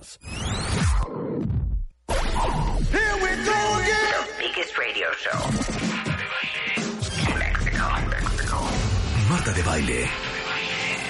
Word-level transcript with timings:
Here 0.00 0.16
we 3.20 3.28
go 3.44 3.60
again. 3.80 4.16
The 4.16 4.24
biggest 4.38 4.72
radio 4.78 5.12
show 5.12 5.36
in 7.28 7.36
Mexico. 7.38 7.84
Mexico. 8.08 8.56
Marta 9.28 9.52
de 9.52 9.62
baile. 9.62 10.08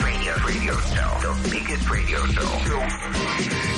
Radio, 0.03 0.35
radio 0.45 0.75
show. 0.75 1.21
The 1.23 1.35
biggest 1.51 1.89
radio 1.89 2.27
show. 2.27 2.51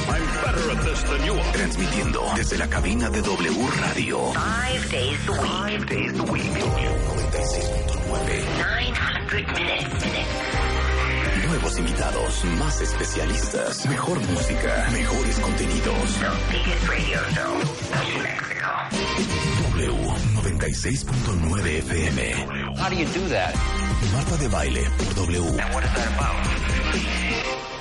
I'm 0.09 0.25
better 0.45 0.71
at 0.71 0.81
this 0.83 1.03
than 1.03 1.25
you 1.27 1.35
are. 1.35 1.53
Transmitiendo 1.53 2.33
desde 2.35 2.57
la 2.57 2.67
cabina 2.69 3.11
de 3.11 3.21
W 3.21 3.67
Radio. 3.83 4.33
Five 4.33 4.91
days 4.91 5.29
a 5.29 5.33
week. 5.33 5.41
Five 5.43 5.85
days 5.87 6.19
a 6.19 6.23
week. 6.25 6.43
96.9. 6.43 8.45
900 8.57 9.47
minutes. 9.53 10.52
Nuevos 11.73 11.91
invitados, 11.91 12.45
más 12.59 12.81
especialistas, 12.83 13.87
mejor 13.87 14.21
música, 14.29 14.89
mejores 14.93 15.39
contenidos. 15.39 16.19
The 16.19 16.29
biggest 16.53 16.89
radio 16.89 17.19
show 17.33 17.55
in 18.15 18.23
Mexico. 18.23 18.69
W 19.71 19.93
96.9 20.43 21.83
FM. 21.83 22.77
How 22.77 22.91
do 22.91 22.97
you 22.97 23.07
do 23.07 23.27
that? 23.31 23.55
Marta 24.13 24.37
de 24.37 24.49
baile 24.49 24.85
por 24.99 25.15
W. 25.15 25.43
And 25.49 25.75
what 25.75 25.85
is 25.85 25.95
that 25.95 26.09
about? 26.13 26.47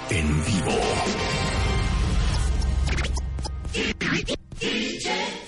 En 0.10 0.44
vivo. 0.44 0.80
This 4.62 5.41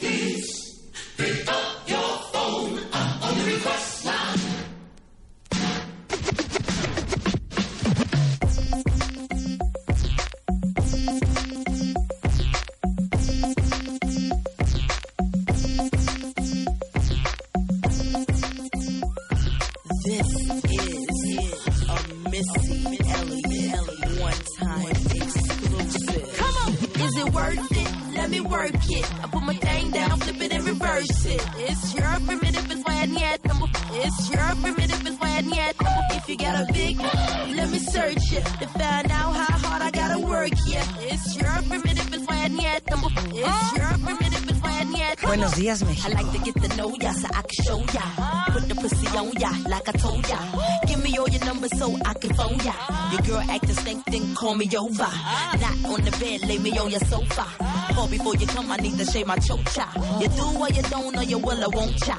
your 56.93 57.05
sofa. 57.09 57.45
Call 57.93 58.07
before 58.07 58.35
you 58.35 58.47
come, 58.47 58.71
I 58.71 58.77
need 58.77 58.97
to 58.97 59.05
shave 59.05 59.27
my 59.27 59.37
chocha. 59.37 59.85
You 60.21 60.27
do 60.29 60.45
or 60.61 60.69
you 60.69 60.81
don't, 60.83 61.17
or 61.17 61.23
you 61.23 61.39
will 61.39 61.63
or 61.63 61.69
won't 61.69 61.97
cha. 61.97 62.17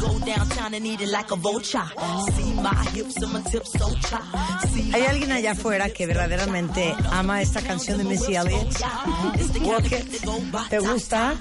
Go 0.00 0.18
downtown 0.20 0.74
and 0.74 0.86
eat 0.86 1.00
it 1.00 1.10
like 1.10 1.30
a 1.30 1.36
vulture. 1.36 1.88
See 2.32 2.54
my 2.54 2.74
hips 2.94 3.16
and 3.22 3.32
my 3.32 3.42
tips 3.42 3.72
so 3.72 3.88
cha. 4.08 4.20
¿Hay 4.92 5.02
alguien 5.06 5.32
allá 5.32 5.52
afuera 5.52 5.90
que 5.90 6.06
verdaderamente 6.06 6.94
ama 7.10 7.42
esta 7.42 7.60
canción 7.60 7.98
de 7.98 8.04
Missy 8.04 8.34
Elliott? 8.34 8.74
¿Te 10.70 10.78
gusta? 10.78 11.34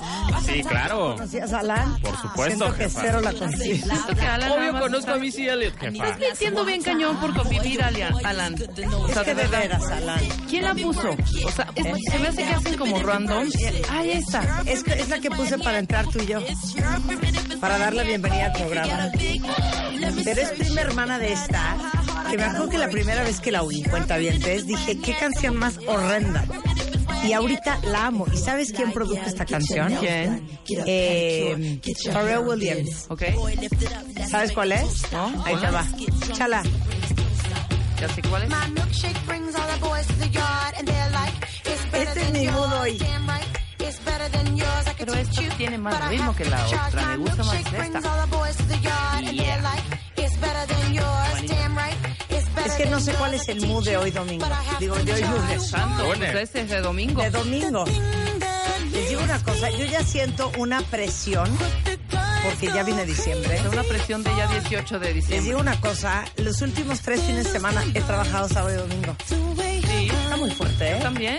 Sí, 0.45 0.61
claro. 0.63 1.15
¿Conocías 1.15 1.53
a 1.53 1.59
Alan? 1.59 1.99
Por 2.01 2.15
supuesto, 2.17 2.57
Siento 2.65 2.73
que 2.77 2.83
jefa. 2.83 3.01
cero 3.01 3.21
la 3.21 3.33
conocí. 3.33 3.77
Siento 3.77 4.15
que 4.15 4.21
Alan 4.21 4.39
nada 4.49 4.55
Obvio 4.61 4.73
más 4.73 4.81
conozco 4.81 4.99
está- 5.07 5.13
a 5.13 5.17
Missy 5.19 5.47
Elliott, 5.47 5.73
jefa. 5.79 5.91
Estás 6.05 6.19
mintiendo 6.19 6.65
bien 6.65 6.81
cañón 6.83 7.17
por 7.17 7.33
convivir, 7.35 7.81
Alan. 7.83 8.13
Alan. 8.25 8.55
O 8.55 9.07
Es 9.07 9.13
sea, 9.13 9.23
que 9.23 9.29
de 9.35 9.41
verdad. 9.43 9.59
veras, 9.59 9.83
Alan. 9.91 10.19
¿Quién 10.49 10.63
la 10.65 10.75
puso? 10.75 11.09
O 11.45 11.51
sea, 11.51 11.67
es- 11.75 12.11
se 12.11 12.19
me 12.19 12.27
hace 12.27 12.37
que 12.43 12.53
hacen 12.53 12.75
como 12.77 12.99
random. 13.01 13.47
Ah, 13.89 13.99
ahí 13.99 14.11
está. 14.11 14.61
Es, 14.65 14.83
que- 14.83 14.93
es 14.93 15.09
la 15.09 15.19
que 15.19 15.29
puse 15.31 15.57
para 15.59 15.79
entrar 15.79 16.05
tú 16.07 16.19
y 16.21 16.27
yo. 16.27 16.39
Para 17.59 17.77
dar 17.77 17.93
la 17.93 18.03
bienvenida 18.03 18.45
al 18.47 18.53
programa. 18.53 19.09
Pero 20.23 20.41
es 20.41 20.49
prima 20.51 20.81
hermana 20.81 21.19
de 21.19 21.33
esta. 21.33 21.75
Que 22.29 22.37
me 22.37 22.43
acuerdo 22.43 22.69
que 22.69 22.77
la 22.77 22.89
primera 22.89 23.23
vez 23.23 23.39
que 23.39 23.51
la 23.51 23.63
oí, 23.63 23.83
cuenta 23.83 24.17
bien, 24.17 24.39
dije, 24.65 24.99
qué 24.99 25.15
canción 25.17 25.55
más 25.57 25.77
horrenda. 25.87 26.45
Y 27.23 27.33
ahorita 27.33 27.79
la 27.83 28.07
amo. 28.07 28.25
¿Y 28.31 28.37
sabes 28.37 28.73
quién 28.73 28.91
produjo 28.91 29.21
esta 29.25 29.45
canción? 29.45 29.95
¿Quién? 29.99 30.59
Eh, 30.85 31.79
Pharrell 32.11 32.39
Williams. 32.39 33.05
¿Ok? 33.09 33.23
¿Sabes 34.29 34.51
cuál 34.51 34.71
es? 34.73 35.11
¿No? 35.11 35.43
Ahí 35.45 35.55
te 35.55 35.69
va. 35.69 35.85
Chala. 36.33 36.63
Ya 37.99 38.09
sé 38.09 38.21
cuál 38.23 38.43
es. 38.43 38.49
Este 41.93 42.21
es 42.21 42.31
mi 42.31 42.47
mood 42.47 42.73
hoy. 42.81 42.97
Pero 44.97 45.13
esta 45.15 45.41
tiene 45.57 45.77
más 45.77 46.09
ritmo 46.09 46.35
que 46.35 46.45
la 46.45 46.65
otra. 46.65 47.07
Me 47.07 47.17
gusta 47.17 47.43
más 47.43 47.55
esta. 47.55 48.01
Yeah. 49.31 49.61
Es 52.65 52.73
que 52.73 52.85
no 52.87 52.99
sé 52.99 53.13
cuál 53.13 53.33
es 53.33 53.47
el 53.49 53.65
mood 53.67 53.85
de 53.85 53.97
hoy 53.97 54.11
domingo. 54.11 54.45
Digo, 54.79 54.95
de 54.95 55.13
hoy 55.13 55.21
lunes. 55.21 55.67
Santo, 55.67 56.03
Lunes. 56.13 56.31
pues 56.31 56.43
este 56.43 56.61
es 56.61 56.69
de 56.69 56.81
domingo. 56.81 57.21
De 57.21 57.29
domingo. 57.29 57.85
Les 58.91 59.09
digo 59.09 59.21
una 59.23 59.39
cosa, 59.43 59.69
yo 59.71 59.85
ya 59.85 60.03
siento 60.03 60.51
una 60.57 60.81
presión, 60.81 61.49
porque 62.43 62.67
ya 62.67 62.83
viene 62.83 63.05
diciembre. 63.05 63.55
Es 63.55 63.65
una 63.65 63.83
presión 63.83 64.23
de 64.23 64.35
ya 64.35 64.47
18 64.47 64.99
de 64.99 65.05
Les 65.07 65.15
diciembre. 65.15 65.45
digo 65.47 65.59
una 65.59 65.79
cosa, 65.81 66.25
los 66.37 66.61
últimos 66.61 67.01
tres 67.01 67.21
fines 67.21 67.45
de 67.45 67.51
semana 67.51 67.83
he 67.93 68.01
trabajado 68.01 68.47
sábado 68.49 68.73
y 68.75 68.77
domingo. 68.77 69.15
Sí. 69.25 69.35
Está 70.23 70.37
muy 70.37 70.51
fuerte, 70.51 70.91
¿eh? 70.97 70.99
También. 71.01 71.37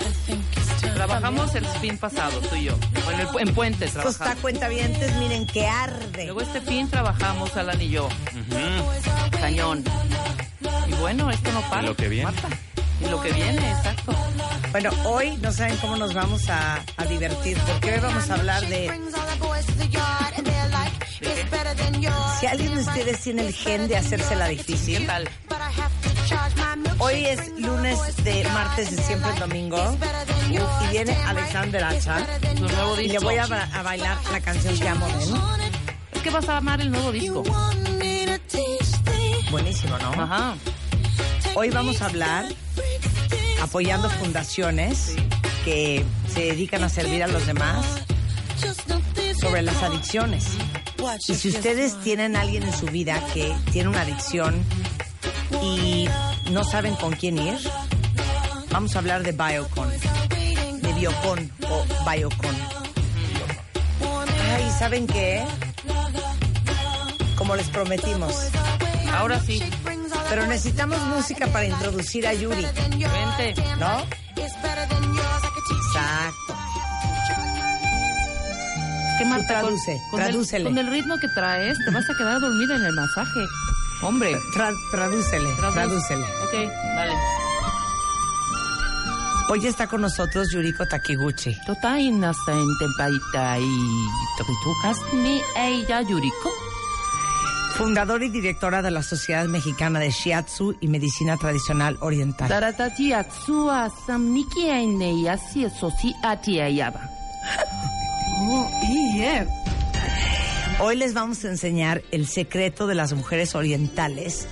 Trabajamos 0.95 1.55
el 1.55 1.67
fin 1.67 1.97
pasado, 1.99 2.39
tú 2.41 2.57
y 2.57 2.65
yo. 2.65 2.77
En, 3.13 3.21
el 3.21 3.49
en 3.49 3.55
Puente 3.55 3.85
Esto 3.87 4.01
está 4.01 4.11
trabajamos. 4.13 4.43
cuentavientes, 4.43 5.15
miren 5.17 5.47
que 5.47 5.67
arde. 5.67 6.25
Luego 6.25 6.41
este 6.41 6.61
fin 6.61 6.89
trabajamos 6.89 7.57
Alan 7.57 7.81
y 7.81 7.89
yo. 7.91 8.09
Cañón. 9.41 9.85
Y 10.89 10.93
bueno, 10.95 11.31
esto 11.31 11.53
no 11.53 11.61
para. 11.71 11.83
Y 11.83 11.87
lo 11.87 11.97
que 11.97 12.09
viene. 12.09 12.25
Marta. 12.31 12.49
Y 13.01 13.09
lo 13.09 13.21
que 13.21 13.33
viene, 13.33 13.71
exacto. 13.71 14.15
Bueno, 14.71 14.91
hoy 15.05 15.37
no 15.39 15.53
saben 15.53 15.77
cómo 15.79 15.97
nos 15.97 16.15
vamos 16.15 16.49
a, 16.49 16.83
a 16.97 17.05
divertir, 17.05 17.57
porque 17.67 17.93
hoy 17.95 18.01
vamos 18.01 18.31
a 18.31 18.35
hablar 18.35 18.67
de 18.69 18.91
si 22.41 22.47
alguien 22.47 22.75
de 22.75 22.81
ustedes 22.81 23.21
tiene 23.21 23.47
el 23.47 23.55
gen 23.55 23.89
de 23.89 23.97
hacérsela 23.97 24.49
¿Qué 24.49 24.57
difícil. 24.57 25.07
tal? 25.07 25.29
Hoy 26.99 27.25
es 27.27 27.49
lunes 27.59 27.99
de 28.25 28.45
martes 28.53 28.95
de 28.97 29.03
siempre 29.03 29.31
el 29.33 29.39
domingo 29.39 29.97
y 30.51 30.87
viene 30.93 31.17
Alexander 31.27 31.85
Hacha 31.85 32.27
y 33.03 33.09
le 33.09 33.19
voy 33.19 33.37
a, 33.37 33.47
ba- 33.47 33.69
a 33.73 33.83
bailar 33.83 34.17
la 34.33 34.41
canción 34.41 34.79
que 34.79 34.89
amo 34.89 35.07
de 35.07 35.25
él. 35.25 35.35
Es 36.13 36.23
que 36.23 36.31
vas 36.31 36.49
a 36.49 36.57
amar 36.59 36.81
el 36.81 36.91
nuevo 36.91 37.13
disco. 37.13 37.43
Buenísimo, 39.51 39.99
¿no? 39.99 40.23
Ajá. 40.23 40.55
Hoy 41.55 41.71
vamos 41.71 42.03
a 42.03 42.07
hablar 42.07 42.47
apoyando 43.63 44.11
fundaciones 44.11 45.15
que 45.65 46.05
se 46.33 46.41
dedican 46.41 46.83
a 46.85 46.89
servir 46.89 47.23
a 47.23 47.29
los 47.29 47.47
demás 47.47 47.85
sobre 49.41 49.63
las 49.63 49.83
adicciones. 49.83 50.47
Y 51.29 51.35
si 51.35 51.49
ustedes 51.49 52.01
tienen 52.01 52.35
a 52.37 52.41
alguien 52.41 52.63
en 52.63 52.73
su 52.73 52.87
vida 52.87 53.23
que 53.33 53.55
tiene 53.73 53.89
una 53.89 54.03
adicción 54.03 54.65
y 55.63 56.09
no 56.51 56.65
saben 56.65 56.95
con 56.97 57.13
quién 57.15 57.39
ir, 57.39 57.59
vamos 58.71 58.97
a 58.97 58.99
hablar 58.99 59.23
de 59.23 59.33
Biocon, 59.33 59.91
de 60.81 60.93
Biocon 60.95 61.51
o 61.71 62.11
Biocon. 62.11 62.57
Ay, 64.55 64.71
¿saben 64.79 65.07
qué? 65.07 65.45
Como 67.37 67.55
les 67.57 67.69
prometimos. 67.69 68.35
Ahora 69.17 69.41
sí. 69.41 69.63
Pero 70.29 70.47
necesitamos 70.47 71.01
música 71.07 71.47
para 71.49 71.67
introducir 71.67 72.27
a 72.27 72.33
Yuri, 72.35 72.63
Vente. 72.65 73.55
¿no? 73.79 73.99
Exacto. 74.37 74.97
Marta, 79.27 79.61
con- 79.63 79.75
traduce, 79.75 80.01
con, 80.11 80.21
el, 80.21 80.65
con 80.65 80.79
el 80.79 80.87
ritmo 80.91 81.19
que 81.19 81.29
traes, 81.29 81.79
te 81.85 81.91
vas 81.91 82.05
a 82.11 82.15
quedar 82.19 82.41
dormida 82.41 82.77
en 82.77 82.85
el 82.85 82.93
masaje. 82.93 83.41
Hombre. 84.03 84.37
Tra- 84.55 84.75
tradúcele, 84.91 85.49
Tradu- 85.57 85.73
tradúcele. 85.73 86.25
Ok, 86.43 86.53
vale. 86.97 87.15
Hoy 89.51 89.67
está 89.67 89.87
con 89.87 90.03
nosotros 90.03 90.49
Yuriko 90.53 90.85
Takiguchi. 90.87 91.57
Tota 91.67 91.99
inocente, 92.01 92.85
baita 92.99 93.59
y 93.59 94.07
tokutukas 94.37 94.99
ni 95.15 95.41
ella 95.57 96.03
yuriko. 96.03 96.51
Fundadora 97.75 98.25
y 98.25 98.31
directora 98.31 98.83
de 98.83 98.91
la 98.91 99.03
Sociedad 99.03 99.47
Mexicana 99.47 99.99
de 99.99 100.11
Shiatsu 100.11 100.77
y 100.81 100.89
Medicina 100.89 101.37
Tradicional 101.37 101.99
Oriental. 102.01 102.49
Ayaba. 106.61 107.11
Hoy 110.81 110.97
les 110.97 111.15
vamos 111.15 111.45
a 111.45 111.49
enseñar 111.49 112.03
el 112.13 112.27
secreto 112.27 112.87
de 112.87 112.95
las 112.95 113.13
mujeres 113.13 113.55
orientales 113.55 114.47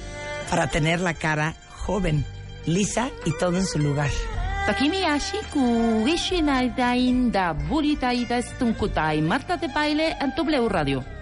para 0.50 0.69
tener 0.69 1.00
la 1.00 1.14
cara 1.14 1.54
joven, 1.78 2.24
lisa 2.66 3.10
y 3.24 3.32
todo 3.38 3.56
en 3.56 3.66
su 3.66 3.78
lugar. 3.78 4.10
Takimi 4.66 5.02
ashi 5.02 5.38
ku 5.52 6.06
ishinai 6.06 6.70
dain 6.76 7.32
da 7.32 7.52
buritai 7.52 8.24
da 8.26 8.40
stunkutai 8.40 9.20
Marta 9.20 9.56
de 9.56 9.66
baile 9.66 10.16
en 10.20 10.32
W 10.36 10.69
Radio. 10.69 11.21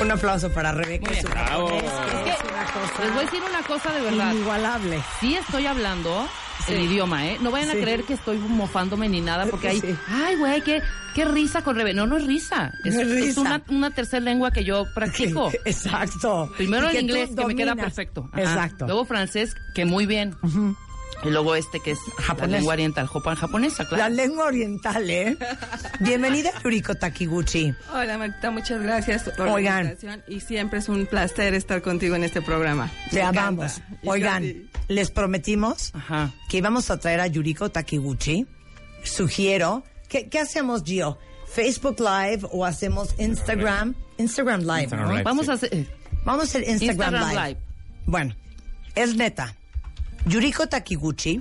Un 0.00 0.10
aplauso 0.10 0.50
para 0.52 0.72
Rebeca 0.72 1.10
Bravo. 1.30 1.68
que 1.68 1.78
es 1.78 1.84
una 1.84 2.64
cosa 2.64 3.02
Les 3.02 3.10
voy 3.14 3.22
a 3.22 3.24
decir 3.24 3.42
una 3.48 3.62
cosa 3.62 3.92
de 3.92 4.00
verdad. 4.02 4.32
inigualable. 4.32 5.02
Sí 5.20 5.34
estoy 5.34 5.66
hablando 5.66 6.28
el 6.68 6.80
idioma, 6.80 7.26
¿eh? 7.26 7.38
No 7.40 7.50
vayan 7.50 7.70
Sí. 7.70 7.78
a 7.78 7.80
creer 7.80 8.02
que 8.04 8.14
estoy 8.14 8.38
mofándome 8.38 9.08
ni 9.08 9.20
nada, 9.20 9.46
porque 9.46 9.68
hay, 9.68 9.80
Sí. 9.80 9.96
ay, 10.08 10.36
güey, 10.36 10.60
qué, 10.62 10.82
qué 11.14 11.24
risa 11.24 11.62
con 11.62 11.76
Rebe. 11.76 11.94
No, 11.94 12.06
no 12.06 12.16
es 12.16 12.26
risa. 12.26 12.72
Es, 12.84 12.94
No 12.94 13.02
es 13.02 13.08
es 13.08 13.14
risa. 13.26 13.40
una, 13.40 13.62
una 13.68 13.90
tercera 13.92 14.20
lengua 14.24 14.50
que 14.50 14.64
yo 14.64 14.84
practico. 14.94 15.50
Exacto. 15.64 16.52
Primero 16.56 16.86
Y 16.86 16.88
el 16.88 16.92
que 16.96 17.00
inglés, 17.02 17.30
que 17.36 17.44
me 17.46 17.54
queda 17.54 17.74
perfecto. 17.76 18.28
Ajá. 18.32 18.42
Exacto. 18.42 18.86
Luego 18.86 19.04
francés, 19.04 19.54
que 19.74 19.84
muy 19.84 20.06
bien. 20.06 20.34
Y 21.24 21.30
luego 21.30 21.54
este, 21.56 21.80
que 21.80 21.92
es 21.92 21.98
Japonés. 22.18 22.50
la 22.50 22.56
lengua 22.58 22.72
oriental, 22.74 23.06
japonesa, 23.08 23.82
La 23.84 23.88
claro. 23.88 24.14
lengua 24.14 24.44
oriental, 24.44 25.10
¿eh? 25.10 25.36
Bienvenida, 26.00 26.50
Yuriko 26.62 26.94
Takiguchi. 26.94 27.74
Hola 27.92 28.18
Marta, 28.18 28.50
muchas 28.50 28.80
gracias 28.82 29.24
por 29.36 29.48
Oigan. 29.48 29.74
la 29.86 29.90
invitación 29.92 30.22
y 30.28 30.40
siempre 30.40 30.78
es 30.78 30.88
un 30.88 31.06
placer 31.06 31.54
estar 31.54 31.82
contigo 31.82 32.14
en 32.14 32.22
este 32.24 32.42
programa. 32.42 32.90
Te 33.10 33.22
amamos. 33.22 33.80
Oigan, 34.04 34.68
les 34.88 35.10
prometimos 35.10 35.90
Ajá. 35.94 36.32
que 36.48 36.58
íbamos 36.58 36.90
a 36.90 36.98
traer 36.98 37.20
a 37.20 37.26
Yuriko 37.26 37.70
Takiguchi. 37.70 38.46
Sugiero. 39.02 39.82
¿Qué, 40.08 40.28
qué 40.28 40.38
hacemos, 40.38 40.84
Gio? 40.84 41.18
¿Facebook 41.52 41.96
Live 41.98 42.46
o 42.52 42.64
hacemos 42.64 43.14
Instagram? 43.18 43.94
Instagram 44.18 44.60
Live, 44.60 44.82
Instagram 44.82 45.08
¿no? 45.08 45.12
Live. 45.14 45.24
Vamos 45.24 45.48
a 45.48 45.54
hacer... 45.54 45.86
Vamos 46.24 46.42
a 46.42 46.44
hacer 46.44 46.68
Instagram, 46.68 47.14
Instagram 47.14 47.28
Live. 47.30 47.48
Live. 47.48 47.60
Bueno, 48.04 48.36
es 48.94 49.16
neta. 49.16 49.54
Yuriko 50.26 50.66
Takiguchi 50.66 51.40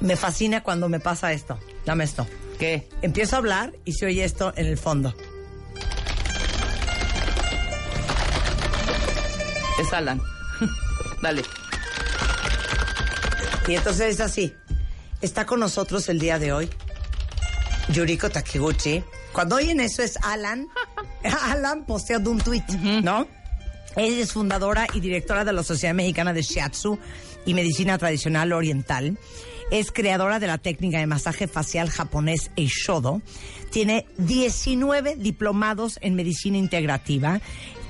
me 0.00 0.16
fascina 0.16 0.62
cuando 0.62 0.88
me 0.88 1.00
pasa 1.00 1.32
esto. 1.32 1.58
Dame 1.84 2.04
esto. 2.04 2.26
¿Qué? 2.58 2.88
Empiezo 3.02 3.36
a 3.36 3.38
hablar 3.38 3.72
y 3.84 3.92
se 3.92 4.06
oye 4.06 4.24
esto 4.24 4.52
en 4.56 4.66
el 4.66 4.76
fondo. 4.76 5.14
Es 9.80 9.92
Alan. 9.92 10.20
Dale. 11.22 11.42
Y 13.66 13.74
entonces 13.74 14.14
es 14.14 14.20
así. 14.20 14.54
Está 15.22 15.46
con 15.46 15.60
nosotros 15.60 16.08
el 16.08 16.18
día 16.18 16.38
de 16.38 16.52
hoy 16.52 16.70
Yuriko 17.88 18.28
Takiguchi. 18.28 19.02
Cuando 19.32 19.56
oyen 19.56 19.80
eso 19.80 20.02
es 20.02 20.18
Alan. 20.22 20.68
Alan 21.44 21.84
posteando 21.84 22.30
un 22.30 22.38
tweet, 22.38 22.64
¿no? 23.02 23.26
Ella 23.96 24.22
es 24.22 24.32
fundadora 24.32 24.86
y 24.94 25.00
directora 25.00 25.44
de 25.44 25.52
la 25.52 25.62
Sociedad 25.62 25.94
Mexicana 25.94 26.32
de 26.32 26.42
Shiatsu 26.42 26.98
y 27.46 27.54
Medicina 27.54 27.98
Tradicional 27.98 28.52
Oriental. 28.52 29.18
Es 29.70 29.92
creadora 29.92 30.40
de 30.40 30.48
la 30.48 30.58
técnica 30.58 30.98
de 30.98 31.06
masaje 31.06 31.46
facial 31.46 31.90
japonés 31.90 32.50
Eishodo. 32.56 33.22
Tiene 33.70 34.06
19 34.18 35.16
diplomados 35.16 35.98
en 36.02 36.16
medicina 36.16 36.58
integrativa, 36.58 37.40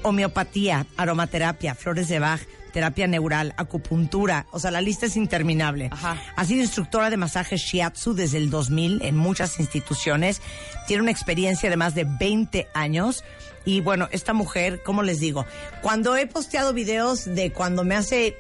homeopatía, 0.02 0.87
aromaterapia, 0.99 1.75
flores 1.75 2.08
de 2.08 2.19
Bach, 2.19 2.41
terapia 2.70 3.06
neural, 3.06 3.55
acupuntura. 3.56 4.47
O 4.52 4.58
sea, 4.58 4.70
la 4.70 4.81
lista 4.81 5.06
es 5.06 5.17
interminable. 5.17 5.88
Ajá. 5.91 6.17
Ha 6.37 6.44
sido 6.44 6.61
instructora 6.61 7.11
de 7.11 7.17
masaje 7.17 7.56
shiatsu 7.56 8.14
desde 8.14 8.38
el 8.38 8.50
2000 8.50 9.02
en 9.02 9.17
muchas 9.17 9.58
instituciones. 9.58 10.41
Tiene 10.87 11.02
una 11.02 11.11
experiencia 11.11 11.70
de 11.70 11.76
más 11.76 11.94
de 11.94 12.05
20 12.05 12.69
años. 12.75 13.25
Y 13.64 13.81
bueno, 13.81 14.08
esta 14.11 14.32
mujer, 14.32 14.82
¿cómo 14.82 15.02
les 15.02 15.20
digo? 15.20 15.44
Cuando 15.82 16.17
he 16.17 16.26
posteado 16.26 16.73
videos 16.73 17.25
de 17.25 17.52
cuando 17.52 17.85
me 17.85 17.97
hace 17.97 18.37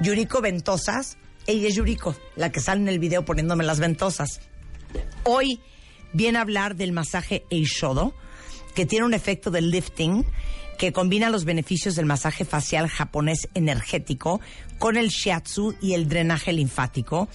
Yuriko 0.00 0.40
ventosas, 0.40 1.16
ella 1.46 1.68
es 1.68 1.74
Yuriko, 1.74 2.14
la 2.36 2.52
que 2.52 2.60
sale 2.60 2.82
en 2.82 2.88
el 2.88 2.98
video 2.98 3.24
poniéndome 3.24 3.64
las 3.64 3.80
ventosas. 3.80 4.40
Hoy 5.24 5.60
viene 6.12 6.38
a 6.38 6.42
hablar 6.42 6.76
del 6.76 6.92
masaje 6.92 7.44
Eishodo, 7.50 8.14
que 8.74 8.86
tiene 8.86 9.06
un 9.06 9.14
efecto 9.14 9.50
de 9.50 9.62
lifting 9.62 10.26
que 10.78 10.92
combina 10.92 11.30
los 11.30 11.46
beneficios 11.46 11.94
del 11.94 12.04
masaje 12.04 12.44
facial 12.44 12.88
japonés 12.88 13.48
energético 13.54 14.40
con 14.78 14.98
el 14.98 15.08
shiatsu 15.08 15.74
y 15.80 15.94
el 15.94 16.06
drenaje 16.08 16.52
linfático. 16.52 17.28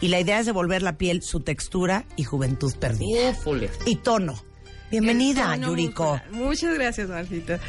Y 0.00 0.08
la 0.08 0.18
idea 0.18 0.40
es 0.40 0.46
devolver 0.46 0.82
la 0.82 0.98
piel 0.98 1.22
su 1.22 1.40
textura 1.40 2.04
y 2.16 2.24
juventud 2.24 2.74
perdida. 2.76 3.30
Ufule. 3.30 3.70
Y 3.86 3.96
tono. 3.96 4.42
Bienvenida, 4.90 5.54
tono 5.54 5.68
Yuriko. 5.68 6.14
muscular. 6.14 6.32
Muchas 6.32 6.74
gracias, 6.74 7.08
Martita. 7.08 7.60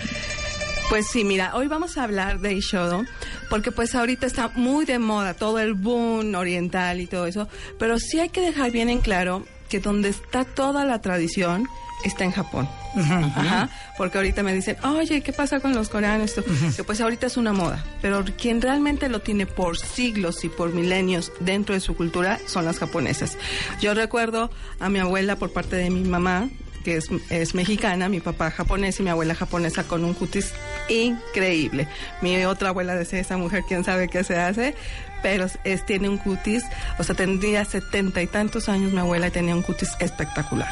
Pues 0.90 1.06
sí, 1.06 1.24
mira, 1.24 1.56
hoy 1.56 1.68
vamos 1.68 2.00
a 2.00 2.04
hablar 2.04 2.40
de 2.40 2.54
Ishodo, 2.54 3.06
porque 3.48 3.72
pues 3.72 3.94
ahorita 3.94 4.26
está 4.26 4.50
muy 4.56 4.86
de 4.86 4.98
moda 4.98 5.36
todo 5.36 5.60
el 5.60 5.76
boom 5.76 6.34
oriental 6.34 7.00
y 7.00 7.06
todo 7.06 7.28
eso, 7.28 7.48
pero 7.78 8.00
sí 8.00 8.20
hay 8.20 8.30
que 8.30 8.42
dejar 8.42 8.72
bien 8.72 8.90
en 8.90 9.00
claro 9.00 9.46
que 9.70 9.80
donde 9.80 10.10
está 10.10 10.46
toda 10.46 10.86
la 10.86 11.00
tradición 11.00 11.68
está 12.04 12.24
en 12.24 12.32
Japón. 12.32 12.68
Ajá, 12.96 13.70
porque 14.00 14.18
ahorita 14.18 14.42
me 14.42 14.52
dicen, 14.52 14.78
oye, 14.84 15.22
¿qué 15.22 15.32
pasa 15.32 15.60
con 15.60 15.76
los 15.76 15.90
coreanos? 15.90 16.32
Esto, 16.32 16.44
que 16.76 16.84
pues 16.84 17.00
ahorita 17.02 17.28
es 17.28 17.38
una 17.38 17.54
moda, 17.54 17.86
pero 18.02 18.26
quien 18.36 18.60
realmente 18.60 19.10
lo 19.10 19.22
tiene 19.22 19.46
por 19.46 19.78
siglos 19.78 20.44
y 20.44 20.50
por 20.50 20.74
milenios 20.74 21.32
dentro 21.40 21.76
de 21.76 21.82
su 21.82 21.96
cultura 21.96 22.40
son 22.48 22.66
las 22.66 22.80
japonesas. 22.80 23.38
Yo 23.80 23.94
recuerdo 23.94 24.50
a 24.80 24.90
mi 24.90 24.98
abuela 24.98 25.36
por 25.36 25.54
parte 25.54 25.76
de 25.76 25.92
mi 25.92 26.04
mamá, 26.04 26.50
que 26.90 26.98
es, 26.98 27.10
es 27.30 27.54
mexicana, 27.54 28.10
mi 28.10 28.20
papá 28.20 28.50
japonés 28.50 29.00
y 29.00 29.04
mi 29.04 29.12
abuela 29.12 29.36
japonesa 29.36 29.84
con 29.84 30.04
un 30.04 30.16
cutis 30.16 30.54
increíble. 30.88 31.88
Mi 32.22 32.44
otra 32.46 32.70
abuela 32.70 32.96
decía, 32.96 33.20
esa 33.20 33.38
mujer, 33.38 33.64
quién 33.68 33.84
sabe 33.84 34.08
qué 34.08 34.24
se 34.24 34.40
hace, 34.40 34.74
pero 35.22 35.46
es, 35.64 35.86
tiene 35.86 36.10
un 36.10 36.18
cutis, 36.18 36.64
o 36.98 37.04
sea, 37.04 37.14
tendría 37.14 37.64
setenta 37.64 38.24
y 38.24 38.28
tantos 38.28 38.70
años 38.70 38.92
mi 38.92 38.98
abuela 38.98 39.28
y 39.28 39.32
tenía 39.32 39.54
un 39.54 39.62
cutis 39.62 39.92
espectacular, 40.00 40.72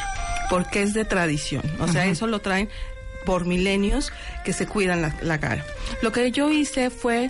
porque 0.49 0.81
es 0.81 0.95
de 0.95 1.05
tradición, 1.05 1.61
o 1.79 1.87
sea, 1.87 2.07
eso 2.07 2.25
lo 2.25 2.39
traen 2.39 2.67
por 3.23 3.45
milenios 3.45 4.11
que 4.43 4.53
se 4.53 4.65
cuidan 4.65 5.03
la, 5.03 5.13
la 5.21 5.39
cara. 5.39 5.63
Lo 6.01 6.11
que 6.11 6.31
yo 6.31 6.49
hice 6.49 6.89
fue 6.89 7.29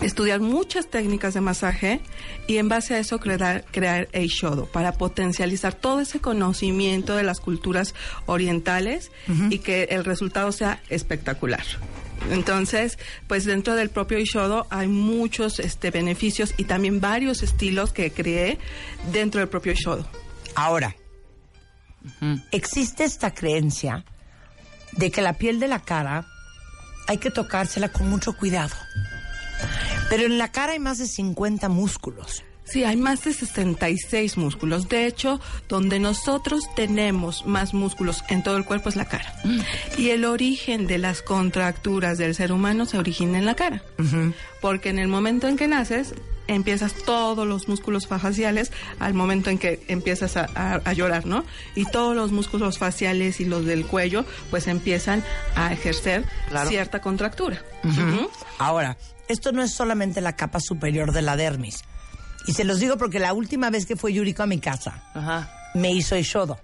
estudiar 0.00 0.40
muchas 0.40 0.88
técnicas 0.88 1.34
de 1.34 1.40
masaje 1.40 2.00
y 2.46 2.56
en 2.56 2.68
base 2.68 2.94
a 2.94 2.98
eso 2.98 3.20
crear, 3.20 3.64
crear 3.70 4.08
Eishodo 4.12 4.66
para 4.66 4.92
potencializar 4.92 5.74
todo 5.74 6.00
ese 6.00 6.20
conocimiento 6.20 7.16
de 7.16 7.22
las 7.22 7.40
culturas 7.40 7.94
orientales 8.26 9.10
y 9.50 9.58
que 9.58 9.84
el 9.90 10.04
resultado 10.04 10.52
sea 10.52 10.80
espectacular. 10.88 11.64
Entonces, 12.30 12.98
pues 13.26 13.44
dentro 13.44 13.74
del 13.74 13.88
propio 13.90 14.18
Ishodo 14.18 14.66
hay 14.70 14.88
muchos 14.88 15.58
este, 15.58 15.90
beneficios 15.90 16.54
y 16.56 16.64
también 16.64 17.00
varios 17.00 17.42
estilos 17.42 17.92
que 17.92 18.12
creé 18.12 18.58
dentro 19.10 19.40
del 19.40 19.48
propio 19.48 19.72
Ishodo. 19.72 20.06
Ahora, 20.54 20.94
existe 22.50 23.04
esta 23.04 23.32
creencia 23.32 24.04
de 24.92 25.10
que 25.10 25.22
la 25.22 25.34
piel 25.34 25.60
de 25.60 25.68
la 25.68 25.80
cara 25.80 26.26
hay 27.06 27.18
que 27.18 27.30
tocársela 27.30 27.88
con 27.88 28.08
mucho 28.08 28.36
cuidado. 28.36 28.74
Pero 30.08 30.24
en 30.24 30.38
la 30.38 30.50
cara 30.52 30.72
hay 30.72 30.78
más 30.78 30.98
de 30.98 31.06
50 31.06 31.68
músculos. 31.68 32.42
Sí, 32.64 32.84
hay 32.84 32.96
más 32.96 33.24
de 33.24 33.32
66 33.32 34.36
músculos. 34.36 34.88
De 34.88 35.06
hecho, 35.06 35.40
donde 35.68 35.98
nosotros 35.98 36.62
tenemos 36.76 37.44
más 37.44 37.74
músculos 37.74 38.22
en 38.28 38.44
todo 38.44 38.56
el 38.56 38.64
cuerpo 38.64 38.88
es 38.88 38.94
la 38.96 39.06
cara. 39.06 39.34
Y 39.98 40.10
el 40.10 40.24
origen 40.24 40.86
de 40.86 40.98
las 40.98 41.20
contracturas 41.22 42.16
del 42.16 42.34
ser 42.36 42.52
humano 42.52 42.86
se 42.86 42.96
origina 42.96 43.38
en 43.38 43.46
la 43.46 43.56
cara. 43.56 43.82
Porque 44.60 44.90
en 44.90 45.00
el 45.00 45.08
momento 45.08 45.48
en 45.48 45.56
que 45.56 45.66
naces, 45.66 46.14
empiezas 46.46 46.94
todos 46.94 47.44
los 47.44 47.66
músculos 47.66 48.06
faciales 48.06 48.70
al 49.00 49.14
momento 49.14 49.50
en 49.50 49.58
que 49.58 49.82
empiezas 49.88 50.36
a, 50.36 50.46
a- 50.54 50.80
a 50.84 50.92
llorar, 50.92 51.26
¿no? 51.26 51.44
Y 51.74 51.86
todos 51.86 52.14
los 52.14 52.30
músculos 52.30 52.78
faciales 52.78 53.40
y 53.40 53.46
los 53.46 53.64
del 53.64 53.84
cuello, 53.84 54.24
pues 54.50 54.68
empiezan 54.68 55.24
a 55.56 55.72
ejercer 55.72 56.24
Claro. 56.50 56.68
cierta 56.68 57.00
contractura. 57.00 57.62
Ahora, 58.58 58.96
esto 59.30 59.52
no 59.52 59.62
es 59.62 59.72
solamente 59.72 60.20
la 60.20 60.36
capa 60.36 60.60
superior 60.60 61.12
de 61.12 61.22
la 61.22 61.36
dermis. 61.36 61.82
Y 62.46 62.52
se 62.52 62.64
los 62.64 62.80
digo 62.80 62.96
porque 62.96 63.18
la 63.18 63.32
última 63.32 63.70
vez 63.70 63.86
que 63.86 63.96
fue 63.96 64.12
Yuriko 64.12 64.42
a 64.42 64.46
mi 64.46 64.58
casa, 64.58 65.02
Ajá. 65.14 65.50
me 65.74 65.90
hizo 65.92 66.16
Ishodo. 66.16 66.58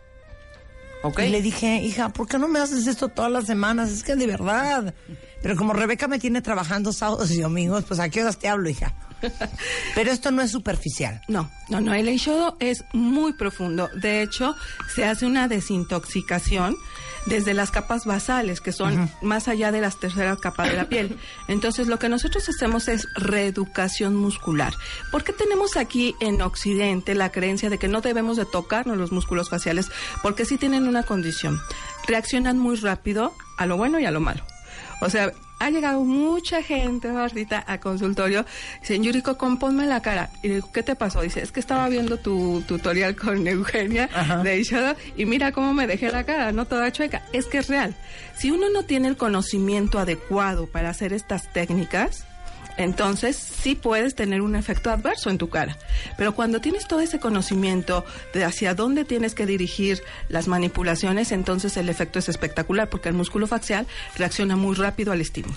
Ok. 1.03 1.21
Y 1.21 1.29
le 1.29 1.43
dije, 1.43 1.77
hija, 1.77 2.09
¿por 2.09 2.27
qué 2.27 2.39
no 2.39 2.49
me 2.49 2.59
haces 2.59 2.87
esto 2.87 3.09
todas 3.09 3.31
las 3.31 3.45
semanas? 3.47 3.91
Es 3.91 4.03
que 4.03 4.17
de 4.17 4.27
verdad. 4.27 4.95
Pero 5.43 5.55
como 5.57 5.73
Rebeca 5.73 6.09
me 6.09 6.19
tiene 6.19 6.43
trabajando 6.43 6.93
sábados 6.93 7.31
y 7.31 7.41
domingos, 7.41 7.85
pues 7.85 8.01
a 8.01 8.09
qué 8.09 8.23
horas 8.23 8.39
te 8.39 8.49
hablo, 8.49 8.69
hija. 8.69 8.95
Pero 9.95 10.11
esto 10.11 10.31
no 10.31 10.43
es 10.43 10.51
superficial. 10.51 11.23
No, 11.29 11.51
no, 11.69 11.81
no, 11.81 11.95
el 11.95 12.09
Eishodo 12.09 12.57
es 12.61 12.85
muy 12.93 13.33
profundo. 13.33 13.89
De 13.95 14.23
hecho, 14.23 14.57
se 14.95 15.05
hace 15.05 15.27
una 15.27 15.49
desintoxicación 15.49 16.77
desde 17.27 17.55
las 17.55 17.71
capas 17.71 18.07
basales, 18.07 18.61
que 18.61 18.73
son 18.73 19.11
más 19.21 19.49
allá 19.49 19.73
de 19.73 19.81
las 19.81 19.99
terceras 19.99 20.39
capas 20.39 20.71
de 20.71 20.77
la 20.77 20.89
piel. 20.89 21.19
Entonces, 21.49 21.89
lo 21.89 21.99
que 21.99 22.09
nosotros 22.09 22.49
hacemos 22.49 22.89
es 22.89 23.07
reeducación 23.17 24.15
muscular. 24.15 24.75
¿Por 25.11 25.25
qué 25.25 25.33
tenemos 25.33 25.77
aquí 25.77 26.15
en 26.21 26.41
Occidente 26.41 27.15
la 27.15 27.33
creencia 27.33 27.69
de 27.69 27.79
que 27.79 27.89
no 27.89 28.01
debemos 28.01 28.37
de 28.37 28.45
tocarnos 28.47 28.97
los 28.97 29.13
músculos 29.13 29.51
faciales? 29.51 29.91
Porque 30.23 30.45
sí 30.45 30.57
tienen 30.57 30.87
una 30.87 31.03
condición. 31.03 31.61
Reaccionan 32.07 32.59
muy 32.59 32.77
rápido 32.77 33.33
a 33.59 33.67
lo 33.67 33.77
bueno 33.77 33.99
y 33.99 34.07
a 34.07 34.13
lo 34.13 34.21
malo. 34.21 34.45
O 35.01 35.11
sea, 35.11 35.33
ha 35.59 35.71
llegado 35.71 36.05
mucha 36.05 36.63
gente, 36.63 37.11
Martita, 37.11 37.65
a 37.67 37.79
consultorio. 37.79 38.45
Dicen, 38.81 39.03
Yuriko, 39.03 39.39
compónme 39.39 39.87
la 39.87 40.01
cara. 40.03 40.31
Y 40.43 40.49
digo, 40.49 40.71
¿qué 40.73 40.83
te 40.83 40.95
pasó? 40.97 41.23
Dice, 41.23 41.43
es 41.43 41.53
que 41.53 41.61
estaba 41.61 41.89
viendo 41.89 42.19
tu 42.19 42.63
tutorial 42.67 43.17
con 43.17 43.47
Eugenia 43.47 44.09
de 44.43 44.55
Eishodo 44.55 44.97
y 45.17 45.25
mira 45.25 45.53
cómo 45.53 45.73
me 45.73 45.87
dejé 45.87 46.11
la 46.11 46.25
cara, 46.25 46.53
no 46.53 46.67
toda 46.67 46.93
chueca. 46.93 47.23
Es 47.33 47.47
que 47.47 47.59
es 47.59 47.69
real. 47.69 47.95
Si 48.37 48.51
uno 48.51 48.69
no 48.71 48.83
tiene 48.85 49.09
el 49.09 49.17
conocimiento 49.17 49.99
adecuado 49.99 50.67
para 50.67 50.91
hacer 50.91 51.13
estas 51.13 51.53
técnicas, 51.53 52.27
entonces 52.77 53.37
sí 53.37 53.75
puedes 53.75 54.15
tener 54.15 54.43
un 54.43 54.57
efecto 54.57 54.91
adverso 54.91 55.31
en 55.31 55.39
tu 55.39 55.49
cara. 55.49 55.77
Pero 56.17 56.35
cuando 56.35 56.61
tienes 56.61 56.87
todo 56.87 57.01
ese 57.01 57.19
conocimiento 57.19 58.05
de 58.35 58.45
hacia 58.45 58.75
dónde 58.75 59.05
tienes 59.05 59.35
que 59.35 59.47
dirigir 59.47 60.03
las 60.29 60.49
manipulaciones, 60.49 61.33
entonces 61.33 61.77
el 61.77 61.89
efecto 61.89 62.19
es 62.19 62.29
espectacular 62.29 62.89
porque 62.89 63.09
el 63.09 63.15
músculo 63.15 63.47
facial 63.47 63.87
reacciona 64.17 64.57
muy 64.57 64.75
rápido 64.75 65.13
al 65.13 65.21
estímulo. 65.21 65.57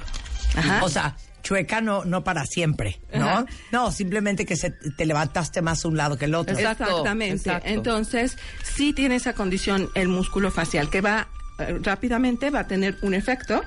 Ajá. 0.55 0.83
O 0.83 0.89
sea, 0.89 1.15
chueca 1.43 1.81
no, 1.81 2.05
no 2.05 2.23
para 2.23 2.45
siempre, 2.45 3.01
¿no? 3.13 3.29
Ajá. 3.29 3.45
No, 3.71 3.91
simplemente 3.91 4.45
que 4.45 4.55
se, 4.55 4.71
te 4.71 5.05
levantaste 5.05 5.61
más 5.61 5.85
a 5.85 5.88
un 5.88 5.97
lado 5.97 6.17
que 6.17 6.25
el 6.25 6.35
otro. 6.35 6.57
Exactamente. 6.57 7.35
exacto. 7.35 7.69
Entonces, 7.69 8.38
sí 8.63 8.93
tiene 8.93 9.15
esa 9.15 9.33
condición 9.33 9.89
el 9.95 10.07
músculo 10.07 10.51
facial 10.51 10.89
que 10.89 11.01
va 11.01 11.27
eh, 11.59 11.79
rápidamente 11.81 12.49
va 12.49 12.61
a 12.61 12.67
tener 12.67 12.97
un 13.01 13.13
efecto 13.13 13.61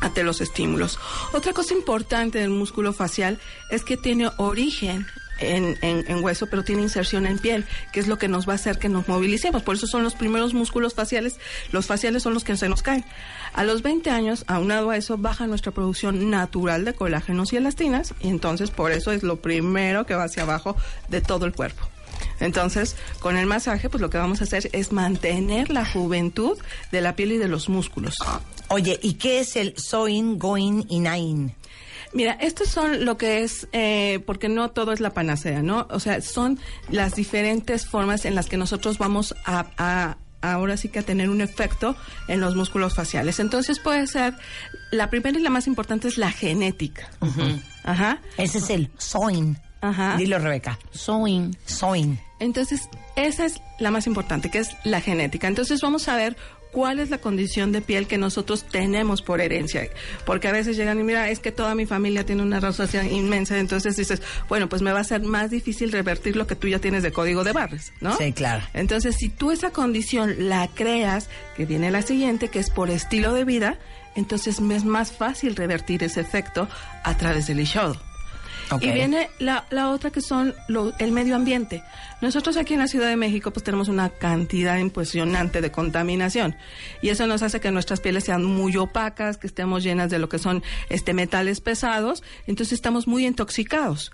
ante 0.00 0.22
los 0.22 0.40
estímulos. 0.40 0.98
Otra 1.32 1.52
cosa 1.52 1.74
importante 1.74 2.38
del 2.38 2.50
músculo 2.50 2.92
facial 2.92 3.38
es 3.70 3.84
que 3.84 3.96
tiene 3.96 4.30
origen 4.38 5.06
en, 5.38 5.78
en- 5.80 6.04
en 6.06 6.22
hueso, 6.22 6.48
pero 6.48 6.64
tiene 6.64 6.82
inserción 6.82 7.24
en 7.26 7.38
piel, 7.38 7.64
que 7.94 8.00
es 8.00 8.08
lo 8.08 8.18
que 8.18 8.28
nos 8.28 8.46
va 8.46 8.52
a 8.52 8.56
hacer 8.56 8.78
que 8.78 8.90
nos 8.90 9.08
movilicemos. 9.08 9.62
Por 9.62 9.74
eso 9.76 9.86
son 9.86 10.02
los 10.02 10.14
primeros 10.14 10.52
músculos 10.52 10.92
faciales. 10.94 11.38
Los 11.72 11.86
faciales 11.86 12.22
son 12.22 12.34
los 12.34 12.44
que 12.44 12.56
se 12.58 12.68
nos 12.68 12.82
caen. 12.82 13.06
A 13.54 13.64
los 13.64 13.80
20 13.82 14.10
años, 14.10 14.44
aunado 14.48 14.90
a 14.90 14.96
eso, 14.98 15.16
baja 15.16 15.46
nuestra 15.46 15.72
producción 15.72 16.28
natural 16.30 16.84
de 16.84 16.92
colágenos 16.92 17.52
y 17.52 17.56
elastinas, 17.56 18.12
y 18.20 18.28
entonces 18.28 18.70
por 18.70 18.92
eso 18.92 19.12
es 19.12 19.22
lo 19.22 19.36
primero 19.36 20.04
que 20.04 20.14
va 20.14 20.24
hacia 20.24 20.42
abajo 20.42 20.76
de 21.08 21.22
todo 21.22 21.46
el 21.46 21.52
cuerpo. 21.54 21.88
Entonces, 22.40 22.96
con 23.20 23.36
el 23.36 23.46
masaje, 23.46 23.88
pues 23.88 24.00
lo 24.00 24.10
que 24.10 24.18
vamos 24.18 24.40
a 24.40 24.44
hacer 24.44 24.68
es 24.72 24.92
mantener 24.92 25.70
la 25.70 25.84
juventud 25.84 26.58
de 26.92 27.00
la 27.00 27.16
piel 27.16 27.32
y 27.32 27.38
de 27.38 27.48
los 27.48 27.68
músculos. 27.68 28.14
Oye, 28.68 28.98
¿y 29.02 29.14
qué 29.14 29.40
es 29.40 29.56
el 29.56 29.74
soin, 29.76 30.38
going 30.38 30.84
y 30.88 31.00
nain? 31.00 31.54
Mira, 32.12 32.32
estos 32.40 32.68
son 32.68 33.04
lo 33.04 33.16
que 33.16 33.42
es, 33.44 33.68
eh, 33.72 34.20
porque 34.26 34.48
no 34.48 34.70
todo 34.70 34.92
es 34.92 34.98
la 35.00 35.10
panacea, 35.10 35.62
¿no? 35.62 35.86
O 35.90 36.00
sea, 36.00 36.20
son 36.22 36.58
las 36.88 37.14
diferentes 37.14 37.86
formas 37.86 38.24
en 38.24 38.34
las 38.34 38.46
que 38.46 38.56
nosotros 38.56 38.98
vamos 38.98 39.34
a, 39.44 39.66
a- 39.78 40.16
ahora 40.42 40.76
sí 40.76 40.88
que 40.88 40.98
a 41.00 41.02
tener 41.02 41.28
un 41.30 41.40
efecto 41.40 41.94
en 42.26 42.40
los 42.40 42.56
músculos 42.56 42.94
faciales. 42.94 43.38
Entonces 43.40 43.78
puede 43.78 44.06
ser, 44.06 44.34
la 44.90 45.08
primera 45.10 45.38
y 45.38 45.42
la 45.42 45.50
más 45.50 45.66
importante 45.68 46.08
es 46.08 46.16
la 46.18 46.32
genética. 46.32 47.10
Ajá. 47.84 48.18
Ese 48.38 48.58
es 48.58 48.70
el 48.70 48.90
soin. 48.98 49.58
Ajá. 49.80 50.16
Dilo, 50.16 50.38
Rebeca. 50.38 50.78
Sewing. 50.90 51.56
Soin. 51.64 52.18
Entonces, 52.38 52.88
esa 53.16 53.46
es 53.46 53.60
la 53.78 53.90
más 53.90 54.06
importante, 54.06 54.50
que 54.50 54.58
es 54.58 54.76
la 54.84 55.00
genética. 55.00 55.48
Entonces, 55.48 55.80
vamos 55.80 56.08
a 56.08 56.16
ver 56.16 56.36
cuál 56.72 57.00
es 57.00 57.10
la 57.10 57.18
condición 57.18 57.72
de 57.72 57.80
piel 57.80 58.06
que 58.06 58.18
nosotros 58.18 58.64
tenemos 58.64 59.22
por 59.22 59.40
herencia. 59.40 59.88
Porque 60.24 60.48
a 60.48 60.52
veces 60.52 60.76
llegan 60.76 61.00
y 61.00 61.02
mira, 61.02 61.30
es 61.30 61.40
que 61.40 61.52
toda 61.52 61.74
mi 61.74 61.86
familia 61.86 62.24
tiene 62.24 62.42
una 62.42 62.60
rosácea 62.60 63.04
inmensa. 63.04 63.58
Entonces 63.58 63.96
dices, 63.96 64.22
bueno, 64.48 64.68
pues 64.68 64.82
me 64.82 64.92
va 64.92 65.00
a 65.00 65.04
ser 65.04 65.22
más 65.22 65.50
difícil 65.50 65.92
revertir 65.92 66.36
lo 66.36 66.46
que 66.46 66.56
tú 66.56 66.68
ya 66.68 66.78
tienes 66.78 67.02
de 67.02 67.12
código 67.12 67.44
de 67.44 67.52
barres, 67.52 67.92
¿no? 68.00 68.16
Sí, 68.16 68.32
claro. 68.32 68.62
Entonces, 68.74 69.16
si 69.16 69.28
tú 69.28 69.50
esa 69.50 69.70
condición 69.70 70.48
la 70.48 70.68
creas, 70.68 71.28
que 71.56 71.66
viene 71.66 71.90
la 71.90 72.02
siguiente, 72.02 72.48
que 72.48 72.58
es 72.58 72.70
por 72.70 72.90
estilo 72.90 73.34
de 73.34 73.44
vida, 73.44 73.78
entonces 74.14 74.60
me 74.60 74.76
es 74.76 74.84
más 74.84 75.12
fácil 75.12 75.56
revertir 75.56 76.02
ese 76.02 76.20
efecto 76.20 76.68
a 77.04 77.16
través 77.16 77.46
del 77.46 77.60
ishodo. 77.60 78.00
Y 78.80 78.90
viene 78.94 79.30
la, 79.38 79.66
la 79.70 79.90
otra 79.90 80.10
que 80.10 80.20
son 80.20 80.54
lo- 80.68 80.92
el 80.98 81.12
medio 81.12 81.34
ambiente. 81.36 81.82
Nosotros 82.20 82.56
aquí 82.56 82.74
en 82.74 82.80
la 82.80 82.86
Ciudad 82.86 83.08
de 83.08 83.16
México 83.16 83.50
pues 83.52 83.64
tenemos 83.64 83.88
una 83.88 84.10
cantidad 84.10 84.78
impresionante 84.78 85.60
de 85.60 85.70
contaminación 85.70 86.54
y 87.02 87.08
eso 87.08 87.26
nos 87.26 87.42
hace 87.42 87.60
que 87.60 87.70
nuestras 87.70 88.00
pieles 88.00 88.24
sean 88.24 88.44
muy 88.44 88.76
opacas, 88.76 89.38
que 89.38 89.46
estemos 89.46 89.82
llenas 89.82 90.10
de 90.10 90.18
lo 90.18 90.28
que 90.28 90.38
son 90.38 90.62
este 90.88 91.14
metales 91.14 91.60
pesados, 91.60 92.22
entonces 92.46 92.74
estamos 92.74 93.06
muy 93.06 93.26
intoxicados. 93.26 94.12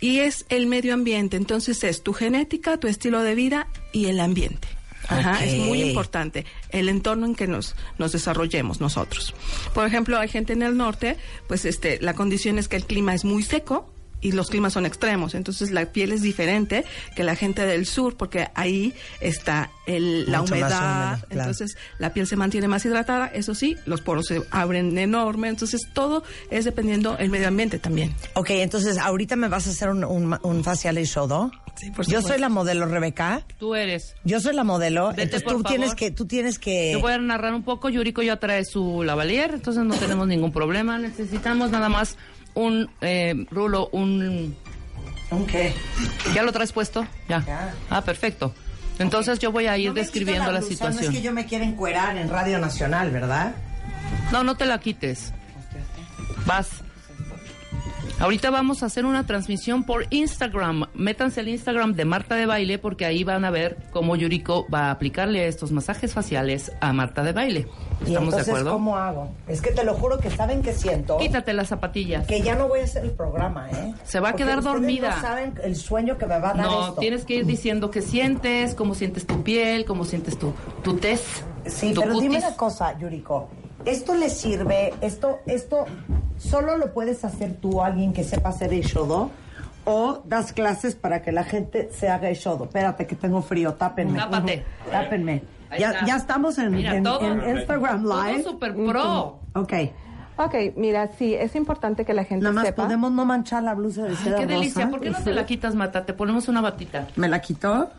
Y 0.00 0.18
es 0.18 0.44
el 0.48 0.66
medio 0.66 0.92
ambiente, 0.92 1.36
entonces 1.36 1.84
es 1.84 2.02
tu 2.02 2.12
genética, 2.12 2.78
tu 2.78 2.88
estilo 2.88 3.22
de 3.22 3.34
vida 3.36 3.68
y 3.92 4.06
el 4.06 4.18
ambiente. 4.18 4.66
Ajá, 5.08 5.44
es 5.44 5.58
muy 5.58 5.82
importante 5.82 6.46
el 6.70 6.88
entorno 6.88 7.26
en 7.26 7.34
que 7.34 7.46
nos, 7.46 7.74
nos 7.98 8.12
desarrollemos 8.12 8.80
nosotros. 8.80 9.34
Por 9.74 9.86
ejemplo, 9.86 10.18
hay 10.18 10.28
gente 10.28 10.52
en 10.52 10.62
el 10.62 10.76
norte, 10.76 11.16
pues 11.48 11.64
este, 11.64 12.00
la 12.00 12.14
condición 12.14 12.58
es 12.58 12.68
que 12.68 12.76
el 12.76 12.84
clima 12.84 13.14
es 13.14 13.24
muy 13.24 13.42
seco 13.42 13.92
y 14.22 14.32
los 14.32 14.48
climas 14.48 14.72
son 14.72 14.86
extremos, 14.86 15.34
entonces 15.34 15.70
la 15.70 15.86
piel 15.86 16.12
es 16.12 16.22
diferente 16.22 16.84
que 17.14 17.24
la 17.24 17.36
gente 17.36 17.66
del 17.66 17.84
sur 17.84 18.16
porque 18.16 18.48
ahí 18.54 18.94
está 19.20 19.70
el, 19.86 20.30
la 20.30 20.40
humedad, 20.40 20.70
claro. 20.70 21.26
entonces 21.28 21.76
la 21.98 22.14
piel 22.14 22.26
se 22.26 22.36
mantiene 22.36 22.68
más 22.68 22.84
hidratada, 22.86 23.26
eso 23.26 23.54
sí, 23.54 23.76
los 23.84 24.00
poros 24.00 24.26
se 24.26 24.42
abren 24.50 24.96
enorme, 24.96 25.48
entonces 25.48 25.82
todo 25.92 26.22
es 26.50 26.64
dependiendo 26.64 27.18
el 27.18 27.28
medio 27.28 27.48
ambiente 27.48 27.78
también. 27.78 28.14
Ok, 28.34 28.50
entonces 28.50 28.96
ahorita 28.96 29.36
me 29.36 29.48
vas 29.48 29.66
a 29.66 29.70
hacer 29.70 29.90
un, 29.90 30.04
un, 30.04 30.38
un 30.42 30.64
facial 30.64 30.98
y 30.98 31.04
shodo. 31.04 31.50
Sí, 31.74 31.90
por 31.90 32.06
Yo 32.06 32.20
soy 32.22 32.38
la 32.38 32.48
modelo, 32.48 32.86
Rebeca. 32.86 33.42
Tú 33.58 33.74
eres. 33.74 34.14
Yo 34.24 34.40
soy 34.40 34.54
la 34.54 34.64
modelo. 34.64 35.08
Vete, 35.08 35.22
entonces 35.22 35.48
tú 35.48 35.62
tienes 35.62 35.94
que, 35.94 36.10
tú 36.10 36.26
tienes 36.26 36.58
que. 36.58 36.92
Te 36.94 37.00
voy 37.00 37.12
a 37.12 37.18
narrar 37.18 37.54
un 37.54 37.62
poco. 37.62 37.88
Yuriko 37.88 38.22
ya 38.22 38.36
trae 38.36 38.64
su 38.64 39.02
lavalier, 39.02 39.54
entonces 39.54 39.82
no 39.84 39.94
tenemos 39.94 40.28
ningún 40.28 40.52
problema. 40.52 40.98
Necesitamos 40.98 41.70
nada 41.70 41.88
más 41.88 42.16
un 42.54 42.90
eh, 43.00 43.46
rulo, 43.50 43.88
un... 43.92 44.56
¿Un 45.30 45.46
qué? 45.46 45.72
¿Ya 46.34 46.42
lo 46.42 46.52
traes 46.52 46.72
puesto? 46.72 47.06
Ya. 47.28 47.42
Ya. 47.46 47.74
Ah, 47.88 48.02
perfecto. 48.02 48.54
Entonces 48.98 49.38
yo 49.38 49.50
voy 49.50 49.66
a 49.66 49.78
ir 49.78 49.88
No 49.88 49.94
describiendo 49.94 50.52
la, 50.52 50.58
blusa, 50.58 50.72
situación. 50.72 51.04
No 51.04 51.10
es 51.10 51.16
que 51.16 51.22
yo 51.22 51.32
me 51.32 51.46
quiera 51.46 51.64
encuerar 51.64 52.16
en 52.18 52.28
Radio 52.28 52.58
Nacional, 52.58 53.10
¿verdad? 53.10 53.54
No, 54.30 54.44
no 54.44 54.56
te 54.56 54.66
la 54.66 54.78
quites. 54.78 55.32
Vas. 56.46 56.68
Ahorita 58.20 58.50
vamos 58.50 58.84
a 58.84 58.86
hacer 58.86 59.04
una 59.04 59.26
transmisión 59.26 59.82
por 59.82 60.06
Instagram. 60.10 60.86
Métanse 60.94 61.40
al 61.40 61.48
Instagram 61.48 61.94
de 61.94 62.04
Marta 62.04 62.36
de 62.36 62.46
Baile 62.46 62.78
porque 62.78 63.04
ahí 63.04 63.24
van 63.24 63.44
a 63.44 63.50
ver 63.50 63.76
cómo 63.90 64.14
Yuriko 64.14 64.64
va 64.72 64.86
a 64.86 64.90
aplicarle 64.92 65.48
estos 65.48 65.72
masajes 65.72 66.12
faciales 66.12 66.70
a 66.80 66.92
Marta 66.92 67.24
de 67.24 67.32
Baile. 67.32 67.66
Y 68.02 68.10
¿Estamos 68.10 68.12
de 68.12 68.18
entonces, 68.18 68.48
acuerdo? 68.48 68.72
¿cómo 68.74 68.96
hago? 68.96 69.34
Es 69.48 69.60
que 69.60 69.72
te 69.72 69.82
lo 69.84 69.94
juro 69.94 70.18
que 70.18 70.30
saben 70.30 70.62
que 70.62 70.72
siento. 70.72 71.16
Quítate 71.18 71.52
las 71.52 71.68
zapatillas. 71.68 72.26
Que 72.28 72.40
ya 72.42 72.54
no 72.54 72.68
voy 72.68 72.80
a 72.80 72.84
hacer 72.84 73.04
el 73.04 73.10
programa, 73.10 73.68
¿eh? 73.70 73.92
Se 74.04 74.20
va 74.20 74.28
a 74.28 74.32
Porque 74.32 74.44
quedar 74.44 74.62
dormida. 74.62 75.16
No 75.16 75.20
saben 75.20 75.54
el 75.64 75.74
sueño 75.74 76.16
que 76.16 76.26
me 76.26 76.38
va 76.38 76.50
a 76.50 76.54
dar 76.54 76.64
No, 76.64 76.80
esto. 76.88 77.00
tienes 77.00 77.24
que 77.24 77.34
ir 77.34 77.46
diciendo 77.46 77.90
qué 77.90 78.02
sientes, 78.02 78.76
cómo 78.76 78.94
sientes 78.94 79.26
tu 79.26 79.42
piel, 79.42 79.84
cómo 79.84 80.04
sientes 80.04 80.38
tu, 80.38 80.52
tu 80.84 80.94
tez, 80.96 81.44
Sí, 81.66 81.92
tu 81.94 82.00
pero 82.02 82.18
dime 82.18 82.38
una 82.38 82.56
cosa, 82.56 82.98
Yuriko. 82.98 83.48
¿Esto 83.84 84.14
le 84.14 84.30
sirve? 84.30 84.94
¿Esto, 85.00 85.40
esto 85.46 85.86
solo 86.38 86.76
lo 86.76 86.92
puedes 86.92 87.24
hacer 87.24 87.56
tú, 87.60 87.82
alguien 87.82 88.12
que 88.12 88.24
sepa 88.24 88.50
hacer 88.50 88.72
el 88.72 88.82
shodo? 88.82 89.30
¿O 89.84 90.22
das 90.24 90.52
clases 90.52 90.94
para 90.94 91.22
que 91.22 91.32
la 91.32 91.42
gente 91.44 91.90
se 91.92 92.08
haga 92.08 92.28
el 92.28 92.36
shodo? 92.36 92.64
Espérate, 92.64 93.06
que 93.06 93.16
tengo 93.16 93.42
frío, 93.42 93.74
tápenme. 93.74 94.18
Tápate. 94.18 94.64
Tápenme. 94.90 95.42
Ya, 95.78 96.04
ya 96.04 96.16
estamos 96.16 96.58
en, 96.58 96.70
Mira, 96.70 96.94
en- 96.96 97.02
todo- 97.02 97.20
en 97.22 97.56
Instagram 97.58 98.02
todo 98.04 98.22
Live. 98.24 98.42
super 98.44 98.74
pro. 98.74 99.38
Ok. 99.54 99.72
Ok, 100.36 100.54
mira, 100.76 101.08
sí, 101.18 101.34
es 101.34 101.54
importante 101.56 102.04
que 102.04 102.14
la 102.14 102.24
gente 102.24 102.42
Nada 102.44 102.54
más 102.54 102.66
sepa. 102.66 102.84
podemos 102.84 103.10
no 103.12 103.24
manchar 103.24 103.62
la 103.62 103.74
blusa 103.74 104.02
de 104.04 104.10
Ay, 104.10 104.16
seda 104.16 104.36
qué 104.38 104.46
delicia. 104.46 104.84
rosa? 104.84 104.90
¿Por 104.90 105.00
qué 105.00 105.10
no 105.10 105.18
te 105.22 105.32
la 105.32 105.44
quitas, 105.46 105.74
Mata? 105.74 106.04
Te 106.06 106.12
ponemos 106.14 106.48
una 106.48 106.60
batita. 106.60 107.08
¿Me 107.16 107.28
la 107.28 107.40
quitó? 107.40 107.90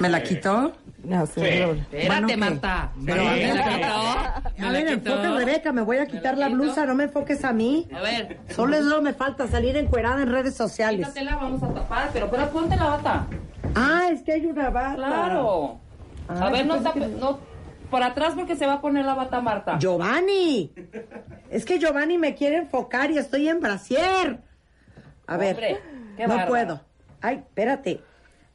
¿Me 0.00 0.08
la 0.08 0.22
quitó? 0.22 0.72
No, 1.04 1.26
sí. 1.26 1.40
Espérate. 1.40 2.36
Marta. 2.36 2.92
Pero, 3.06 3.22
¿Me 3.24 3.50
a 3.50 3.54
la 3.54 3.62
ver, 3.62 3.64
quitó? 3.64 4.52
¿Me 4.58 4.66
A 4.66 4.70
ver, 4.72 4.88
enfoque, 4.88 5.28
Rebeca, 5.28 5.72
me 5.72 5.82
voy 5.82 5.96
a 5.98 6.06
quitar 6.06 6.36
la 6.36 6.48
blusa, 6.48 6.84
no 6.86 6.94
me 6.94 7.04
enfoques 7.04 7.44
a 7.44 7.52
mí. 7.52 7.88
A 7.94 8.00
ver, 8.00 8.38
Solo 8.54 8.76
eso 8.76 9.00
me 9.02 9.12
falta, 9.14 9.46
salir 9.46 9.76
encuerada 9.76 10.22
en 10.22 10.30
redes 10.30 10.54
sociales. 10.54 11.00
quítatela, 11.06 11.36
vamos 11.36 11.62
a 11.62 11.72
tapar, 11.72 12.10
pero, 12.12 12.30
pero 12.30 12.50
ponte 12.50 12.76
la 12.76 12.84
bata. 12.84 13.26
Ah, 13.74 14.08
es 14.10 14.22
que 14.22 14.32
hay 14.32 14.46
una 14.46 14.70
bata. 14.70 14.94
Claro. 14.96 15.78
Ah, 16.28 16.46
a 16.46 16.50
ver, 16.50 16.66
no 16.66 16.80
tape, 16.80 17.00
que- 17.00 17.06
no. 17.08 17.38
por 17.90 18.02
atrás 18.02 18.34
porque 18.34 18.56
se 18.56 18.66
va 18.66 18.74
a 18.74 18.80
poner 18.80 19.04
la 19.04 19.14
bata 19.14 19.40
Marta. 19.40 19.78
Giovanni. 19.78 20.72
Es 21.50 21.64
que 21.64 21.78
Giovanni 21.78 22.18
me 22.18 22.34
quiere 22.34 22.56
enfocar 22.56 23.10
y 23.10 23.18
estoy 23.18 23.48
en 23.48 23.60
brasier. 23.60 24.38
A 25.26 25.36
ver, 25.36 25.80
qué 26.16 26.26
no 26.26 26.46
puedo. 26.46 26.80
Ay, 27.22 27.36
espérate. 27.36 28.00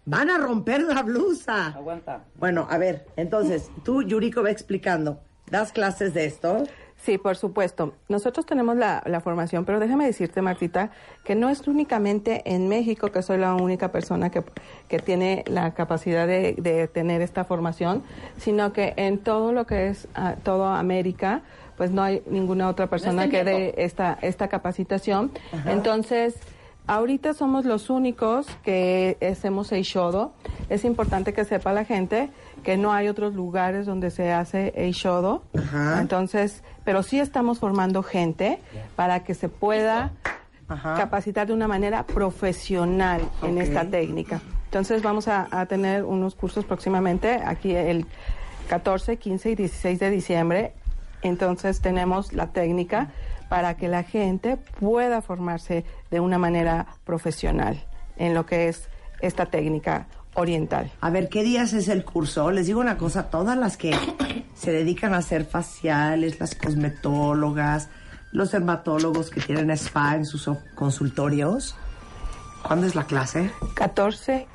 Van 0.05 0.29
a 0.29 0.38
romper 0.38 0.81
la 0.83 1.01
blusa. 1.01 1.67
Aguanta. 1.67 2.24
Bueno, 2.38 2.67
a 2.69 2.77
ver, 2.77 3.07
entonces, 3.15 3.71
tú, 3.83 4.03
Yuriko, 4.03 4.43
va 4.43 4.51
explicando. 4.51 5.19
¿Das 5.50 5.71
clases 5.71 6.13
de 6.13 6.25
esto? 6.25 6.63
Sí, 6.97 7.17
por 7.17 7.35
supuesto. 7.35 7.93
Nosotros 8.09 8.45
tenemos 8.45 8.77
la, 8.77 9.03
la 9.05 9.19
formación, 9.19 9.65
pero 9.65 9.79
déjame 9.79 10.05
decirte, 10.05 10.41
Martita, 10.41 10.91
que 11.24 11.35
no 11.35 11.50
es 11.50 11.67
únicamente 11.67 12.41
en 12.45 12.67
México 12.67 13.12
que 13.12 13.21
soy 13.21 13.38
la 13.38 13.53
única 13.53 13.91
persona 13.91 14.31
que, 14.31 14.43
que 14.88 15.00
tiene 15.00 15.43
la 15.47 15.74
capacidad 15.74 16.25
de, 16.25 16.53
de 16.53 16.88
tener 16.88 17.21
esta 17.21 17.43
formación, 17.43 18.03
sino 18.38 18.74
que 18.74 18.93
en 18.97 19.19
todo 19.19 19.51
lo 19.51 19.67
que 19.67 19.89
es 19.89 20.07
ah, 20.15 20.35
toda 20.41 20.79
América, 20.79 21.41
pues 21.77 21.91
no 21.91 22.01
hay 22.01 22.24
ninguna 22.27 22.69
otra 22.69 22.88
persona 22.88 23.29
que 23.29 23.43
dé 23.43 23.75
esta, 23.77 24.17
esta 24.21 24.47
capacitación. 24.47 25.31
Entonces, 25.65 26.35
Ahorita 26.88 27.34
somos 27.34 27.65
los 27.65 27.89
únicos 27.89 28.46
que 28.63 29.18
hacemos 29.32 29.72
Eishodo. 29.72 30.34
Es 30.70 30.86
importante 30.86 31.34
que 31.34 31.44
sepa 31.44 31.74
la 31.74 31.84
gente 31.84 32.30
que 32.63 32.77
no 32.77 32.94
hay 32.94 33.08
otros 33.08 33.34
lugares 33.34 33.88
donde 33.88 34.12
se 34.12 34.32
hace 34.32 34.72
Eishodo. 34.75 35.44
Ajá. 35.58 36.00
Entonces, 36.00 36.63
pero 36.84 37.01
sí 37.01 37.20
estamos 37.20 37.58
formando 37.58 38.04
gente 38.04 38.60
para 38.96 39.24
que 39.24 39.34
se 39.34 39.50
pueda 39.50 40.12
Ajá. 40.68 40.94
capacitar 40.96 41.48
de 41.48 41.54
una 41.54 41.68
manera 41.68 42.06
profesional 42.06 43.22
en 43.42 43.58
esta 43.58 43.84
técnica. 43.84 44.42
Entonces 44.65 45.01
vamos 45.01 45.27
a, 45.27 45.48
a 45.50 45.65
tener 45.65 46.04
unos 46.04 46.36
cursos 46.36 46.65
próximamente, 46.65 47.39
aquí 47.44 47.75
el 47.75 48.06
14, 48.70 49.18
15 49.18 49.51
y 49.51 49.56
16 49.56 50.00
de 50.00 50.10
diciembre. 50.12 50.74
Entonces 51.24 51.82
tenemos 51.82 52.34
la 52.34 52.48
técnica 52.48 53.10
para 53.50 53.75
que 53.78 53.88
la 53.88 54.04
gente 54.04 54.58
pueda 54.58 55.22
formarse 55.22 55.86
de 56.12 56.20
una 56.20 56.38
manera 56.38 56.88
profesional 57.04 57.84
en 58.18 58.34
lo 58.34 58.46
que 58.46 58.70
es 58.70 58.88
esta 59.22 59.46
técnica 59.46 60.08
oriental. 60.36 60.92
A 61.02 61.10
ver, 61.10 61.30
¿qué 61.30 61.44
días 61.44 61.74
es 61.74 61.88
el 61.88 62.04
curso? 62.04 62.52
Les 62.52 62.68
digo 62.68 62.80
una 62.80 62.98
cosa, 62.98 63.30
todas 63.30 63.58
las 63.58 63.78
que 63.78 63.96
se 64.56 64.72
dedican 64.72 65.14
a 65.14 65.18
hacer 65.18 65.46
faciales, 65.46 66.40
las 66.40 66.56
cosmetólogas, 66.56 67.90
los 68.32 68.52
dermatólogos 68.52 69.30
que 69.30 69.42
tienen 69.42 69.72
spa 69.72 70.16
en 70.16 70.25
sus 70.25 70.50
consultorios, 70.75 71.75
¿cuándo 72.64 72.86
es 72.86 72.96
la 72.96 73.06
clase? 73.06 73.50
14, 73.75 74.46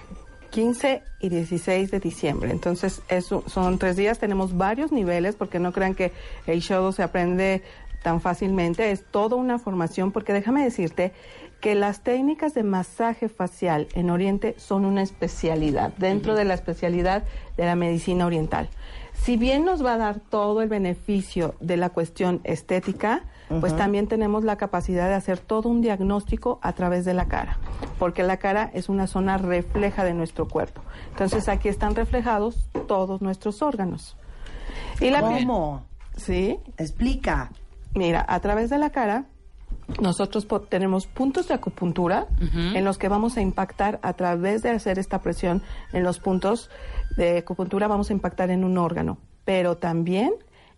15 0.50 1.02
y 1.20 1.28
16 1.28 1.90
de 1.90 2.00
diciembre. 2.00 2.50
Entonces, 2.50 3.00
eso 3.08 3.42
son 3.46 3.78
tres 3.78 3.96
días. 3.96 4.18
Tenemos 4.18 4.56
varios 4.56 4.92
niveles 4.92 5.34
porque 5.34 5.58
no 5.58 5.72
crean 5.72 5.94
que 5.94 6.12
el 6.46 6.60
show 6.60 6.92
se 6.92 7.02
aprende 7.02 7.62
tan 8.02 8.20
fácilmente. 8.20 8.90
Es 8.90 9.04
toda 9.04 9.36
una 9.36 9.58
formación 9.58 10.12
porque 10.12 10.32
déjame 10.32 10.62
decirte 10.62 11.12
que 11.60 11.74
las 11.74 12.00
técnicas 12.00 12.54
de 12.54 12.62
masaje 12.62 13.28
facial 13.28 13.86
en 13.94 14.10
Oriente 14.10 14.54
son 14.58 14.84
una 14.84 15.02
especialidad 15.02 15.92
dentro 15.98 16.34
de 16.34 16.44
la 16.44 16.54
especialidad 16.54 17.24
de 17.56 17.66
la 17.66 17.76
medicina 17.76 18.26
oriental. 18.26 18.68
Si 19.12 19.36
bien 19.36 19.64
nos 19.66 19.84
va 19.84 19.94
a 19.94 19.98
dar 19.98 20.20
todo 20.20 20.62
el 20.62 20.68
beneficio 20.68 21.54
de 21.60 21.76
la 21.76 21.90
cuestión 21.90 22.40
estética, 22.44 23.24
pues 23.60 23.76
también 23.76 24.06
tenemos 24.06 24.44
la 24.44 24.56
capacidad 24.56 25.08
de 25.08 25.14
hacer 25.14 25.38
todo 25.38 25.68
un 25.68 25.80
diagnóstico 25.80 26.60
a 26.62 26.72
través 26.72 27.04
de 27.04 27.14
la 27.14 27.26
cara, 27.26 27.58
porque 27.98 28.22
la 28.22 28.36
cara 28.36 28.70
es 28.72 28.88
una 28.88 29.08
zona 29.08 29.38
refleja 29.38 30.04
de 30.04 30.14
nuestro 30.14 30.46
cuerpo. 30.46 30.82
Entonces 31.10 31.48
aquí 31.48 31.68
están 31.68 31.96
reflejados 31.96 32.68
todos 32.86 33.20
nuestros 33.20 33.60
órganos. 33.60 34.16
Y 35.00 35.10
la 35.10 35.20
¿Cómo? 35.20 35.84
Sí, 36.16 36.58
Explica. 36.78 37.50
Mira, 37.94 38.24
a 38.28 38.40
través 38.40 38.70
de 38.70 38.78
la 38.78 38.90
cara 38.90 39.24
nosotros 40.00 40.46
tenemos 40.68 41.06
puntos 41.06 41.48
de 41.48 41.54
acupuntura 41.54 42.26
en 42.40 42.84
los 42.84 42.96
que 42.98 43.08
vamos 43.08 43.36
a 43.36 43.40
impactar 43.40 43.98
a 44.02 44.12
través 44.12 44.62
de 44.62 44.70
hacer 44.70 44.98
esta 44.98 45.20
presión 45.20 45.62
en 45.92 46.02
los 46.04 46.20
puntos 46.20 46.70
de 47.16 47.38
acupuntura 47.38 47.88
vamos 47.88 48.10
a 48.10 48.12
impactar 48.12 48.50
en 48.50 48.62
un 48.64 48.78
órgano, 48.78 49.18
pero 49.44 49.76
también 49.78 50.32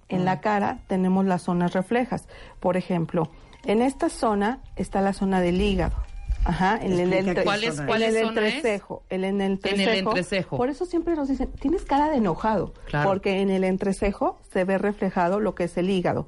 en 0.09 0.25
la 0.25 0.41
cara 0.41 0.79
tenemos 0.89 1.25
las 1.27 1.43
zonas 1.43 1.73
reflejas. 1.75 2.27
Por 2.61 2.77
ejemplo, 2.77 3.31
en 3.65 3.83
esta 3.83 4.09
zona 4.09 4.61
está 4.77 5.01
la 5.03 5.13
zona 5.13 5.41
del 5.41 5.61
hígado. 5.61 5.97
Ajá, 6.45 6.77
en 6.83 6.99
el, 6.99 7.13
entre- 7.13 7.45
¿Cuál 7.45 7.63
es- 7.63 7.79
en 7.79 7.89
el 8.03 8.17
entrecejo, 8.17 9.05
el- 9.11 9.23
en 9.25 9.41
el 9.41 9.61
En 9.63 9.81
el 9.81 9.99
entrecejo. 9.99 10.57
Por 10.57 10.71
eso 10.71 10.87
siempre 10.87 11.15
nos 11.15 11.29
dicen, 11.29 11.53
tienes 11.61 11.85
cara 11.85 12.09
de 12.11 12.17
enojado, 12.17 12.73
Claro. 12.87 13.09
porque 13.09 13.41
en 13.43 13.51
el 13.51 13.63
entrecejo 13.63 14.41
se 14.51 14.65
ve 14.65 14.77
reflejado 14.79 15.39
lo 15.39 15.55
que 15.55 15.65
es 15.65 15.77
el 15.77 15.89
hígado. 15.89 16.27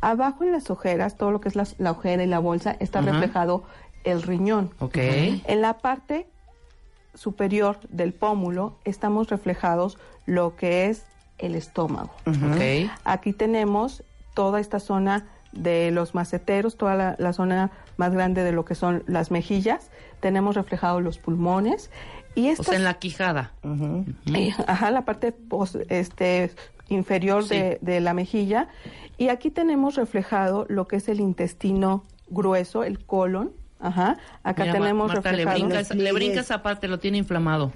Abajo 0.00 0.44
en 0.44 0.52
las 0.52 0.70
ojeras, 0.70 1.16
todo 1.16 1.30
lo 1.30 1.40
que 1.40 1.48
es 1.48 1.56
la, 1.56 1.66
la 1.78 1.90
ojera 1.92 2.22
y 2.22 2.26
la 2.26 2.38
bolsa, 2.38 2.76
está 2.80 2.98
Ajá. 3.00 3.10
reflejado 3.12 3.64
el 4.04 4.22
riñón. 4.22 4.70
Ok. 4.80 4.96
En 4.98 5.60
la 5.62 5.78
parte 5.78 6.26
superior 7.14 7.78
del 7.88 8.12
pómulo 8.12 8.76
estamos 8.84 9.28
reflejados 9.30 9.98
lo 10.26 10.56
que 10.56 10.86
es 10.88 11.04
el 11.38 11.54
estómago. 11.54 12.10
Ok. 12.26 12.90
Aquí 13.04 13.32
tenemos 13.32 14.02
toda 14.34 14.60
esta 14.60 14.80
zona 14.80 15.26
de 15.52 15.90
los 15.92 16.14
maceteros, 16.14 16.76
toda 16.76 16.94
la, 16.96 17.16
la 17.18 17.32
zona 17.32 17.70
más 17.96 18.12
grande 18.12 18.42
de 18.42 18.52
lo 18.52 18.64
que 18.64 18.74
son 18.74 19.04
las 19.06 19.30
mejillas. 19.30 19.90
Tenemos 20.20 20.56
reflejados 20.56 21.02
los 21.02 21.18
pulmones. 21.18 21.90
Y 22.34 22.50
O 22.50 22.56
sea, 22.64 22.74
en 22.74 22.82
la 22.82 22.94
quijada. 22.94 23.52
eh, 24.34 24.52
ajá, 24.66 24.90
la 24.90 25.04
parte 25.04 25.30
pos- 25.30 25.78
este, 25.88 26.50
inferior 26.88 27.44
Sí. 27.44 27.54
de, 27.56 27.78
de 27.80 28.00
la 28.00 28.14
mejilla. 28.14 28.68
Y 29.16 29.28
aquí 29.28 29.50
tenemos 29.50 29.94
reflejado 29.96 30.66
lo 30.68 30.86
que 30.86 30.96
es 30.96 31.08
el 31.08 31.20
intestino 31.20 32.02
grueso, 32.28 32.82
el 32.84 33.04
colon. 33.04 33.52
Ajá. 33.80 34.16
Acá 34.42 34.62
Mira, 34.64 34.72
tenemos 34.78 35.08
Marta, 35.08 35.30
le 35.30 35.36
reflejado. 35.44 35.58
brinca, 35.66 35.80
esa- 35.80 35.94
le 35.94 36.12
brinca 36.12 36.40
esa 36.40 36.62
parte, 36.62 36.88
lo 36.88 36.98
tiene 36.98 37.18
inflamado. 37.18 37.70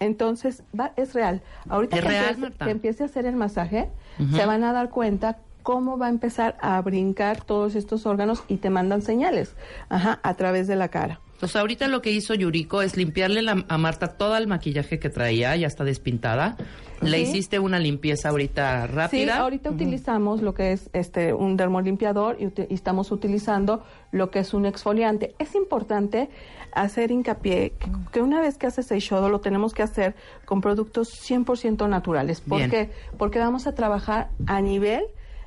Entonces, 0.00 0.62
va, 0.78 0.92
es 0.96 1.14
real. 1.14 1.42
Ahorita 1.68 1.96
Es 1.96 2.02
que, 2.02 2.08
real, 2.08 2.24
empiece, 2.24 2.40
Marta. 2.40 2.64
que 2.64 2.70
empiece 2.70 3.02
a 3.02 3.06
hacer 3.06 3.26
el 3.26 3.36
masaje, 3.36 3.88
se 4.34 4.46
van 4.46 4.64
a 4.64 4.72
dar 4.72 4.90
cuenta 4.90 5.38
cómo 5.62 5.96
va 5.96 6.06
a 6.06 6.10
empezar 6.10 6.56
a 6.60 6.80
brincar 6.82 7.44
todos 7.44 7.76
estos 7.76 8.04
órganos 8.04 8.42
y 8.48 8.56
te 8.56 8.68
mandan 8.68 9.00
señales 9.00 9.54
ajá, 9.88 10.18
a 10.24 10.34
través 10.34 10.66
de 10.66 10.74
la 10.76 10.88
cara. 10.88 11.20
Entonces, 11.42 11.56
ahorita 11.56 11.88
lo 11.88 12.02
que 12.02 12.12
hizo 12.12 12.34
Yuriko 12.34 12.82
es 12.82 12.96
limpiarle 12.96 13.42
la- 13.42 13.64
a 13.68 13.76
Marta 13.76 14.06
todo 14.16 14.36
el 14.36 14.46
maquillaje 14.46 15.00
que 15.00 15.10
traía, 15.10 15.56
ya 15.56 15.66
está 15.66 15.82
despintada. 15.82 16.56
Le 17.00 17.16
Sí. 17.16 17.22
hiciste 17.32 17.58
una 17.58 17.80
limpieza 17.80 18.28
ahorita 18.28 18.86
Sí, 18.86 18.92
rápida. 18.94 19.38
ahorita 19.38 19.70
utilizamos 19.70 20.40
lo 20.40 20.54
que 20.54 20.70
es 20.70 20.88
este 20.92 21.32
un 21.32 21.56
dermolimpiador 21.56 22.36
y, 22.38 22.44
y 22.70 22.74
estamos 22.74 23.10
utilizando 23.10 23.82
lo 24.12 24.30
que 24.30 24.38
es 24.38 24.54
un 24.54 24.66
exfoliante. 24.66 25.34
Es 25.40 25.56
importante 25.56 26.30
hacer 26.70 27.10
hincapié 27.10 27.72
que, 27.76 27.90
que 28.12 28.20
una 28.20 28.40
vez 28.40 28.56
que 28.56 28.68
haces 28.68 28.92
el 28.92 29.00
shodo 29.00 29.28
lo 29.28 29.40
tenemos 29.40 29.74
que 29.74 29.82
hacer 29.82 30.14
con 30.44 30.60
productos 30.60 31.08
100% 31.28 31.88
naturales. 31.88 32.40
¿Por 32.40 32.70
qué? 32.70 32.90
Porque 33.18 33.40
vamos 33.40 33.66
a 33.66 33.74
trabajar 33.74 34.30
a 34.46 34.60
nivel 34.60 35.02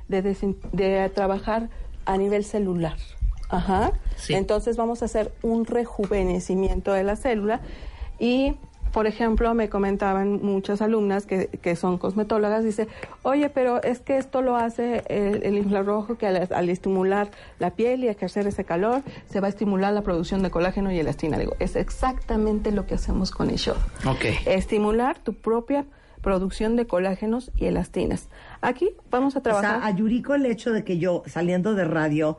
de, 0.08 0.20
de 0.20 1.08
trabajar 1.14 1.70
a 2.04 2.18
nivel 2.18 2.44
celular. 2.44 2.96
Ajá. 3.48 3.92
Sí. 4.16 4.34
Entonces 4.34 4.76
vamos 4.76 5.02
a 5.02 5.04
hacer 5.06 5.32
un 5.42 5.64
rejuvenecimiento 5.66 6.92
de 6.92 7.04
la 7.04 7.16
célula 7.16 7.60
y 8.18 8.54
por 8.92 9.06
ejemplo, 9.06 9.52
me 9.52 9.68
comentaban 9.68 10.40
muchas 10.42 10.80
alumnas 10.80 11.26
que, 11.26 11.48
que 11.48 11.76
son 11.76 11.98
cosmetólogas, 11.98 12.64
dice, 12.64 12.88
oye, 13.24 13.50
pero 13.50 13.82
es 13.82 13.98
que 14.00 14.16
esto 14.16 14.40
lo 14.40 14.56
hace 14.56 15.02
el, 15.08 15.42
el 15.42 15.58
infrarrojo 15.58 16.16
que 16.16 16.26
al, 16.26 16.48
al 16.50 16.68
estimular 16.70 17.28
la 17.58 17.72
piel 17.72 18.04
y 18.04 18.08
ejercer 18.08 18.46
ese 18.46 18.64
calor, 18.64 19.02
se 19.28 19.40
va 19.40 19.48
a 19.48 19.50
estimular 19.50 19.92
la 19.92 20.00
producción 20.00 20.42
de 20.42 20.50
colágeno 20.50 20.90
y 20.92 20.98
elastina. 20.98 21.36
Digo, 21.36 21.56
es 21.58 21.76
exactamente 21.76 22.72
lo 22.72 22.86
que 22.86 22.94
hacemos 22.94 23.32
con 23.32 23.50
el 23.50 23.56
show. 23.58 23.76
Ok. 24.08 24.24
Estimular 24.46 25.18
tu 25.18 25.34
propia 25.34 25.84
producción 26.22 26.74
de 26.76 26.86
colágenos 26.86 27.50
y 27.54 27.66
elastinas. 27.66 28.30
Aquí 28.62 28.92
vamos 29.10 29.36
a 29.36 29.40
O 29.40 29.42
trabajar. 29.42 29.80
sea, 29.80 29.86
a 29.86 29.90
Yuriko 29.90 30.34
el 30.34 30.46
hecho 30.46 30.72
de 30.72 30.84
que 30.84 30.96
yo, 30.96 31.22
saliendo 31.26 31.74
de 31.74 31.84
radio, 31.84 32.38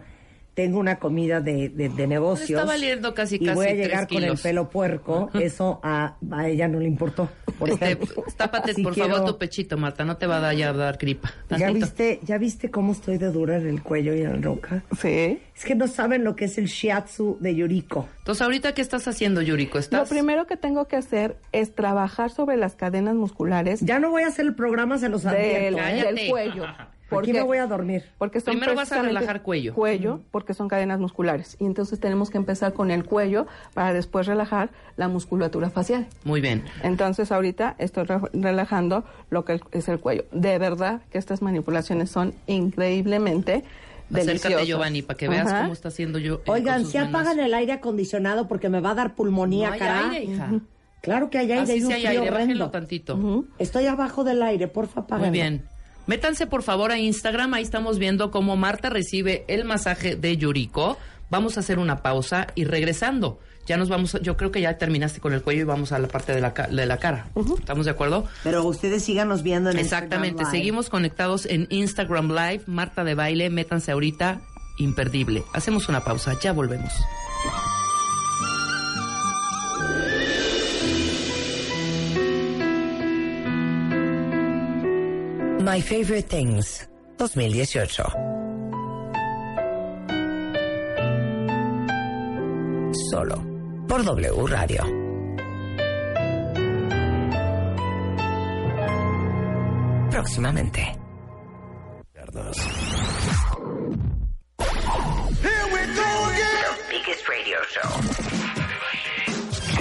tengo 0.57 0.79
una 0.79 0.95
comida 0.97 1.39
de, 1.39 1.69
de, 1.69 1.87
de 1.89 2.07
negocios. 2.07 2.49
está 2.59 2.65
valiendo 2.65 3.13
casi, 3.13 3.35
Y 3.35 3.45
casi 3.45 3.53
voy 3.55 3.67
a 3.67 3.73
llegar 3.75 4.07
con 4.07 4.23
el 4.23 4.35
pelo 4.39 4.71
puerco. 4.71 5.29
Eso 5.35 5.79
a, 5.83 6.17
a 6.31 6.47
ella 6.49 6.67
no 6.67 6.79
le 6.79 6.87
importó. 6.87 7.29
Por 7.59 7.69
Este, 7.69 7.85
ejemplo. 7.91 8.23
tápate, 8.35 8.73
Si 8.73 8.81
por 8.81 8.95
quiero- 8.95 9.13
favor, 9.17 9.31
tu 9.33 9.37
pechito, 9.37 9.77
Marta. 9.77 10.03
No 10.03 10.17
te 10.17 10.25
va 10.25 10.37
a 10.37 10.39
dar, 10.39 10.55
ya 10.55 10.73
dar 10.73 10.97
gripa. 10.97 11.31
¿Ya 11.55 11.69
viste, 11.69 12.19
¿Ya 12.23 12.39
viste 12.39 12.71
cómo 12.71 12.93
estoy 12.93 13.19
de 13.19 13.31
dura 13.31 13.57
en 13.57 13.67
el 13.67 13.83
cuello 13.83 14.15
y 14.15 14.21
en 14.21 14.33
la 14.33 14.37
roca? 14.41 14.83
Sí. 14.99 15.39
Es 15.55 15.63
que 15.63 15.75
no 15.75 15.87
saben 15.87 16.23
lo 16.23 16.35
que 16.35 16.45
es 16.45 16.57
el 16.57 16.65
shiatsu 16.65 17.37
de 17.39 17.53
Yuriko. 17.53 18.09
Entonces, 18.17 18.41
ahorita, 18.41 18.73
¿qué 18.73 18.81
estás 18.81 19.07
haciendo, 19.07 19.43
Yuriko? 19.43 19.75
Lo 19.75 19.79
¿Estás? 19.81 20.09
primero 20.09 20.47
que 20.47 20.57
tengo 20.57 20.87
que 20.87 20.95
hacer 20.95 21.37
es 21.51 21.75
trabajar 21.75 22.31
sobre 22.31 22.57
las 22.57 22.75
cadenas 22.75 23.13
musculares 23.13 23.81
Ya 23.81 23.99
no 23.99 24.09
voy 24.09 24.23
a 24.23 24.27
hacer 24.29 24.45
el 24.47 24.55
programa, 24.55 24.97
se 24.97 25.07
los 25.09 25.21
del, 25.21 25.33
advierto. 25.35 25.77
¿eh? 25.77 25.81
Cállate. 25.83 26.13
del 26.15 26.29
cuello. 26.31 26.65
Aquí 27.09 27.31
me 27.33 27.41
voy 27.41 27.57
a 27.57 27.67
dormir. 27.67 28.03
Porque 28.17 28.39
son 28.41 28.53
Primero 28.55 28.75
vas 28.75 28.91
a 28.91 29.01
relajar 29.01 29.41
cuello. 29.41 29.73
Cuello, 29.73 30.21
porque 30.31 30.53
son 30.53 30.67
cadenas 30.67 30.99
musculares. 30.99 31.55
Y 31.59 31.65
entonces 31.65 31.99
tenemos 31.99 32.29
que 32.29 32.37
empezar 32.37 32.73
con 32.73 32.91
el 32.91 33.05
cuello 33.05 33.47
para 33.73 33.93
después 33.93 34.27
relajar 34.27 34.69
la 34.97 35.07
musculatura 35.07 35.69
facial. 35.69 36.07
Muy 36.23 36.41
bien. 36.41 36.63
Entonces 36.83 37.31
ahorita 37.31 37.75
estoy 37.77 38.03
re- 38.05 38.19
relajando 38.33 39.05
lo 39.29 39.45
que 39.45 39.61
es 39.71 39.87
el 39.87 39.99
cuello. 39.99 40.25
De 40.31 40.57
verdad 40.59 41.01
que 41.11 41.17
estas 41.17 41.41
manipulaciones 41.41 42.09
son 42.09 42.33
increíblemente 42.47 43.63
deliciosas. 44.09 44.45
Acércate, 44.45 44.65
Giovanni, 44.67 45.01
para 45.01 45.17
que 45.17 45.27
veas 45.27 45.47
Ajá. 45.47 45.61
cómo 45.61 45.73
está 45.73 45.87
haciendo 45.89 46.19
yo. 46.19 46.35
eh, 46.35 46.41
Oigan, 46.51 46.85
si 46.85 46.97
manos. 46.97 47.09
apagan 47.13 47.39
el 47.39 47.53
aire 47.53 47.73
acondicionado 47.73 48.47
porque 48.47 48.69
me 48.69 48.79
va 48.79 48.91
a 48.91 48.95
dar 48.95 49.15
pulmonía, 49.15 49.67
No 49.67 49.73
hay 49.73 49.79
cara. 49.79 50.09
aire, 50.11 50.23
hija. 50.25 50.49
Claro 51.01 51.29
que 51.29 51.37
hay 51.37 51.51
aire, 51.51 51.61
Así 51.63 51.71
hay 51.73 51.81
un 51.83 51.87
sí 51.87 51.93
hay 51.93 52.05
frío 52.07 52.21
aire, 52.21 52.31
bájenlo 52.33 52.69
tantito. 52.71 53.45
Estoy 53.59 53.85
abajo 53.85 54.23
del 54.23 54.41
aire, 54.41 54.67
porfa, 54.67 55.01
apáganlo. 55.01 55.27
Muy 55.29 55.37
bien. 55.39 55.63
Métanse 56.07 56.47
por 56.47 56.63
favor 56.63 56.91
a 56.91 56.97
Instagram, 56.97 57.53
ahí 57.53 57.63
estamos 57.63 57.99
viendo 57.99 58.31
cómo 58.31 58.55
Marta 58.55 58.89
recibe 58.89 59.43
el 59.47 59.65
masaje 59.65 60.15
de 60.15 60.37
Yuriko. 60.37 60.97
Vamos 61.29 61.57
a 61.57 61.59
hacer 61.59 61.79
una 61.79 61.97
pausa 62.01 62.47
y 62.55 62.63
regresando. 62.63 63.39
Ya 63.65 63.75
nos 63.75 63.89
vamos, 63.89 64.15
a- 64.15 64.21
yo 64.21 64.37
creo 64.37 64.49
que 64.49 64.61
ya 64.61 64.77
terminaste 64.77 65.19
con 65.19 65.33
el 65.33 65.41
cuello 65.41 65.61
y 65.61 65.65
vamos 65.65 65.91
a 65.91 65.99
la 65.99 66.07
parte 66.07 66.33
de 66.33 66.39
la, 66.39 66.51
de 66.51 66.85
la 66.85 66.97
cara. 66.97 67.27
¿Estamos 67.59 67.83
de 67.85 67.91
acuerdo? 67.91 68.25
Pero 68.43 68.63
ustedes 68.63 69.03
síganos 69.03 69.43
viendo 69.43 69.69
en 69.69 69.77
Exactamente, 69.77 70.27
Instagram 70.43 70.51
Live. 70.53 70.57
seguimos 70.59 70.89
conectados 70.89 71.45
en 71.45 71.67
Instagram 71.69 72.29
Live, 72.29 72.61
Marta 72.67 73.03
de 73.03 73.13
Baile, 73.13 73.49
métanse 73.49 73.91
ahorita, 73.91 74.39
imperdible. 74.77 75.43
Hacemos 75.53 75.89
una 75.89 76.05
pausa, 76.05 76.39
ya 76.41 76.53
volvemos. 76.53 76.93
My 85.61 85.81
Favorite 85.81 86.27
Things 86.27 86.87
2018. 87.17 88.05
Solo 93.11 93.43
por 93.87 94.03
W 94.03 94.47
Radio. 94.47 94.83
Próximamente. 100.11 100.95
Here 105.41 105.65
we 105.71 105.81
go 105.95 106.09
again. 106.29 106.63
The 106.71 106.83
biggest 106.89 107.27
radio 107.27 107.57
show. 107.73 107.89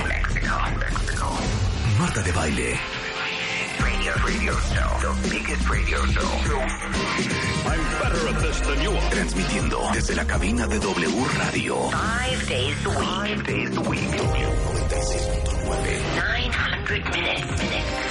Mexico. 0.09 0.55
Mexico. 0.79 1.27
Marta 1.99 2.23
de 2.23 2.33
Baile, 2.33 2.79
Radio, 4.07 4.25
radio 4.25 4.55
show. 4.55 4.87
The 5.03 5.11
biggest 5.31 5.69
radio 5.69 5.99
show. 6.07 6.21
I'm 7.67 7.83
better 8.01 8.29
at 8.29 8.39
this 8.41 8.61
than 8.61 8.81
you 8.81 8.93
are. 8.93 9.11
transmitiendo 9.11 9.81
desde 9.93 10.15
la 10.15 10.25
cabina 10.25 10.69
de 10.69 10.79
W 10.79 11.25
Radio. 11.39 11.91
Five 11.91 12.47
days 12.49 12.87
a 12.87 12.91
week. 12.91 12.99
Five 12.99 13.43
days 13.45 13.77
a 13.77 13.81
week. 13.81 14.01
W96.9. 14.01 16.15
900 16.15 17.05
minutes. 17.11 17.51
minutes. 17.61 18.06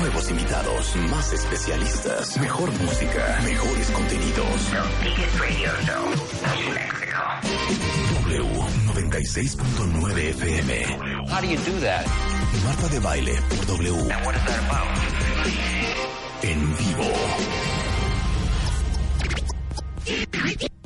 Nuevos 0.00 0.30
invitados, 0.30 0.96
más 1.10 1.30
especialistas, 1.30 2.38
mejor 2.38 2.72
música, 2.80 3.38
mejores 3.44 3.90
contenidos. 3.90 4.70
The 4.70 4.80
biggest 5.04 5.38
radio 5.38 5.70
show. 5.84 6.08
Mexico. 6.72 7.20
W96.9 9.12 10.34
FM. 10.36 10.70
How 11.28 11.40
do 11.42 11.46
you 11.46 11.58
do 11.58 11.78
that? 11.80 12.06
Marta 12.64 12.88
de 12.88 12.98
Baile 13.00 13.38
por 13.50 13.66
W. 13.66 13.92
And 13.92 14.24
what 14.24 14.34
is 14.34 14.44
that 14.46 14.58
about? 14.64 14.88
En 16.44 16.74
vivo. 16.76 17.12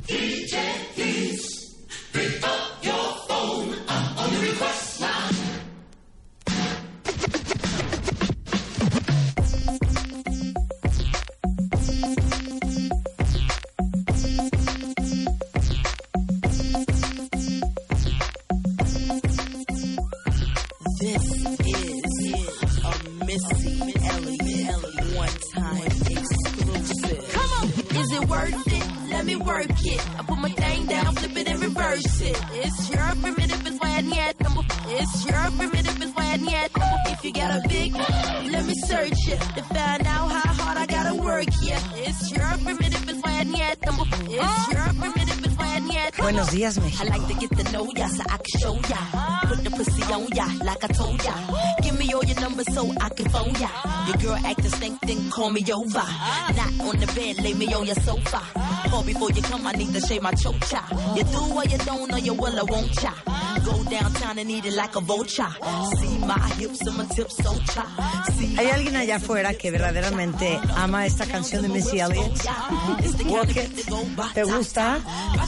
This 0.07 0.75
it? 29.35 29.39
Me 29.39 29.45
work 29.45 29.65
it. 29.69 30.19
I 30.19 30.23
put 30.23 30.37
my 30.37 30.49
thing 30.49 30.85
down, 30.85 31.15
flip 31.15 31.37
it 31.37 31.47
and 31.47 31.59
reverse 31.61 32.21
it. 32.21 32.37
It's 32.53 32.89
your 32.89 33.15
primitive 33.21 33.67
is 33.67 33.79
why 33.79 33.89
I 33.97 34.01
number. 34.01 34.61
It's 34.87 35.25
your 35.25 35.51
primitive 35.57 36.01
is 36.01 36.11
why 36.13 36.25
I 36.33 36.37
number. 36.37 36.85
If 37.07 37.23
you 37.23 37.33
got 37.33 37.51
a 37.51 37.67
big, 37.67 37.93
let 37.93 38.65
me 38.65 38.73
search 38.85 39.27
it 39.27 39.39
to 39.55 39.63
find 39.63 40.07
out 40.07 40.31
how 40.31 40.53
hard 40.53 40.77
I 40.77 40.85
gotta 40.85 41.15
work. 41.15 41.47
Yeah, 41.61 41.79
it's 41.95 42.31
your 42.31 42.47
primitive 42.63 43.09
is 43.09 43.21
why 43.21 43.39
I 43.39 43.43
number. 43.43 44.03
It's 44.27 44.71
your 44.71 44.93
primitive 45.01 45.34
is 45.75 45.81
why 45.81 45.95
I 45.97 46.05
need. 46.05 46.13
Buenos 46.17 46.51
días, 46.51 46.77
I 46.77 46.83
México. 46.83 47.03
A 63.67 65.55
¿Hay 68.57 68.67
alguien 68.69 68.95
allá 68.95 69.15
afuera 69.17 69.53
que 69.53 69.71
verdaderamente 69.71 70.59
ama 70.75 71.05
esta 71.05 71.25
canción 71.25 71.61
de 71.63 71.69
Missy 71.69 71.99
Elliott? 71.99 72.31
Walk 73.27 73.49
It. 73.55 73.85
¿Te 74.33 74.43
gusta? 74.43 74.99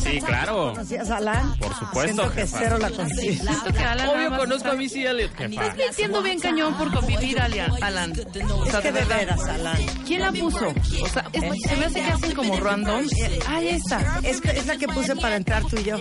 Sí, 0.03 0.19
claro. 0.21 0.73
¿Conocías 0.73 1.09
a 1.09 1.17
Alan? 1.17 1.55
Por 1.59 1.73
supuesto, 1.75 2.13
Siento 2.23 2.31
que 2.33 2.41
jefa. 2.41 2.57
cero 2.59 2.77
la 2.79 2.89
conocí. 2.89 3.35
Siento 3.37 3.73
que 3.73 3.79
Alan 3.79 4.09
Obvio 4.09 4.37
conozco 4.37 4.69
a 4.69 4.73
Missy 4.73 5.05
Elliott, 5.05 5.31
jefa. 5.35 5.45
Estás 5.65 5.77
mintiendo 5.77 6.21
bien 6.21 6.39
cañón 6.39 6.73
por 6.77 6.93
convivir, 6.93 7.39
Alan. 7.39 7.71
Alan. 7.83 8.11
O 8.11 8.65
Es 8.65 8.75
que 8.75 8.81
de 8.81 8.91
verdad. 8.91 9.17
veras, 9.17 9.43
Alan. 9.45 9.77
¿Quién 10.05 10.21
la 10.21 10.31
puso? 10.31 10.67
O 10.69 11.07
sea, 11.07 11.25
es- 11.31 11.61
se 11.69 11.75
me 11.77 11.85
hace 11.85 12.01
que 12.01 12.11
hacen 12.11 12.31
como 12.33 12.59
random. 12.59 13.05
Ahí 13.47 13.69
está. 13.69 14.19
Es, 14.23 14.41
que- 14.41 14.51
es 14.51 14.65
la 14.65 14.77
que 14.77 14.87
puse 14.87 15.15
para 15.15 15.35
entrar 15.35 15.63
tú 15.65 15.77
y 15.77 15.83
yo. 15.83 15.97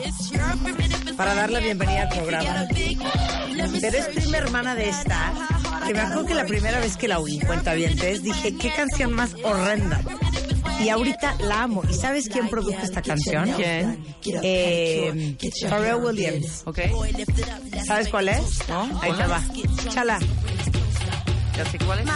Para 1.16 1.34
dar 1.34 1.50
la 1.50 1.60
bienvenida 1.60 2.05
al 2.06 2.18
programa. 2.18 2.66
Pero 3.80 3.98
es 3.98 4.06
prima 4.08 4.38
hermana 4.38 4.74
de 4.74 4.88
esta. 4.88 5.32
Que 5.86 5.92
me 5.92 6.00
acuerdo 6.00 6.26
que 6.26 6.34
la 6.34 6.46
primera 6.46 6.80
vez 6.80 6.96
que 6.96 7.08
la 7.08 7.18
oí, 7.18 7.38
cuenta 7.40 7.74
bien, 7.74 7.96
dije, 8.22 8.56
qué 8.56 8.70
canción 8.70 9.12
más 9.12 9.34
horrenda. 9.44 10.00
Y 10.82 10.88
ahorita 10.88 11.36
la 11.40 11.62
amo. 11.62 11.82
¿Y 11.88 11.94
sabes 11.94 12.28
quién 12.28 12.48
produjo 12.48 12.78
esta 12.82 13.00
canción? 13.02 13.50
¿Quién? 13.52 14.04
Eh, 14.42 15.36
Pharrell 15.68 15.96
Williams. 15.96 16.62
¿Ok? 16.64 16.80
¿Sabes 17.86 18.08
cuál 18.08 18.28
es? 18.28 18.68
¿No? 18.68 19.00
Ahí 19.00 19.12
te 19.12 19.26
va. 19.26 19.42
Chala. 19.90 20.18
Ya 21.56 21.64
sé 21.70 21.78
cuál 21.78 22.00
es. 22.00 22.06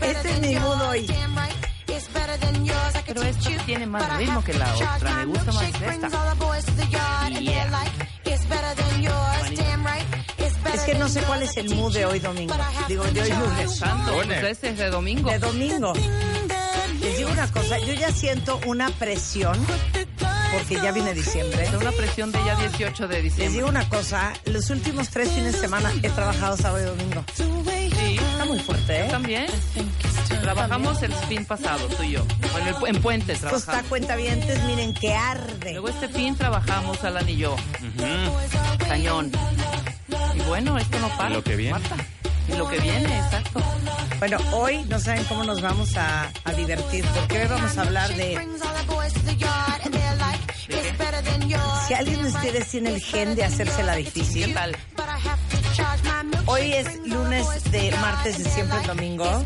Este 0.00 0.30
es 0.30 0.40
mi 0.40 0.54
mood 0.56 0.80
hoy. 0.88 1.06
Pero 3.06 3.22
esta 3.22 3.50
tiene 3.64 3.86
más 3.86 4.16
ritmo 4.18 4.42
que 4.44 4.52
la 4.54 4.74
otra. 4.74 5.14
Me 5.16 5.24
gusta 5.26 5.52
más 5.52 5.64
esta. 5.64 6.08
Es 10.74 10.82
que 10.82 10.94
no 10.94 11.08
sé 11.08 11.22
cuál 11.22 11.42
es 11.42 11.56
el 11.56 11.74
mood 11.74 11.94
de 11.94 12.04
hoy 12.04 12.18
domingo. 12.18 12.54
Digo, 12.88 13.04
de 13.04 13.22
hoy 13.22 13.30
lunes. 13.30 13.76
Santo, 13.76 14.12
pues 14.14 14.26
Lunes. 14.26 14.44
este 14.44 14.70
es 14.70 14.78
de 14.78 14.90
domingo. 14.90 15.30
De 15.30 15.38
domingo. 15.38 15.92
Les 17.00 17.16
digo 17.16 17.30
una 17.30 17.50
cosa, 17.50 17.78
yo 17.78 17.94
ya 17.94 18.10
siento 18.12 18.60
una 18.66 18.90
presión, 18.90 19.56
porque 20.52 20.74
ya 20.82 20.92
viene 20.92 21.14
diciembre. 21.14 21.70
De 21.70 21.76
una 21.76 21.92
presión 21.92 22.32
de 22.32 22.38
ya 22.44 22.54
18 22.56 23.08
de 23.08 23.14
Les 23.14 23.22
diciembre. 23.24 23.54
digo 23.54 23.68
una 23.68 23.88
cosa, 23.88 24.32
los 24.46 24.68
últimos 24.70 25.08
tres 25.08 25.30
fines 25.30 25.54
de 25.54 25.60
semana 25.60 25.92
he 26.02 26.10
trabajado 26.10 26.56
sábado 26.56 26.84
y 26.84 26.86
domingo. 26.98 27.24
Sí, 27.34 27.44
Está 28.18 28.44
muy 28.44 28.58
fuerte, 28.60 29.00
¿eh? 29.06 29.08
también. 29.10 29.46
Trabajamos 30.28 31.02
el 31.02 31.12
fin 31.14 31.44
pasado, 31.44 31.86
tú 31.88 32.02
y 32.02 32.12
yo. 32.12 32.24
Bueno, 32.52 32.78
el- 32.86 32.96
en 32.96 33.02
Puente 33.02 33.32
Esto 33.32 33.46
está 33.48 33.58
trabajamos. 33.60 33.88
cuentavientes, 33.88 34.62
miren 34.64 34.94
que 34.94 35.14
arde. 35.14 35.72
Luego 35.72 35.88
este 35.88 36.08
fin 36.08 36.36
trabajamos, 36.36 37.02
Alan 37.04 37.28
y 37.28 37.36
yo. 37.36 37.56
Cañón. 38.88 39.30
Y 40.34 40.40
bueno, 40.40 40.78
esto 40.78 40.98
no 41.00 41.08
para. 41.16 41.30
Y 41.30 41.32
lo 41.34 41.44
que 41.44 41.56
viene. 41.56 41.72
Marta. 41.78 41.96
Y 42.48 42.56
lo 42.56 42.68
que 42.68 42.78
viene, 42.80 43.18
exacto. 43.18 43.60
Bueno, 44.18 44.38
hoy 44.52 44.84
no 44.88 44.98
saben 44.98 45.22
cómo 45.24 45.44
nos 45.44 45.60
vamos 45.60 45.96
a, 45.96 46.30
a 46.44 46.52
divertir, 46.52 47.04
porque 47.14 47.42
hoy 47.42 47.46
vamos 47.48 47.76
a 47.76 47.82
hablar 47.82 48.08
de 48.14 48.38
si 51.86 51.94
alguien 51.94 52.22
de 52.22 52.28
ustedes 52.28 52.68
tiene 52.68 52.90
el 52.90 53.00
gen 53.00 53.34
de 53.34 53.44
hacérsela 53.44 53.94
¿Qué 53.94 54.02
difícil. 54.04 54.52
tal? 54.54 54.76
Hoy 56.46 56.72
es 56.72 57.06
lunes 57.06 57.46
de 57.70 57.90
martes 58.00 58.38
de 58.42 58.50
siempre 58.50 58.78
es 58.80 58.86
domingo 58.86 59.44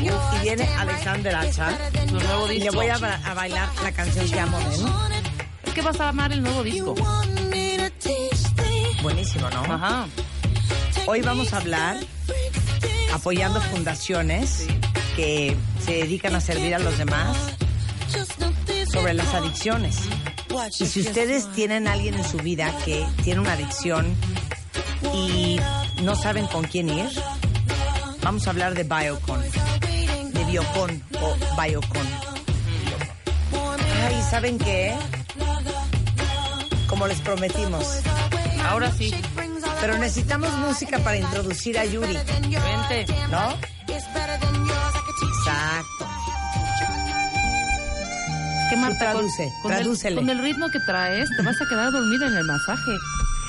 y 0.00 0.42
viene 0.42 0.64
Alexander 0.78 1.34
Hacha 1.34 1.70
nuevo 2.10 2.46
y 2.46 2.58
le 2.58 2.64
disco. 2.64 2.74
voy 2.76 2.88
a, 2.88 2.98
ba- 2.98 3.20
a 3.24 3.34
bailar 3.34 3.68
la 3.82 3.92
canción 3.92 4.28
que 4.30 4.38
amo. 4.40 4.58
Es 5.64 5.72
que 5.72 5.82
vas 5.82 5.98
a 6.00 6.08
amar 6.10 6.32
el 6.32 6.42
nuevo 6.42 6.62
disco. 6.62 6.94
Buenísimo, 9.02 9.50
¿no? 9.50 9.62
Ajá. 9.74 10.06
Hoy 11.06 11.20
vamos 11.22 11.52
a 11.52 11.56
hablar 11.58 11.96
apoyando 13.14 13.60
fundaciones 13.60 14.66
que 15.16 15.56
se 15.84 15.92
dedican 15.92 16.34
a 16.36 16.40
servir 16.40 16.74
a 16.74 16.78
los 16.78 16.96
demás 16.98 17.36
sobre 18.92 19.14
las 19.14 19.32
adicciones. 19.34 19.96
Y 20.78 20.86
si 20.86 21.00
ustedes 21.00 21.50
tienen 21.52 21.88
a 21.88 21.92
alguien 21.92 22.14
en 22.14 22.24
su 22.28 22.36
vida 22.36 22.72
que 22.84 23.06
tiene 23.24 23.40
una 23.40 23.54
adicción 23.54 24.14
y 25.14 25.60
no 26.02 26.14
saben 26.16 26.46
con 26.46 26.64
quién 26.64 26.88
ir, 26.90 27.08
vamos 28.22 28.46
a 28.46 28.50
hablar 28.50 28.74
de 28.74 28.84
Biocon, 28.84 29.40
de 30.32 30.44
Biocon 30.44 31.02
o 31.20 31.34
Biocon. 31.62 32.06
Ay, 34.06 34.22
¿saben 34.30 34.58
qué? 34.58 34.94
Como 36.88 37.06
les 37.06 37.20
prometimos. 37.20 38.00
Ahora 38.68 38.90
sí. 38.92 39.14
Pero 39.80 39.98
necesitamos 39.98 40.52
música 40.58 40.98
para 41.00 41.16
introducir 41.16 41.78
a 41.78 41.84
Yuri, 41.84 42.14
Vente. 42.14 43.06
¿no? 43.30 43.50
Exacto. 45.22 46.06
¿Qué 48.70 48.76
Marta, 48.76 49.12
con- 49.12 49.12
traduce, 49.28 49.52
con, 49.62 49.72
el, 49.72 49.78
tradúcele. 49.78 50.16
con 50.16 50.30
el 50.30 50.38
ritmo 50.38 50.70
que 50.70 50.78
traes, 50.86 51.28
te 51.36 51.42
vas 51.42 51.56
a 51.60 51.68
quedar 51.68 51.92
dormida 51.92 52.26
en 52.26 52.36
el 52.36 52.44
masaje. 52.44 52.92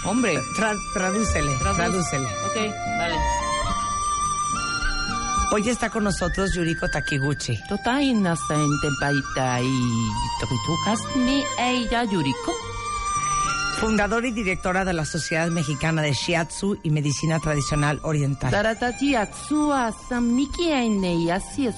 Hombre. 0.05 0.37
Tra- 0.57 0.77
tradúcele, 0.93 1.51
Traduz. 1.59 1.77
tradúcele. 1.77 2.27
Ok, 2.45 2.55
dale. 2.97 3.15
Hoy 5.53 5.69
está 5.69 5.89
con 5.89 6.03
nosotros 6.03 6.53
Yuriko 6.55 6.89
Takiguchi. 6.89 7.57
Tota 7.69 8.01
inocente 8.01 8.87
baita 8.99 9.61
y 9.61 10.09
ni 11.15 11.43
ella 11.59 12.03
yuriko. 12.05 12.53
Fundadora 13.79 14.27
y 14.27 14.31
directora 14.31 14.83
de 14.85 14.93
la 14.93 15.05
Sociedad 15.05 15.47
Mexicana 15.49 16.01
de 16.01 16.13
Shiatsu 16.13 16.79
y 16.83 16.89
Medicina 16.89 17.39
Tradicional 17.39 17.99
Oriental. 18.03 18.49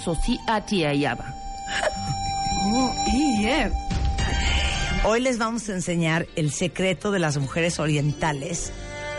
Sosi 0.03 0.39
atiayaba. 0.47 1.25
Hoy 5.07 5.21
les 5.21 5.37
vamos 5.37 5.69
a 5.69 5.73
enseñar 5.73 6.25
el 6.35 6.51
secreto 6.51 7.11
de 7.11 7.19
las 7.19 7.37
mujeres 7.37 7.79
orientales 7.79 8.71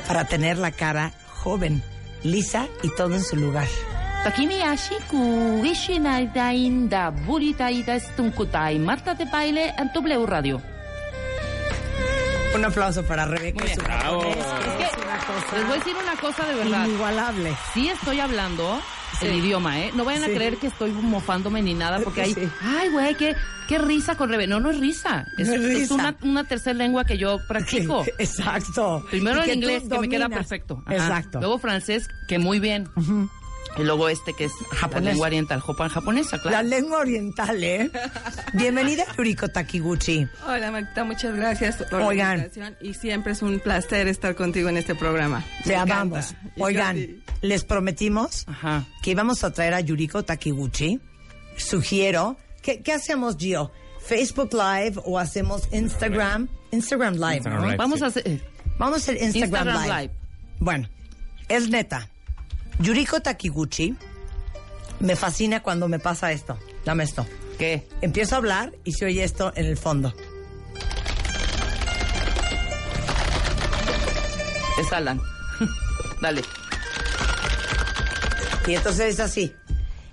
para 0.08 0.26
tener 0.26 0.58
la 0.58 0.72
cara 0.72 1.12
joven, 1.42 1.82
lisa 2.22 2.66
y 2.82 2.88
todo 2.96 3.14
en 3.14 3.22
su 3.22 3.36
lugar. 3.36 3.68
Marta 8.84 9.14
de 9.14 9.24
baile 9.26 9.72
en 9.78 9.92
W 9.92 10.26
Radio. 10.26 10.60
Un 12.54 12.64
aplauso 12.64 13.04
para 13.04 13.26
Rebeca. 13.26 13.58
Muy 13.60 13.66
bien. 13.66 13.78
su 13.78 13.84
Bravo. 13.84 14.20
japonés, 14.20 14.36
Es 14.38 14.72
que 14.72 14.76
que 14.78 14.84
es 14.84 14.92
una 15.04 15.18
cosa 15.18 15.56
les 15.56 15.66
voy 15.66 15.72
a 15.72 15.78
decir 15.78 15.94
una 16.02 16.16
cosa 16.16 16.46
de 16.46 16.54
verdad. 16.54 16.86
inigualable. 16.86 17.56
Sí 17.74 17.88
estoy 17.88 18.18
hablando 18.20 18.80
el 19.22 19.34
idioma, 19.34 19.80
¿eh? 19.80 19.90
No 19.94 20.04
vayan 20.04 20.24
a 20.24 20.26
creer 20.26 20.56
que 20.58 20.66
estoy 20.68 20.90
mofándome 20.92 21.62
ni 21.62 21.74
nada 21.74 22.00
porque 22.00 22.22
hay... 22.22 22.34
Sí. 22.34 22.48
Ay, 22.62 22.88
güey, 22.90 23.14
qué, 23.16 23.34
qué 23.68 23.78
risa 23.78 24.16
con 24.16 24.28
Rebe. 24.28 24.46
No, 24.46 24.60
no 24.60 24.70
es 24.70 24.78
risa. 24.80 25.26
Es, 25.38 25.48
No 25.48 25.54
es 25.54 25.60
es 25.62 25.74
risa. 25.80 25.94
una, 25.94 26.16
una 26.22 26.44
tercera 26.44 26.74
lengua 26.76 27.04
que 27.04 27.18
yo 27.18 27.38
practico. 27.48 28.04
Exacto. 28.18 29.04
Primero 29.10 29.42
el 29.42 29.54
inglés, 29.54 29.84
que 29.90 29.98
me 29.98 30.08
queda 30.08 30.28
perfecto. 30.28 30.82
Ajá. 30.86 30.96
Exacto. 30.96 31.38
Luego 31.40 31.58
francés, 31.58 32.08
que 32.28 32.38
muy 32.38 32.60
bien. 32.60 32.88
Y 33.78 33.82
luego 33.82 34.08
este, 34.08 34.32
que 34.32 34.44
es 34.44 34.52
Japonés. 34.70 35.04
la 35.04 35.10
lengua 35.10 35.26
oriental, 35.26 35.60
japonesa, 35.60 36.36
La 36.36 36.42
claro. 36.42 36.68
lengua 36.68 36.98
oriental, 36.98 37.62
¿eh? 37.62 37.90
Bienvenida, 38.54 39.04
Yuriko 39.18 39.48
Takiguchi. 39.48 40.26
Hola, 40.46 40.70
Marta, 40.70 41.04
muchas 41.04 41.36
gracias 41.36 41.76
por 41.90 42.00
Oigan. 42.00 42.38
la 42.38 42.44
invitación 42.44 42.76
y 42.80 42.94
siempre 42.94 43.32
es 43.32 43.42
un 43.42 43.60
placer 43.60 44.08
estar 44.08 44.34
contigo 44.34 44.68
en 44.70 44.78
este 44.78 44.94
programa. 44.94 45.44
Te 45.64 45.76
amamos. 45.76 46.34
Oigan, 46.58 46.96
sí. 46.96 47.22
les 47.42 47.64
prometimos 47.64 48.44
Ajá. 48.48 48.86
que 49.02 49.10
íbamos 49.10 49.44
a 49.44 49.52
traer 49.52 49.74
a 49.74 49.80
Yuriko 49.80 50.22
Takiguchi. 50.22 51.00
Sugiero. 51.56 52.36
¿Qué, 52.62 52.80
qué 52.82 52.92
hacemos, 52.94 53.36
Gio? 53.36 53.70
¿Facebook 54.00 54.52
Live 54.54 55.00
o 55.04 55.18
hacemos 55.18 55.68
Instagram? 55.72 56.48
Instagram 56.70 57.14
Live, 57.14 57.36
Instagram 57.36 57.60
¿no? 57.60 57.66
Live. 57.66 57.76
Vamos 57.76 57.98
sí. 57.98 58.04
a 58.04 58.08
hacer... 58.08 58.40
Vamos 58.78 58.94
a 58.94 58.96
hacer 58.98 59.14
Instagram, 59.22 59.68
Instagram 59.68 59.82
Live. 59.82 60.00
Live. 60.02 60.14
Bueno, 60.60 60.88
es 61.48 61.68
neta. 61.68 62.08
Yuriko 62.80 63.20
Takiguchi 63.20 63.94
me 65.00 65.16
fascina 65.16 65.62
cuando 65.62 65.88
me 65.88 65.98
pasa 65.98 66.32
esto. 66.32 66.58
Dame 66.84 67.04
esto. 67.04 67.26
¿Qué? 67.58 67.88
Empiezo 68.00 68.34
a 68.34 68.38
hablar 68.38 68.72
y 68.84 68.92
se 68.92 69.06
oye 69.06 69.24
esto 69.24 69.52
en 69.56 69.66
el 69.66 69.76
fondo. 69.76 70.12
Es 74.78 74.92
Alan. 74.92 75.20
Dale. 76.20 76.42
Y 78.66 78.74
entonces 78.74 79.14
es 79.14 79.20
así. 79.20 79.54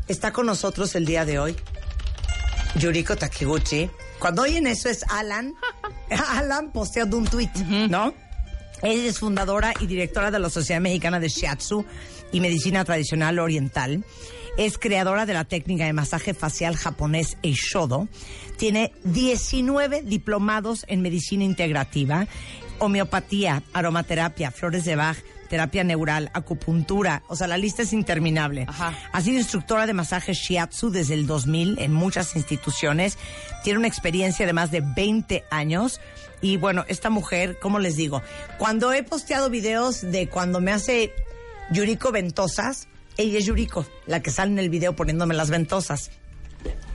Está 0.08 0.32
con 0.32 0.46
nosotros 0.46 0.96
el 0.96 1.06
día 1.06 1.26
de 1.26 1.40
hoy 1.40 1.56
Yuriko 2.76 3.16
Takiguchi. 3.16 3.90
Cuando 4.20 4.44
oyen 4.44 4.68
eso 4.68 4.90
es 4.90 5.04
Alan. 5.10 5.54
Alan 6.30 6.72
posteando 6.72 7.18
un 7.18 7.26
tweet, 7.26 7.52
¿no? 7.90 8.14
Ella 8.84 9.10
es 9.10 9.20
fundadora 9.20 9.74
y 9.80 9.88
directora 9.88 10.30
de 10.30 10.40
la 10.40 10.50
Sociedad 10.50 10.82
Mexicana 10.82 11.22
de 11.22 11.30
Shiatsu 11.30 11.86
y 12.34 12.42
Medicina 12.42 12.84
Tradicional 12.84 13.40
Oriental. 13.40 14.04
Es 14.58 14.78
creadora 14.78 15.26
de 15.26 15.34
la 15.34 15.46
técnica 15.46 15.86
de 15.86 15.94
masaje 15.94 16.34
facial 16.34 16.76
japonés 16.76 17.38
Eishodo. 17.44 18.10
Tiene 18.58 18.92
19 19.06 20.02
diplomados 20.02 20.86
en 20.90 21.02
medicina 21.02 21.46
integrativa, 21.46 22.28
homeopatía, 22.80 23.64
aromaterapia, 23.72 24.52
flores 24.52 24.84
de 24.84 24.98
Bach, 24.98 25.18
terapia 25.48 25.86
neural, 25.86 26.30
acupuntura. 26.34 27.24
O 27.30 27.38
sea, 27.38 27.48
la 27.48 27.58
lista 27.58 27.84
es 27.84 27.94
interminable. 27.94 28.66
Ajá. 28.68 28.98
Ha 29.14 29.22
sido 29.22 29.38
instructora 29.38 29.88
de 29.88 29.94
masaje 29.94 30.34
shiatsu 30.34 30.90
desde 30.90 31.14
el 31.14 31.26
2000 31.26 31.80
en 31.80 31.94
muchas 31.94 32.36
instituciones. 32.36 33.18
Tiene 33.64 33.80
una 33.80 33.88
experiencia 33.88 34.46
de 34.46 34.54
más 34.54 34.72
de 34.72 34.82
20 34.82 35.46
años. 35.52 36.02
Y 36.44 36.58
bueno, 36.58 36.84
esta 36.90 37.10
mujer, 37.10 37.58
¿cómo 37.58 37.80
les 37.80 37.96
digo? 37.96 38.22
Cuando 38.58 38.92
he 38.92 39.02
posteado 39.02 39.50
videos 39.50 40.02
de 40.02 40.28
cuando 40.28 40.60
me 40.60 40.74
hace 40.74 41.14
Yuriko 41.72 42.12
ventosas, 42.12 42.90
ella 43.16 43.40
es 43.40 43.46
Yuriko, 43.46 43.86
la 44.08 44.22
que 44.22 44.30
sale 44.30 44.52
en 44.52 44.60
el 44.60 44.70
video 44.70 44.94
poniéndome 44.94 45.36
las 45.36 45.50
ventosas. 45.50 46.12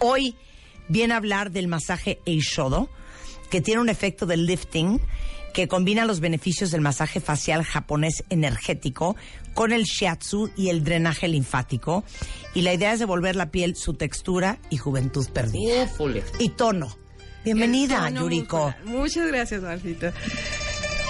Hoy 0.01 0.37
viene 0.89 1.15
a 1.15 1.17
hablar 1.17 1.51
del 1.51 1.67
masaje 1.67 2.21
Eishodo, 2.27 2.91
que 3.49 3.63
tiene 3.63 3.81
un 3.81 3.89
efecto 3.89 4.27
de 4.27 4.37
lifting 4.37 5.01
que 5.55 5.67
combina 5.67 6.05
los 6.05 6.21
beneficios 6.21 6.71
del 6.71 6.83
masaje 6.83 7.19
facial 7.19 7.65
japonés 7.65 8.25
energético 8.29 9.17
con 9.55 9.73
el 9.73 9.85
shiatsu 9.85 10.51
y 10.59 10.69
el 10.69 10.85
drenaje 10.85 11.27
linfático. 11.27 12.05
Y 12.53 12.61
la 12.61 12.75
idea 12.75 12.93
es 12.93 12.99
devolver 12.99 13.35
la 13.35 13.51
piel 13.51 13.77
su 13.77 13.95
textura 13.95 14.59
y 14.69 14.77
juventud 14.77 15.27
perdida. 15.31 15.85
Ufule. 15.85 16.23
Y 16.39 16.51
tono. 16.51 17.08
Bienvenida, 17.55 18.11
Yuriko. 18.11 18.67
muscular. 18.67 18.85
Muchas 18.85 19.27
gracias, 19.27 19.63
Marcita. 19.63 20.13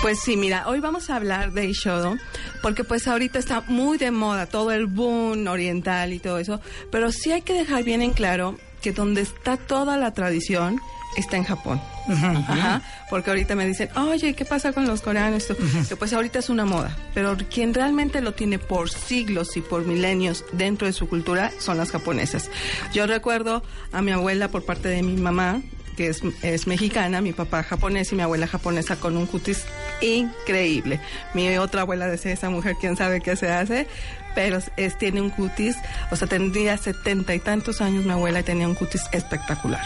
Pues 0.02 0.20
sí, 0.20 0.36
mira, 0.36 0.68
hoy 0.68 0.78
vamos 0.78 1.10
a 1.10 1.16
hablar 1.16 1.52
de 1.52 1.66
Ishodo, 1.66 2.16
porque 2.62 2.84
pues 2.84 3.08
ahorita 3.08 3.40
está 3.40 3.62
muy 3.62 3.98
de 3.98 4.12
moda 4.12 4.46
todo 4.46 4.70
el 4.70 4.86
boom 4.86 5.48
oriental 5.48 6.12
y 6.12 6.20
todo 6.20 6.38
eso, 6.38 6.60
pero 6.92 7.10
sí 7.10 7.32
hay 7.32 7.42
que 7.42 7.52
dejar 7.52 7.82
bien 7.82 8.02
en 8.02 8.12
claro 8.12 8.56
que 8.80 8.92
donde 8.92 9.22
está 9.22 9.56
toda 9.56 9.96
la 9.96 10.14
tradición 10.14 10.80
está 11.16 11.36
en 11.36 11.42
Japón. 11.42 11.80
Ajá, 12.08 12.80
porque 13.10 13.30
ahorita 13.30 13.56
me 13.56 13.66
dicen, 13.66 13.90
oye, 13.96 14.34
¿qué 14.34 14.44
pasa 14.44 14.72
con 14.72 14.86
los 14.86 15.00
coreanos? 15.02 15.46
Que 15.88 15.96
pues 15.96 16.12
ahorita 16.12 16.38
es 16.38 16.48
una 16.48 16.64
moda, 16.64 16.96
pero 17.12 17.36
quien 17.50 17.74
realmente 17.74 18.20
lo 18.20 18.34
tiene 18.34 18.60
por 18.60 18.90
siglos 18.90 19.56
y 19.56 19.60
por 19.60 19.84
milenios 19.84 20.44
dentro 20.52 20.86
de 20.86 20.92
su 20.92 21.08
cultura 21.08 21.50
son 21.58 21.76
las 21.76 21.90
japonesas. 21.90 22.50
Yo 22.94 23.08
recuerdo 23.08 23.64
a 23.90 24.00
mi 24.00 24.12
abuela 24.12 24.48
por 24.48 24.64
parte 24.64 24.88
de 24.88 25.02
mi 25.02 25.16
mamá, 25.16 25.60
que 25.98 26.06
es, 26.06 26.22
es 26.42 26.68
mexicana, 26.68 27.20
mi 27.20 27.32
papá 27.32 27.64
japonés 27.64 28.12
y 28.12 28.14
mi 28.14 28.22
abuela 28.22 28.46
japonesa 28.46 28.94
con 28.94 29.16
un 29.16 29.26
cutis 29.26 29.64
increíble. 30.00 31.00
Mi 31.34 31.58
otra 31.58 31.80
abuela 31.80 32.06
decía, 32.06 32.30
esa 32.30 32.50
mujer, 32.50 32.76
quién 32.80 32.96
sabe 32.96 33.20
qué 33.20 33.34
se 33.34 33.50
hace, 33.50 33.88
pero 34.36 34.60
es, 34.76 34.96
tiene 34.96 35.20
un 35.20 35.30
cutis, 35.30 35.74
o 36.12 36.14
sea, 36.14 36.28
tendría 36.28 36.76
setenta 36.76 37.34
y 37.34 37.40
tantos 37.40 37.80
años 37.80 38.04
mi 38.04 38.12
abuela 38.12 38.38
y 38.38 38.42
tenía 38.44 38.68
un 38.68 38.76
cutis 38.76 39.02
espectacular, 39.10 39.84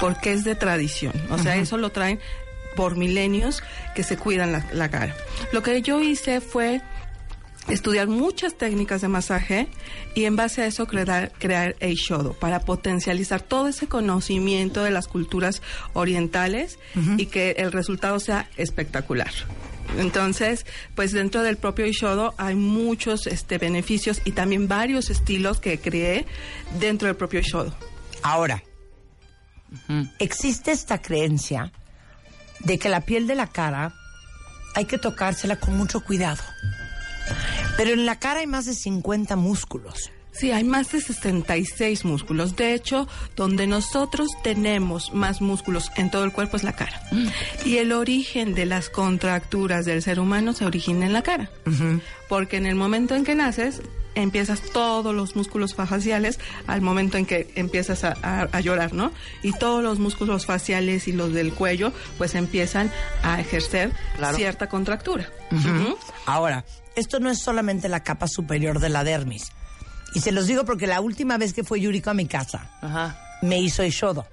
porque 0.00 0.34
es 0.34 0.44
de 0.44 0.54
tradición, 0.54 1.14
o 1.30 1.38
sea, 1.38 1.56
eso 1.56 1.78
lo 1.78 1.90
traen 1.90 2.20
por 2.76 2.96
milenios 2.98 3.62
que 3.94 4.02
se 4.02 4.18
cuidan 4.18 4.52
la, 4.52 4.66
la 4.70 4.90
cara. 4.90 5.16
Lo 5.52 5.62
que 5.62 5.80
yo 5.80 6.02
hice 6.02 6.42
fue 6.42 6.82
estudiar 7.68 8.08
muchas 8.08 8.56
técnicas 8.56 9.00
de 9.00 9.08
masaje 9.08 9.68
y 10.14 10.24
en 10.24 10.36
base 10.36 10.62
a 10.62 10.66
eso 10.66 10.86
crear, 10.86 11.32
crear 11.38 11.76
Eishodo 11.80 12.34
para 12.34 12.60
potencializar 12.60 13.40
todo 13.40 13.68
ese 13.68 13.86
conocimiento 13.86 14.82
de 14.82 14.90
las 14.90 15.08
culturas 15.08 15.62
orientales 15.92 16.78
y 17.16 17.26
que 17.26 17.52
el 17.52 17.72
resultado 17.72 18.20
sea 18.20 18.48
espectacular. 18.56 19.32
Entonces, 19.98 20.66
pues 20.94 21.12
dentro 21.12 21.42
del 21.42 21.56
propio 21.56 21.86
Ishodo 21.86 22.34
hay 22.36 22.54
muchos 22.54 23.26
este, 23.26 23.58
beneficios 23.58 24.20
y 24.24 24.32
también 24.32 24.66
varios 24.66 25.10
estilos 25.10 25.60
que 25.60 25.78
creé 25.78 26.26
dentro 26.80 27.06
del 27.06 27.16
propio 27.16 27.40
Ishodo. 27.40 27.74
Ahora, 28.22 28.62
existe 30.18 30.72
esta 30.72 31.00
creencia 31.00 31.72
de 32.60 32.78
que 32.78 32.88
la 32.88 33.02
piel 33.02 33.26
de 33.26 33.34
la 33.34 33.46
cara 33.46 33.94
hay 34.74 34.86
que 34.86 34.98
tocársela 34.98 35.56
con 35.56 35.76
mucho 35.76 36.00
cuidado. 36.00 36.42
Pero 37.76 37.90
en 37.90 38.06
la 38.06 38.18
cara 38.18 38.40
hay 38.40 38.46
más 38.46 38.66
de 38.66 38.74
50 38.74 39.36
músculos. 39.36 40.10
Sí, 40.32 40.50
hay 40.50 40.64
más 40.64 40.90
de 40.90 41.00
66 41.00 42.04
músculos. 42.04 42.56
De 42.56 42.74
hecho, 42.74 43.06
donde 43.36 43.68
nosotros 43.68 44.30
tenemos 44.42 45.14
más 45.14 45.40
músculos 45.40 45.92
en 45.96 46.10
todo 46.10 46.24
el 46.24 46.32
cuerpo 46.32 46.56
es 46.56 46.64
la 46.64 46.72
cara. 46.72 47.00
Y 47.64 47.76
el 47.76 47.92
origen 47.92 48.52
de 48.54 48.66
las 48.66 48.90
contracturas 48.90 49.84
del 49.84 50.02
ser 50.02 50.18
humano 50.18 50.52
se 50.52 50.64
origina 50.66 51.06
en 51.06 51.12
la 51.12 51.22
cara. 51.22 51.50
Porque 52.28 52.56
en 52.56 52.66
el 52.66 52.74
momento 52.74 53.14
en 53.14 53.22
que 53.24 53.36
naces, 53.36 53.80
empiezas 54.16 54.60
todos 54.72 55.14
los 55.14 55.36
músculos 55.36 55.76
faciales 55.76 56.40
al 56.66 56.80
momento 56.80 57.16
en 57.16 57.26
que 57.26 57.52
empiezas 57.54 58.02
a, 58.02 58.16
a- 58.22 58.48
a 58.50 58.60
llorar, 58.60 58.92
¿no? 58.92 59.12
Y 59.44 59.52
todos 59.52 59.84
los 59.84 60.00
músculos 60.00 60.46
faciales 60.46 61.06
y 61.06 61.12
los 61.12 61.32
del 61.32 61.52
cuello, 61.52 61.92
pues 62.18 62.34
empiezan 62.34 62.90
a 63.22 63.40
ejercer 63.40 63.92
Claro. 64.16 64.36
cierta 64.36 64.68
contractura. 64.68 65.28
Ahora, 66.26 66.64
esto 66.96 67.20
no 67.20 67.30
es 67.30 67.38
solamente 67.40 67.88
la 67.88 68.02
capa 68.02 68.28
superior 68.28 68.78
de 68.80 68.88
la 68.88 69.04
dermis. 69.04 69.52
Y 70.14 70.20
se 70.20 70.32
los 70.32 70.46
digo 70.46 70.64
porque 70.64 70.86
la 70.86 71.00
última 71.00 71.38
vez 71.38 71.52
que 71.52 71.64
fue 71.64 71.80
Yuriko 71.80 72.10
a 72.10 72.14
mi 72.14 72.26
casa, 72.26 72.70
Ajá. 72.80 73.18
me 73.42 73.60
hizo 73.60 73.84
Ishodo. 73.84 74.26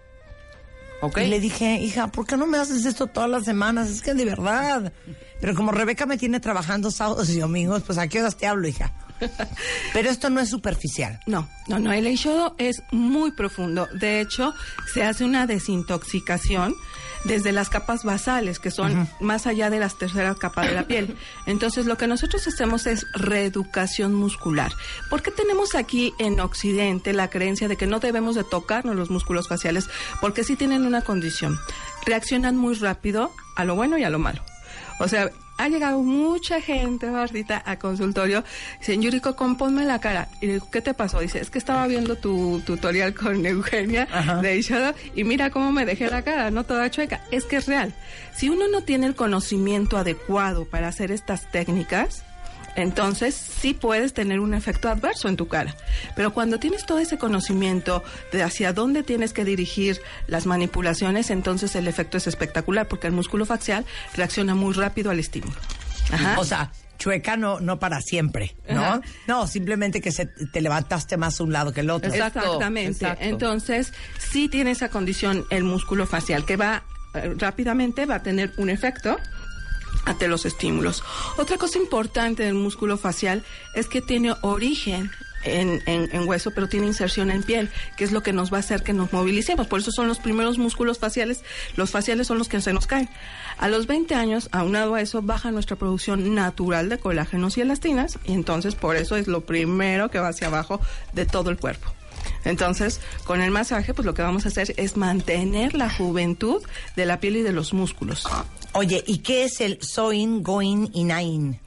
Ok. 1.02 1.18
Y 1.18 1.28
le 1.28 1.40
dije, 1.40 1.76
hija, 1.82 2.08
¿por 2.12 2.28
qué 2.28 2.38
no 2.38 2.46
me 2.46 2.60
haces 2.60 2.86
esto 2.86 3.08
todas 3.08 3.28
las 3.30 3.44
semanas? 3.44 3.90
Es 3.90 4.04
que 4.04 4.14
de 4.14 4.24
verdad. 4.24 4.94
Pero 5.40 5.56
como 5.56 5.72
Rebeca 5.72 6.06
me 6.06 6.20
tiene 6.20 6.40
trabajando 6.40 6.92
sábados 6.92 7.28
y 7.30 7.40
domingos, 7.40 7.82
pues 7.82 7.98
a 7.98 8.08
qué 8.08 8.20
horas 8.22 8.38
te 8.38 8.46
hablo, 8.46 8.68
hija. 8.68 8.94
Pero 9.94 10.12
esto 10.12 10.30
no 10.30 10.40
es 10.40 10.50
superficial. 10.50 11.20
No, 11.26 11.50
no, 11.68 11.80
no, 11.80 11.92
el 11.92 12.06
Eishodo 12.06 12.54
es 12.60 12.84
muy 12.92 13.32
profundo. 13.32 13.88
De 13.94 14.22
hecho, 14.22 14.54
se 14.94 15.04
hace 15.04 15.24
una 15.24 15.48
desintoxicación 15.48 16.76
desde 17.24 17.52
las 17.52 17.70
capas 17.70 18.04
basales, 18.04 18.60
que 18.60 18.72
son 18.72 19.08
más 19.20 19.48
allá 19.48 19.70
de 19.70 19.80
las 19.80 19.96
terceras 19.96 20.38
capas 20.38 20.68
de 20.68 20.74
la 20.74 20.88
piel. 20.88 21.16
Entonces, 21.46 21.86
lo 21.86 21.98
que 21.98 22.08
nosotros 22.08 22.48
hacemos 22.48 22.88
es 22.88 23.06
reeducación 23.14 24.14
muscular. 24.14 24.72
¿Por 25.10 25.22
qué 25.22 25.32
tenemos 25.32 25.76
aquí 25.76 26.14
en 26.20 26.40
Occidente 26.40 27.14
la 27.14 27.30
creencia 27.30 27.68
de 27.68 27.78
que 27.78 27.88
no 27.88 28.00
debemos 28.00 28.36
de 28.36 28.44
tocarnos 28.44 28.96
los 28.96 29.10
músculos 29.10 29.48
faciales? 29.48 29.90
Porque 30.20 30.44
sí 30.44 30.56
tienen 30.56 30.86
una 30.86 31.02
condición. 31.02 31.60
Reaccionan 32.06 32.58
muy 32.58 32.76
rápido 32.76 33.32
a 33.56 33.66
lo 33.66 33.76
bueno 33.76 33.98
y 33.98 34.04
a 34.04 34.10
lo 34.10 34.20
malo. 34.20 34.42
O 35.00 35.08
sea, 35.08 35.30
ha 35.58 35.70
llegado 35.70 36.02
mucha 36.02 36.60
gente, 36.62 37.10
Martita, 37.10 37.62
a 37.66 37.78
consultorio. 37.78 38.44
Dicen, 38.80 39.02
Yuriko, 39.02 39.36
compónme 39.36 39.86
la 39.86 40.00
cara. 40.00 40.28
Y 40.42 40.48
digo, 40.48 40.68
¿qué 40.72 40.82
te 40.82 40.94
pasó? 40.94 41.20
Dice, 41.20 41.40
es 41.40 41.50
que 41.50 41.60
estaba 41.60 41.86
viendo 41.88 42.16
tu 42.16 42.62
tutorial 42.66 43.14
con 43.14 43.46
Eugenia 43.46 44.08
de 44.42 44.58
Ishodo 44.58 44.94
y 45.16 45.24
mira 45.24 45.50
cómo 45.52 45.72
me 45.72 45.86
dejé 45.86 46.10
la 46.10 46.24
cara, 46.24 46.52
no 46.52 46.64
toda 46.64 46.90
chueca. 46.90 47.22
Es 47.32 47.46
que 47.46 47.58
es 47.58 47.68
real. 47.68 47.94
Si 48.36 48.50
uno 48.50 48.68
no 48.68 48.82
tiene 48.82 49.06
el 49.06 49.16
conocimiento 49.16 49.98
adecuado 49.98 50.66
para 50.66 50.88
hacer 50.88 51.12
estas 51.12 51.52
técnicas, 51.52 52.24
entonces 52.76 53.36
sí 53.36 53.74
puedes 53.74 54.14
tener 54.14 54.40
un 54.40 54.54
efecto 54.54 54.90
adverso 54.90 55.28
en 55.28 55.38
tu 55.38 55.48
cara. 55.48 55.76
Pero 56.16 56.34
cuando 56.34 56.60
tienes 56.60 56.86
todo 56.86 57.00
ese 57.00 57.18
conocimiento 57.18 58.04
de 58.32 58.44
hacia 58.44 58.74
dónde 58.74 59.04
tienes 59.04 59.34
que 59.34 59.46
dirigir 59.46 60.02
las 60.28 60.46
manipulaciones, 60.46 61.30
entonces 61.30 61.76
el 61.76 61.88
efecto 61.88 62.18
es 62.18 62.28
espectacular 62.28 62.88
porque 62.88 63.08
el 63.08 63.14
músculo 63.14 63.46
facial 63.46 63.86
reacciona 64.16 64.56
muy 64.56 64.74
rápido 64.74 65.12
al 65.12 65.20
estímulo. 65.20 65.56
Ajá. 66.12 66.40
O 66.40 66.46
sea, 66.46 66.72
chueca 66.98 67.36
no, 67.36 67.60
no 67.60 67.80
para 67.80 68.00
siempre, 68.02 68.56
¿no? 68.70 68.82
Ajá. 68.84 69.02
No, 69.28 69.48
simplemente 69.48 70.02
que 70.02 70.12
se, 70.12 70.28
te 70.28 70.62
levantaste 70.62 71.18
más 71.18 71.40
a 71.40 71.44
un 71.44 71.52
lado 71.52 71.74
que 71.74 71.82
el 71.82 71.90
otro. 71.90 72.12
Exactamente. 72.12 72.92
exacto. 72.92 73.26
Entonces, 73.26 73.94
sí 74.20 74.50
tiene 74.50 74.72
esa 74.72 74.90
condición 74.90 75.46
el 75.50 75.64
músculo 75.64 76.06
facial 76.06 76.46
que 76.46 76.58
va 76.58 76.84
eh, 77.14 77.34
rápidamente 77.38 78.06
va 78.06 78.16
a 78.16 78.24
tener 78.24 78.54
un 78.58 78.70
efecto 78.70 79.18
ante 80.06 80.28
los 80.28 80.46
estímulos. 80.46 81.04
Otra 81.38 81.58
cosa 81.58 81.78
importante 81.78 82.44
del 82.44 82.54
músculo 82.56 82.98
facial 82.98 83.44
es 83.76 83.88
que 83.88 84.02
tiene 84.02 84.34
origen 84.42 85.12
en, 85.44 85.82
en- 85.88 86.10
en 86.14 86.28
hueso, 86.28 86.52
pero 86.52 86.68
tiene 86.70 86.86
inserción 86.86 87.32
en 87.32 87.42
piel, 87.44 87.70
que 87.98 88.04
es 88.04 88.12
lo 88.12 88.22
que 88.22 88.32
nos 88.34 88.54
va 88.54 88.58
a 88.58 88.60
hacer 88.60 88.84
que 88.84 88.94
nos 88.94 89.12
movilicemos. 89.12 89.66
Por 89.68 89.80
eso 89.80 89.92
son 89.92 90.08
los 90.08 90.20
primeros 90.20 90.58
músculos 90.60 91.00
faciales. 91.00 91.44
Los 91.76 91.90
faciales 91.90 92.28
son 92.28 92.38
los 92.38 92.48
que 92.48 92.62
se 92.62 92.74
nos 92.74 92.86
caen. 92.86 93.10
A 93.58 93.68
los 93.68 93.88
20 93.88 94.14
años, 94.14 94.50
aunado 94.52 94.94
a 94.96 95.02
eso, 95.02 95.22
baja 95.24 95.50
nuestra 95.52 95.76
producción 95.78 96.36
natural 96.36 96.90
de 96.90 97.00
colágenos 97.00 97.58
y 97.58 97.62
elastinas, 97.62 98.20
y 98.26 98.34
entonces 98.34 98.76
por 98.76 98.96
eso 98.98 99.16
es 99.18 99.28
lo 99.28 99.42
primero 99.42 100.12
que 100.12 100.20
va 100.20 100.28
hacia 100.30 100.48
abajo 100.48 100.80
de 101.14 101.26
todo 101.26 101.50
el 101.50 101.58
cuerpo. 101.58 101.92
Entonces, 102.46 103.00
con 103.26 103.42
el 103.42 103.52
masaje, 103.52 103.94
pues 103.94 104.06
lo 104.06 104.14
que 104.14 104.22
vamos 104.22 104.46
a 104.46 104.50
hacer 104.50 104.74
es 104.78 104.98
mantener 104.98 105.74
la 105.76 105.90
juventud 105.90 106.62
de 106.96 107.06
la 107.06 107.20
piel 107.20 107.38
y 107.38 107.42
de 107.42 107.52
los 107.54 107.74
músculos. 107.74 108.28
Oye, 108.74 109.04
¿y 109.08 109.20
qué 109.20 109.44
es 109.46 109.62
el 109.62 109.80
soin, 109.82 110.44
going 110.44 110.88
y 110.94 111.04
nain? 111.04 111.60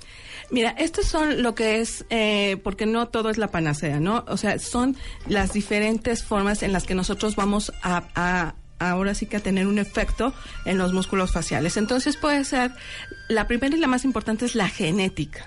Mira, 0.50 0.70
estos 0.78 1.06
son 1.06 1.42
lo 1.42 1.54
que 1.54 1.80
es, 1.80 2.04
eh, 2.10 2.58
porque 2.62 2.86
no 2.86 3.08
todo 3.08 3.30
es 3.30 3.38
la 3.38 3.48
panacea, 3.48 3.98
¿no? 3.98 4.24
O 4.28 4.36
sea, 4.36 4.58
son 4.58 4.96
las 5.26 5.52
diferentes 5.52 6.22
formas 6.22 6.62
en 6.62 6.72
las 6.72 6.84
que 6.84 6.94
nosotros 6.94 7.34
vamos 7.34 7.72
a, 7.82 8.04
a- 8.14 8.54
ahora 8.78 9.14
sí 9.14 9.24
que 9.26 9.36
a 9.38 9.40
tener 9.40 9.66
un 9.66 9.78
efecto 9.78 10.34
en 10.66 10.76
los 10.76 10.92
músculos 10.92 11.32
faciales. 11.32 11.76
Entonces 11.78 12.16
puede 12.16 12.44
ser, 12.44 12.72
la 13.28 13.46
primera 13.46 13.74
y 13.74 13.80
la 13.80 13.86
más 13.86 14.04
importante 14.04 14.44
es 14.44 14.54
la 14.54 14.68
genética. 14.68 15.46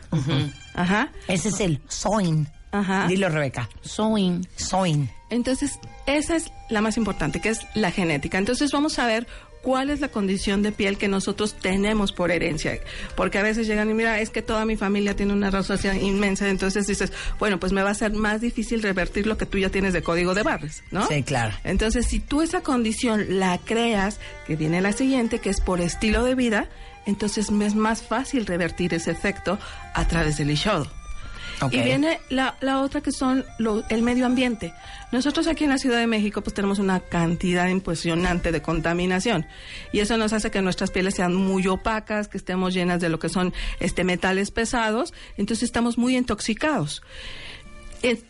Ajá. 0.73 1.11
Ese 1.27 1.49
es 1.49 1.59
el 1.59 1.79
soin. 1.87 2.47
Ajá. 2.79 3.07
Dilo, 3.07 3.29
Rebeca. 3.29 3.69
Sewing. 3.81 4.47
Soin. 4.55 5.09
Entonces, 5.29 5.79
esa 6.05 6.35
es 6.35 6.51
la 6.69 6.81
más 6.81 6.97
importante, 6.97 7.41
que 7.41 7.49
es 7.49 7.59
la 7.73 7.91
genética. 7.91 8.37
Entonces, 8.37 8.71
vamos 8.71 8.97
a 8.99 9.07
ver 9.07 9.27
cuál 9.61 9.89
es 9.89 9.99
la 9.99 10.07
condición 10.07 10.61
de 10.61 10.71
piel 10.71 10.97
que 10.97 11.09
nosotros 11.09 11.55
tenemos 11.55 12.13
por 12.13 12.31
herencia. 12.31 12.79
Porque 13.17 13.37
a 13.37 13.43
veces 13.43 13.67
llegan 13.67 13.89
y 13.89 13.93
mira, 13.93 14.21
es 14.21 14.29
que 14.29 14.41
toda 14.41 14.63
mi 14.63 14.77
familia 14.77 15.15
tiene 15.15 15.33
una 15.33 15.51
rosácea 15.51 15.93
inmensa. 15.95 16.47
Entonces 16.47 16.87
dices, 16.87 17.11
bueno, 17.37 17.59
pues 17.59 17.73
me 17.73 17.83
va 17.83 17.89
a 17.89 17.93
ser 17.93 18.13
más 18.13 18.39
difícil 18.39 18.81
revertir 18.81 19.27
lo 19.27 19.37
que 19.37 19.45
tú 19.45 19.57
ya 19.57 19.69
tienes 19.69 19.91
de 19.91 20.01
código 20.01 20.33
de 20.33 20.43
Barres, 20.43 20.83
¿no? 20.91 21.05
Sí, 21.07 21.21
claro. 21.23 21.53
Entonces, 21.65 22.05
si 22.05 22.21
tú 22.21 22.41
esa 22.41 22.61
condición 22.61 23.39
la 23.39 23.57
creas, 23.57 24.19
que 24.45 24.55
viene 24.55 24.79
la 24.79 24.93
siguiente, 24.93 25.39
que 25.39 25.49
es 25.49 25.59
por 25.59 25.81
estilo 25.81 26.23
de 26.23 26.35
vida, 26.35 26.69
entonces 27.05 27.51
me 27.51 27.65
es 27.65 27.75
más 27.75 28.01
fácil 28.01 28.45
revertir 28.45 28.93
ese 28.93 29.11
efecto 29.11 29.59
a 29.93 30.07
través 30.07 30.37
del 30.37 30.51
ishodo. 30.51 30.89
Y 31.71 31.81
viene 31.81 32.19
la, 32.29 32.55
la 32.61 32.81
otra 32.81 33.01
que 33.01 33.11
son 33.11 33.43
lo- 33.57 33.83
el 33.89 34.01
medio 34.03 34.25
ambiente. 34.25 34.73
Nosotros 35.11 35.47
aquí 35.47 35.63
en 35.63 35.71
la 35.71 35.77
Ciudad 35.77 35.99
de 35.99 36.05
México 36.07 36.41
pues 36.41 36.53
tenemos 36.53 36.77
una 36.79 36.99
cantidad 36.99 37.67
impresionante 37.67 38.51
de 38.51 38.61
contaminación 38.61 39.45
y 39.91 39.99
eso 39.99 40.17
nos 40.17 40.33
hace 40.33 40.51
que 40.51 40.61
nuestras 40.61 40.91
pieles 40.91 41.15
sean 41.15 41.33
muy 41.33 41.65
opacas, 41.67 42.27
que 42.27 42.37
estemos 42.37 42.73
llenas 42.73 42.99
de 43.01 43.09
lo 43.09 43.17
que 43.17 43.29
son 43.29 43.53
este 43.79 44.03
metales 44.03 44.51
pesados, 44.51 45.13
entonces 45.37 45.63
estamos 45.63 45.97
muy 45.97 46.15
intoxicados. 46.17 47.01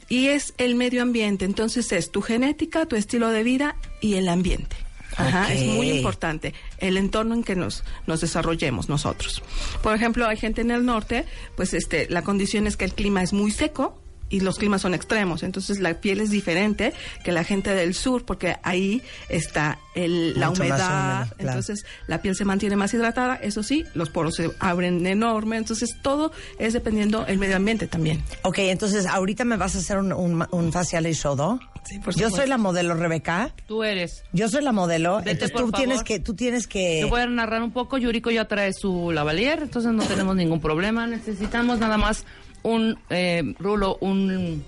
Y 0.08 0.28
es 0.28 0.54
el 0.58 0.76
medio 0.76 1.02
ambiente, 1.02 1.44
entonces 1.44 1.92
es 1.92 2.10
tu 2.12 2.22
genética, 2.22 2.86
tu 2.86 2.96
estilo 2.96 3.30
de 3.30 3.44
vida 3.44 3.76
y 4.02 4.13
el 4.16 4.30
ambiente. 4.30 4.76
Ajá, 5.18 5.54
es 5.54 5.66
muy 5.66 5.90
importante 5.90 6.54
el 6.78 6.98
entorno 6.98 7.34
en 7.34 7.44
que 7.44 7.56
nos, 7.56 7.84
nos 8.06 8.22
desarrollemos 8.22 8.88
nosotros. 8.90 9.42
Por 9.82 9.96
ejemplo, 9.96 10.28
hay 10.28 10.38
gente 10.38 10.62
en 10.62 10.72
el 10.72 10.86
norte, 10.86 11.26
pues 11.56 11.74
este, 11.74 12.08
la 12.10 12.22
condición 12.22 12.68
es 12.68 12.78
que 12.78 12.86
el 12.86 12.94
clima 12.94 13.24
es 13.24 13.34
muy 13.34 13.52
seco 13.52 14.00
y 14.30 14.42
los 14.42 14.58
climas 14.58 14.82
son 14.82 14.94
extremos, 14.94 15.44
entonces 15.44 15.80
la 15.80 15.94
piel 15.96 16.22
es 16.22 16.30
diferente 16.30 16.94
que 17.24 17.32
la 17.32 17.44
gente 17.44 17.74
del 17.74 17.94
sur, 17.94 18.26
porque 18.26 18.58
ahí 18.63 19.02
está 19.30 19.80
el, 19.96 20.40
la 20.40 20.50
humedad, 20.50 21.22
húmedo, 21.22 21.36
claro. 21.38 21.50
entonces 21.50 21.86
la 22.08 22.22
piel 22.22 22.36
se 22.36 22.46
mantiene 22.46 22.76
más 22.76 22.94
hidratada, 22.94 23.36
eso 23.36 23.63
sí, 23.63 23.86
los 23.94 24.10
poros 24.10 24.36
se 24.36 24.52
abren 24.60 25.06
enorme, 25.06 25.58
entonces 25.58 25.96
todo 26.02 26.32
es 26.60 26.74
dependiendo 26.74 27.26
el 27.28 27.38
medio 27.38 27.56
ambiente 27.56 27.88
también. 27.88 28.24
Ok, 28.44 28.60
entonces 28.60 29.06
ahorita 29.06 29.46
me 29.46 29.58
vas 29.58 29.76
a 29.76 29.80
hacer 29.80 29.98
un, 29.98 30.13
un, 30.13 30.46
un 30.52 30.72
facial 30.72 31.08
Ishodo. 31.08 31.60
Sí, 31.88 32.00
por 32.00 32.13
Yo 32.16 32.30
soy 32.30 32.48
la 32.48 32.58
modelo, 32.58 32.96
Rebeca. 32.96 33.54
Tú 33.66 33.84
eres. 33.84 34.24
Yo 34.34 34.50
soy 34.50 34.62
la 34.62 34.74
modelo. 34.74 35.20
Vete, 35.20 35.32
entonces 35.32 35.58
tú 35.58 35.72
tienes 35.72 36.04
que, 36.04 36.20
tú 36.20 36.34
tienes 36.34 36.68
que. 36.68 37.00
Te 37.04 37.10
voy 37.10 37.22
a 37.22 37.28
narrar 37.28 37.63
un 37.63 37.72
poco. 37.72 37.98
Yuriko 37.98 38.30
ya 38.30 38.46
trae 38.46 38.74
su 38.74 39.12
lavalier, 39.13 39.60
entonces 39.62 39.94
no 39.94 40.04
tenemos 40.04 40.36
ningún 40.36 40.60
problema. 40.60 41.08
Necesitamos 41.08 41.80
nada 41.80 41.98
más 41.98 42.26
un 42.63 43.00
eh, 43.10 43.56
rulo, 43.60 43.98
un... 44.02 44.63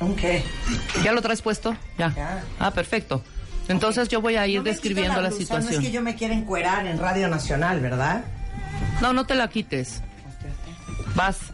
Ok. 0.00 0.20
¿Ya 1.02 1.12
lo 1.12 1.20
traes 1.22 1.42
puesto? 1.42 1.76
Ya. 1.98 2.12
Ya. 2.14 2.44
Ah, 2.58 2.70
perfecto. 2.70 3.22
Entonces 3.68 4.08
yo 4.08 4.20
voy 4.20 4.36
a 4.36 4.46
ir 4.46 4.58
No 4.58 4.64
describiendo 4.64 5.20
la, 5.20 5.28
blusa, 5.28 5.38
situación. 5.38 5.72
No 5.72 5.78
es 5.78 5.86
que 5.86 5.92
yo 5.92 6.00
me 6.00 6.14
quiera 6.14 6.34
encuerar 6.34 6.86
en 6.86 6.98
Radio 6.98 7.28
Nacional, 7.28 7.80
¿verdad? 7.80 8.24
No, 9.00 9.12
no 9.12 9.26
te 9.26 9.34
la 9.34 9.48
quites. 9.48 10.02
Vas. 11.14 11.52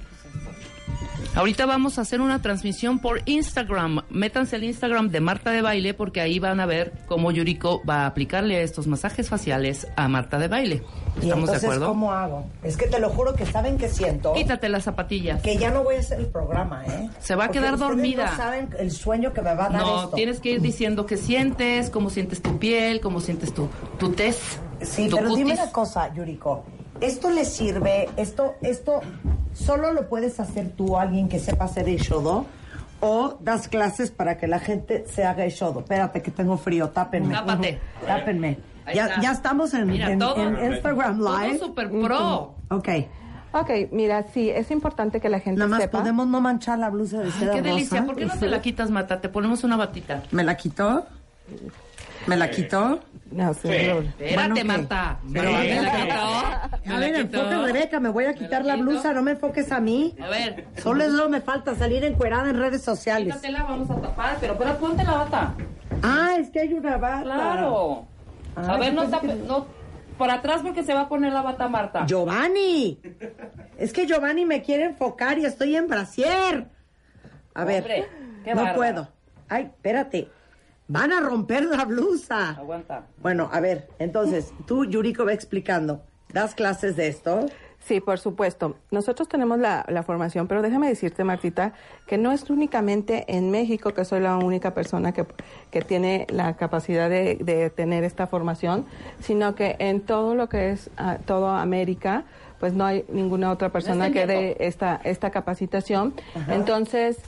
Ahorita 1.37 1.67
vamos 1.67 1.99
a 1.99 2.03
hacer 2.03 2.21
una 2.21 2.41
transmisión 2.41 3.01
por 3.01 3.21
Instagram. 3.25 4.03
Métanse 4.09 4.55
al 4.55 4.63
Instagram 4.63 5.11
de 5.11 5.21
Marta 5.21 5.51
de 5.51 5.63
Baile 5.63 5.93
porque 5.93 6.21
ahí 6.21 6.39
van 6.39 6.61
a 6.61 6.67
ver 6.67 6.93
cómo 7.09 7.33
Yuriko 7.33 7.83
va 7.89 8.03
a 8.03 8.07
aplicarle 8.07 8.63
estos 8.63 8.87
masajes 8.87 9.29
faciales 9.29 9.89
a 9.97 10.07
Marta 10.07 10.39
de 10.39 10.47
Baile. 10.47 10.83
¿Y 11.21 11.25
¿Estamos 11.25 11.51
de 11.51 11.57
acuerdo? 11.57 11.89
cómo 11.89 12.13
hago? 12.13 12.47
Es 12.63 12.77
que 12.77 12.87
te 12.87 13.01
lo 13.01 13.09
juro 13.11 13.35
que 13.35 13.47
saben 13.47 13.79
que 13.79 13.89
siento 13.89 14.33
Quítate 14.33 14.69
las 14.69 14.85
zapatillas. 14.85 15.43
que 15.43 15.57
ya 15.57 15.73
no 15.73 15.83
voy 15.83 15.97
a 15.97 15.99
hacer 16.01 16.21
el 16.21 16.27
programa, 16.27 16.85
¿eh? 16.87 17.11
Se 17.19 17.35
va 17.35 17.45
a 17.45 17.47
Porque 17.49 17.59
quedar 17.59 17.79
dormida. 17.79 18.31
No 18.31 18.37
saben 18.37 18.69
el 18.79 18.93
sueño 18.93 19.33
que 19.33 19.43
me 19.43 19.55
va 19.57 19.67
a 19.67 19.71
dar 19.71 19.81
No, 19.83 20.05
esto. 20.05 20.11
tienes 20.17 20.39
que 20.39 20.51
ir 20.53 20.61
diciendo 20.61 21.05
qué 21.05 21.17
sientes, 21.17 21.91
cómo 21.91 22.11
sientes 22.11 22.43
tu 22.43 22.59
piel, 22.61 23.01
cómo 23.01 23.21
sientes 23.21 23.53
tu, 23.53 23.69
tu 23.99 24.13
tez. 24.13 24.61
Sí, 24.83 25.09
tu 25.09 25.17
pero 25.17 25.35
dime 25.35 25.55
una 25.55 25.73
cosa, 25.73 26.15
Yuriko. 26.15 26.65
¿Esto 27.01 27.29
le 27.31 27.45
sirve? 27.45 28.09
¿Esto, 28.17 28.55
esto 28.63 29.01
solo 29.55 29.93
lo 29.93 30.09
puedes 30.09 30.39
hacer 30.41 30.71
tú, 30.77 30.99
alguien 30.99 31.29
que 31.29 31.39
sepa 31.39 31.65
hacer 31.65 31.89
el 31.89 31.97
shodo? 31.99 32.45
¿O 33.01 33.37
das 33.41 33.69
clases 33.69 34.11
para 34.11 34.37
que 34.39 34.47
la 34.47 34.59
gente 34.61 35.05
se 35.09 35.25
haga 35.25 35.45
el 35.45 35.51
shodo? 35.51 35.81
Espérate 35.81 36.23
que 36.23 36.31
tengo 36.31 36.57
frío, 36.57 36.89
tápenme. 36.91 37.35
Tápate. 37.35 37.81
Ujú, 37.99 38.07
Tápenme. 38.07 38.59
Ya, 38.95 39.07
está. 39.07 39.21
ya 39.21 39.33
estamos 39.33 39.75
en, 39.75 39.87
Mira, 39.89 40.11
en- 40.11 40.19
todo- 40.19 40.37
en 40.37 40.73
Instagram 40.73 41.19
todo 41.19 41.39
Live. 41.39 41.59
super 41.59 41.91
pro. 41.91 42.55
Ok. 42.71 42.89
Ok, 43.53 43.71
mira, 43.93 44.25
sí, 44.35 44.51
es 44.51 44.71
importante 44.71 45.21
que 45.21 45.29
la 45.29 45.39
gente 45.39 45.59
Nada 45.61 45.71
más 45.71 45.81
sepa. 45.83 45.99
podemos 45.99 46.27
no 46.27 46.41
manchar 46.41 46.79
la 46.79 46.91
blusa 46.91 47.21
de 47.21 47.27
Ay, 47.27 47.33
seda 47.33 47.53
qué 47.55 47.63
delicia. 47.63 48.01
rosa? 48.01 48.07
¿Por 48.07 48.17
qué 48.17 48.27
no 48.27 48.37
te 48.37 48.49
la 48.49 48.61
quitas, 48.61 48.91
Marta? 48.91 49.21
Te 49.21 49.29
ponemos 49.29 49.63
una 49.65 49.77
batita. 49.77 50.23
¿Me 50.33 50.43
la 50.43 50.57
quitó? 50.57 51.07
¿Me 52.27 52.37
la 52.37 52.51
quitó? 52.51 53.01
No, 53.31 53.53
sí, 53.55 53.69
Espérate. 53.69 54.65
Marta. 54.65 55.19
Pero 55.33 55.49
Sí, 55.51 55.55
a 55.55 55.59
me 55.59 55.65
ver, 55.67 55.83
la 55.83 55.93
quitó. 55.93 56.85
Me 56.85 56.95
A 56.95 56.99
ver, 56.99 57.15
enfoca 57.17 57.63
Rebeca, 57.63 58.01
me 58.01 58.09
voy 58.11 58.25
a 58.27 58.35
quitar 58.35 58.65
la 58.65 58.77
blusa, 58.77 59.13
no 59.13 59.23
me 59.23 59.33
enfoques 59.33 59.73
a 59.73 59.81
mí. 59.81 60.15
A 60.23 60.29
ver, 60.29 60.67
Solo 60.81 61.05
es 61.05 61.11
lo 61.11 61.25
que 61.25 61.29
me 61.31 61.41
falta, 61.41 61.75
salir 61.75 62.05
encuerada 62.05 62.51
en 62.51 62.59
redes 62.59 62.83
sociales. 62.83 63.35
quítatela, 63.35 63.65
vamos 63.65 63.91
a 63.91 63.97
tapar, 64.01 64.37
pero, 64.41 64.57
pero 64.57 64.77
ponte 64.79 65.03
la 65.05 65.13
bata. 65.13 65.55
Ah, 66.03 66.37
es 66.39 66.51
que 66.51 66.61
hay 66.61 66.75
una 66.75 66.97
bata. 66.97 67.23
Claro. 67.23 68.07
Ah, 68.57 68.75
a 68.75 68.79
ver, 68.79 68.95
no 68.95 69.11
que- 69.21 69.27
no, 69.35 69.67
por 70.17 70.31
atrás 70.31 70.61
porque 70.63 70.85
se 70.85 70.95
va 70.95 71.03
a 71.03 71.09
poner 71.09 71.33
la 71.33 71.43
bata 71.43 71.67
Marta. 71.69 72.07
Giovanni. 72.07 73.01
Es 73.79 73.93
que 73.93 74.07
Giovanni 74.07 74.45
me 74.45 74.63
quiere 74.63 74.85
enfocar 74.85 75.39
y 75.39 75.45
estoy 75.45 75.75
en 75.75 75.89
brasier. 75.89 76.69
A 77.55 77.65
ver, 77.65 77.83
Hombre, 77.83 78.09
qué 78.45 78.55
no 78.55 78.75
puedo. 78.75 79.09
Ay, 79.49 79.65
espérate. 79.65 80.29
Van 80.89 81.13
a 81.13 81.21
romper 81.21 81.65
la 81.65 81.85
blusa. 81.85 82.51
Aguanta. 82.51 83.07
Bueno, 83.23 83.49
a 83.53 83.61
ver, 83.61 83.89
entonces, 83.99 84.53
tú, 84.67 84.85
Yuriko, 84.85 85.25
va 85.25 85.33
explicando. 85.33 86.03
¿Das 86.33 86.55
clases 86.55 86.97
de 86.97 87.09
esto? 87.09 87.47
Sí, 87.79 88.01
por 88.01 88.19
supuesto. 88.19 88.77
Nosotros 88.91 89.29
tenemos 89.29 89.59
la, 89.59 89.85
la 89.89 90.03
formación, 90.03 90.47
pero 90.47 90.63
déjame 90.63 90.89
decirte, 90.89 91.23
Martita, 91.23 91.75
que 92.07 92.17
no 92.17 92.33
es 92.33 92.49
únicamente 92.49 93.25
en 93.29 93.51
México 93.51 93.93
que 93.93 94.05
soy 94.05 94.21
la 94.21 94.37
única 94.39 94.73
persona 94.73 95.13
que, 95.13 95.27
que 95.71 95.83
tiene 95.83 96.27
la 96.31 96.57
capacidad 96.57 97.11
de, 97.11 97.37
de 97.37 97.69
tener 97.71 98.03
esta 98.03 98.27
formación, 98.27 98.87
sino 99.21 99.55
que 99.55 99.77
en 99.79 100.01
todo 100.01 100.35
lo 100.35 100.49
que 100.49 100.71
es 100.71 100.91
ah, 100.97 101.19
toda 101.25 101.61
América, 101.61 102.25
pues 102.59 102.73
no 102.73 102.87
hay 102.87 103.05
ninguna 103.11 103.51
otra 103.53 103.69
persona 103.71 104.11
que 104.11 104.27
dé 104.27 104.57
esta, 104.61 105.01
esta 105.05 105.31
capacitación. 105.31 106.15
Entonces, 106.49 107.19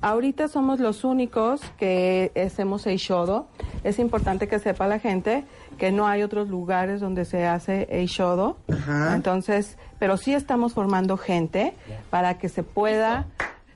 ahorita 0.00 0.48
somos 0.48 0.80
los 0.80 1.04
únicos 1.04 1.60
que 1.78 2.32
hacemos 2.46 2.86
Eishodo. 2.86 3.48
Es 3.84 3.98
importante 3.98 4.48
que 4.48 4.58
sepa 4.58 4.86
la 4.86 4.98
gente 4.98 5.44
que 5.78 5.92
no 5.92 6.06
hay 6.06 6.22
otros 6.22 6.48
lugares 6.48 7.00
donde 7.00 7.24
se 7.24 7.46
hace 7.46 7.86
Eishodo. 7.90 8.56
Ajá. 8.72 9.14
Entonces, 9.14 9.78
pero 9.98 10.16
sí 10.16 10.34
estamos 10.34 10.74
formando 10.74 11.16
gente 11.16 11.74
para 12.10 12.38
que 12.38 12.48
se 12.48 12.62
pueda 12.62 13.26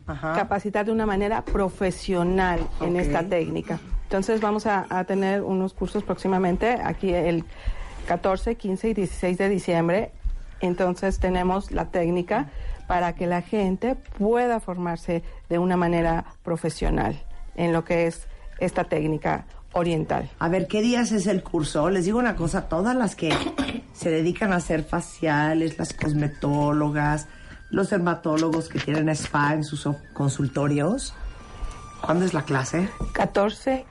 Ajá. 0.07 0.35
capacitar 0.35 0.87
de 0.87 0.93
una 0.93 1.07
manera 1.07 1.45
profesional 1.45 2.61
en 2.81 2.97
esta 2.97 3.23
técnica. 3.23 3.79
Entonces 4.05 4.41
vamos 4.41 4.66
a, 4.66 4.87
a 4.91 5.05
tener 5.05 5.43
unos 5.43 5.73
cursos 5.73 6.03
próximamente, 6.03 6.79
aquí 6.83 7.12
el 7.14 7.45
14, 8.09 8.57
15 8.57 8.89
y 8.89 8.95
16 8.95 9.39
de 9.39 9.49
diciembre. 9.49 10.12
Entonces 10.61 11.21
tenemos 11.21 11.71
la 11.71 11.87
técnica 11.87 12.51
para 12.91 13.14
que 13.14 13.28
la 13.28 13.41
gente 13.41 13.95
pueda 13.95 14.59
formarse 14.59 15.22
de 15.49 15.61
una 15.61 15.76
manera 15.76 16.24
profesional 16.43 17.22
en 17.55 17.72
lo 17.72 17.84
que 17.84 18.09
es 18.09 18.26
esta 18.59 18.82
técnica 18.82 19.47
oriental. 19.74 20.28
A 20.41 20.49
ver, 20.49 20.66
¿qué 20.66 20.82
días 20.82 21.12
es 21.12 21.28
el 21.28 21.45
curso? 21.45 21.88
Les 21.88 22.07
digo 22.07 22.18
una 22.18 22.34
cosa, 22.34 22.68
todas 22.68 22.97
las 22.97 23.14
que 23.14 23.32
se 23.93 24.11
dedican 24.11 24.53
a 24.53 24.57
hacer 24.57 24.82
faciales, 24.82 25.78
las 25.78 25.93
cosmetólogas, 25.93 27.28
los 27.70 27.91
dermatólogos 27.91 28.68
que 28.68 28.80
tienen 28.80 29.09
spa 29.11 29.55
en 29.55 29.62
sus 29.62 29.88
consultorios, 30.12 31.14
¿cuándo 32.05 32.24
es 32.24 32.34
la 32.34 32.43
clase? 32.43 32.88
14, 33.12 33.84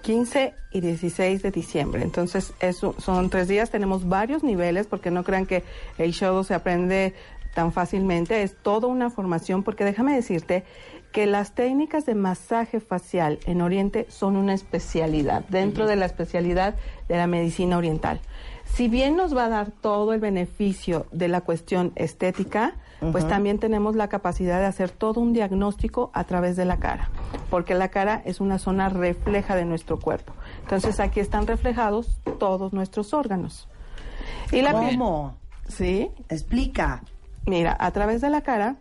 15 0.00 0.54
y 0.72 0.80
16 0.80 1.42
de 1.42 1.50
diciembre. 1.50 2.02
Entonces, 2.02 2.54
eso 2.60 2.94
son 2.98 3.28
tres 3.28 3.46
días. 3.46 3.68
Tenemos 3.70 4.08
varios 4.08 4.42
niveles 4.42 4.86
porque 4.86 5.10
no 5.10 5.22
crean 5.22 5.44
que 5.44 5.64
el 5.98 6.12
show 6.12 6.42
se 6.44 6.54
aprende 6.54 7.14
tan 7.54 7.72
fácilmente. 7.72 8.42
Es 8.42 8.56
toda 8.56 8.86
una 8.88 9.10
formación 9.10 9.62
porque 9.62 9.84
déjame 9.84 10.14
decirte 10.14 10.64
que 11.12 11.26
las 11.26 11.54
técnicas 11.54 12.04
de 12.06 12.14
masaje 12.14 12.80
facial 12.80 13.38
en 13.46 13.62
Oriente 13.62 14.06
son 14.10 14.36
una 14.36 14.52
especialidad 14.54 15.44
dentro 15.48 15.86
de 15.86 15.96
la 15.96 16.04
especialidad 16.06 16.74
de 17.08 17.16
la 17.16 17.26
medicina 17.26 17.78
oriental. 17.78 18.20
Si 18.64 18.88
bien 18.88 19.16
nos 19.16 19.34
va 19.34 19.46
a 19.46 19.48
dar 19.48 19.70
todo 19.70 20.12
el 20.12 20.20
beneficio 20.20 21.06
de 21.10 21.28
la 21.28 21.40
cuestión 21.40 21.92
estética, 21.96 22.74
pues 23.12 23.26
también 23.26 23.58
tenemos 23.58 23.96
la 23.96 24.08
capacidad 24.08 24.58
de 24.58 24.66
hacer 24.66 24.90
todo 24.90 25.20
un 25.20 25.32
diagnóstico 25.32 26.10
a 26.12 26.24
través 26.24 26.56
de 26.56 26.66
la 26.66 26.78
cara, 26.78 27.08
porque 27.48 27.74
la 27.74 27.88
cara 27.88 28.20
es 28.26 28.40
una 28.40 28.58
zona 28.58 28.88
refleja 28.90 29.56
de 29.56 29.64
nuestro 29.64 29.98
cuerpo. 29.98 30.34
Entonces 30.62 31.00
aquí 31.00 31.20
están 31.20 31.46
reflejados 31.46 32.20
todos 32.38 32.72
nuestros 32.74 33.14
órganos. 33.14 33.68
Y 34.52 34.60
la 34.60 34.72
piel- 34.72 34.98
¿Cómo? 34.98 35.36
Sí, 35.68 36.10
Explica. 36.28 37.02
Mira, 37.48 37.76
a 37.78 37.90
través 37.92 38.20
de 38.20 38.30
la 38.30 38.42
cara, 38.42 38.76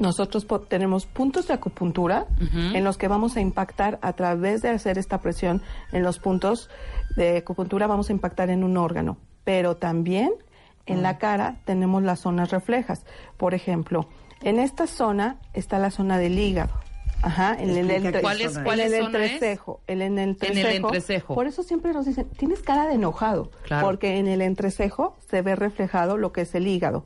nosotros 0.00 0.46
tenemos 0.68 1.06
puntos 1.06 1.48
de 1.48 1.54
acupuntura 1.54 2.26
en 2.52 2.84
los 2.84 2.98
que 2.98 3.08
vamos 3.08 3.36
a 3.36 3.40
impactar 3.40 3.98
a 4.02 4.12
través 4.12 4.62
de 4.62 4.70
hacer 4.70 4.98
esta 4.98 5.20
presión 5.20 5.62
en 5.92 6.02
los 6.02 6.18
puntos 6.18 6.68
de 7.16 7.38
acupuntura, 7.38 7.86
vamos 7.86 8.08
a 8.10 8.12
impactar 8.12 8.50
en 8.50 8.64
un 8.64 8.76
órgano. 8.76 9.16
Pero 9.44 9.76
también 9.76 10.32
en 10.86 11.02
la 11.02 11.18
cara 11.18 11.56
tenemos 11.64 12.02
las 12.02 12.20
zonas 12.20 12.50
reflejas. 12.50 13.04
Por 13.36 13.54
ejemplo, 13.54 14.08
en 14.42 14.58
esta 14.58 14.86
zona 14.86 15.38
está 15.54 15.78
la 15.78 15.90
zona 15.90 16.18
del 16.18 16.38
hígado. 16.38 16.74
Ajá, 17.22 17.56
en 17.58 17.70
el, 17.70 18.12
qué 18.12 18.20
¿Cuál 18.20 18.40
es- 18.42 18.48
zona 18.52 18.58
en 18.60 18.64
cuál 18.66 18.80
el 18.80 18.92
es? 18.92 19.00
entrecejo, 19.06 19.80
el- 19.86 20.02
en 20.02 20.18
el 20.18 20.36
En 20.42 20.58
el 20.58 20.66
entrecejo. 20.66 21.34
Por 21.34 21.46
eso 21.46 21.62
siempre 21.62 21.92
nos 21.94 22.04
dicen, 22.04 22.28
tienes 22.36 22.60
cara 22.60 22.86
de 22.86 22.94
enojado, 22.94 23.50
Claro. 23.64 23.86
porque 23.86 24.18
en 24.18 24.26
el 24.28 24.42
entrecejo 24.42 25.16
se 25.30 25.40
ve 25.40 25.56
reflejado 25.56 26.18
lo 26.18 26.32
que 26.32 26.42
es 26.42 26.54
el 26.54 26.66
hígado. 26.68 27.04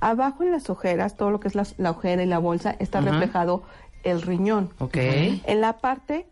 Abajo 0.00 0.42
en 0.42 0.52
las 0.52 0.70
ojeras, 0.70 1.16
todo 1.16 1.30
lo 1.30 1.40
que 1.40 1.48
es 1.48 1.54
la, 1.54 1.66
la 1.76 1.90
ojera 1.90 2.22
y 2.22 2.26
la 2.26 2.38
bolsa, 2.38 2.74
está 2.78 3.00
reflejado 3.00 3.62
el 4.02 4.22
riñón. 4.22 4.70
Ok. 4.78 4.96
En 4.96 5.60
la 5.60 5.74
parte 5.78 6.26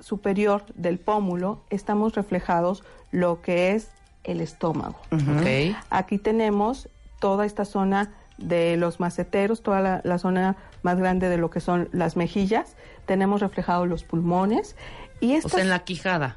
superior 0.00 0.64
del 0.74 0.98
pómulo 0.98 1.60
estamos 1.70 2.14
reflejados 2.14 2.84
lo 3.10 3.40
que 3.42 3.72
es 3.72 3.88
el 4.24 4.40
estómago. 4.40 4.98
Ok. 5.12 5.76
Aquí 5.90 6.18
tenemos 6.18 6.88
toda 7.18 7.46
esta 7.46 7.64
zona 7.64 8.12
de 8.38 8.76
los 8.76 9.00
maceteros, 9.00 9.62
toda 9.62 9.80
la, 9.80 10.00
la 10.04 10.18
zona 10.18 10.56
más 10.82 10.98
grande 10.98 11.28
de 11.28 11.38
lo 11.38 11.48
que 11.50 11.60
son 11.60 11.88
las 11.92 12.16
mejillas. 12.16 12.76
Tenemos 13.06 13.40
reflejados 13.40 13.88
los 13.88 14.04
pulmones. 14.04 14.76
Y 15.20 15.34
O 15.34 15.38
esta 15.38 15.48
sea, 15.48 15.62
en 15.62 15.70
la 15.70 15.78
quijada. 15.84 16.36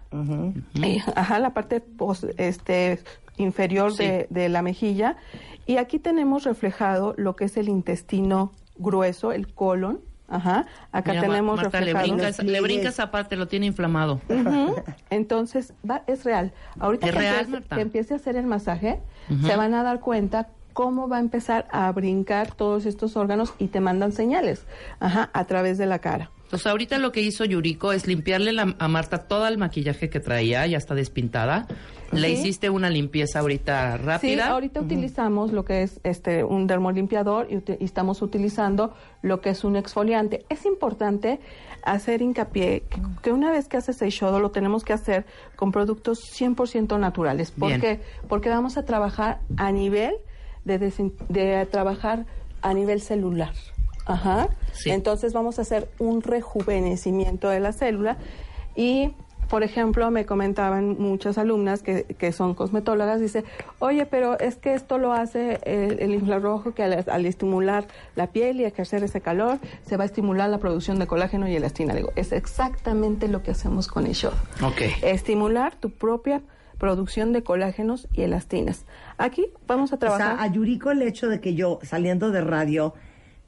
eh, 0.81 1.03
Ajá, 1.15 1.39
la 1.39 1.49
parte 1.53 1.81
pos- 1.81 2.25
este, 2.37 2.99
inferior 3.39 3.91
Sí. 3.93 4.03
de, 4.05 4.27
de 4.29 4.49
la 4.49 4.61
mejilla. 4.61 5.17
Y 5.65 5.77
aquí 5.77 5.97
tenemos 5.99 6.43
reflejado 6.45 7.13
lo 7.17 7.35
que 7.35 7.45
es 7.45 7.57
el 7.57 7.69
intestino 7.69 8.51
grueso, 8.77 9.31
el 9.31 9.53
colon. 9.53 10.01
Ajá. 10.27 10.67
Acá 10.91 11.11
Mira, 11.13 11.21
tenemos 11.23 11.57
Marta, 11.57 11.79
le 11.81 11.93
reflejado. 11.93 12.17
le 12.27 12.33
pliegues. 12.43 12.61
brinca 12.61 12.89
esa 12.89 13.09
parte, 13.09 13.35
lo 13.35 13.47
tiene 13.47 13.65
inflamado. 13.65 14.21
Entonces, 15.09 15.73
va, 15.89 16.03
es 16.07 16.23
real. 16.23 16.53
Ahorita 16.79 17.07
Es 17.07 17.13
que, 17.13 17.19
real, 17.19 17.35
empiece, 17.35 17.51
Marta. 17.51 17.75
que 17.75 17.81
empiece 17.81 18.13
a 18.13 18.17
hacer 18.17 18.35
el 18.35 18.45
masaje, 18.45 18.99
se 19.45 19.55
van 19.55 19.73
a 19.73 19.83
dar 19.83 19.99
cuenta 19.99 20.49
cómo 20.73 21.07
va 21.09 21.17
a 21.17 21.19
empezar 21.19 21.67
a 21.71 21.91
brincar 21.91 22.53
todos 22.53 22.85
estos 22.85 23.17
órganos 23.17 23.53
y 23.59 23.67
te 23.67 23.79
mandan 23.79 24.11
señales 24.11 24.65
ajá, 24.99 25.29
a 25.33 25.45
través 25.45 25.77
de 25.77 25.85
la 25.87 25.99
cara. 25.99 26.31
Pues 26.49 26.65
ahorita 26.65 26.97
lo 26.99 27.11
que 27.11 27.21
hizo 27.21 27.43
Yuriko 27.45 27.91
es 27.91 28.07
limpiarle 28.07 28.53
la- 28.53 28.75
a 28.79 28.87
Marta 28.87 29.27
todo 29.27 29.47
el 29.47 29.57
maquillaje 29.57 30.09
que 30.09 30.19
traía, 30.19 30.65
ya 30.67 30.77
está 30.77 30.95
despintada. 30.95 31.67
Le 32.11 32.27
Sí. 32.29 32.33
hiciste 32.33 32.69
una 32.69 32.89
limpieza 32.89 33.39
ahorita 33.39 33.97
Sí, 33.97 34.03
rápida. 34.03 34.47
ahorita 34.49 34.81
utilizamos 34.81 35.51
lo 35.51 35.63
que 35.65 35.83
es 35.83 35.99
este 36.03 36.43
un 36.43 36.65
dermolimpiador 36.67 37.47
y, 37.51 37.61
estamos 37.83 38.21
utilizando 38.21 38.93
lo 39.21 39.41
que 39.41 39.49
es 39.51 39.63
un 39.63 39.75
exfoliante. 39.75 40.45
Es 40.49 40.65
importante 40.65 41.39
hacer 41.83 42.21
hincapié 42.21 42.81
que, 42.89 43.01
que 43.21 43.31
una 43.31 43.51
vez 43.51 43.67
que 43.67 43.77
haces 43.77 44.01
el 44.01 44.09
shodo 44.09 44.39
lo 44.39 44.51
tenemos 44.51 44.83
que 44.83 44.93
hacer 44.93 45.25
con 45.55 45.71
productos 45.71 46.19
100% 46.33 46.97
naturales. 46.99 47.51
¿Por 47.51 47.69
Bien. 47.69 47.81
qué? 47.81 47.99
Porque 48.27 48.49
vamos 48.49 48.77
a 48.77 48.85
trabajar 48.85 49.39
a 49.57 49.71
nivel 49.71 50.15
de, 50.65 50.77
de 51.29 51.65
trabajar 51.67 52.25
a 52.61 52.73
nivel 52.73 53.01
celular. 53.01 53.53
Ajá. 54.05 54.49
Sí. 54.73 54.89
Entonces 54.89 55.33
vamos 55.33 55.59
a 55.59 55.61
hacer 55.61 55.89
un 55.99 56.21
rejuvenecimiento 56.21 57.49
de 57.49 57.59
la 57.59 57.71
célula 57.73 58.17
y, 58.75 59.11
por 59.49 59.63
ejemplo, 59.63 60.11
me 60.11 60.25
comentaban 60.25 60.95
muchas 60.99 61.37
alumnas 61.37 61.81
que, 61.81 62.03
que 62.03 62.31
son 62.31 62.53
cosmetólogas, 62.53 63.19
dice, 63.19 63.43
oye, 63.79 64.05
pero 64.05 64.39
es 64.39 64.55
que 64.57 64.73
esto 64.73 64.97
lo 64.97 65.11
hace 65.13 65.59
el, 65.63 65.99
el 65.99 66.11
infrarrojo 66.13 66.73
que 66.73 66.83
al, 66.83 67.03
al 67.09 67.25
estimular 67.25 67.85
la 68.15 68.27
piel 68.27 68.59
y 68.61 68.65
ejercer 68.65 69.03
ese 69.03 69.21
calor, 69.21 69.57
se 69.85 69.97
va 69.97 70.03
a 70.03 70.05
estimular 70.05 70.49
la 70.49 70.59
producción 70.59 70.99
de 70.99 71.07
colágeno 71.07 71.47
y 71.47 71.55
elastina. 71.55 71.93
Digo, 71.95 72.11
es 72.15 72.31
exactamente 72.31 73.27
lo 73.27 73.41
que 73.43 73.51
hacemos 73.51 73.87
con 73.87 74.05
el 74.05 74.13
show. 74.13 74.31
Ok. 74.63 74.81
Estimular 75.01 75.75
tu 75.75 75.89
propia 75.89 76.41
producción 76.77 77.33
de 77.33 77.43
colágenos 77.43 78.07
y 78.13 78.21
elastinas. 78.21 78.85
Aquí 79.17 79.47
vamos 79.67 79.91
a 79.91 79.95
O 79.95 79.99
trabajar. 79.99 80.37
sea, 80.37 80.43
a 80.43 80.47
Yuriko 80.47 80.91
el 80.91 81.01
hecho 81.01 81.27
de 81.27 81.41
que 81.41 81.53
yo, 81.55 81.79
saliendo 81.83 82.31
de 82.31 82.41
radio, 82.41 82.93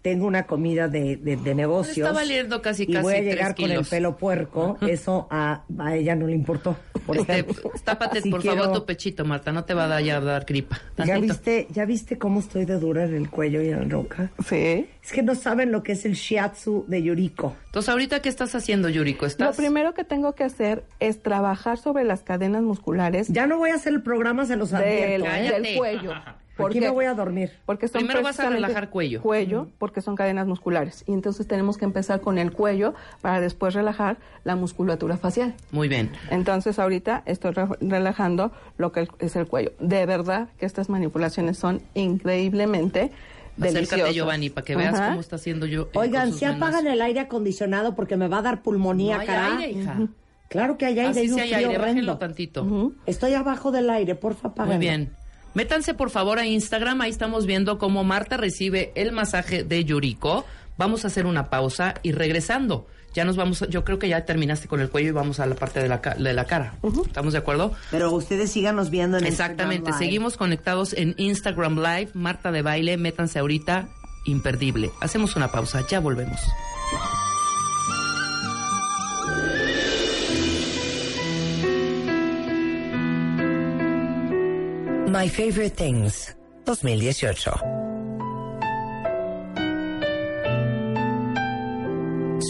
tengo 0.01 0.25
una 0.25 0.47
comida 0.47 0.87
de, 0.87 1.15
de, 1.17 1.37
de 1.37 1.55
negocios. 1.55 2.07
Está 2.07 2.11
valiendo 2.11 2.61
casi, 2.61 2.83
y 2.83 2.87
casi 2.93 3.03
voy 3.03 3.13
a 3.15 3.21
llegar 3.21 3.55
con 3.55 3.69
el 3.71 3.85
pelo 3.85 4.17
puerco, 4.17 4.77
eso 4.87 5.27
a, 5.29 5.63
a 5.77 5.95
ella 5.95 6.15
no 6.15 6.25
le 6.27 6.33
importó. 6.33 6.75
Por 7.05 7.17
Este, 7.17 7.45
tápate, 7.83 8.21
Si 8.23 8.29
por 8.31 8.41
quiero- 8.41 8.63
favor, 8.63 8.79
tu 8.79 8.85
pechito, 8.85 9.25
Marta. 9.25 9.51
No 9.51 9.63
te 9.63 9.73
va 9.73 9.85
a 9.85 9.87
dar, 9.87 10.03
ya 10.03 10.17
a 10.17 10.21
dar 10.21 10.45
gripa. 10.45 10.79
¿Ya 11.05 11.17
viste, 11.19 11.67
¿Ya 11.71 11.85
viste 11.85 12.17
cómo 12.17 12.39
estoy 12.39 12.65
de 12.65 12.79
dura 12.79 13.03
en 13.05 13.15
el 13.15 13.29
cuello 13.29 13.61
y 13.61 13.69
en 13.69 13.79
la 13.79 13.85
roca? 13.87 14.31
Sí. 14.47 14.87
Es 15.03 15.11
que 15.11 15.23
no 15.23 15.35
saben 15.35 15.71
lo 15.71 15.81
que 15.83 15.93
es 15.93 16.05
el 16.05 16.13
shiatsu 16.13 16.85
de 16.87 17.01
Yuriko. 17.01 17.55
Entonces, 17.67 17.89
¿ahorita 17.89 18.21
qué 18.21 18.29
estás 18.29 18.53
haciendo, 18.55 18.89
Yuriko? 18.89 19.21
Lo 19.25 19.27
¿Estás? 19.27 19.55
primero 19.57 19.93
que 19.93 20.03
tengo 20.03 20.33
que 20.33 20.43
hacer 20.43 20.83
es 20.99 21.21
trabajar 21.23 21.77
sobre 21.77 22.03
las 22.03 22.21
cadenas 22.23 22.61
musculares 22.63 23.27
Ya 23.29 23.47
no 23.47 23.57
voy 23.57 23.71
a 23.71 23.75
hacer 23.75 23.93
el 23.93 24.01
programa, 24.03 24.45
se 24.45 24.55
los 24.55 24.71
del, 24.71 24.79
advierto. 24.79 25.25
¿eh? 25.25 25.29
Cállate. 25.29 25.61
del 25.61 25.77
cuello. 25.77 26.13
Aquí 26.67 26.79
me 26.79 26.89
voy 26.89 27.05
a 27.05 27.13
dormir. 27.13 27.51
Porque 27.65 27.87
son 27.87 27.99
Primero 28.01 28.21
vas 28.23 28.39
a 28.39 28.49
relajar 28.49 28.89
cuello. 28.89 29.21
Cuello, 29.21 29.67
porque 29.77 30.01
son 30.01 30.15
cadenas 30.15 30.47
musculares. 30.47 31.03
Y 31.07 31.13
entonces 31.13 31.47
tenemos 31.47 31.77
que 31.77 31.85
empezar 31.85 32.21
con 32.21 32.37
el 32.37 32.51
cuello 32.51 32.93
para 33.21 33.39
después 33.41 33.73
relajar 33.73 34.17
la 34.43 34.55
musculatura 34.55 35.17
facial. 35.17 35.53
Muy 35.71 35.87
bien. 35.87 36.11
Entonces 36.29 36.79
ahorita 36.79 37.23
estoy 37.25 37.51
re- 37.51 37.67
relajando 37.81 38.51
lo 38.77 38.91
que 38.91 39.07
es 39.19 39.35
el 39.35 39.47
cuello. 39.47 39.71
De 39.79 40.05
verdad 40.05 40.49
que 40.59 40.65
estas 40.65 40.89
manipulaciones 40.89 41.57
son 41.57 41.81
increíblemente 41.93 43.11
deliciosas. 43.57 43.93
Acércate, 43.93 44.13
Giovanni, 44.13 44.49
para 44.49 44.65
que 44.65 44.75
veas 44.75 44.95
Ajá. 44.95 45.09
cómo 45.09 45.19
está 45.19 45.35
haciendo 45.35 45.65
yo. 45.65 45.83
eh, 45.83 45.89
Oigan, 45.99 46.33
si 46.33 46.45
manos. 46.45 46.57
apagan 46.61 46.87
el 46.87 47.01
aire 47.01 47.19
acondicionado 47.19 47.95
porque 47.95 48.17
me 48.17 48.27
va 48.27 48.39
a 48.39 48.41
dar 48.41 48.61
pulmonía, 48.61 49.15
No 49.15 49.21
hay 49.21 49.27
cara. 49.27 49.57
aire, 49.57 49.71
hija. 49.79 49.97
Claro 50.47 50.77
que 50.77 50.85
hay 50.85 50.99
aire, 50.99 51.11
Así 51.11 51.19
hay 51.21 51.29
un 51.29 51.35
sí 51.35 51.41
hay 51.41 51.47
frío 51.53 51.57
aire, 51.69 51.77
bájenlo 51.77 52.11
horrendo. 52.13 52.17
tantito. 52.17 52.91
Estoy 53.05 53.33
abajo 53.35 53.71
del 53.71 53.89
aire, 53.89 54.15
porfa, 54.15 54.49
apáganlo. 54.49 54.75
Muy 54.75 54.85
bien. 54.85 55.11
Métanse 55.53 55.93
por 55.93 56.09
favor 56.09 56.39
a 56.39 56.45
Instagram, 56.45 57.01
ahí 57.01 57.09
estamos 57.11 57.45
viendo 57.45 57.77
cómo 57.77 58.03
Marta 58.03 58.37
recibe 58.37 58.91
el 58.95 59.11
masaje 59.11 59.63
de 59.63 59.83
Yuriko. 59.83 60.45
Vamos 60.77 61.03
a 61.03 61.07
hacer 61.07 61.25
una 61.25 61.49
pausa 61.49 61.95
y 62.03 62.13
regresando. 62.13 62.87
Ya 63.13 63.25
nos 63.25 63.35
vamos, 63.35 63.65
yo 63.69 63.83
creo 63.83 63.99
que 63.99 64.07
ya 64.07 64.25
terminaste 64.25 64.69
con 64.69 64.79
el 64.79 64.89
cuello 64.89 65.09
y 65.09 65.11
vamos 65.11 65.41
a 65.41 65.45
la 65.45 65.55
parte 65.55 65.81
de 65.81 65.89
la, 65.89 65.97
de 65.97 66.33
la 66.33 66.45
cara. 66.45 66.75
¿Estamos 67.05 67.33
de 67.33 67.39
acuerdo? 67.39 67.73
Pero 67.91 68.09
ustedes 68.13 68.49
síganos 68.51 68.89
viendo 68.89 69.17
en 69.17 69.25
Exactamente, 69.25 69.75
Instagram 69.89 69.99
Live. 69.99 70.05
seguimos 70.07 70.37
conectados 70.37 70.93
en 70.93 71.13
Instagram 71.17 71.75
Live, 71.75 72.11
Marta 72.13 72.53
de 72.53 72.61
Baile, 72.61 72.95
métanse 72.95 73.39
ahorita, 73.39 73.89
imperdible. 74.25 74.91
Hacemos 75.01 75.35
una 75.35 75.51
pausa, 75.51 75.85
ya 75.89 75.99
volvemos. 75.99 76.39
My 85.11 85.27
Favorite 85.27 85.75
Things 85.75 86.33
2018. 86.63 87.59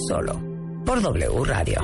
Solo 0.08 0.40
por 0.86 1.02
W 1.02 1.44
Radio. 1.44 1.82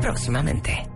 Próximamente. 0.00 0.88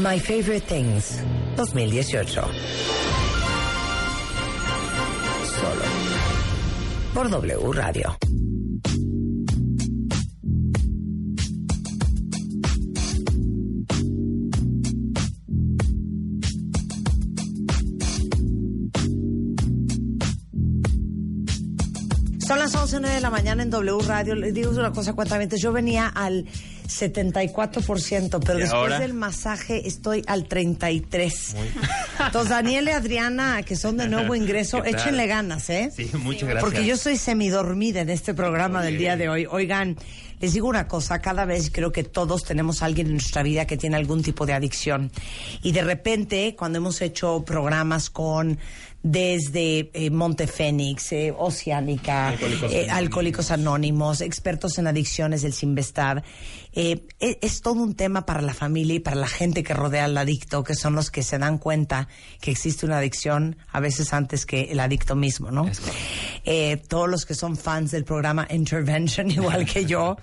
My 0.00 0.18
Favorite 0.18 0.66
Things 0.66 1.22
2018. 1.56 3.19
Por 7.14 7.28
W 7.28 7.72
Radio. 7.72 8.16
Son 22.46 22.58
las 22.58 22.74
11 22.74 23.00
de 23.00 23.20
la 23.20 23.30
mañana 23.30 23.62
en 23.62 23.70
W 23.70 23.98
Radio. 24.06 24.34
Les 24.34 24.52
digo 24.52 24.70
una 24.72 24.92
cosa, 24.92 25.12
cuentamientos. 25.12 25.60
Yo 25.60 25.72
venía 25.72 26.08
al 26.08 26.46
74%, 26.90 28.40
pero 28.44 28.58
¿Y 28.58 28.62
después 28.62 28.72
ahora? 28.72 28.98
del 29.00 29.14
masaje 29.14 29.86
estoy 29.86 30.22
al 30.26 30.48
33%. 30.48 31.54
Entonces, 32.26 32.50
Daniel 32.50 32.88
y 32.88 32.90
Adriana, 32.90 33.62
que 33.62 33.76
son 33.76 33.96
de 33.96 34.08
nuevo 34.08 34.34
ingreso, 34.36 34.84
échenle 34.84 35.26
ganas, 35.26 35.70
¿eh? 35.70 35.90
Sí, 35.94 36.10
muchas 36.14 36.48
gracias. 36.48 36.64
Porque 36.64 36.84
yo 36.84 36.96
soy 36.96 37.16
semidormida 37.16 38.00
en 38.00 38.10
este 38.10 38.34
programa 38.34 38.82
del 38.82 38.98
día 38.98 39.16
de 39.16 39.28
hoy. 39.28 39.46
Oigan, 39.50 39.96
les 40.40 40.54
digo 40.54 40.68
una 40.68 40.88
cosa, 40.88 41.20
cada 41.20 41.44
vez 41.44 41.70
creo 41.72 41.92
que 41.92 42.02
todos 42.02 42.44
tenemos 42.44 42.82
a 42.82 42.86
alguien 42.86 43.08
en 43.08 43.12
nuestra 43.14 43.42
vida 43.42 43.66
que 43.66 43.76
tiene 43.76 43.96
algún 43.96 44.22
tipo 44.22 44.46
de 44.46 44.54
adicción. 44.54 45.10
Y 45.62 45.72
de 45.72 45.82
repente, 45.82 46.54
cuando 46.58 46.78
hemos 46.78 47.00
hecho 47.02 47.44
programas 47.44 48.08
con 48.10 48.58
desde 49.02 49.90
eh, 49.94 50.10
Montefénix, 50.10 51.12
eh, 51.12 51.34
Oceánica, 51.36 52.28
Alcohólicos 52.28 52.72
eh, 52.72 52.76
Anónimos. 52.76 52.98
Alcohólicos 52.98 53.50
Anónimos, 53.50 54.20
expertos 54.20 54.78
en 54.78 54.86
adicciones 54.86 55.42
del 55.42 55.52
Sinvestab, 55.54 56.22
eh, 56.72 57.06
es, 57.18 57.38
es 57.40 57.60
todo 57.62 57.82
un 57.82 57.94
tema 57.94 58.26
para 58.26 58.42
la 58.42 58.54
familia 58.54 58.94
y 58.94 59.00
para 59.00 59.16
la 59.16 59.26
gente 59.26 59.62
que 59.62 59.74
rodea 59.74 60.04
al 60.04 60.16
adicto, 60.16 60.62
que 60.62 60.74
son 60.74 60.94
los 60.94 61.10
que 61.10 61.22
se 61.22 61.38
dan 61.38 61.58
cuenta 61.58 62.08
que 62.40 62.50
existe 62.50 62.86
una 62.86 62.98
adicción 62.98 63.56
a 63.72 63.80
veces 63.80 64.12
antes 64.12 64.46
que 64.46 64.70
el 64.70 64.80
adicto 64.80 65.16
mismo, 65.16 65.50
¿no? 65.50 65.66
Es. 65.66 65.80
Eh, 66.44 66.76
todos 66.88 67.08
los 67.08 67.26
que 67.26 67.34
son 67.34 67.56
fans 67.56 67.90
del 67.90 68.04
programa 68.04 68.46
Intervention, 68.50 69.30
igual 69.30 69.64
que 69.66 69.86
yo, 69.86 70.16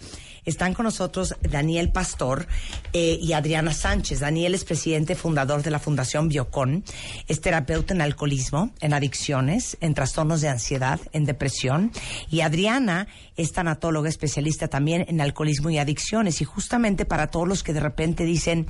están 0.47 0.73
con 0.73 0.85
nosotros 0.85 1.35
Daniel 1.41 1.91
Pastor 1.91 2.47
eh, 2.93 3.19
y 3.21 3.33
Adriana 3.33 3.73
Sánchez. 3.73 4.21
Daniel 4.21 4.55
es 4.55 4.63
presidente 4.63 5.13
fundador 5.13 5.61
de 5.61 5.71
la 5.71 5.77
Fundación 5.77 6.29
Biocon, 6.29 6.83
es 7.27 7.41
terapeuta 7.41 7.93
en 7.93 8.01
alcoholismo, 8.01 8.71
en 8.79 8.93
adicciones, 8.93 9.77
en 9.81 9.93
trastornos 9.93 10.41
de 10.41 10.49
ansiedad, 10.49 10.99
en 11.11 11.25
depresión. 11.25 11.91
Y 12.31 12.41
Adriana 12.41 13.07
es 13.35 13.51
tanatóloga 13.51 14.09
especialista 14.09 14.69
también 14.69 15.05
en 15.09 15.21
alcoholismo 15.21 15.69
y 15.69 15.77
adicciones. 15.77 16.41
Y 16.41 16.45
justamente 16.45 17.05
para 17.05 17.27
todos 17.27 17.47
los 17.47 17.61
que 17.61 17.73
de 17.73 17.81
repente 17.81 18.23
dicen, 18.23 18.67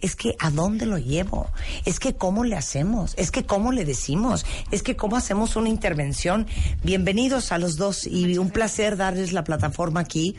es 0.00 0.16
que 0.16 0.36
¿a 0.38 0.50
dónde 0.50 0.86
lo 0.86 0.98
llevo? 0.98 1.50
Es 1.84 2.00
que 2.00 2.14
¿cómo 2.14 2.44
le 2.44 2.56
hacemos? 2.56 3.14
Es 3.16 3.30
que 3.30 3.44
¿cómo 3.44 3.72
le 3.72 3.84
decimos? 3.84 4.44
Es 4.70 4.82
que 4.82 4.96
¿cómo 4.96 5.16
hacemos 5.16 5.56
una 5.56 5.68
intervención? 5.68 6.46
Bienvenidos 6.82 7.52
a 7.52 7.58
los 7.58 7.76
dos 7.76 8.06
y 8.06 8.38
un 8.38 8.50
placer 8.50 8.96
darles 8.96 9.32
la 9.32 9.44
plataforma 9.44 10.00
aquí 10.00 10.36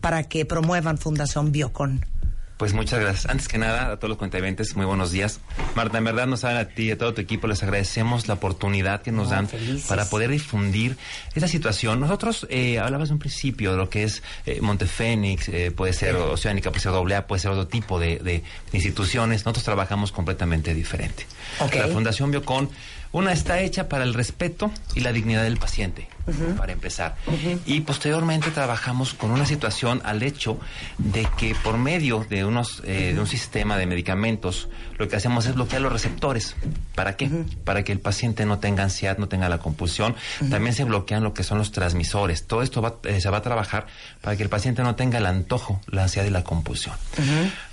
para 0.00 0.24
que 0.24 0.44
promuevan 0.44 0.98
Fundación 0.98 1.52
Biocon. 1.52 2.04
Pues 2.62 2.74
muchas 2.74 3.00
gracias. 3.00 3.26
Antes 3.28 3.48
que 3.48 3.58
nada, 3.58 3.90
a 3.90 3.96
todos 3.96 4.10
los 4.10 4.18
cuentavientes, 4.18 4.76
muy 4.76 4.86
buenos 4.86 5.10
días. 5.10 5.40
Marta, 5.74 5.98
en 5.98 6.04
verdad 6.04 6.28
nos 6.28 6.42
saben 6.42 6.58
a 6.58 6.68
ti 6.68 6.84
y 6.84 6.90
a 6.92 6.96
todo 6.96 7.12
tu 7.12 7.20
equipo, 7.20 7.48
les 7.48 7.60
agradecemos 7.64 8.28
la 8.28 8.34
oportunidad 8.34 9.02
que 9.02 9.10
nos 9.10 9.30
dan 9.30 9.48
felices. 9.48 9.88
para 9.88 10.08
poder 10.08 10.30
difundir 10.30 10.96
esta 11.34 11.48
situación. 11.48 11.98
Nosotros 11.98 12.46
eh, 12.50 12.78
hablabas 12.78 13.08
de 13.08 13.14
un 13.14 13.18
principio 13.18 13.72
de 13.72 13.78
lo 13.78 13.90
que 13.90 14.04
es 14.04 14.22
eh, 14.46 14.60
Montefénix, 14.60 15.48
eh, 15.48 15.72
puede 15.72 15.92
ser 15.92 16.14
Oceánica, 16.14 16.70
puede 16.70 16.82
ser 16.82 16.92
AA, 16.92 17.26
puede 17.26 17.40
ser 17.40 17.50
otro 17.50 17.66
tipo 17.66 17.98
de, 17.98 18.20
de 18.20 18.44
instituciones. 18.72 19.44
Nosotros 19.44 19.64
trabajamos 19.64 20.12
completamente 20.12 20.72
diferente. 20.72 21.26
La 21.58 21.88
Fundación 21.88 22.30
Biocon, 22.30 22.70
una 23.12 23.32
está 23.32 23.60
hecha 23.60 23.88
para 23.88 24.04
el 24.04 24.14
respeto 24.14 24.70
y 24.94 25.00
la 25.00 25.12
dignidad 25.12 25.42
del 25.44 25.58
paciente, 25.58 26.08
para 26.56 26.72
empezar. 26.72 27.16
Y 27.66 27.80
posteriormente 27.82 28.50
trabajamos 28.50 29.12
con 29.14 29.30
una 29.30 29.44
situación 29.46 30.00
al 30.04 30.22
hecho 30.22 30.58
de 30.98 31.26
que 31.36 31.54
por 31.62 31.76
medio 31.78 32.24
de, 32.30 32.44
unos, 32.44 32.82
eh, 32.86 33.12
de 33.14 33.20
un 33.20 33.26
sistema 33.26 33.76
de 33.76 33.86
medicamentos, 33.86 34.68
lo 34.98 35.08
que 35.08 35.16
hacemos 35.16 35.46
es 35.46 35.54
bloquear 35.54 35.82
los 35.82 35.92
receptores. 35.92 36.56
¿Para 36.94 37.16
qué? 37.16 37.28
Para 37.64 37.82
que 37.84 37.92
el 37.92 38.00
paciente 38.00 38.46
no 38.46 38.58
tenga 38.60 38.82
ansiedad, 38.84 39.18
no 39.18 39.28
tenga 39.28 39.48
la 39.48 39.58
compulsión. 39.58 40.14
También 40.50 40.74
se 40.74 40.84
bloquean 40.84 41.22
lo 41.22 41.34
que 41.34 41.42
son 41.44 41.58
los 41.58 41.70
transmisores. 41.72 42.46
Todo 42.46 42.62
esto 42.62 42.80
va- 42.80 42.96
eh, 43.04 43.20
se 43.20 43.28
va 43.30 43.38
a 43.38 43.42
trabajar 43.42 43.86
para 44.20 44.36
que 44.36 44.42
el 44.42 44.48
paciente 44.48 44.82
no 44.82 44.94
tenga 44.94 45.18
el 45.18 45.26
antojo, 45.26 45.80
la 45.88 46.04
ansiedad 46.04 46.26
y 46.26 46.30
la 46.30 46.44
compulsión. 46.44 46.94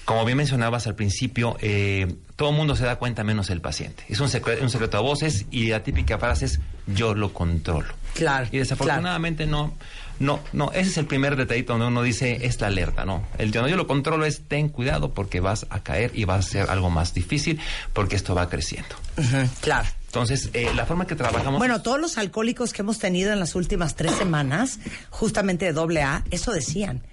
Como 0.06 0.26
bien 0.26 0.38
mencionabas 0.38 0.88
al 0.88 0.96
principio, 0.96 1.56
eh, 1.62 2.14
todo 2.40 2.52
el 2.52 2.56
mundo 2.56 2.74
se 2.78 2.86
da 2.86 2.96
cuenta 2.96 3.26
menos 3.26 3.50
el 3.50 3.60
paciente. 3.60 4.06
Es 4.08 4.22
un 4.22 4.30
secreto, 4.30 4.64
un 4.64 4.70
secreto 4.70 4.96
a 4.96 5.02
voces 5.02 5.46
y 5.52 5.68
la 5.68 5.84
típica 5.84 6.18
frase 6.18 6.46
es, 6.46 6.62
yo 6.88 7.14
lo 7.14 7.34
controlo. 7.34 7.94
Claro, 8.14 8.48
Y 8.50 8.60
desafortunadamente 8.60 9.46
no, 9.46 9.74
no, 10.20 10.40
no, 10.54 10.72
ese 10.72 10.90
es 10.90 10.98
el 10.98 11.06
primer 11.06 11.36
detallito 11.36 11.74
donde 11.74 11.88
uno 11.88 12.02
dice 12.02 12.46
es 12.46 12.62
la 12.62 12.68
alerta, 12.68 13.04
¿no? 13.04 13.28
El 13.38 13.52
yo 13.52 13.62
no 13.62 13.68
yo 13.68 13.76
lo 13.76 13.88
controlo 13.88 14.24
es 14.24 14.44
ten 14.48 14.70
cuidado 14.70 15.14
porque 15.14 15.42
vas 15.42 15.68
a 15.70 15.84
caer 15.84 16.12
y 16.14 16.24
va 16.24 16.36
a 16.36 16.42
ser 16.42 16.70
algo 16.70 16.90
más 16.90 17.14
difícil 17.14 17.60
porque 17.92 18.16
esto 18.16 18.34
va 18.36 18.48
creciendo. 18.48 18.96
Claro. 19.60 19.90
Entonces, 20.06 20.50
eh, 20.54 20.72
la 20.74 20.86
forma 20.86 21.06
que 21.06 21.16
trabajamos... 21.16 21.60
Bueno, 21.60 21.82
todos 21.82 22.00
los 22.00 22.18
alcohólicos 22.18 22.72
que 22.72 22.82
hemos 22.84 23.00
tenido 23.00 23.32
en 23.34 23.40
las 23.40 23.54
últimas 23.54 23.96
tres 23.96 24.14
semanas, 24.14 24.80
justamente 25.12 25.66
de 25.66 25.74
doble 25.74 26.02
A, 26.02 26.24
eso 26.32 26.52
decían. 26.52 27.04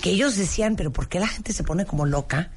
Que 0.00 0.10
ellos 0.10 0.36
decían, 0.36 0.74
pero 0.74 0.90
¿por 0.92 1.08
qué 1.08 1.20
la 1.20 1.28
gente 1.28 1.52
se 1.52 1.62
pone 1.62 1.84
como 1.84 2.04
loca? 2.04 2.50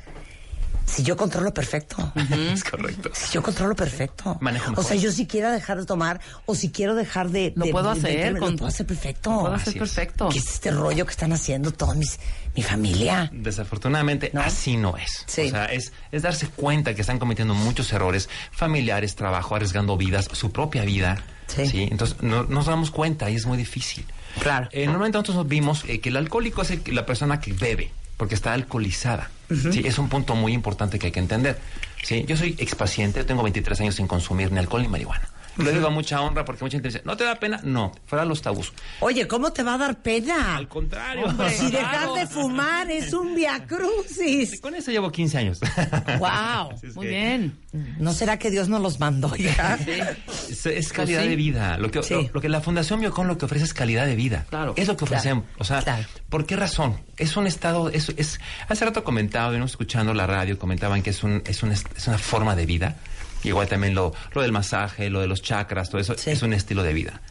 Si 0.86 1.04
yo 1.04 1.18
controlo 1.18 1.54
perfecto. 1.54 2.14
es 2.54 2.64
correcto. 2.64 3.10
Si 3.14 3.34
yo 3.34 3.42
controlo 3.44 3.76
perfecto. 3.76 4.38
Manejo 4.40 4.68
o 4.68 4.70
mejor. 4.72 4.86
sea, 4.86 4.96
yo 4.96 5.12
si 5.12 5.26
quiero 5.26 5.52
dejar 5.52 5.80
de 5.80 5.86
tomar 5.86 6.22
o 6.46 6.56
si 6.56 6.70
quiero 6.72 6.96
dejar 6.96 7.30
de... 7.32 7.54
Lo 7.56 7.66
de- 7.66 7.72
puedo 7.72 7.94
de- 7.94 8.00
de- 8.02 8.08
hacer 8.10 8.34
lo 8.34 8.40
con- 8.40 8.56
puedo 8.56 8.68
hacer 8.70 8.86
perfecto. 8.86 9.32
Lo 9.32 9.40
puedo 9.42 9.54
hacer 9.56 9.70
Así 9.70 9.78
es. 9.78 9.80
perfecto. 9.80 10.30
¿Qué 10.30 10.38
es 10.40 10.48
este 10.48 10.72
rollo 10.72 11.06
que 11.06 11.12
están 11.12 11.34
haciendo 11.34 11.72
toda 11.72 11.96
mis, 11.96 12.20
mi 12.56 12.62
familia? 12.62 13.30
Desafortunadamente, 13.34 14.30
¿No? 14.34 14.42
así 14.42 14.78
no 14.78 14.96
es. 14.98 15.24
Sí. 15.26 15.48
O 15.48 15.50
sea, 15.50 15.66
es, 15.66 15.92
es 16.12 16.22
darse 16.22 16.48
cuenta 16.48 16.94
que 16.94 17.02
están 17.02 17.18
cometiendo 17.20 17.54
muchos 17.56 17.92
errores 17.92 18.30
familiares, 18.52 19.16
trabajo, 19.16 19.56
arriesgando 19.56 19.98
vidas, 19.98 20.30
su 20.32 20.52
propia 20.52 20.84
vida. 20.86 21.24
Sí. 21.48 21.88
Entonces, 21.92 22.18
no, 22.22 22.44
nos 22.44 22.68
damos 22.68 22.92
cuenta 22.92 23.30
y 23.30 23.36
es 23.36 23.46
muy 23.46 23.58
difícil. 23.58 24.06
Claro. 24.40 24.68
Eh, 24.72 24.86
normalmente 24.86 25.18
nosotros 25.18 25.48
vimos 25.48 25.84
eh, 25.88 26.00
que 26.00 26.10
el 26.10 26.18
alcohólico 26.18 26.62
es 26.62 26.72
el 26.72 26.82
que- 26.82 26.92
la 26.92 27.06
persona 27.06 27.40
que 27.40 27.54
bebe, 27.54 27.92
porque 28.18 28.36
está 28.36 28.54
alcoholizada. 28.54 29.30
¿Sí? 29.50 29.82
Es 29.86 29.98
un 29.98 30.10
punto 30.10 30.36
muy 30.36 30.54
importante 30.54 31.00
que 31.00 31.08
hay 31.08 31.12
que 31.12 31.20
entender. 31.20 31.60
¿sí? 32.04 32.26
Yo 32.28 32.38
soy 32.38 32.56
expaciente, 32.60 33.24
tengo 33.24 33.44
23 33.44 33.82
años 33.82 33.96
sin 33.96 34.08
consumir 34.08 34.52
ni 34.52 34.60
alcohol 34.60 34.82
ni 34.82 34.88
marihuana. 34.88 35.28
Lo 35.58 35.72
digo 35.72 35.88
a 35.88 35.90
mucha 35.90 36.22
honra 36.22 36.44
porque 36.46 36.64
mucha 36.64 36.76
gente 36.78 36.90
dice, 36.90 37.02
¿no 37.06 37.16
te 37.16 37.24
da 37.24 37.36
pena? 37.36 37.60
No, 37.64 37.92
fuera 38.06 38.26
los 38.26 38.42
tabús. 38.42 38.74
Oye, 39.00 39.28
¿cómo 39.28 39.54
te 39.54 39.64
va 39.64 39.76
a 39.76 39.78
dar 39.78 40.02
pena? 40.02 40.56
Al 40.58 40.68
contrario. 40.68 41.26
Si 41.50 41.72
dejar 41.72 42.14
de 42.14 42.28
fumar 42.28 42.90
es 42.92 43.14
un 43.14 43.36
viacrucis. 43.36 44.60
Con 44.62 44.76
eso 44.76 44.92
llevo 44.92 45.12
15 45.12 45.38
años. 45.38 45.60
Wow. 46.20 46.78
Es 46.84 46.96
Muy 46.96 47.06
que- 47.08 47.12
bien. 47.12 47.58
¿No 48.00 48.14
será 48.14 48.40
que 48.40 48.50
Dios 48.52 48.70
nos 48.70 48.82
los 48.82 49.00
mandó 49.00 49.36
ya? 49.36 49.78
Es, 50.50 50.66
es 50.66 50.94
calidad 50.94 51.24
sí. 51.24 51.30
de 51.30 51.36
vida. 51.36 51.78
Lo 51.78 51.92
que, 51.92 52.02
Sí. 52.04 52.14
lo, 52.14 52.30
lo 52.36 52.42
que 52.42 52.50
la 52.50 52.62
Fundación 52.62 53.00
Biocon 53.02 53.28
lo 53.28 53.38
que 53.38 53.46
ofrece 53.46 53.66
es 53.66 53.74
calidad 53.74 54.06
de 54.06 54.16
vida. 54.16 54.46
Claro. 54.50 54.74
Es 54.78 54.88
lo 54.88 54.96
que 54.96 55.06
Claro. 55.06 55.16
ofrecemos. 55.18 55.46
O 55.58 55.64
sea, 55.64 55.82
Claro. 55.82 56.04
¿por 56.30 56.46
qué 56.46 56.56
razón? 56.56 56.98
Es 57.18 57.36
un 57.38 57.48
estado, 57.48 57.90
es, 57.90 58.10
es, 58.18 58.40
hace 58.68 58.86
rato 58.86 59.04
comentaba, 59.04 59.50
venimos 59.50 59.72
escuchando 59.72 60.14
la 60.14 60.26
radio, 60.28 60.58
comentaban 60.58 61.02
que 61.02 61.10
es 61.10 61.24
un, 61.24 61.42
es 61.46 61.64
un, 61.64 61.72
es 61.72 61.84
una 62.08 62.18
forma 62.18 62.56
de 62.56 62.66
vida. 62.66 62.96
Igual 63.48 63.68
también 63.68 63.94
lo, 63.96 64.14
lo 64.34 64.42
del 64.42 64.52
masaje, 64.52 65.10
lo 65.10 65.22
de 65.22 65.28
los 65.28 65.42
chakras, 65.42 65.90
todo 65.90 66.02
eso, 66.02 66.18
Sí. 66.18 66.32
es 66.32 66.42
un 66.42 66.54
estilo 66.54 66.84
de 66.84 66.94
vida. 66.94 67.22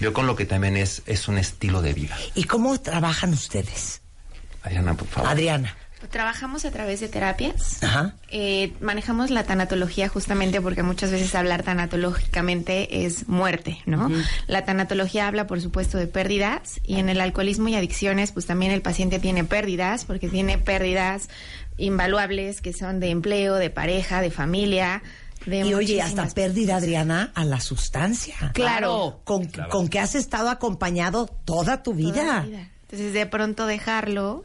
Biocon 0.00 0.26
lo 0.26 0.34
que 0.36 0.44
también 0.46 0.76
es, 0.76 1.02
es 1.06 1.28
un 1.28 1.38
estilo 1.38 1.82
de 1.82 1.92
vida. 1.94 2.16
¿Y 2.34 2.44
cómo 2.44 2.80
trabajan 2.80 3.32
ustedes? 3.32 4.00
Adriana, 4.62 4.94
por 4.94 5.06
favor. 5.08 5.30
Adriana. 5.30 5.76
Trabajamos 6.10 6.66
a 6.66 6.70
través 6.70 7.00
de 7.00 7.08
terapias. 7.08 7.82
Ajá. 7.82 8.14
Eh, 8.28 8.74
manejamos 8.82 9.30
la 9.30 9.44
tanatología 9.44 10.08
justamente 10.08 10.60
porque 10.60 10.82
muchas 10.82 11.10
veces 11.10 11.34
hablar 11.34 11.62
tanatológicamente 11.62 13.06
es 13.06 13.26
muerte, 13.26 13.78
¿no? 13.86 14.10
La 14.46 14.66
tanatología 14.66 15.26
habla, 15.28 15.46
por 15.46 15.62
supuesto, 15.62 15.96
de 15.96 16.06
pérdidas 16.06 16.80
y 16.84 16.96
en 16.98 17.08
el 17.08 17.22
alcoholismo 17.22 17.68
y 17.68 17.74
adicciones, 17.76 18.32
pues 18.32 18.44
también 18.44 18.70
el 18.72 18.82
paciente 18.82 19.18
tiene 19.18 19.44
pérdidas 19.44 20.04
porque 20.04 20.28
tiene 20.28 20.58
pérdidas 20.58 21.30
invaluables 21.78 22.60
que 22.60 22.72
son 22.74 23.00
de 23.00 23.08
empleo, 23.10 23.54
de 23.54 23.70
pareja, 23.70 24.20
de 24.20 24.30
familia. 24.30 25.02
De 25.46 25.60
Y 25.60 25.74
oye, 25.74 26.00
hasta 26.02 26.26
pérdida, 26.28 26.76
Adriana, 26.76 27.32
a 27.34 27.44
la 27.44 27.60
sustancia. 27.60 28.52
Claro. 28.54 29.20
Con, 29.24 29.46
con 29.46 29.88
que 29.88 30.00
has 30.00 30.14
estado 30.14 30.48
acompañado 30.48 31.26
toda 31.44 31.82
tu 31.82 31.94
vida. 31.94 32.12
Toda 32.12 32.40
vida. 32.42 32.70
Entonces, 32.82 33.12
de 33.12 33.26
pronto 33.26 33.66
dejarlo 33.66 34.44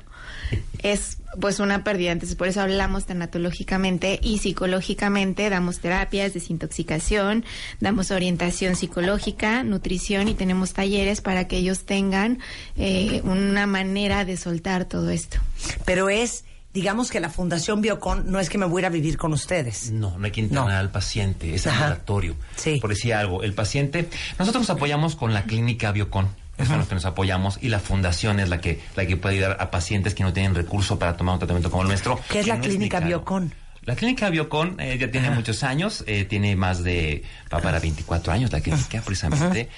es 0.81 1.17
pues 1.39 1.59
una 1.59 1.83
pérdida. 1.83 2.11
Entonces, 2.11 2.35
por 2.35 2.47
eso 2.47 2.61
hablamos 2.61 3.05
tanatológicamente 3.05 4.19
y 4.21 4.39
psicológicamente. 4.39 5.49
Damos 5.49 5.79
terapias, 5.79 6.33
desintoxicación, 6.33 7.45
damos 7.79 8.11
orientación 8.11 8.75
psicológica, 8.75 9.63
nutrición 9.63 10.27
y 10.27 10.33
tenemos 10.33 10.73
talleres 10.73 11.21
para 11.21 11.47
que 11.47 11.57
ellos 11.57 11.85
tengan 11.85 12.39
eh, 12.77 13.21
una 13.23 13.67
manera 13.67 14.25
de 14.25 14.37
soltar 14.37 14.85
todo 14.85 15.09
esto. 15.09 15.37
Pero 15.85 16.09
es, 16.09 16.45
digamos 16.73 17.09
que 17.11 17.19
la 17.19 17.29
Fundación 17.29 17.81
Biocon 17.81 18.31
no 18.31 18.39
es 18.39 18.49
que 18.49 18.57
me 18.57 18.65
voy 18.65 18.79
a 18.79 18.83
ir 18.83 18.85
a 18.87 18.89
vivir 18.89 19.17
con 19.17 19.33
ustedes. 19.33 19.91
No, 19.91 20.17
no 20.17 20.25
hay 20.25 20.31
que 20.31 20.41
internar 20.41 20.67
No. 20.67 20.77
al 20.77 20.91
paciente, 20.91 21.53
es 21.55 21.65
ambulatorio. 21.67 22.35
Sí. 22.55 22.79
Por 22.79 22.89
decir 22.91 23.13
algo, 23.13 23.43
el 23.43 23.53
paciente, 23.53 24.09
nosotros 24.37 24.61
nos 24.63 24.69
apoyamos 24.69 25.15
con 25.15 25.33
la 25.33 25.43
clínica 25.43 25.91
Biocon, 25.91 26.27
es 26.57 26.67
con 26.67 26.77
lo 26.79 26.87
que 26.87 26.95
nos 26.95 27.05
apoyamos, 27.05 27.57
y 27.61 27.69
la 27.69 27.79
fundación 27.79 28.39
es 28.39 28.49
la 28.49 28.59
que, 28.59 28.79
la 28.95 29.05
que 29.05 29.17
puede 29.17 29.35
ayudar 29.35 29.57
a 29.59 29.71
pacientes 29.71 30.13
que 30.13 30.23
no 30.23 30.33
tienen 30.33 30.53
recurso 30.55 30.99
para 30.99 31.15
tomar 31.17 31.33
un 31.33 31.39
tratamiento 31.39 31.71
como 31.71 31.83
el 31.83 31.87
nuestro. 31.89 32.19
¿Qué 32.29 32.39
es 32.41 32.47
la 32.47 32.55
no 32.57 32.61
clínica. 32.63 32.99
Biocon? 32.99 33.53
La 33.85 33.95
clínica 33.95 34.29
Biocon 34.29 34.75
eh, 34.79 34.97
ya 34.99 35.09
tiene 35.09 35.31
muchos 35.31 35.63
años, 35.63 36.03
eh, 36.05 36.25
tiene 36.25 36.55
más 36.55 36.83
de, 36.83 37.23
va 37.51 37.59
para 37.59 37.79
24 37.79 38.31
años 38.33 38.51
la 38.51 38.59
clínica 38.61 39.01
precisamente. 39.01 39.69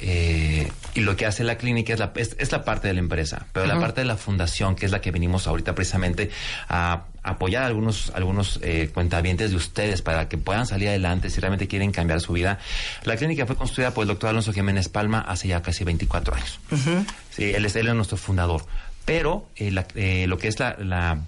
Eh, 0.00 0.70
y 0.94 1.00
lo 1.00 1.16
que 1.16 1.26
hace 1.26 1.42
la 1.44 1.56
clínica 1.58 1.92
es 1.92 1.98
la, 1.98 2.12
es, 2.16 2.36
es 2.38 2.52
la 2.52 2.64
parte 2.64 2.86
de 2.88 2.94
la 2.94 3.00
empresa, 3.00 3.46
pero 3.52 3.66
la 3.66 3.74
parte 3.80 4.00
de 4.02 4.06
la 4.06 4.16
fundación, 4.16 4.76
que 4.76 4.86
es 4.86 4.92
la 4.92 5.00
que 5.00 5.10
venimos 5.10 5.46
ahorita 5.46 5.74
precisamente 5.74 6.30
a 6.68 7.04
apoyar 7.22 7.64
a 7.64 7.66
algunos, 7.66 8.12
algunos 8.14 8.60
eh, 8.62 8.90
cuentavientes 8.94 9.50
de 9.50 9.56
ustedes 9.56 10.00
para 10.02 10.28
que 10.28 10.38
puedan 10.38 10.66
salir 10.66 10.88
adelante 10.88 11.30
si 11.30 11.40
realmente 11.40 11.66
quieren 11.68 11.90
cambiar 11.92 12.20
su 12.20 12.32
vida. 12.32 12.58
La 13.04 13.16
clínica 13.16 13.44
fue 13.46 13.56
construida 13.56 13.92
por 13.92 14.02
el 14.02 14.08
doctor 14.08 14.30
Alonso 14.30 14.52
Jiménez 14.52 14.88
Palma 14.88 15.20
hace 15.20 15.48
ya 15.48 15.62
casi 15.62 15.84
24 15.84 16.34
años. 16.34 16.58
Sí, 17.30 17.44
él 17.52 17.64
es, 17.64 17.74
él 17.76 17.88
es 17.88 17.94
nuestro 17.94 18.16
fundador. 18.16 18.64
Pero 19.04 19.48
eh, 19.56 19.70
la- 19.70 19.86
eh, 19.94 20.26
lo 20.28 20.38
que 20.38 20.48
es 20.48 20.58
la, 20.60 20.76
la, 20.78 21.18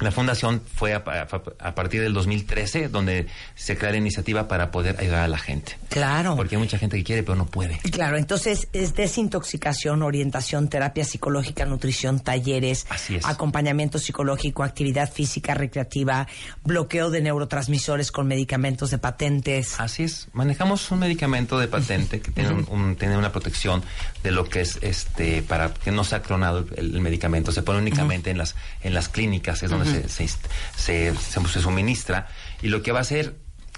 la 0.00 0.10
fundación 0.10 0.62
fue 0.74 0.92
a, 0.94 0.98
a- 1.06 1.26
a 1.68 1.74
partir 1.74 2.02
del 2.02 2.12
2013 2.12 2.88
donde 2.88 3.26
se 3.54 3.76
crea 3.78 3.92
la 3.92 3.96
iniciativa 3.96 4.46
para 4.46 4.70
poder 4.70 4.96
ayudar 5.00 5.20
a 5.22 5.28
la 5.28 5.38
gente. 5.38 5.78
Claro. 5.88 6.36
Porque 6.36 6.56
hay 6.56 6.60
mucha 6.62 6.78
gente 6.78 6.96
que 6.98 7.04
quiere 7.04 7.22
pero 7.22 7.36
no 7.36 7.46
puede. 7.46 7.78
Claro, 7.90 8.16
entonces 8.18 8.68
es 8.74 8.94
desintoxicación, 8.94 10.02
orientación, 10.02 10.68
terapia 10.68 11.04
psicológica, 11.04 11.64
nutrición, 11.64 12.20
talleres, 12.20 12.86
Así 12.90 13.16
es. 13.16 13.24
acompañamiento 13.24 13.98
psicológico, 13.98 14.62
actividad 14.62 15.10
física 15.10 15.54
recreativa, 15.54 16.28
bloqueo 16.64 17.10
de 17.10 17.22
neurotransmisores 17.22 18.12
con 18.12 18.26
medicamentos 18.26 18.90
de 18.90 18.98
patentes. 18.98 19.80
Así 19.80 20.04
es, 20.04 20.28
manejamos 20.32 20.90
un 20.90 21.00
medicamento 21.00 21.58
de 21.58 21.68
patente 21.68 22.20
que 22.20 22.30
tiene, 22.30 22.50
un- 22.52 22.66
un- 22.70 22.96
tiene 22.96 23.16
una 23.16 23.32
protección 23.32 23.82
de 24.22 24.30
lo 24.30 24.44
que 24.48 24.60
es 24.60 24.78
este 24.82 25.42
para 25.42 25.72
que 25.72 25.90
no 25.90 26.04
sea 26.04 26.22
clonado 26.22 26.66
el, 26.76 26.94
el 26.94 27.00
medicamento. 27.00 27.50
Se 27.52 27.62
pone 27.62 27.78
únicamente 27.80 28.30
en 28.30 28.38
las 28.38 28.54
en 28.82 28.94
las 28.94 29.08
clínicas, 29.08 29.62
es 29.62 29.70
donde 29.70 29.85
se, 29.86 30.08
se, 30.08 30.28
se- 30.76 31.14
se- 31.16 31.48
se 31.48 31.60
suministra 31.60 32.28
y 32.62 32.68
lo 32.68 32.82
que 32.82 32.92
va 32.92 32.98
a 32.98 33.02
hacer 33.02 33.34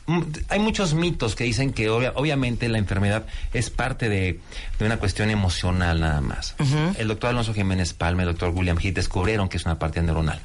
mm, 0.07 0.23
hay 0.49 0.59
muchos 0.61 0.95
mitos 0.95 1.35
que 1.35 1.45
dicen 1.45 1.73
que 1.73 1.91
obvia- 1.91 2.13
obviamente 2.15 2.69
la 2.69 2.79
enfermedad 2.79 3.27
es 3.53 3.69
parte 3.71 4.09
de, 4.09 4.41
de 4.79 4.85
una 4.87 4.97
cuestión 4.99 5.29
emocional 5.31 6.01
nada 6.01 6.21
más. 6.21 6.55
El 6.97 7.09
doctor 7.09 7.31
Alonso 7.31 7.53
Jiménez 7.53 7.93
Palma, 7.93 8.23
el 8.23 8.29
doctor 8.29 8.51
William 8.55 8.79
Heath 8.81 8.95
descubrieron 8.95 9.49
que 9.49 9.57
es 9.59 9.65
una 9.67 9.79
parte 9.79 10.01
neuronal. 10.03 10.41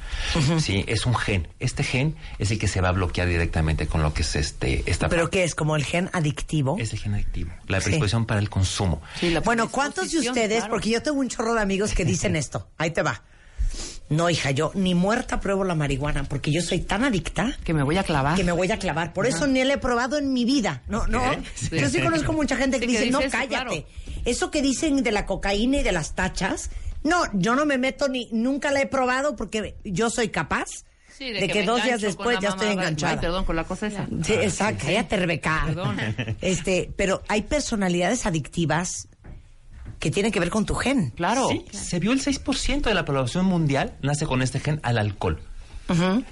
Sí, 0.58 0.84
es 0.86 1.06
un 1.06 1.14
gen. 1.14 1.48
Este 1.60 1.82
gen 1.82 2.14
es 2.38 2.50
el 2.50 2.58
que 2.58 2.68
se 2.68 2.80
va 2.82 2.88
a 2.90 2.92
bloquear 2.92 3.26
directamente 3.28 3.86
con 3.86 4.02
lo 4.02 4.12
que 4.12 4.22
es 4.22 4.36
este 4.36 4.82
esta 4.90 5.08
¿Pero 5.08 5.30
qué 5.30 5.44
es? 5.44 5.54
¿Como 5.54 5.76
el 5.76 5.84
gen 5.84 6.10
adictivo? 6.12 6.76
es 6.78 6.92
el 6.92 6.98
gen 6.98 7.14
adictivo, 7.14 7.52
la 7.68 7.78
Sí. 7.80 7.84
predisposición 7.84 8.26
para 8.26 8.40
el 8.40 8.50
consumo. 8.50 9.00
Sí, 9.18 9.30
la 9.30 9.40
Bueno, 9.40 9.68
¿cuántos 9.70 10.10
de 10.10 10.18
ustedes, 10.18 10.58
claro. 10.58 10.70
porque 10.72 10.90
yo 10.90 11.02
tengo 11.02 11.18
un 11.20 11.28
chorro 11.28 11.54
de 11.54 11.62
amigos 11.62 11.94
que 11.94 12.04
dicen 12.04 12.36
esto, 12.36 12.68
ahí 12.76 12.90
te 12.90 13.02
va. 13.02 13.22
No, 14.10 14.28
hija, 14.28 14.50
yo 14.50 14.70
ni 14.74 14.94
muerta 14.94 15.40
pruebo 15.40 15.64
la 15.64 15.74
marihuana 15.74 16.24
porque 16.24 16.52
yo 16.52 16.60
soy 16.60 16.80
tan 16.80 17.04
adicta 17.04 17.56
Que 17.64 17.72
me 17.72 17.82
voy 17.82 17.96
a 17.96 18.02
clavar. 18.04 18.36
que 18.36 18.44
me 18.44 18.52
voy 18.52 18.70
a 18.70 18.78
clavar. 18.78 19.12
Por 19.14 19.26
eso 19.26 19.46
ni 19.46 19.64
la 19.64 19.74
he 19.74 19.78
probado 19.78 20.18
en 20.18 20.32
mi 20.32 20.44
vida. 20.44 20.82
No, 20.88 21.06
no. 21.06 21.22
Sí. 21.54 21.70
Yo 21.78 21.88
sí 21.88 22.00
conozco 22.02 22.32
mucha 22.32 22.56
gente 22.56 22.78
que 22.80 22.86
Sí, 22.86 22.92
que 22.92 22.98
dice, 23.00 23.10
no, 23.10 23.20
eso, 23.20 23.30
cállate. 23.30 23.48
claro. 23.54 23.72
Eso 24.26 24.50
que 24.50 24.60
dicen 24.62 25.02
de 25.02 25.10
la 25.12 25.24
cocaína 25.26 25.78
y 25.78 25.82
de 25.82 25.92
las 25.92 26.14
tachas, 26.14 26.70
no, 27.02 27.22
yo 27.32 27.54
no 27.54 27.64
me 27.66 27.78
meto 27.78 28.08
ni, 28.08 28.28
nunca 28.32 28.70
la 28.72 28.80
he 28.82 28.86
probado 28.86 29.36
porque 29.36 29.76
yo 29.84 30.10
soy 30.10 30.28
capaz 30.28 30.68
Sí, 31.16 31.30
de, 31.30 31.46
que 31.48 31.62
dos 31.62 31.82
días 31.84 32.00
después 32.00 32.38
ya 32.40 32.48
estoy 32.50 32.72
enganchada. 32.72 33.12
Ay, 33.12 33.18
perdón, 33.20 33.44
con 33.44 33.54
la 33.56 33.64
cosa 33.64 33.86
esa. 33.86 34.06
Sí, 34.24 34.32
exacto. 34.32 34.84
Cállate, 34.86 35.16
Rebeca. 35.16 35.62
Perdón. 35.66 35.96
Este, 36.40 36.90
pero 36.96 37.22
hay 37.28 37.42
personalidades 37.42 38.26
adictivas 38.26 39.08
que 39.98 40.10
tienen 40.10 40.32
que 40.32 40.40
ver 40.40 40.50
con 40.50 40.66
tu 40.66 40.74
gen. 40.74 41.10
Claro. 41.10 41.48
Sí, 41.48 41.64
se 41.72 41.98
vio 41.98 42.12
el 42.12 42.22
6% 42.22 42.82
de 42.82 42.94
la 42.94 43.04
población 43.04 43.46
mundial 43.46 43.94
nace 44.02 44.26
con 44.26 44.42
este 44.42 44.60
gen 44.60 44.80
al 44.82 44.98
alcohol. 44.98 45.40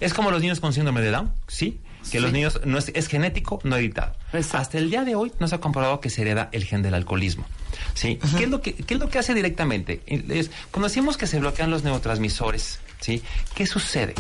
Es 0.01 0.15
como 0.15 0.31
los 0.31 0.41
niños 0.41 0.61
con 0.61 0.73
síndrome 0.73 1.03
de 1.03 1.11
Down, 1.11 1.33
¿sí? 1.47 1.81
Que 2.11 2.21
los 2.21 2.33
niños 2.33 2.61
no 2.65 2.79
es, 2.79 2.91
es 2.95 3.07
genético, 3.07 3.61
no. 3.65 3.77
Exacto. 3.77 4.59
Hasta 4.59 4.79
el 4.79 4.91
día 4.91 5.05
de 5.05 5.15
hoy 5.15 5.33
no 5.39 5.47
se 5.47 5.55
ha 5.55 5.61
comprobado 5.61 6.01
que 6.01 6.11
se 6.11 6.23
hereda 6.23 6.49
el 6.53 6.65
gen 6.65 6.83
del 6.83 6.95
alcoholismo. 6.95 7.47
¿Sí? 7.95 8.19
¿Qué, 8.37 8.45
es 8.45 8.51
lo 8.51 8.61
que, 8.61 8.75
¿Qué 8.75 8.95
es 8.95 9.01
lo 9.01 9.09
que 9.09 9.19
hace 9.19 9.35
directamente? 9.35 10.03
Es, 10.07 10.51
cuando 10.71 10.89
decimos 10.89 11.17
que 11.17 11.27
se 11.27 11.39
bloquean 11.39 11.71
los 11.71 11.85
neurotransmisores, 11.85 12.81
¿sí? 13.01 13.23
¿Qué 13.55 13.67
sucede 13.67 14.15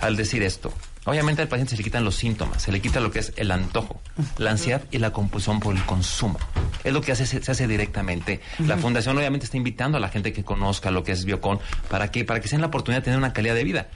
al 0.00 0.16
decir 0.16 0.42
esto? 0.42 0.72
Obviamente 1.08 1.40
al 1.40 1.48
paciente 1.48 1.70
se 1.70 1.78
le 1.78 1.84
quitan 1.84 2.04
los 2.04 2.16
síntomas, 2.16 2.62
se 2.62 2.70
le 2.70 2.82
quita 2.82 3.00
lo 3.00 3.10
que 3.10 3.20
es 3.20 3.32
el 3.36 3.50
antojo, 3.50 3.98
la 4.36 4.50
ansiedad 4.50 4.82
y 4.90 4.98
la 4.98 5.10
compulsión 5.10 5.58
por 5.58 5.74
el 5.74 5.82
consumo. 5.84 6.38
Es 6.84 6.92
lo 6.92 7.00
que 7.00 7.12
hace, 7.12 7.24
se, 7.24 7.42
se 7.42 7.50
hace 7.50 7.66
directamente. 7.66 8.42
La 8.58 8.76
fundación 8.76 9.16
obviamente 9.16 9.46
está 9.46 9.56
invitando 9.56 9.96
a 9.96 10.00
la 10.00 10.10
gente 10.10 10.34
que 10.34 10.44
conozca 10.44 10.90
lo 10.90 11.04
que 11.04 11.12
es 11.12 11.24
Biocon 11.24 11.60
para 11.88 12.10
que, 12.10 12.26
para 12.26 12.40
que 12.40 12.48
se 12.48 12.56
den 12.56 12.60
la 12.60 12.66
oportunidad 12.66 13.00
de 13.00 13.04
tener 13.06 13.18
una 13.18 13.32
calidad 13.32 13.54
de 13.54 13.64
vida. 13.64 13.88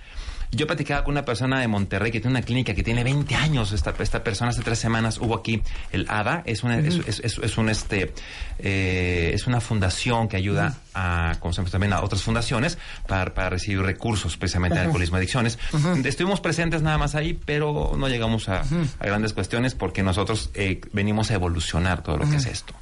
Yo 0.55 0.67
platicaba 0.67 1.03
con 1.03 1.13
una 1.13 1.25
persona 1.25 1.61
de 1.61 1.67
Monterrey 1.69 2.13
que 2.13 2.21
tiene 2.21 2.37
una 2.37 2.45
clínica 2.45 2.75
que 2.75 2.83
tiene 2.83 3.03
20 3.03 3.35
años. 3.35 3.73
Esta, 3.73 3.95
esta 3.99 4.23
persona 4.23 4.51
hace 4.51 4.61
tres 4.63 4.79
semanas 4.79 5.17
hubo 5.19 5.35
aquí 5.35 5.63
el 5.93 6.05
ADA. 6.11 6.43
Es 6.45 6.63
una, 6.63 6.79
es, 6.79 6.97
es- 7.09 7.21
es- 7.21 7.39
es 7.39 7.57
un 7.57 7.71
este, 7.71 8.13
eh, 8.59 9.31
es 9.33 9.47
una 9.47 9.61
fundación 9.63 10.29
que 10.29 10.37
ayuda 10.37 10.75
a, 10.95 11.37
como 11.41 11.55
también 11.55 11.95
a 11.95 12.03
otras 12.03 12.23
fundaciones 12.23 12.77
para, 13.09 13.33
para 13.33 13.49
recibir 13.49 13.81
recursos 13.81 14.37
precisamente 14.37 14.77
de 14.79 14.83
alcoholismo 14.85 15.17
y 15.17 15.21
adicciones. 15.21 15.59
Estuvimos 16.05 16.41
presentes 16.43 16.83
nada 16.83 16.99
más 16.99 17.15
ahí, 17.15 17.33
pero 17.47 17.95
no 17.97 18.09
llegamos 18.09 18.51
a, 18.51 18.61
a 18.61 19.07
grandes 19.07 19.33
cuestiones 19.33 19.75
porque 19.75 20.03
nosotros 20.03 20.51
eh, 20.53 20.83
venimos 20.93 21.31
a 21.31 21.35
evolucionar 21.35 22.03
todo 22.03 22.19
lo 22.19 22.29
que 22.29 22.37
es 22.37 22.47
esto. 22.47 22.75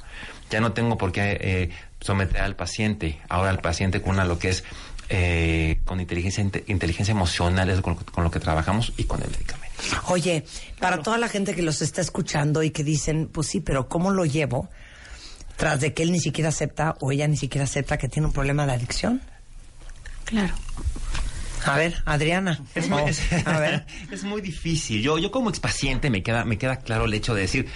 Ya 0.49 0.59
no 0.59 0.73
tengo 0.73 0.97
por 0.97 1.13
qué 1.13 1.37
eh, 1.39 1.69
someter 2.01 2.41
al 2.41 2.57
paciente, 2.57 3.21
ahora 3.29 3.49
al 3.51 3.59
paciente 3.59 4.01
con 4.01 4.15
una, 4.15 4.25
lo 4.25 4.37
que 4.37 4.49
es 4.49 4.65
eh, 5.13 5.79
con 5.83 5.99
inteligencia 5.99 6.41
inte- 6.41 6.63
inteligencia 6.67 7.11
emocional, 7.11 7.69
es 7.69 7.81
con, 7.81 7.95
con 7.95 8.23
lo 8.23 8.31
que 8.31 8.39
trabajamos 8.39 8.93
y 8.95 9.03
con 9.03 9.21
el 9.21 9.29
medicamento. 9.29 9.75
Oye, 10.07 10.45
para 10.79 11.01
toda 11.03 11.17
la 11.17 11.27
gente 11.27 11.53
que 11.53 11.61
los 11.61 11.81
está 11.81 11.99
escuchando 12.01 12.63
y 12.63 12.69
que 12.71 12.83
dicen, 12.85 13.27
pues 13.31 13.47
sí, 13.47 13.59
pero 13.59 13.89
¿cómo 13.89 14.11
lo 14.11 14.25
llevo? 14.25 14.69
Tras 15.57 15.81
de 15.81 15.93
que 15.93 16.03
él 16.03 16.11
ni 16.11 16.19
siquiera 16.21 16.49
acepta 16.49 16.95
o 17.01 17.11
ella 17.11 17.27
ni 17.27 17.35
siquiera 17.35 17.65
acepta 17.65 17.97
que 17.97 18.07
tiene 18.07 18.27
un 18.27 18.33
problema 18.33 18.65
de 18.65 18.71
adicción. 18.73 19.21
Claro. 20.23 20.53
A 21.65 21.77
ver, 21.77 21.95
Adriana. 22.05 22.59
Es 22.75 22.89
muy, 22.89 23.01
Oh, 23.01 23.07
es- 23.07 23.21
a 23.45 23.59
ver. 23.59 23.85
es 24.11 24.23
muy 24.23 24.41
difícil. 24.41 25.01
Yo, 25.01 25.17
yo 25.19 25.31
como 25.31 25.49
expaciente 25.49 26.09
me 26.09 26.23
queda, 26.23 26.43
me 26.45 26.57
queda 26.57 26.77
claro 26.77 27.05
el 27.05 27.13
hecho 27.13 27.33
de 27.35 27.41
decir, 27.41 27.67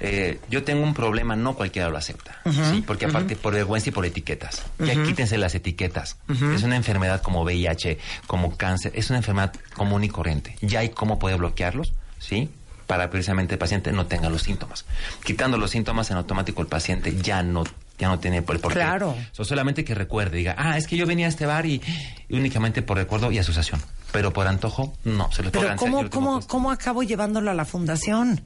eh, 0.00 0.40
yo 0.50 0.64
tengo 0.64 0.82
un 0.82 0.94
problema, 0.94 1.36
no 1.36 1.54
cualquiera 1.54 1.88
lo 1.88 1.96
acepta. 1.98 2.38
¿sí? 2.50 2.82
Porque 2.86 3.06
aparte 3.06 3.36
por 3.36 3.54
vergüenza 3.54 3.88
y 3.90 3.92
por 3.92 4.04
etiquetas. 4.06 4.62
Ya 4.78 4.94
quítense 5.02 5.38
las 5.38 5.54
etiquetas. 5.54 6.16
Es 6.54 6.62
una 6.62 6.76
enfermedad 6.76 7.22
como 7.22 7.42
VIH, 7.42 7.98
como 8.26 8.56
cáncer, 8.56 8.92
es 8.94 9.10
una 9.10 9.18
enfermedad 9.18 9.52
común 9.74 10.04
y 10.04 10.08
corriente. 10.08 10.56
Ya 10.60 10.80
hay 10.80 10.90
cómo 10.90 11.18
poder 11.18 11.38
bloquearlos, 11.38 11.92
¿sí? 12.18 12.50
Para 12.88 13.08
precisamente 13.10 13.54
el 13.54 13.58
paciente 13.58 13.92
no 13.92 14.06
tenga 14.06 14.28
los 14.28 14.42
síntomas. 14.42 14.84
Quitando 15.22 15.58
los 15.58 15.70
síntomas 15.70 16.10
en 16.10 16.16
automático 16.16 16.60
el 16.62 16.68
paciente 16.68 17.14
ya 17.22 17.44
no 17.44 17.62
ya 17.98 18.08
no 18.08 18.18
tiene 18.18 18.42
por 18.42 18.60
por 18.60 18.72
qué. 18.72 18.80
Claro. 18.80 19.14
So, 19.32 19.44
solamente 19.44 19.84
que 19.84 19.94
recuerde, 19.94 20.38
diga, 20.38 20.56
ah, 20.58 20.76
es 20.76 20.86
que 20.86 20.96
yo 20.96 21.06
venía 21.06 21.26
a 21.26 21.28
este 21.28 21.46
bar 21.46 21.66
y, 21.66 21.82
y 22.28 22.36
únicamente 22.36 22.82
por 22.82 22.96
recuerdo 22.96 23.30
y 23.30 23.38
asociación. 23.38 23.80
Pero 24.10 24.32
por 24.32 24.46
antojo, 24.48 24.94
no, 25.04 25.30
se 25.30 25.42
puede 25.42 25.50
Pero 25.50 25.76
¿cómo, 25.76 26.02
lo 26.02 26.08
tengo 26.08 26.24
cómo. 26.24 26.46
¿cómo 26.46 26.70
acabo 26.70 27.02
llevándolo 27.02 27.50
a 27.50 27.54
la 27.54 27.64
fundación? 27.64 28.40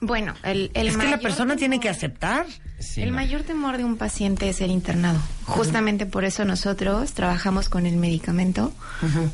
Bueno, 0.00 0.34
el, 0.42 0.70
el 0.74 0.88
es 0.88 0.96
que 0.96 1.08
la 1.08 1.18
persona 1.18 1.56
tiene 1.56 1.80
que 1.80 1.88
aceptar. 1.88 2.44
Sí, 2.78 3.00
el 3.00 3.10
no. 3.10 3.16
mayor 3.16 3.42
temor 3.44 3.78
de 3.78 3.84
un 3.84 3.96
paciente 3.96 4.48
es 4.48 4.60
el 4.60 4.70
internado. 4.70 5.18
Justamente 5.46 6.04
por 6.04 6.24
eso 6.24 6.44
nosotros 6.44 7.12
trabajamos 7.12 7.70
con 7.70 7.86
el 7.86 7.96
medicamento 7.96 8.72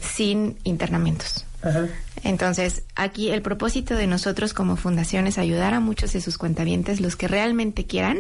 sin 0.01 0.57
internamientos. 0.63 1.47
Entonces, 2.25 2.83
aquí 2.95 3.31
el 3.31 3.43
propósito 3.43 3.95
de 3.97 4.07
nosotros 4.07 4.55
como 4.55 4.77
fundación 4.77 5.27
es 5.27 5.39
ayudar 5.39 5.75
a 5.75 5.81
muchos 5.81 6.13
de 6.13 6.21
sus 6.21 6.39
cuentavientes, 6.39 7.01
los 7.01 7.17
que 7.17 7.27
realmente 7.29 7.85
quieran, 7.85 8.19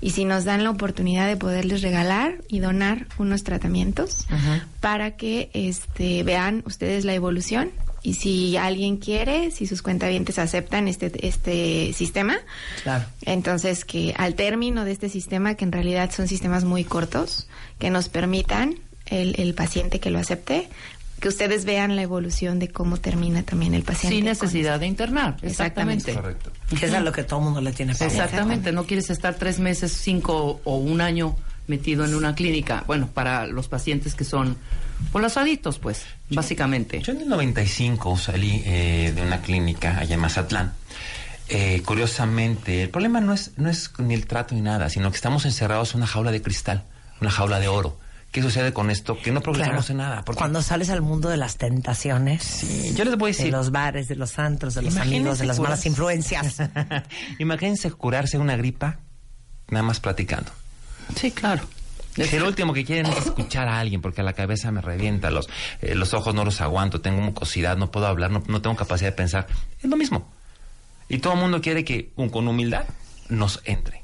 y 0.00 0.10
si 0.10 0.24
nos 0.24 0.44
dan 0.44 0.64
la 0.64 0.70
oportunidad 0.70 1.26
de 1.26 1.36
poderles 1.36 1.82
regalar 1.82 2.38
y 2.48 2.60
donar 2.60 3.06
unos 3.18 3.44
tratamientos 3.44 4.26
para 4.80 5.12
que 5.16 5.50
este, 5.52 6.22
vean 6.22 6.62
ustedes 6.66 7.04
la 7.04 7.14
evolución. 7.14 7.70
Y 8.04 8.14
si 8.14 8.56
alguien 8.56 8.96
quiere, 8.96 9.52
si 9.52 9.66
sus 9.68 9.80
cuentavientes 9.80 10.38
aceptan 10.40 10.88
este, 10.88 11.12
este 11.26 11.92
sistema, 11.92 12.36
Claro. 12.82 13.04
entonces, 13.22 13.84
que 13.84 14.12
al 14.16 14.34
término 14.34 14.84
de 14.84 14.90
este 14.90 15.08
sistema, 15.08 15.54
que 15.54 15.64
en 15.64 15.70
realidad 15.72 16.10
son 16.10 16.26
sistemas 16.26 16.64
muy 16.64 16.82
cortos, 16.82 17.46
que 17.78 17.90
nos 17.90 18.08
permitan 18.08 18.74
el, 19.06 19.38
el 19.38 19.54
paciente 19.54 20.00
que 20.00 20.10
lo 20.10 20.18
acepte, 20.18 20.68
que 21.22 21.28
ustedes 21.28 21.64
vean 21.64 21.94
la 21.94 22.02
evolución 22.02 22.58
de 22.58 22.68
cómo 22.68 22.96
termina 22.96 23.44
también 23.44 23.74
el 23.74 23.84
paciente. 23.84 24.16
Sin 24.16 24.24
necesidad 24.24 24.80
de 24.80 24.88
internar. 24.88 25.36
Exactamente. 25.40 26.10
Exactamente. 26.10 26.14
Correcto. 26.14 26.76
Que 26.80 26.86
es 26.86 26.92
a 26.92 26.98
lo 26.98 27.12
que 27.12 27.22
todo 27.22 27.38
el 27.38 27.44
mundo 27.44 27.60
le 27.60 27.72
tiene 27.72 27.94
pavor. 27.94 28.12
Exactamente. 28.12 28.72
No 28.72 28.84
quieres 28.86 29.08
estar 29.08 29.36
tres 29.36 29.60
meses, 29.60 29.92
cinco 29.92 30.60
o 30.64 30.76
un 30.78 31.00
año 31.00 31.36
metido 31.68 32.04
en 32.04 32.16
una 32.16 32.34
clínica. 32.34 32.82
Bueno, 32.88 33.06
para 33.06 33.46
los 33.46 33.68
pacientes 33.68 34.16
que 34.16 34.24
son 34.24 34.56
por 35.12 35.22
los 35.22 35.36
adictos, 35.36 35.78
pues, 35.78 36.06
básicamente. 36.28 37.00
Yo 37.00 37.12
en 37.12 37.20
el 37.20 37.28
95 37.28 38.18
salí 38.18 38.60
eh, 38.66 39.12
de 39.14 39.22
una 39.22 39.42
clínica 39.42 39.98
allá 39.98 40.16
en 40.16 40.20
Mazatlán. 40.20 40.72
Eh, 41.48 41.82
curiosamente, 41.84 42.82
el 42.82 42.90
problema 42.90 43.20
no 43.20 43.32
es, 43.32 43.52
no 43.58 43.70
es 43.70 43.92
ni 43.98 44.14
el 44.14 44.26
trato 44.26 44.56
ni 44.56 44.60
nada, 44.60 44.88
sino 44.88 45.08
que 45.12 45.16
estamos 45.16 45.44
encerrados 45.44 45.94
en 45.94 45.98
una 45.98 46.08
jaula 46.08 46.32
de 46.32 46.42
cristal, 46.42 46.82
una 47.20 47.30
jaula 47.30 47.60
de 47.60 47.68
oro. 47.68 47.96
¿Qué 48.32 48.40
sucede 48.42 48.72
con 48.72 48.90
esto? 48.90 49.18
Que 49.20 49.30
no 49.30 49.40
progresamos 49.42 49.90
en 49.90 49.98
nada. 49.98 50.24
Porque 50.24 50.38
Cuando 50.38 50.62
sales 50.62 50.88
al 50.90 51.02
mundo 51.02 51.28
de 51.28 51.36
las 51.36 51.56
tentaciones, 51.58 52.42
Sí, 52.42 52.94
yo 52.96 53.04
les 53.04 53.16
voy 53.18 53.30
a 53.30 53.32
de 53.32 53.36
decir. 53.38 53.52
los 53.52 53.70
bares, 53.70 54.08
de 54.08 54.16
los 54.16 54.38
antros, 54.38 54.74
de 54.74 54.82
los 54.82 54.96
amigos, 54.96 55.38
de 55.38 55.44
las 55.46 55.60
malas 55.60 55.84
influencias. 55.86 56.56
Imagínense 57.38 57.90
curarse 57.92 58.38
una 58.38 58.56
gripa 58.56 58.98
nada 59.68 59.82
más 59.82 60.00
platicando. 60.00 60.50
Sí, 61.14 61.30
claro. 61.30 61.62
El 62.16 62.42
último 62.42 62.72
que 62.74 62.84
quieren 62.84 63.06
es 63.06 63.18
escuchar 63.26 63.68
a 63.68 63.78
alguien 63.80 64.02
porque 64.02 64.22
la 64.22 64.34
cabeza 64.34 64.70
me 64.70 64.80
revienta, 64.82 65.30
los, 65.30 65.48
eh, 65.80 65.94
los 65.94 66.12
ojos 66.12 66.34
no 66.34 66.44
los 66.44 66.60
aguanto, 66.60 67.00
tengo 67.00 67.20
mucosidad, 67.22 67.76
no 67.78 67.90
puedo 67.90 68.06
hablar, 68.06 68.30
no, 68.30 68.42
no 68.48 68.60
tengo 68.60 68.76
capacidad 68.76 69.10
de 69.10 69.16
pensar. 69.16 69.46
Es 69.82 69.88
lo 69.88 69.96
mismo. 69.96 70.30
Y 71.08 71.18
todo 71.18 71.34
el 71.34 71.38
mundo 71.40 71.60
quiere 71.62 71.84
que 71.84 72.12
un- 72.16 72.28
con 72.28 72.48
humildad 72.48 72.84
nos 73.30 73.60
entre. 73.64 74.02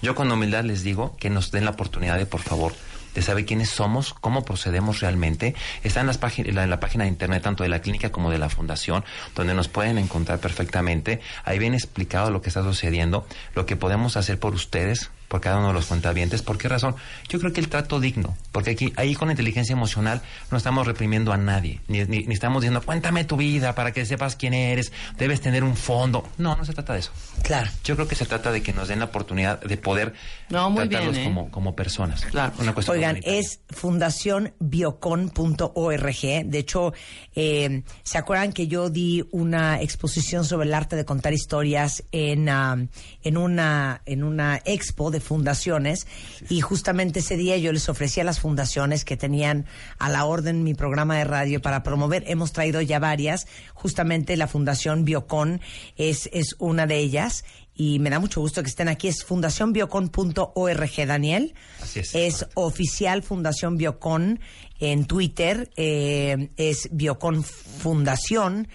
Yo 0.00 0.14
con 0.14 0.30
humildad 0.32 0.64
les 0.64 0.82
digo 0.82 1.14
que 1.18 1.28
nos 1.30 1.50
den 1.50 1.64
la 1.66 1.70
oportunidad 1.72 2.16
de, 2.18 2.24
por 2.26 2.40
favor, 2.40 2.72
de 3.14 3.22
saber 3.22 3.44
quiénes 3.44 3.70
somos, 3.70 4.14
cómo 4.14 4.44
procedemos 4.44 5.00
realmente. 5.00 5.54
Está 5.82 6.00
en, 6.00 6.06
las 6.06 6.20
la, 6.20 6.64
en 6.64 6.70
la 6.70 6.80
página 6.80 7.04
de 7.04 7.10
internet 7.10 7.42
tanto 7.42 7.62
de 7.62 7.68
la 7.68 7.80
clínica 7.80 8.10
como 8.10 8.30
de 8.30 8.38
la 8.38 8.48
fundación, 8.48 9.04
donde 9.34 9.54
nos 9.54 9.68
pueden 9.68 9.98
encontrar 9.98 10.38
perfectamente. 10.38 11.20
Ahí 11.44 11.58
viene 11.58 11.76
explicado 11.76 12.30
lo 12.30 12.42
que 12.42 12.48
está 12.48 12.62
sucediendo, 12.62 13.26
lo 13.54 13.66
que 13.66 13.76
podemos 13.76 14.16
hacer 14.16 14.38
por 14.38 14.54
ustedes, 14.54 15.10
por 15.32 15.40
cada 15.40 15.56
uno 15.56 15.68
de 15.68 15.72
los 15.72 15.86
cuentavientes. 15.86 16.42
¿Por 16.42 16.58
qué 16.58 16.68
razón? 16.68 16.94
Yo 17.30 17.38
creo 17.40 17.54
que 17.54 17.60
el 17.60 17.70
trato 17.70 18.00
digno, 18.00 18.36
porque 18.52 18.72
aquí, 18.72 18.92
ahí 18.96 19.14
con 19.14 19.30
inteligencia 19.30 19.72
emocional 19.72 20.20
no 20.50 20.58
estamos 20.58 20.86
reprimiendo 20.86 21.32
a 21.32 21.38
nadie, 21.38 21.80
ni, 21.88 22.04
ni- 22.04 22.24
ni 22.24 22.34
estamos 22.34 22.60
diciendo, 22.60 22.82
cuéntame 22.82 23.24
tu 23.24 23.38
vida 23.38 23.74
para 23.74 23.92
que 23.92 24.04
sepas 24.04 24.36
quién 24.36 24.52
eres, 24.52 24.92
debes 25.16 25.40
tener 25.40 25.64
un 25.64 25.74
fondo. 25.74 26.28
No, 26.36 26.54
no 26.54 26.66
se 26.66 26.74
trata 26.74 26.92
de 26.92 26.98
eso. 26.98 27.12
Claro. 27.44 27.70
Yo 27.82 27.94
creo 27.94 28.06
que 28.06 28.14
se 28.14 28.26
trata 28.26 28.52
de 28.52 28.62
que 28.62 28.74
nos 28.74 28.88
den 28.88 28.98
la 28.98 29.06
oportunidad 29.06 29.58
de 29.62 29.78
poder 29.78 30.12
No, 30.50 30.68
muy 30.68 30.86
tratarlos 30.86 31.14
bien, 31.16 31.26
¿eh? 31.26 31.30
como, 31.30 31.50
como 31.50 31.74
personas. 31.74 32.26
Claro. 32.26 32.52
Una 32.58 32.74
cuestión 32.74 32.98
Oigan, 32.98 33.18
es 33.24 33.60
fundacionbiocon.org. 33.70 36.20
De 36.44 36.58
hecho, 36.58 36.92
eh, 37.34 37.82
¿se 38.02 38.18
acuerdan 38.18 38.52
que 38.52 38.66
yo 38.66 38.90
di 38.90 39.24
una 39.30 39.80
exposición 39.80 40.44
sobre 40.44 40.66
el 40.68 40.74
arte 40.74 40.94
de 40.96 41.06
contar 41.06 41.32
historias 41.32 42.04
en, 42.12 42.50
ah, 42.50 42.76
en, 43.22 43.36
una, 43.38 44.02
en 44.04 44.24
una 44.24 44.60
expo 44.64 45.10
de 45.10 45.21
fundaciones? 45.22 46.06
Y 46.48 46.60
justamente 46.60 47.20
ese 47.20 47.36
día 47.36 47.56
yo 47.56 47.72
les 47.72 47.88
ofrecí 47.88 48.20
a 48.20 48.24
las 48.24 48.40
fundaciones 48.40 49.04
que 49.04 49.16
tenían 49.16 49.66
a 49.98 50.08
la 50.08 50.24
orden 50.24 50.64
mi 50.64 50.74
programa 50.74 51.16
de 51.16 51.24
radio 51.24 51.62
para 51.62 51.82
promover. 51.82 52.24
Hemos 52.26 52.52
traído 52.52 52.80
ya 52.80 52.98
varias. 52.98 53.46
Justamente 53.74 54.36
la 54.36 54.46
Fundación 54.46 55.04
Biocon 55.04 55.60
es, 55.96 56.28
es 56.32 56.56
una 56.58 56.86
de 56.86 56.98
ellas. 56.98 57.44
Y 57.74 57.98
me 58.00 58.10
da 58.10 58.18
mucho 58.18 58.40
gusto 58.40 58.62
que 58.62 58.68
estén 58.68 58.88
aquí. 58.88 59.08
Es 59.08 59.24
fundacionbiocon.org, 59.24 61.06
Daniel. 61.06 61.54
Así 61.80 62.00
es. 62.00 62.14
Es 62.14 62.46
oficial 62.54 63.22
Fundación 63.22 63.78
Biocon 63.78 64.40
en 64.82 65.04
Twitter, 65.06 65.70
eh, 65.76 66.50
es 66.56 66.88
Biocon 66.90 67.44
Fundación 67.44 68.66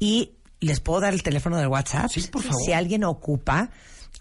y 0.00 0.32
les 0.58 0.80
puedo 0.80 1.00
dar 1.00 1.14
el 1.14 1.22
teléfono 1.22 1.56
del 1.56 1.68
WhatsApp. 1.68 2.10
Sí, 2.10 2.22
por 2.22 2.42
favor. 2.42 2.60
Si 2.64 2.72
alguien 2.72 3.04
ocupa, 3.04 3.70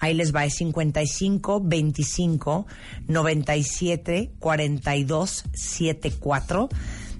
ahí 0.01 0.13
les 0.13 0.35
va, 0.35 0.43
es 0.43 0.55
55 0.55 1.61
25 1.63 2.67
97 3.07 4.31
42 4.39 5.43
74. 5.53 6.69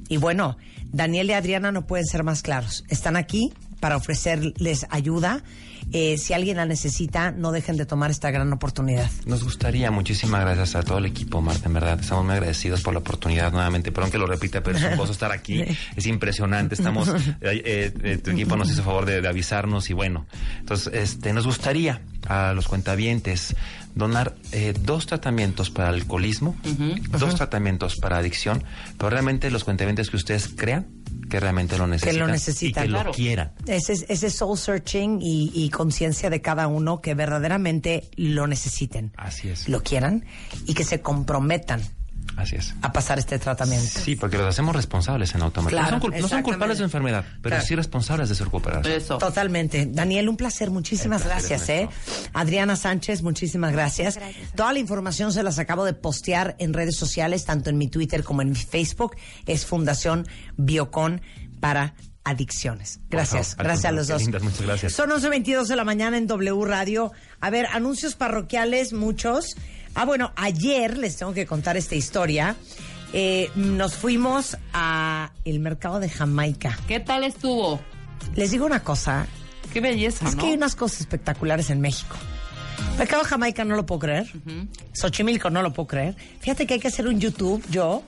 Y 0.10 0.18
bueno, 0.18 0.58
Daniel 0.92 1.30
y 1.30 1.34
Adriana 1.34 1.72
no 1.72 1.88
pueden 1.88 2.06
ser 2.06 2.24
más 2.24 2.42
claros. 2.42 2.84
Están 2.90 3.16
aquí 3.16 3.54
para 3.80 3.96
ofrecerles 3.96 4.86
ayuda 4.90 5.44
eh, 5.92 6.18
si 6.18 6.34
alguien 6.34 6.58
la 6.58 6.66
necesita, 6.66 7.32
no 7.32 7.52
dejen 7.52 7.78
de 7.78 7.86
tomar 7.86 8.12
esta 8.12 8.32
gran 8.32 8.52
oportunidad. 8.54 9.10
Nos 9.26 9.44
gustaría, 9.44 9.92
muchísimas 9.92 10.42
gracias 10.42 10.76
a 10.76 10.84
todo 10.84 10.98
el 10.98 11.06
equipo, 11.06 11.42
Marta, 11.42 11.68
en 11.68 11.74
verdad. 11.74 12.00
Estamos 12.00 12.26
muy 12.26 12.34
agradecidos 12.34 12.82
por 12.82 12.94
la 12.94 13.00
oportunidad 13.00 13.52
nuevamente. 13.52 13.92
Perdón 13.92 14.12
que 14.12 14.18
lo 14.18 14.28
repita, 14.28 14.62
pero 14.62 14.78
es 14.78 14.84
un 14.84 14.98
gozo 14.98 15.12
estar 15.12 15.32
aquí. 15.32 15.64
Es 15.96 16.06
impresionante. 16.06 16.76
Estamos, 16.76 17.10
eh, 17.10 17.36
eh, 17.42 17.94
eh, 18.04 18.18
tu 18.18 18.32
equipo 18.32 18.56
nos 18.56 18.72
hizo 18.72 18.84
favor 18.84 19.06
de, 19.06 19.22
de 19.22 19.28
avisarnos 19.28 19.90
y 19.90 19.94
bueno. 19.94 20.26
Entonces, 20.60 20.94
este, 20.94 21.34
nos 21.34 21.46
gustaría 21.46 22.02
a 22.28 22.54
los 22.54 22.68
cuentavientes 22.68 23.56
donar 23.96 24.36
eh, 24.52 24.74
dos 24.80 25.06
tratamientos 25.06 25.70
para 25.70 25.90
alcoholismo, 25.90 26.56
dos 27.10 27.36
tratamientos 27.36 27.98
para 27.98 28.18
adicción, 28.18 28.64
pero 28.98 29.10
realmente 29.10 29.52
los 29.52 29.64
cuentavientes 29.64 30.10
que 30.10 30.18
ustedes 30.18 30.50
crean 30.56 30.88
que 31.30 31.40
realmente 31.40 31.78
lo 31.78 31.88
necesitan, 31.88 32.20
lo 32.20 32.28
necesitan, 32.28 32.84
y 32.84 32.88
que 32.88 32.92
claro. 32.92 33.10
lo 33.10 33.16
quieran. 33.16 33.52
Ese, 33.68 33.94
ese 34.08 34.30
soul 34.30 34.58
searching 34.58 35.20
y, 35.22 35.52
y 35.54 35.70
conciencia 35.70 36.30
de 36.30 36.42
cada 36.42 36.68
uno 36.68 37.02
que 37.02 37.14
verdaderamente 37.14 38.10
lo 38.16 38.48
necesiten, 38.48 39.14
Así 39.18 39.50
es. 39.50 39.70
lo 39.70 39.82
quieran 39.82 40.26
y 40.66 40.74
que 40.74 40.84
se 40.84 41.02
comprometan 41.02 41.82
Así 42.38 42.56
es. 42.56 42.74
a 42.82 42.92
pasar 42.92 43.20
este 43.20 43.38
tratamiento. 43.40 44.00
Sí, 44.00 44.16
porque 44.16 44.38
los 44.38 44.48
hacemos 44.48 44.76
responsables 44.76 45.36
en 45.36 45.42
automático. 45.42 45.80
Claro, 45.82 45.98
no, 45.98 46.28
son, 46.28 46.40
no 46.40 46.44
culpables 46.44 46.78
de 46.80 46.84
enfermedad, 46.86 47.26
pero 47.42 47.56
Claro. 47.56 47.66
sí 47.66 47.76
responsables 47.76 48.30
de 48.30 48.36
su 48.36 48.46
recuperación. 48.46 48.94
Eso. 48.96 49.18
Totalmente. 49.18 49.88
Daniel, 49.90 50.30
un 50.30 50.38
placer. 50.38 50.72
Muchísimas 50.72 51.22
placer 51.24 51.50
gracias. 51.50 51.70
¿eh? 51.70 51.90
Adriana 52.34 52.76
Sánchez, 52.76 53.22
muchísimas 53.22 53.72
gracias. 53.72 54.16
Gracias. 54.18 54.52
Toda 54.56 54.74
la 54.74 54.80
información 54.80 55.32
se 55.34 55.44
las 55.44 55.60
acabo 55.60 55.86
de 55.86 55.94
postear 55.94 56.56
en 56.60 56.74
redes 56.74 56.96
sociales, 56.98 57.46
tanto 57.46 57.70
en 57.70 57.78
mi 57.78 57.88
Twitter 57.88 58.24
como 58.24 58.42
en 58.42 58.50
mi 58.50 58.56
Facebook. 58.56 59.16
Es 59.46 59.66
Fundación 59.66 60.28
Biocon 60.58 61.22
para 61.60 61.94
Adicciones. 62.24 63.00
Gracias. 63.10 63.52
Favor, 63.56 63.66
gracias 63.66 63.86
a 63.86 63.92
los 63.92 64.08
dos. 64.08 64.22
lindas, 64.22 64.44
muchas 64.44 64.62
gracias. 64.62 64.94
Son 64.94 65.10
11.22 65.10 65.66
de 65.66 65.76
la 65.76 65.84
mañana 65.84 66.18
en 66.20 66.28
W 66.28 66.66
Radio. 66.66 67.12
A 67.40 67.50
ver, 67.50 67.66
anuncios 67.74 68.14
parroquiales, 68.16 68.94
muchos. 68.94 69.56
Ah, 69.96 70.06
bueno, 70.06 70.32
ayer 70.36 70.98
les 70.98 71.18
tengo 71.18 71.34
que 71.34 71.46
contar 71.46 71.78
esta 71.78 71.96
historia. 71.96 72.56
Eh, 73.14 73.50
nos 73.56 73.96
fuimos 73.96 74.58
a 74.74 75.32
el 75.44 75.60
mercado 75.60 76.00
de 76.00 76.10
Jamaica. 76.10 76.78
¿Qué 76.88 77.00
tal 77.00 77.24
estuvo? 77.24 77.80
Les 78.36 78.52
digo 78.52 78.66
una 78.66 78.84
cosa, 78.84 79.28
Qué 79.74 79.82
belleza, 79.82 80.28
es 80.28 80.36
¿no? 80.36 80.42
que 80.42 80.50
hay 80.50 80.54
unas 80.56 80.76
cosas 80.76 81.02
espectaculares 81.02 81.70
en 81.70 81.82
México. 81.82 82.16
Mercado 82.98 83.24
Jamaica 83.24 83.64
no 83.66 83.76
lo 83.76 83.86
puedo 83.86 84.00
creer. 84.00 84.28
Xochimilco 84.94 85.50
no 85.50 85.62
lo 85.62 85.74
puedo 85.74 85.88
creer. 85.88 86.16
Fíjate 86.40 86.66
que 86.66 86.76
hay 86.76 86.80
que 86.80 86.88
hacer 86.88 87.08
un 87.08 87.20
YouTube, 87.20 87.64
yo, 87.70 88.04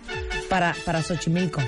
para, 0.50 0.76
para 0.86 1.02
Xochimilco. 1.02 1.62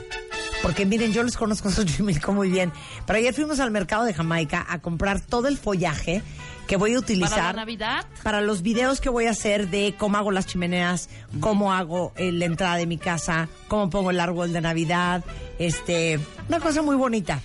Porque 0.62 0.86
miren, 0.86 1.12
yo 1.14 1.22
les 1.24 1.38
conozco 1.38 1.68
a 1.70 1.72
Xochimilco 1.72 2.34
muy 2.34 2.50
bien. 2.50 2.72
Pero 3.06 3.20
ayer 3.20 3.34
fuimos 3.34 3.60
al 3.60 3.72
mercado 3.72 4.04
de 4.06 4.14
Jamaica 4.14 4.66
a 4.68 4.80
comprar 4.80 5.20
todo 5.22 5.48
el 5.48 5.58
follaje 5.58 6.24
que 6.68 6.78
voy 6.78 6.96
a 6.96 7.00
utilizar 7.00 7.30
¿Para 7.38 7.48
la 7.48 7.54
Navidad? 7.54 8.06
para 8.24 8.42
los 8.42 8.62
videos 8.62 9.00
que 9.02 9.10
voy 9.10 9.26
a 9.28 9.32
hacer 9.32 9.70
de 9.70 9.96
cómo 9.98 10.18
hago 10.18 10.32
las 10.32 10.46
chimeneas, 10.48 11.10
cómo 11.40 11.74
hago 11.74 12.12
eh, 12.16 12.32
la 12.32 12.46
entrada 12.46 12.76
de 12.78 12.86
mi 12.88 12.98
casa, 12.98 13.48
cómo 13.68 13.90
pongo 13.90 14.10
el 14.12 14.20
árbol 14.20 14.52
de 14.54 14.62
Navidad, 14.62 15.24
este, 15.60 16.20
una 16.48 16.60
cosa 16.60 16.82
muy 16.82 16.96
bonita. 16.96 17.40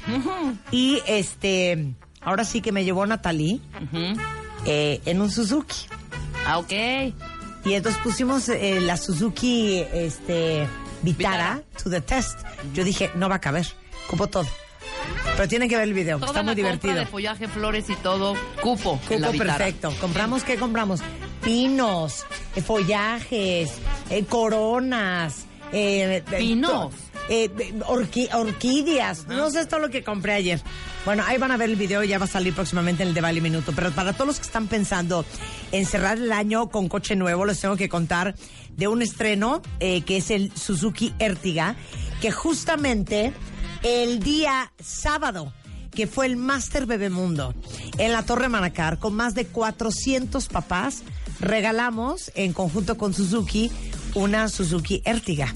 Y 0.71 1.01
este, 1.07 1.93
ahora 2.21 2.45
sí 2.45 2.61
que 2.61 2.73
me 2.73 2.85
llevó 2.85 3.07
Natalie 3.07 3.61
Ujú. 3.83 4.21
eh, 4.67 5.01
en 5.05 5.21
un 5.21 5.31
Suzuki. 5.31 5.87
Ah, 6.47 6.59
ok. 6.59 6.73
Y 7.65 7.75
entonces 7.75 8.01
pusimos 8.03 8.49
eh, 8.49 8.81
la 8.81 8.97
Suzuki 8.97 9.85
este, 9.93 10.67
Vitara, 11.03 11.57
Vitara. 11.57 11.63
to 11.83 11.91
the 11.91 12.01
test. 12.01 12.39
Yo 12.73 12.85
dije, 12.85 13.11
no 13.15 13.29
va 13.29 13.35
a 13.37 13.41
caber, 13.41 13.67
cupo 14.09 14.27
todo. 14.29 14.47
Pero 15.37 15.49
tienen 15.49 15.69
que 15.69 15.77
ver 15.77 15.85
el 15.89 15.95
video, 15.95 16.19
Toda 16.19 16.27
está 16.33 16.41
la 16.41 16.45
muy 16.45 16.55
compra 16.55 16.71
divertido. 16.73 16.95
de 16.97 17.07
follaje, 17.07 17.49
flores 17.49 17.89
y 17.89 17.95
todo, 17.97 18.35
cupo. 18.63 19.01
en 19.11 19.21
la 19.23 19.29
Cupo 19.29 19.39
perfecto. 19.39 19.93
¿Compramos 20.01 20.45
qué 20.45 20.57
compramos? 20.57 21.01
Pinos, 21.43 22.25
eh, 22.57 22.61
follajes, 22.63 23.71
eh, 24.11 24.25
coronas. 24.25 25.47
eh, 25.73 26.23
¿Pinos? 26.37 26.93
orqui- 27.87 28.29
orquídeas. 28.35 29.27
No 29.29 29.51
sé, 29.51 29.61
es 29.61 29.69
todo 29.69 29.79
lo 29.81 29.89
que 29.89 30.03
compré 30.03 30.33
ayer. 30.35 30.61
Bueno, 31.05 31.23
ahí 31.27 31.39
van 31.39 31.53
a 31.53 31.57
ver 31.57 31.71
el 31.71 31.77
video, 31.77 32.03
ya 32.03 32.19
va 32.19 32.25
a 32.25 32.29
salir 32.29 32.53
próximamente 32.55 33.03
en 33.05 33.11
el 33.11 33.15
de 33.15 33.21
Vale 33.21 33.41
Minuto. 33.41 33.73
Pero 33.75 33.91
para 33.93 34.13
todos 34.13 34.27
los 34.27 34.37
que 34.41 34.47
están 34.47 34.67
pensando 34.67 35.25
en 35.73 35.87
cerrar 35.87 36.19
el 36.19 36.33
año 36.33 36.69
con 36.71 36.89
coche 36.89 37.15
nuevo, 37.17 37.47
les 37.47 37.61
tengo 37.61 37.77
que 37.77 37.89
contar 37.89 38.35
de 38.77 38.89
un 38.89 39.01
estreno 39.01 39.63
eh, 39.79 40.03
que 40.03 40.17
es 40.19 40.31
el 40.31 40.51
Suzuki 40.57 41.15
Ertiga, 41.21 41.77
que 42.21 42.33
justamente 42.33 43.33
el 43.83 44.21
día 44.21 44.73
sábado 44.81 45.53
que 45.91 46.07
fue 46.07 46.27
el 46.27 46.37
Master 46.37 46.87
Bebemundo 46.87 47.55
en 47.99 48.13
la 48.13 48.23
Torre 48.23 48.49
Manacar 48.49 48.99
con 48.99 49.15
más 49.15 49.35
de 49.35 49.47
400 49.47 50.49
papás, 50.49 51.03
regalamos 51.41 52.31
en 52.35 52.53
conjunto 52.53 52.97
con 52.97 53.13
Suzuki 53.13 53.71
una 54.15 54.49
Suzuki 54.49 55.03
Ertiga. 55.05 55.55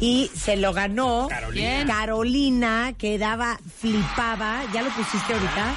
Y 0.00 0.30
se 0.34 0.56
lo 0.56 0.72
ganó 0.72 1.28
¿Quién? 1.52 1.86
Carolina, 1.86 2.94
que 2.98 3.16
daba, 3.16 3.60
flipaba. 3.78 4.62
¿Ya 4.72 4.82
lo 4.82 4.90
pusiste 4.90 5.32
ahorita? 5.32 5.74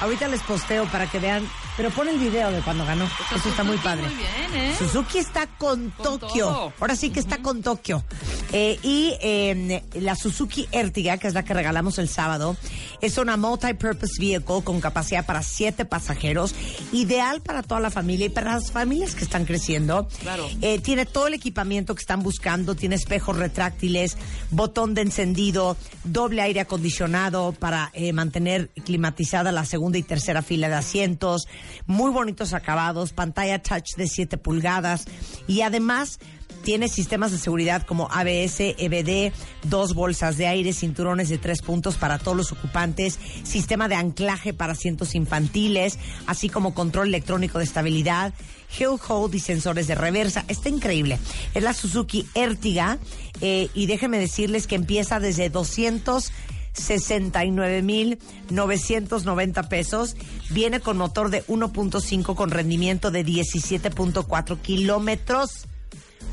Ahorita 0.00 0.28
les 0.28 0.42
posteo 0.42 0.86
para 0.86 1.08
que 1.10 1.18
vean. 1.18 1.48
Pero 1.80 1.94
pon 1.94 2.08
el 2.08 2.18
video 2.18 2.52
de 2.52 2.60
cuando 2.60 2.84
ganó. 2.84 3.08
Eso 3.34 3.48
está 3.48 3.64
muy 3.64 3.78
padre. 3.78 4.02
Muy 4.02 4.14
bien, 4.14 4.54
¿eh? 4.54 4.74
Suzuki 4.78 5.16
está 5.16 5.46
con, 5.46 5.88
Con 5.92 6.20
Tokio. 6.20 6.46
todo. 6.46 6.72
Ahora 6.78 6.94
sí 6.94 7.08
que 7.08 7.20
está 7.20 7.38
con 7.40 7.62
Tokio. 7.62 8.04
Eh, 8.52 8.78
y 8.82 9.14
eh, 9.22 9.82
la 9.94 10.14
Suzuki 10.14 10.68
Ertiga, 10.72 11.16
que 11.16 11.26
es 11.26 11.32
la 11.32 11.42
que 11.42 11.54
regalamos 11.54 11.96
el 11.96 12.10
sábado, 12.10 12.54
es 13.00 13.16
una 13.16 13.38
multi-purpose 13.38 14.20
vehicle 14.20 14.62
con 14.62 14.80
capacidad 14.82 15.24
para 15.24 15.42
siete 15.42 15.86
pasajeros, 15.86 16.54
ideal 16.92 17.40
para 17.40 17.62
toda 17.62 17.80
la 17.80 17.90
familia 17.90 18.26
y 18.26 18.28
para 18.28 18.52
las 18.56 18.70
familias 18.70 19.14
que 19.14 19.24
están 19.24 19.46
creciendo. 19.46 20.06
Claro. 20.20 20.50
Eh, 20.60 20.80
tiene 20.80 21.06
todo 21.06 21.28
el 21.28 21.34
equipamiento 21.34 21.94
que 21.94 22.00
están 22.00 22.22
buscando, 22.22 22.74
tiene 22.74 22.96
espejos 22.96 23.38
retráctiles, 23.38 24.18
botón 24.50 24.92
de 24.92 25.00
encendido, 25.00 25.78
doble 26.04 26.42
aire 26.42 26.60
acondicionado 26.60 27.52
para 27.52 27.90
eh, 27.94 28.12
mantener 28.12 28.68
climatizada 28.84 29.50
la 29.50 29.64
segunda 29.64 29.96
y 29.96 30.02
tercera 30.02 30.42
fila 30.42 30.68
de 30.68 30.74
asientos, 30.74 31.46
muy 31.86 32.10
bonitos 32.10 32.52
acabados, 32.54 33.12
pantalla 33.12 33.62
touch 33.62 33.96
de 33.96 34.06
7 34.06 34.38
pulgadas 34.38 35.06
y 35.46 35.62
además 35.62 36.18
tiene 36.62 36.88
sistemas 36.88 37.32
de 37.32 37.38
seguridad 37.38 37.82
como 37.86 38.08
ABS, 38.10 38.60
EBD, 38.60 39.32
dos 39.64 39.94
bolsas 39.94 40.36
de 40.36 40.46
aire, 40.46 40.72
cinturones 40.72 41.28
de 41.28 41.38
tres 41.38 41.62
puntos 41.62 41.96
para 41.96 42.18
todos 42.18 42.36
los 42.36 42.52
ocupantes, 42.52 43.18
sistema 43.44 43.88
de 43.88 43.94
anclaje 43.94 44.52
para 44.52 44.74
asientos 44.74 45.14
infantiles, 45.14 45.98
así 46.26 46.48
como 46.48 46.74
control 46.74 47.08
electrónico 47.08 47.58
de 47.58 47.64
estabilidad, 47.64 48.34
hill 48.78 48.98
hold 49.08 49.34
y 49.34 49.40
sensores 49.40 49.86
de 49.86 49.94
reversa. 49.94 50.44
Está 50.48 50.68
increíble. 50.68 51.18
Es 51.54 51.62
la 51.62 51.72
Suzuki 51.72 52.26
Ertiga 52.34 52.98
eh, 53.40 53.68
y 53.74 53.86
déjenme 53.86 54.18
decirles 54.18 54.66
que 54.66 54.74
empieza 54.74 55.18
desde 55.18 55.48
200 55.48 56.30
69,990 56.72 59.68
pesos. 59.68 60.16
Viene 60.50 60.80
con 60.80 60.96
motor 60.96 61.30
de 61.30 61.44
1.5 61.46 62.34
con 62.34 62.50
rendimiento 62.50 63.10
de 63.10 63.24
17.4 63.24 64.60
kilómetros 64.60 65.66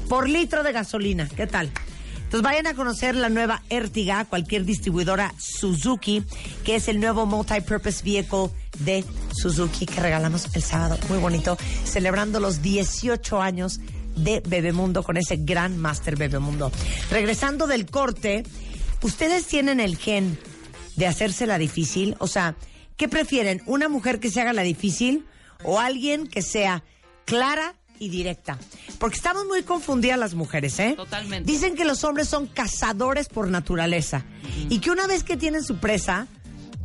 por 0.10 0.30
litro 0.30 0.64
de 0.64 0.72
gasolina. 0.72 1.28
¿Qué 1.28 1.48
tal? 1.48 1.72
Entonces 2.28 2.44
vayan 2.44 2.68
a 2.68 2.74
conocer 2.74 3.16
la 3.16 3.30
nueva 3.30 3.64
Ertiga, 3.70 4.26
cualquier 4.26 4.66
distribuidora 4.66 5.34
Suzuki, 5.40 6.24
que 6.66 6.76
es 6.76 6.90
el 6.90 7.00
nuevo 7.00 7.26
multi-purpose 7.26 8.04
vehicle 8.04 8.50
de 8.80 9.06
Suzuki 9.32 9.86
que 9.86 10.02
regalamos 10.02 10.54
el 10.54 10.62
sábado. 10.62 10.98
Muy 11.08 11.20
bonito, 11.20 11.58
celebrando 11.86 12.42
los 12.42 12.62
18 12.62 13.42
años 13.42 13.80
de 14.18 14.44
Bebemundo 14.46 15.04
con 15.04 15.16
ese 15.16 15.38
gran 15.38 15.78
Master 15.78 16.18
Bebemundo. 16.18 16.70
Regresando 17.10 17.66
del 17.66 17.86
corte, 17.86 18.44
¿ustedes 19.02 19.46
tienen 19.46 19.80
el 19.80 19.98
gen 19.98 20.38
de 20.96 21.08
hacérsela 21.08 21.58
difícil? 21.58 22.16
O 22.20 22.28
sea, 22.28 22.56
¿qué 22.96 23.08
prefieren? 23.08 23.62
¿Una 23.66 23.90
mujer 23.90 24.20
que 24.20 24.30
se 24.32 24.42
haga 24.42 24.54
la 24.54 24.64
difícil 24.64 25.26
o 25.64 25.80
alguien 25.80 26.28
que 26.28 26.42
sea 26.42 26.84
clara 27.26 27.76
y 28.00 28.10
directa? 28.10 28.58
Porque 29.00 29.18
estamos 29.18 29.46
muy 29.46 29.64
confundidas 29.64 30.18
las 30.20 30.34
mujeres, 30.34 30.80
¿eh? 30.80 30.94
Totalmente. 30.96 31.52
Dicen 31.52 31.76
que 31.76 31.86
los 31.86 32.04
hombres 32.04 32.28
son 32.28 32.48
cazadores 32.48 33.28
por 33.30 33.48
naturaleza 33.48 34.24
y 34.70 34.80
que 34.80 34.92
una 34.92 35.08
vez 35.08 35.24
que 35.24 35.38
tienen 35.38 35.64
su 35.64 35.78
presa, 35.78 36.28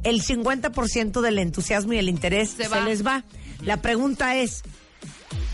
el 0.04 0.22
50% 0.22 1.20
del 1.20 1.38
entusiasmo 1.38 1.92
y 1.92 1.98
el 1.98 2.08
interés 2.08 2.50
Se 2.50 2.64
se, 2.64 2.68
va. 2.68 2.80
les 2.80 3.06
va. 3.06 3.24
La 3.62 3.80
pregunta 3.80 4.36
es, 4.36 4.62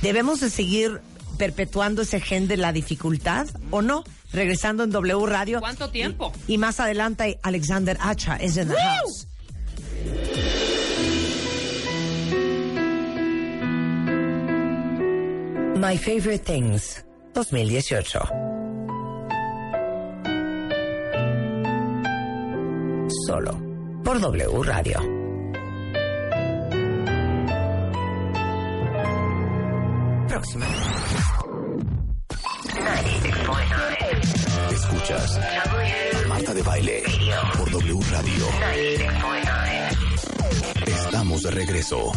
¿debemos 0.03 0.41
de 0.41 0.51
seguir 0.51 1.01
perpetuando 1.37 2.03
ese 2.03 2.21
gen 2.21 2.49
de 2.49 2.57
la 2.57 2.73
dificultad 2.73 3.47
o 3.71 3.83
no? 3.83 4.05
regresando 4.33 4.85
en 4.85 4.91
W 4.91 5.27
Radio. 5.27 5.61
¿Cuánto 5.61 5.91
tiempo? 5.91 6.33
Y, 6.47 6.59
más 6.59 6.81
adelante, 6.81 7.39
Alexander 7.43 7.97
Hacha 8.01 8.37
es 8.37 8.57
en 8.57 8.69
the 8.69 8.75
¡Woo! 8.75 8.81
house. 8.81 9.29
My 15.77 15.97
Favorite 15.97 16.41
Things 16.41 17.05
2018. 17.35 18.21
Solo 23.27 23.61
por 24.03 24.21
W 24.21 24.63
Radio. 24.65 25.19
próxima. 30.29 30.98
Escuchas 34.79 35.41
Marta 36.29 36.55
de 36.55 36.63
Baile 36.63 37.03
por 37.57 37.69
W 37.71 38.01
Radio. 38.11 38.47
Estamos 40.87 41.43
de 41.43 41.51
regreso. 41.51 42.13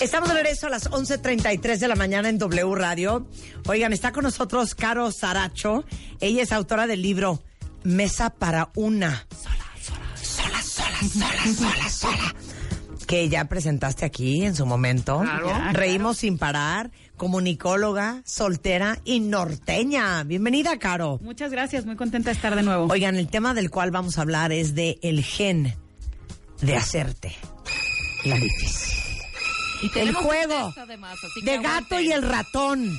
Estamos 0.00 0.28
de 0.30 0.34
regreso 0.34 0.66
a 0.68 0.70
las 0.70 0.90
11.33 0.90 1.78
de 1.78 1.88
la 1.88 1.94
mañana 1.94 2.30
en 2.30 2.38
W 2.38 2.74
Radio. 2.74 3.26
Oigan, 3.68 3.92
está 3.92 4.12
con 4.12 4.24
nosotros 4.24 4.74
Caro 4.74 5.12
Saracho. 5.12 5.84
Ella 6.20 6.42
es 6.42 6.52
autora 6.52 6.86
del 6.86 7.02
libro 7.02 7.42
Mesa 7.84 8.30
para 8.30 8.70
una. 8.74 9.26
Sola, 9.42 10.22
sola, 10.22 10.62
sola, 10.62 10.62
sola, 10.62 11.02
sola, 11.02 11.54
sola, 11.54 11.90
sola. 11.90 12.34
Que 13.06 13.28
ya 13.28 13.44
presentaste 13.44 14.06
aquí 14.06 14.44
en 14.44 14.54
su 14.54 14.64
momento. 14.64 15.20
Claro. 15.20 15.50
Reímos 15.72 16.18
sin 16.18 16.38
parar. 16.38 16.90
Comunicóloga, 17.20 18.22
soltera 18.24 18.96
y 19.04 19.20
norteña. 19.20 20.24
Bienvenida, 20.24 20.78
Caro. 20.78 21.18
Muchas 21.20 21.50
gracias, 21.52 21.84
muy 21.84 21.94
contenta 21.94 22.30
de 22.30 22.34
estar 22.34 22.56
de 22.56 22.62
nuevo. 22.62 22.86
Oigan, 22.90 23.16
el 23.16 23.28
tema 23.28 23.52
del 23.52 23.68
cual 23.68 23.90
vamos 23.90 24.16
a 24.16 24.22
hablar 24.22 24.52
es 24.52 24.74
de 24.74 24.98
el 25.02 25.22
gen 25.22 25.76
de 26.62 26.76
hacerte 26.76 27.36
la 28.24 28.36
difícil. 28.36 28.98
Y 29.82 29.98
El 29.98 30.14
juego 30.14 30.72
además, 30.78 31.18
de 31.44 31.56
gato 31.58 31.66
aguanten. 31.68 32.04
y 32.06 32.12
el 32.12 32.22
ratón. 32.22 32.98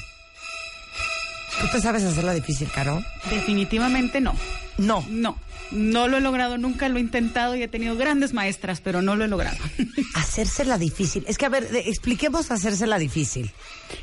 ¿Tú 1.59 1.67
te 1.71 1.81
sabes 1.81 2.03
hacerla 2.03 2.35
difícil, 2.35 2.69
Caro? 2.69 3.03
Definitivamente 3.27 4.21
no. 4.21 4.35
No. 4.77 5.03
No, 5.09 5.35
no 5.71 6.07
lo 6.07 6.17
he 6.17 6.21
logrado, 6.21 6.57
nunca 6.57 6.89
lo 6.89 6.97
he 6.97 7.01
intentado 7.01 7.55
y 7.55 7.63
he 7.63 7.67
tenido 7.67 7.95
grandes 7.95 8.33
maestras, 8.33 8.81
pero 8.81 9.01
no 9.01 9.15
lo 9.15 9.25
he 9.25 9.27
logrado. 9.27 9.57
Hacérsela 10.15 10.77
difícil. 10.77 11.23
Es 11.27 11.37
que, 11.37 11.45
a 11.45 11.49
ver, 11.49 11.69
expliquemos 11.85 12.51
hacérsela 12.51 12.97
difícil. 12.97 13.51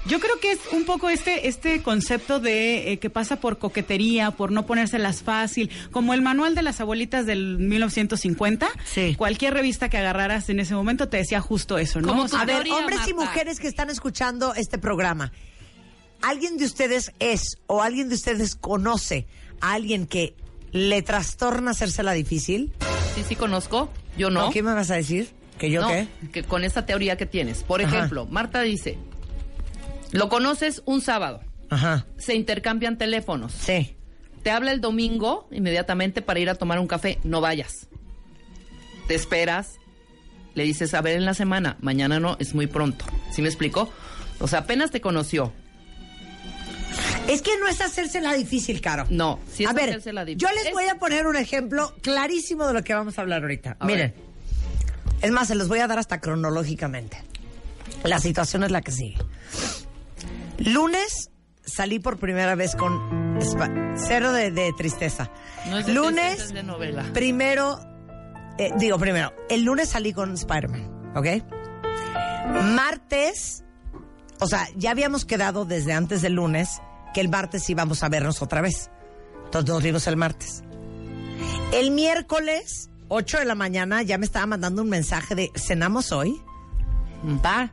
Yo 0.07 0.21
creo 0.21 0.39
que 0.41 0.53
es 0.53 0.59
un 0.73 0.85
poco 0.85 1.09
este, 1.09 1.49
este 1.49 1.83
concepto 1.83 2.41
de 2.41 2.93
eh, 2.93 2.99
que 2.99 3.11
pasa 3.11 3.37
por 3.37 3.59
coquetería, 3.59 4.31
por 4.31 4.51
no 4.51 4.67
ponérselas 4.67 5.23
fácil, 5.23 5.71
como 5.91 6.15
el 6.15 6.23
manual 6.23 6.55
de 6.55 6.63
las 6.63 6.81
abuelitas 6.81 7.27
del 7.27 7.59
1950. 7.59 8.69
Sí. 8.85 9.15
Cualquier 9.17 9.55
revista 9.55 9.89
que 9.89 9.99
agarraras 9.99 10.49
en 10.49 10.61
ese 10.61 10.75
momento 10.75 11.09
te 11.09 11.19
decía 11.19 11.41
justo 11.41 11.79
eso, 11.79 12.01
¿no? 12.01 12.09
Como 12.09 12.27
A 12.37 12.45
ver, 12.45 12.67
hombres 12.71 13.01
y 13.09 13.15
mujeres 13.15 13.61
que 13.61 13.69
están 13.69 13.91
escuchando 13.91 14.55
este 14.55 14.79
programa, 14.79 15.33
¿alguien 16.23 16.57
de 16.57 16.65
ustedes 16.65 17.13
es 17.19 17.59
o 17.67 17.83
alguien 17.83 18.09
de 18.09 18.15
ustedes 18.15 18.55
conoce 18.55 19.27
a 19.61 19.73
alguien 19.73 20.07
que 20.07 20.35
le 20.73 21.03
trastorna 21.03 21.71
hacérsela 21.73 22.13
difícil? 22.13 22.73
Sí, 23.15 23.25
sí 23.27 23.37
conozco. 23.37 23.91
Yo 24.17 24.31
no. 24.31 24.51
¿Qué 24.51 24.63
me 24.63 24.73
vas 24.75 24.91
a 24.91 24.95
decir? 24.97 25.31
¿Que 25.59 25.71
yo 25.71 25.81
no, 25.81 25.89
qué? 25.89 26.07
que 26.33 26.45
con 26.45 26.63
esa 26.65 26.87
teoría 26.87 27.17
que 27.17 27.27
tienes. 27.27 27.63
Por 27.65 27.83
Ajá. 27.83 27.97
ejemplo, 27.97 28.27
Marta 28.27 28.61
dice, 28.63 28.97
lo 30.13 30.29
conoces 30.29 30.83
un 30.85 31.01
sábado, 31.01 31.41
Ajá. 31.71 32.07
se 32.17 32.35
intercambian 32.37 32.97
teléfonos, 32.97 33.53
Sí. 33.53 33.97
te 34.45 34.51
habla 34.53 34.71
el 34.73 34.81
domingo 34.81 35.49
inmediatamente 35.51 36.23
para 36.23 36.39
ir 36.39 36.49
a 36.49 36.55
tomar 36.55 36.79
un 36.79 36.87
café, 36.87 37.19
no 37.25 37.41
vayas. 37.41 37.89
Te 39.09 39.15
esperas, 39.17 39.77
le 40.55 40.63
dices, 40.65 40.95
a 40.95 41.01
ver 41.01 41.17
en 41.17 41.25
la 41.25 41.35
semana, 41.35 41.77
mañana 41.81 42.21
no, 42.21 42.37
es 42.39 42.55
muy 42.55 42.67
pronto. 42.69 43.05
¿Sí 43.33 43.43
me 43.43 43.49
explico? 43.49 43.91
O 44.39 44.47
sea, 44.47 44.61
apenas 44.61 44.91
te 44.93 45.01
conoció. 45.01 45.53
Es 47.29 47.43
que 47.43 47.59
no 47.59 47.69
es 47.69 47.81
hacérsela 47.81 48.33
difícil, 48.35 48.81
Caro. 48.81 49.05
No, 49.11 49.39
sí 49.53 49.65
es 49.65 49.71
a 49.71 49.73
ver, 49.73 49.91
difícil. 50.01 50.37
yo 50.37 50.49
les 50.53 50.67
Es- 50.67 50.73
voy 50.73 50.87
a 50.89 50.95
poner 50.99 51.27
un 51.27 51.37
ejemplo 51.37 51.95
clarísimo 52.03 52.67
de 52.67 52.73
lo 52.75 52.83
que 52.83 52.95
vamos 52.95 53.19
a 53.19 53.23
hablar 53.23 53.43
ahorita. 53.43 53.77
A 53.79 53.85
Miren, 53.87 54.15
ver. 54.15 55.19
es 55.23 55.31
más, 55.31 55.49
se 55.49 55.55
los 55.55 55.69
voy 55.69 55.81
a 55.81 55.87
dar 55.87 55.99
hasta 55.99 56.21
cronológicamente. 56.21 57.23
La 58.05 58.19
situación 58.19 58.63
es 58.65 58.71
la 58.71 58.81
que 58.81 58.93
sigue. 58.93 59.19
Lunes 60.59 61.31
salí 61.65 61.99
por 61.99 62.17
primera 62.19 62.55
vez 62.55 62.75
con 62.75 63.37
cero 63.97 64.33
de, 64.33 64.51
de 64.51 64.73
tristeza. 64.77 65.31
No 65.69 65.79
es 65.79 65.87
de 65.87 65.93
lunes, 65.93 66.37
tristeza, 66.37 66.45
es 66.45 66.53
de 66.55 66.63
novela. 66.63 67.05
primero, 67.13 67.79
eh, 68.59 68.71
digo 68.79 68.99
primero, 68.99 69.33
el 69.51 69.63
lunes 69.65 69.91
salí 69.91 70.13
con 70.13 70.33
Spider-Man, 70.35 71.13
¿ok? 71.15 71.27
Martes, 72.75 73.65
o 74.41 74.47
sea, 74.47 74.67
ya 74.77 74.91
habíamos 74.93 75.25
quedado 75.25 75.65
desde 75.65 75.93
antes 75.93 76.23
del 76.23 76.35
lunes 76.35 76.81
que 77.15 77.21
el 77.21 77.29
martes 77.29 77.69
íbamos 77.69 78.03
a 78.03 78.09
vernos 78.09 78.43
otra 78.43 78.61
vez. 78.61 78.91
Entonces 79.45 79.71
nos 79.71 79.83
vimos 79.83 80.07
el 80.07 80.17
martes. 80.17 80.63
El 81.73 81.91
miércoles, 81.91 82.91
8 83.09 83.39
de 83.39 83.45
la 83.45 83.55
mañana, 83.55 84.03
ya 84.03 84.19
me 84.19 84.27
estaba 84.27 84.47
mandando 84.47 84.83
un 84.83 84.89
mensaje 84.89 85.35
de 85.35 85.51
¿cenamos 85.55 86.13
hoy? 86.13 86.41
Va. 87.45 87.73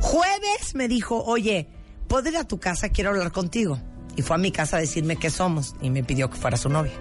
Jueves 0.00 0.74
me 0.74 0.88
dijo, 0.88 1.22
oye, 1.24 1.68
¿puedo 2.08 2.28
ir 2.28 2.36
a 2.36 2.44
tu 2.44 2.58
casa? 2.58 2.88
Quiero 2.88 3.10
hablar 3.10 3.32
contigo. 3.32 3.80
Y 4.16 4.22
fue 4.22 4.36
a 4.36 4.38
mi 4.38 4.50
casa 4.50 4.78
a 4.78 4.80
decirme 4.80 5.16
qué 5.16 5.30
somos 5.30 5.74
y 5.80 5.90
me 5.90 6.02
pidió 6.02 6.28
que 6.28 6.36
fuera 6.36 6.56
su 6.56 6.68
novia. 6.68 6.92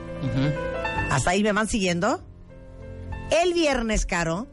Hasta 1.10 1.32
ahí 1.32 1.42
me 1.42 1.52
van 1.52 1.68
siguiendo. 1.68 2.24
El 3.32 3.54
viernes, 3.54 4.06
Caro, 4.06 4.48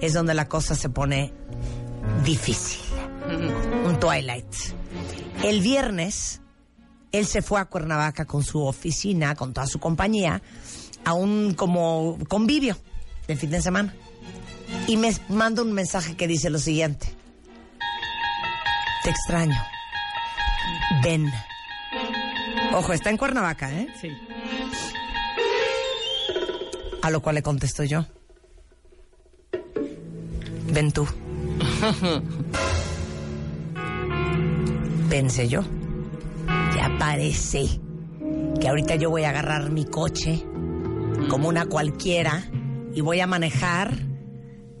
es 0.00 0.12
donde 0.12 0.34
la 0.34 0.48
cosa 0.48 0.74
se 0.74 0.88
pone 0.88 1.32
difícil. 2.24 2.80
Un 3.86 3.98
twilight. 3.98 4.46
El 5.44 5.60
viernes, 5.60 6.40
él 7.12 7.26
se 7.26 7.42
fue 7.42 7.60
a 7.60 7.66
Cuernavaca 7.66 8.24
con 8.24 8.42
su 8.42 8.64
oficina, 8.64 9.34
con 9.34 9.52
toda 9.52 9.66
su 9.66 9.78
compañía, 9.78 10.40
a 11.04 11.12
un 11.12 11.52
como 11.52 12.18
convivio 12.28 12.78
de 13.28 13.36
fin 13.36 13.50
de 13.50 13.60
semana. 13.60 13.94
Y 14.86 14.96
me 14.96 15.14
manda 15.28 15.60
un 15.60 15.74
mensaje 15.74 16.16
que 16.16 16.26
dice 16.26 16.48
lo 16.48 16.58
siguiente. 16.58 17.14
Te 19.02 19.10
extraño. 19.10 19.54
Ven. 21.02 21.30
Ojo, 22.72 22.94
está 22.94 23.10
en 23.10 23.18
Cuernavaca, 23.18 23.70
¿eh? 23.70 23.88
Sí. 24.00 24.08
A 27.02 27.10
lo 27.10 27.20
cual 27.20 27.34
le 27.34 27.42
contesto 27.42 27.84
yo. 27.84 28.06
Ven 30.68 30.90
tú. 30.90 31.06
Pensé 35.14 35.46
yo. 35.46 35.60
Ya 36.74 36.90
parece 36.98 37.66
que 38.60 38.66
ahorita 38.66 38.96
yo 38.96 39.10
voy 39.10 39.22
a 39.22 39.28
agarrar 39.28 39.70
mi 39.70 39.84
coche 39.84 40.44
como 41.28 41.46
una 41.46 41.66
cualquiera 41.66 42.42
y 42.92 43.00
voy 43.00 43.20
a 43.20 43.28
manejar, 43.28 43.92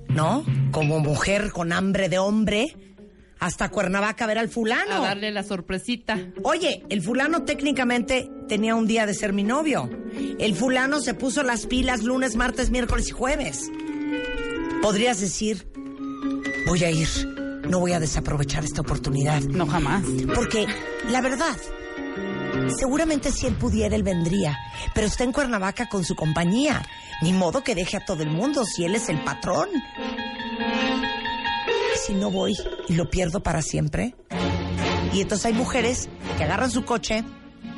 ¿no? 0.08 0.44
Como 0.72 0.98
mujer 0.98 1.52
con 1.52 1.72
hambre 1.72 2.08
de 2.08 2.18
hombre 2.18 2.74
hasta 3.38 3.68
Cuernavaca 3.68 4.24
a 4.24 4.26
ver 4.26 4.38
al 4.38 4.48
fulano. 4.48 5.04
A 5.04 5.06
darle 5.06 5.30
la 5.30 5.44
sorpresita. 5.44 6.18
Oye, 6.42 6.82
el 6.88 7.00
fulano 7.00 7.44
técnicamente 7.44 8.28
tenía 8.48 8.74
un 8.74 8.88
día 8.88 9.06
de 9.06 9.14
ser 9.14 9.32
mi 9.32 9.44
novio. 9.44 9.88
El 10.40 10.56
fulano 10.56 10.98
se 10.98 11.14
puso 11.14 11.44
las 11.44 11.66
pilas 11.66 12.02
lunes, 12.02 12.34
martes, 12.34 12.70
miércoles 12.70 13.06
y 13.06 13.12
jueves. 13.12 13.70
Podrías 14.82 15.20
decir, 15.20 15.68
voy 16.66 16.82
a 16.82 16.90
ir, 16.90 17.06
no 17.68 17.80
voy 17.80 17.92
a 17.92 18.00
desaprovechar 18.00 18.64
esta 18.64 18.80
oportunidad. 18.80 19.40
No, 19.42 19.66
jamás. 19.66 20.04
Porque, 20.34 20.66
la 21.08 21.20
verdad, 21.20 21.56
seguramente 22.78 23.30
si 23.30 23.46
él 23.46 23.54
pudiera, 23.54 23.96
él 23.96 24.02
vendría. 24.02 24.56
Pero 24.94 25.06
está 25.06 25.24
en 25.24 25.32
Cuernavaca 25.32 25.88
con 25.88 26.04
su 26.04 26.14
compañía. 26.14 26.82
Ni 27.22 27.32
modo 27.32 27.62
que 27.62 27.74
deje 27.74 27.96
a 27.96 28.04
todo 28.04 28.22
el 28.22 28.30
mundo 28.30 28.64
si 28.64 28.84
él 28.84 28.94
es 28.94 29.08
el 29.08 29.22
patrón. 29.22 29.68
Si 32.06 32.12
no 32.14 32.30
voy 32.30 32.56
y 32.88 32.94
lo 32.94 33.08
pierdo 33.08 33.42
para 33.42 33.62
siempre. 33.62 34.14
Y 35.12 35.22
entonces 35.22 35.46
hay 35.46 35.52
mujeres 35.52 36.08
que 36.36 36.44
agarran 36.44 36.70
su 36.70 36.84
coche 36.84 37.24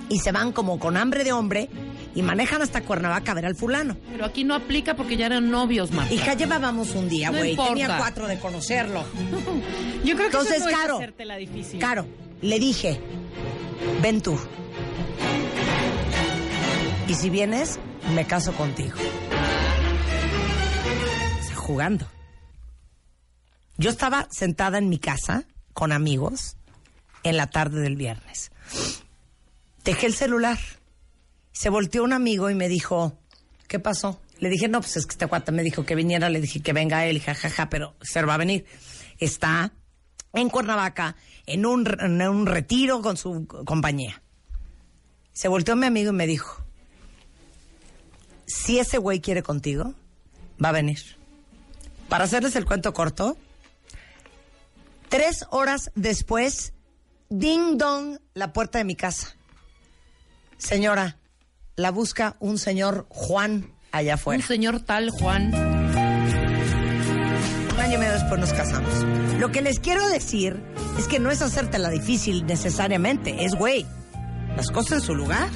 y 0.09 0.19
se 0.21 0.33
van 0.33 0.53
como 0.53 0.79
con 0.79 0.97
hambre 0.97 1.23
de 1.23 1.33
hombre 1.33 1.69
y 2.17 2.23
manejan 2.23 2.63
hasta 2.63 2.81
Cuernavaca 2.83 3.31
a 3.31 3.35
ver 3.37 3.47
al 3.47 3.55
fulano. 3.55 3.97
Pero 4.11 4.25
aquí 4.25 4.43
no 4.43 4.55
aplica 4.55 4.97
porque 4.97 5.17
ya 5.17 5.27
eran 5.27 5.51
novios, 5.51 5.93
Marta. 5.93 6.13
Hija, 6.13 6.35
llevábamos 6.35 6.91
un 6.97 7.09
día, 7.09 7.31
No 7.31 7.39
güey. 7.39 7.51
importa. 7.51 7.71
Tenía 7.75 7.97
cuatro 7.99 8.27
de 8.27 8.39
conocerlo. 8.39 9.05
Yo 10.05 10.17
creo 10.17 10.31
que 10.31 10.37
Entonces, 10.37 10.57
eso 10.57 10.71
no 10.71 10.77
Caro, 10.77 10.97
hacértela 10.97 11.37
difícil. 11.37 11.79
Caro, 11.79 12.07
le 12.41 12.59
dije, 12.59 12.99
ven 14.03 14.21
tú. 14.23 14.37
Y 17.07 17.15
si 17.15 17.31
vienes, 17.31 17.79
me 18.15 18.27
caso 18.27 18.53
contigo. 18.55 18.97
O 21.39 21.43
sea, 21.47 21.55
jugando. 21.57 22.07
Yo 23.77 23.91
estaba 23.91 24.27
sentada 24.31 24.79
en 24.79 24.89
mi 24.89 24.99
casa 24.99 25.45
con 25.75 25.93
amigos 25.93 26.57
en 27.23 27.37
la 27.37 27.47
tarde 27.49 27.81
del 27.81 27.97
viernes. 27.97 28.51
Dejé 29.85 30.07
el 30.07 30.15
celular. 30.15 30.59
Se 31.59 31.71
volteó 31.71 32.05
un 32.05 32.13
amigo 32.13 32.51
y 32.51 32.55
me 32.55 32.69
dijo, 32.69 33.19
¿qué 33.69 33.79
pasó? 33.79 34.21
Le 34.39 34.51
dije, 34.51 34.69
no, 34.69 34.81
pues 34.81 34.97
es 34.99 35.07
que 35.07 35.13
este 35.13 35.27
cuate 35.27 35.53
me 35.53 35.63
dijo 35.63 35.87
que 35.87 35.95
viniera. 35.95 36.29
Le 36.29 36.41
dije 36.41 36.61
que 36.61 36.73
venga 36.75 37.07
él, 37.07 37.21
jajaja, 37.21 37.71
pero 37.71 37.95
se 38.03 38.23
va 38.23 38.35
a 38.35 38.39
venir. 38.39 38.67
Está 39.19 39.73
en 40.35 40.51
Cuernavaca, 40.51 41.17
en 41.47 41.65
un, 41.65 41.87
en 42.01 42.21
un 42.29 42.47
retiro 42.47 43.01
con 43.01 43.17
su 43.17 43.47
co- 43.47 43.65
compañía. 43.65 44.23
Se 45.33 45.49
volteó 45.49 45.77
mi 45.77 45.87
amigo 45.87 46.11
y 46.11 46.15
me 46.15 46.27
dijo, 46.27 46.63
si 48.47 48.79
ese 48.79 48.99
güey 48.99 49.21
quiere 49.21 49.43
contigo, 49.43 49.95
va 50.63 50.69
a 50.69 50.73
venir. 50.73 50.99
Para 52.09 52.25
hacerles 52.25 52.55
el 52.57 52.65
cuento 52.67 52.93
corto, 52.93 53.37
Tres 55.09 55.47
horas 55.51 55.93
después, 55.95 56.73
ding 57.29 57.79
dong, 57.79 58.19
la 58.35 58.53
puerta 58.53 58.79
de 58.79 58.85
mi 58.85 58.97
casa. 58.97 59.37
Señora, 60.59 61.17
la 61.77 61.91
busca 61.91 62.37
un 62.41 62.59
señor 62.59 63.07
Juan 63.11 63.71
allá 63.93 64.15
afuera. 64.15 64.39
Un 64.39 64.47
señor 64.47 64.81
tal 64.81 65.11
Juan. 65.11 65.55
Un 67.75 67.81
año 67.81 67.95
y 67.95 67.99
medio 67.99 68.15
después 68.15 68.41
nos 68.41 68.53
casamos. 68.53 68.91
Lo 69.39 69.53
que 69.53 69.61
les 69.61 69.79
quiero 69.79 70.09
decir 70.09 70.63
es 70.99 71.07
que 71.07 71.19
no 71.19 71.31
es 71.31 71.43
hacértela 71.43 71.91
difícil 71.91 72.47
necesariamente, 72.47 73.45
es 73.45 73.55
güey. 73.55 73.87
Las 74.57 74.71
cosas 74.71 75.01
en 75.01 75.01
su 75.03 75.15
lugar. 75.15 75.49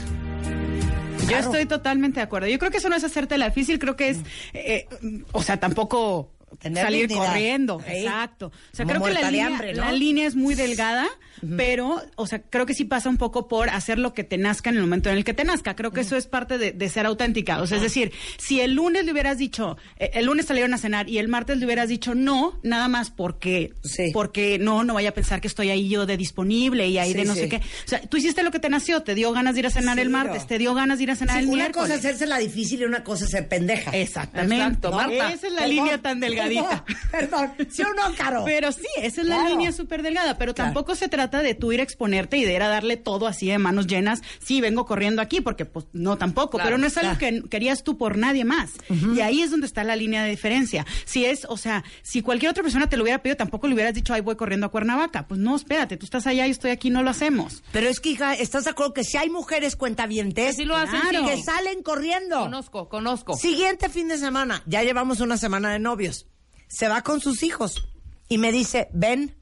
Yo 1.29 1.39
estoy 1.39 1.65
totalmente 1.67 2.21
de 2.21 2.25
acuerdo. 2.25 2.49
Yo 2.49 2.59
creo 2.59 2.71
que 2.71 2.79
eso 2.79 2.89
no 2.89 2.97
es 2.97 3.05
hacerte 3.05 3.39
la 3.39 3.47
difícil, 3.47 3.79
creo 3.79 3.97
que 3.97 4.11
es, 4.11 4.19
eh, 4.53 4.87
o 5.33 5.43
sea, 5.43 5.59
tampoco 5.59 6.31
Tener 6.61 6.85
salir 6.85 7.09
dignidad. 7.09 7.27
corriendo. 7.29 7.81
Sí. 7.87 7.93
Exacto. 7.97 8.47
O 8.47 8.77
sea, 8.77 8.85
Como 8.87 9.01
creo 9.05 9.15
que 9.17 9.21
la 9.23 9.31
línea, 9.31 9.47
hambre, 9.47 9.73
¿no? 9.75 9.85
la 9.85 9.93
línea 9.93 10.27
es 10.27 10.37
muy 10.37 10.55
delgada, 10.55 11.09
pero, 11.57 12.03
o 12.17 12.27
sea, 12.27 12.43
creo 12.43 12.67
que 12.67 12.75
sí 12.75 12.85
pasa 12.85 13.09
un 13.09 13.17
poco 13.17 13.49
por 13.49 13.71
hacer 13.71 13.99
lo 13.99 14.13
que 14.13 14.25
te 14.25 14.37
nazca 14.37 14.71
en 14.71 14.77
el 14.77 14.83
momento 14.83 15.09
en 15.11 15.17
el 15.17 15.25
que 15.25 15.33
te 15.35 15.45
nazca. 15.45 15.75
Creo 15.75 15.91
que 15.91 16.03
eso 16.03 16.17
es 16.17 16.27
parte 16.27 16.59
de, 16.59 16.73
de 16.73 16.89
ser 16.89 17.07
auténtica. 17.07 17.61
O 17.63 17.67
sea, 17.67 17.79
es 17.79 17.83
decir, 17.83 18.13
si 18.39 18.61
el 18.61 18.75
lunes 18.75 19.05
le 19.07 19.13
hubieras 19.13 19.39
dicho, 19.39 19.79
eh, 19.99 20.11
el 20.15 20.27
lunes 20.27 20.47
salieron 20.47 20.75
a 20.75 20.79
cenar 20.79 21.09
y 21.09 21.19
el 21.19 21.29
martes 21.29 21.57
le 21.59 21.65
hubieras 21.65 21.89
dicho 21.89 22.15
no, 22.15 22.59
nada 22.63 22.89
más 22.89 23.11
porque, 23.11 23.73
porque 24.13 24.59
no, 24.59 24.85
no 24.85 24.95
vaya 24.95 25.11
a 25.11 25.15
pensar 25.15 25.41
que 25.41 25.49
estoy 25.49 25.71
ahí 25.71 25.89
yo 25.89 26.05
de 26.07 26.17
disponible 26.17 26.87
y 26.89 26.99
ahí 26.99 27.13
Sí, 27.13 27.17
de 27.19 27.25
no 27.25 27.35
sé 27.35 27.49
qué. 27.49 27.57
O 27.57 27.89
sea, 27.89 28.01
tú 28.03 28.19
hiciste 28.19 28.43
lo 28.43 28.51
que 28.51 28.59
te 28.61 28.69
nació, 28.69 29.03
te 29.03 29.15
dio 29.15 29.33
ganas 29.33 29.55
de 29.55 29.61
ir 29.61 29.67
a 29.67 29.71
cenar 29.71 29.99
el 29.99 30.11
martes, 30.11 30.47
te 30.47 30.59
dio 30.59 30.75
ganas 30.75 30.99
de 30.99 31.05
ir 31.05 31.11
a 31.11 31.17
cenar 31.17 31.39
el 31.39 31.47
una 31.47 31.57
miércoles. 31.57 31.89
cosa 31.89 31.95
es 31.95 32.05
hacerse 32.05 32.27
la 32.27 32.39
difícil 32.39 32.83
y 32.83 32.85
una 32.85 33.03
cosa 33.03 33.25
es 33.25 33.31
ser 33.31 33.49
pendeja. 33.49 33.91
Exactamente. 33.93 34.57
Exacto, 34.63 34.91
¿no? 34.91 34.97
Marta. 34.97 35.33
Esa 35.33 35.47
es 35.47 35.53
la 35.55 35.67
línea 35.67 35.99
tan 36.03 36.21
delgadita. 36.55 36.85
Perdón. 37.11 37.53
¿Sí 37.71 37.83
o 37.83 37.93
no, 37.95 38.15
Caro? 38.17 38.43
Pero 38.45 38.73
sí, 38.73 38.87
esa 38.99 39.21
es 39.23 39.27
la 39.27 39.37
Claro. 39.37 39.51
línea 39.51 39.73
súper 39.73 40.03
delgada. 40.03 40.37
Pero 40.39 40.55
Claro. 40.55 40.69
tampoco 40.73 40.95
se 40.95 41.09
trata 41.09 41.43
de 41.43 41.55
tú 41.55 41.73
ir 41.73 41.81
a 41.81 41.83
exponerte 41.83 42.37
y 42.37 42.45
de 42.45 42.55
ir 42.55 42.63
a 42.63 42.69
darle 42.69 42.97
todo 42.97 43.27
así 43.27 43.49
de 43.49 43.59
manos 43.59 43.87
llenas. 43.87 44.23
Sí, 44.45 44.61
vengo 44.61 44.85
corriendo 44.87 45.23
aquí, 45.23 45.41
porque 45.41 45.65
pues 45.65 45.87
no 45.93 46.19
tampoco. 46.19 46.59
Claro, 46.59 46.65
pero 46.67 46.79
no 46.79 46.87
es 46.87 46.97
algo 46.99 47.17
que 47.19 47.43
querías 47.49 47.83
tú 47.85 47.97
por 47.97 48.17
nadie 48.19 48.45
más. 48.45 48.73
Y 49.15 49.21
ahí 49.21 49.43
es 49.43 49.51
donde 49.51 49.67
está 49.67 49.85
la 49.85 49.97
línea 49.97 50.23
de 50.25 50.31
diferencia. 50.31 50.87
Si 51.05 51.25
es, 51.25 51.45
o 51.49 51.57
sea, 51.57 51.85
si 52.03 52.23
cualquier 52.23 52.51
otra 52.51 52.63
persona 52.63 52.89
te 52.89 52.97
lo 52.97 53.03
hubiera 53.05 53.23
pedido, 53.23 53.37
tampoco 53.37 53.67
le 53.69 53.75
hubieras 53.75 53.95
dicho, 53.95 54.13
ay, 54.15 54.21
voy 54.21 54.37
corriendo 54.37 54.67
a 54.67 54.71
Cuernavaca. 54.71 55.27
Pues 55.27 55.41
no, 55.41 55.57
espérate, 55.57 55.97
tú 55.97 56.05
estás 56.05 56.27
allá 56.27 56.47
y 56.47 56.51
estoy 56.51 56.71
aquí, 56.71 56.91
no 56.91 57.03
lo 57.03 57.11
hacemos. 57.11 57.63
Pero 57.73 57.89
es 57.89 58.01
que, 58.01 58.11
hija, 58.11 58.35
¿estás 58.35 58.65
de 58.65 58.71
acuerdo 58.71 58.93
que 58.95 59.05
si 59.05 59.17
hay 59.17 59.31
mujeres 59.31 59.77
cuentavientes 59.77 60.47
Que 60.57 60.63
sí 60.63 60.65
lo 60.65 60.77
hacen, 60.77 61.01
Claro. 61.11 61.27
que 61.27 61.43
salen 61.43 61.83
corriendo? 61.83 62.41
Conozco, 62.41 62.89
conozco. 62.89 63.37
Siguiente 63.37 63.89
fin 63.89 64.09
de 64.09 64.19
semana, 64.19 64.63
ya 64.67 64.83
llevamos 64.83 65.21
una 65.21 65.37
semana 65.37 65.71
de 65.73 65.79
novios. 65.79 66.27
Se 66.71 66.89
va 66.89 67.03
con 67.03 67.21
sus 67.21 67.43
hijos 67.43 67.85
y 68.29 68.39
me 68.39 68.53
dice, 68.53 68.89
ven, 68.93 69.35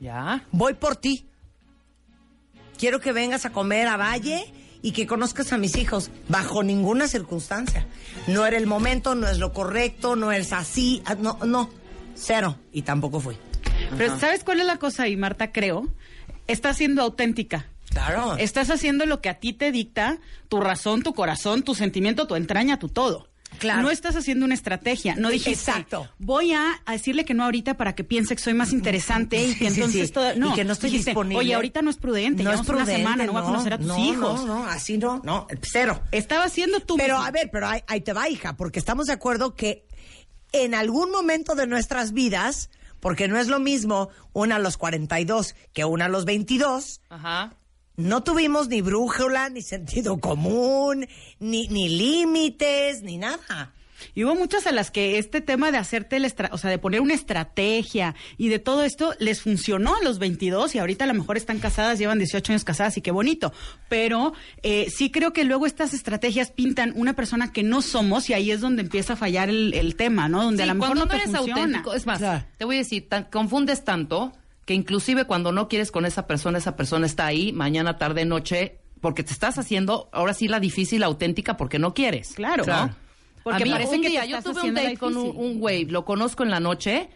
Ya. 0.00 0.44
voy 0.50 0.74
por 0.74 0.96
ti. 0.96 1.28
Quiero 2.78 3.00
que 3.00 3.12
vengas 3.12 3.46
a 3.46 3.52
comer 3.52 3.86
a 3.86 3.96
Valle 3.96 4.52
y 4.82 4.90
que 4.90 5.06
conozcas 5.06 5.52
a 5.52 5.58
mis 5.58 5.76
hijos. 5.76 6.10
Bajo 6.28 6.64
ninguna 6.64 7.06
circunstancia. 7.06 7.86
No 8.26 8.44
era 8.44 8.56
el 8.56 8.66
momento, 8.66 9.14
no 9.14 9.28
es 9.28 9.38
lo 9.38 9.52
correcto, 9.52 10.16
no 10.16 10.32
es 10.32 10.52
así. 10.52 11.00
ah, 11.06 11.14
No, 11.14 11.38
no, 11.46 11.70
cero. 12.16 12.58
Y 12.72 12.82
tampoco 12.82 13.20
fui. 13.20 13.36
Pero 13.96 14.18
¿sabes 14.18 14.42
cuál 14.42 14.58
es 14.60 14.66
la 14.66 14.78
cosa 14.78 15.04
ahí, 15.04 15.16
Marta? 15.16 15.52
Creo. 15.52 15.86
Estás 16.48 16.78
siendo 16.78 17.02
auténtica. 17.02 17.66
Claro. 17.90 18.36
Estás 18.38 18.70
haciendo 18.70 19.06
lo 19.06 19.20
que 19.20 19.28
a 19.28 19.38
ti 19.38 19.52
te 19.52 19.70
dicta 19.70 20.18
tu 20.48 20.60
razón, 20.60 21.02
tu 21.02 21.14
corazón, 21.14 21.62
tu 21.62 21.74
sentimiento, 21.76 22.26
tu 22.26 22.34
entraña, 22.34 22.78
tu 22.80 22.88
todo. 22.88 23.28
Claro. 23.58 23.82
No 23.82 23.90
estás 23.90 24.16
haciendo 24.16 24.44
una 24.44 24.54
estrategia. 24.54 25.14
No 25.16 25.30
dijiste, 25.30 25.70
Exacto. 25.70 26.08
voy 26.18 26.52
a, 26.52 26.80
a 26.84 26.92
decirle 26.92 27.24
que 27.24 27.34
no 27.34 27.44
ahorita 27.44 27.74
para 27.76 27.94
que 27.94 28.04
piense 28.04 28.34
que 28.34 28.42
soy 28.42 28.54
más 28.54 28.72
interesante 28.72 29.44
y 29.44 29.54
que 29.54 29.68
entonces 29.68 30.08
sí. 30.08 30.12
todo. 30.12 30.32
Y 30.34 30.38
No, 30.38 30.54
que 30.54 30.64
no 30.64 30.72
estoy 30.72 30.90
dijiste, 30.90 31.10
disponible. 31.10 31.38
Oye, 31.38 31.54
ahorita 31.54 31.82
no 31.82 31.90
es 31.90 31.96
prudente. 31.96 32.42
No 32.42 32.50
es 32.50 32.56
llevamos 32.60 32.68
una 32.68 32.78
prudente, 32.78 33.02
semana, 33.02 33.26
no, 33.26 33.32
voy 33.32 33.42
a 33.42 33.44
conocer 33.44 33.72
a 33.74 33.78
tus 33.78 33.86
no, 33.86 33.98
hijos. 33.98 34.44
No, 34.44 34.46
no, 34.60 34.66
así 34.66 34.98
no, 34.98 35.20
no, 35.24 35.46
cero. 35.62 36.02
Estaba 36.10 36.44
haciendo 36.44 36.80
tú. 36.80 36.96
Pero 36.96 37.14
mismo. 37.16 37.26
a 37.26 37.30
ver, 37.30 37.50
pero 37.52 37.68
ahí, 37.68 37.80
ahí 37.86 38.00
te 38.00 38.12
va, 38.12 38.28
hija, 38.28 38.56
porque 38.56 38.78
estamos 38.78 39.06
de 39.06 39.12
acuerdo 39.12 39.54
que 39.54 39.86
en 40.52 40.74
algún 40.74 41.10
momento 41.10 41.54
de 41.54 41.66
nuestras 41.66 42.12
vidas, 42.12 42.70
porque 43.00 43.26
no 43.28 43.38
es 43.38 43.48
lo 43.48 43.58
mismo 43.58 44.10
una 44.32 44.56
a 44.56 44.58
los 44.58 44.76
42 44.76 45.54
que 45.72 45.84
una 45.84 46.04
a 46.06 46.08
los 46.08 46.24
22, 46.24 47.00
Ajá. 47.08 47.54
No 47.96 48.22
tuvimos 48.22 48.68
ni 48.68 48.80
brújula, 48.82 49.48
ni 49.50 49.62
sentido 49.62 50.18
común, 50.18 51.06
ni, 51.40 51.68
ni 51.68 51.88
límites, 51.88 53.02
ni 53.02 53.18
nada. 53.18 53.72
Y 54.16 54.24
hubo 54.24 54.34
muchas 54.34 54.66
a 54.66 54.72
las 54.72 54.90
que 54.90 55.16
este 55.18 55.40
tema 55.40 55.70
de 55.70 55.78
hacerte, 55.78 56.16
el 56.16 56.24
estra- 56.24 56.48
o 56.52 56.58
sea, 56.58 56.68
de 56.70 56.78
poner 56.78 57.00
una 57.00 57.14
estrategia 57.14 58.16
y 58.36 58.48
de 58.48 58.58
todo 58.58 58.82
esto 58.82 59.14
les 59.20 59.40
funcionó 59.42 59.94
a 59.94 60.02
los 60.02 60.18
22 60.18 60.74
y 60.74 60.80
ahorita 60.80 61.04
a 61.04 61.06
lo 61.06 61.14
mejor 61.14 61.36
están 61.36 61.60
casadas, 61.60 62.00
llevan 62.00 62.18
18 62.18 62.50
años 62.52 62.64
casadas 62.64 62.96
y 62.96 63.00
qué 63.00 63.12
bonito. 63.12 63.52
Pero 63.88 64.32
eh, 64.64 64.88
sí 64.90 65.12
creo 65.12 65.32
que 65.32 65.44
luego 65.44 65.66
estas 65.66 65.94
estrategias 65.94 66.50
pintan 66.50 66.92
una 66.96 67.12
persona 67.14 67.52
que 67.52 67.62
no 67.62 67.80
somos 67.80 68.28
y 68.28 68.34
ahí 68.34 68.50
es 68.50 68.60
donde 68.60 68.82
empieza 68.82 69.12
a 69.12 69.16
fallar 69.16 69.48
el, 69.48 69.72
el 69.72 69.94
tema, 69.94 70.28
¿no? 70.28 70.42
Donde 70.42 70.64
Sí, 70.64 70.68
a 70.68 70.72
lo 70.72 70.80
mejor 70.80 70.88
cuando 70.96 71.04
no, 71.04 71.12
no 71.12 71.16
te 71.18 71.22
eres 71.24 71.36
funciona. 71.36 71.60
auténtico, 71.62 71.94
es 71.94 72.04
más, 72.04 72.18
Claro. 72.18 72.44
te 72.58 72.64
voy 72.64 72.74
a 72.74 72.78
decir, 72.80 73.08
tan- 73.08 73.24
confundes 73.30 73.84
tanto 73.84 74.32
que 74.64 74.74
inclusive 74.74 75.24
cuando 75.24 75.52
no 75.52 75.68
quieres 75.68 75.90
con 75.90 76.06
esa 76.06 76.26
persona, 76.26 76.58
esa 76.58 76.76
persona 76.76 77.06
está 77.06 77.26
ahí 77.26 77.52
mañana, 77.52 77.98
tarde, 77.98 78.24
noche, 78.24 78.78
porque 79.00 79.22
te 79.24 79.32
estás 79.32 79.58
haciendo 79.58 80.08
ahora 80.12 80.34
sí 80.34 80.48
la 80.48 80.60
difícil, 80.60 81.02
auténtica, 81.02 81.56
porque 81.56 81.78
no 81.78 81.94
quieres. 81.94 82.34
Claro. 82.34 82.64
¿no? 82.64 82.94
Porque 83.42 83.64
a 83.64 83.66
mí 83.66 83.72
parece 83.72 83.96
un 83.96 84.02
que 84.02 84.08
te 84.08 84.12
día, 84.12 84.24
yo 84.24 84.38
estás 84.38 84.54
tuve 84.54 84.68
un 84.68 84.74
la 84.74 84.82
date 84.82 84.96
con 84.96 85.16
un, 85.16 85.36
un 85.36 85.58
güey, 85.58 85.84
lo 85.86 86.04
conozco 86.04 86.44
en 86.44 86.50
la 86.50 86.60
noche 86.60 87.08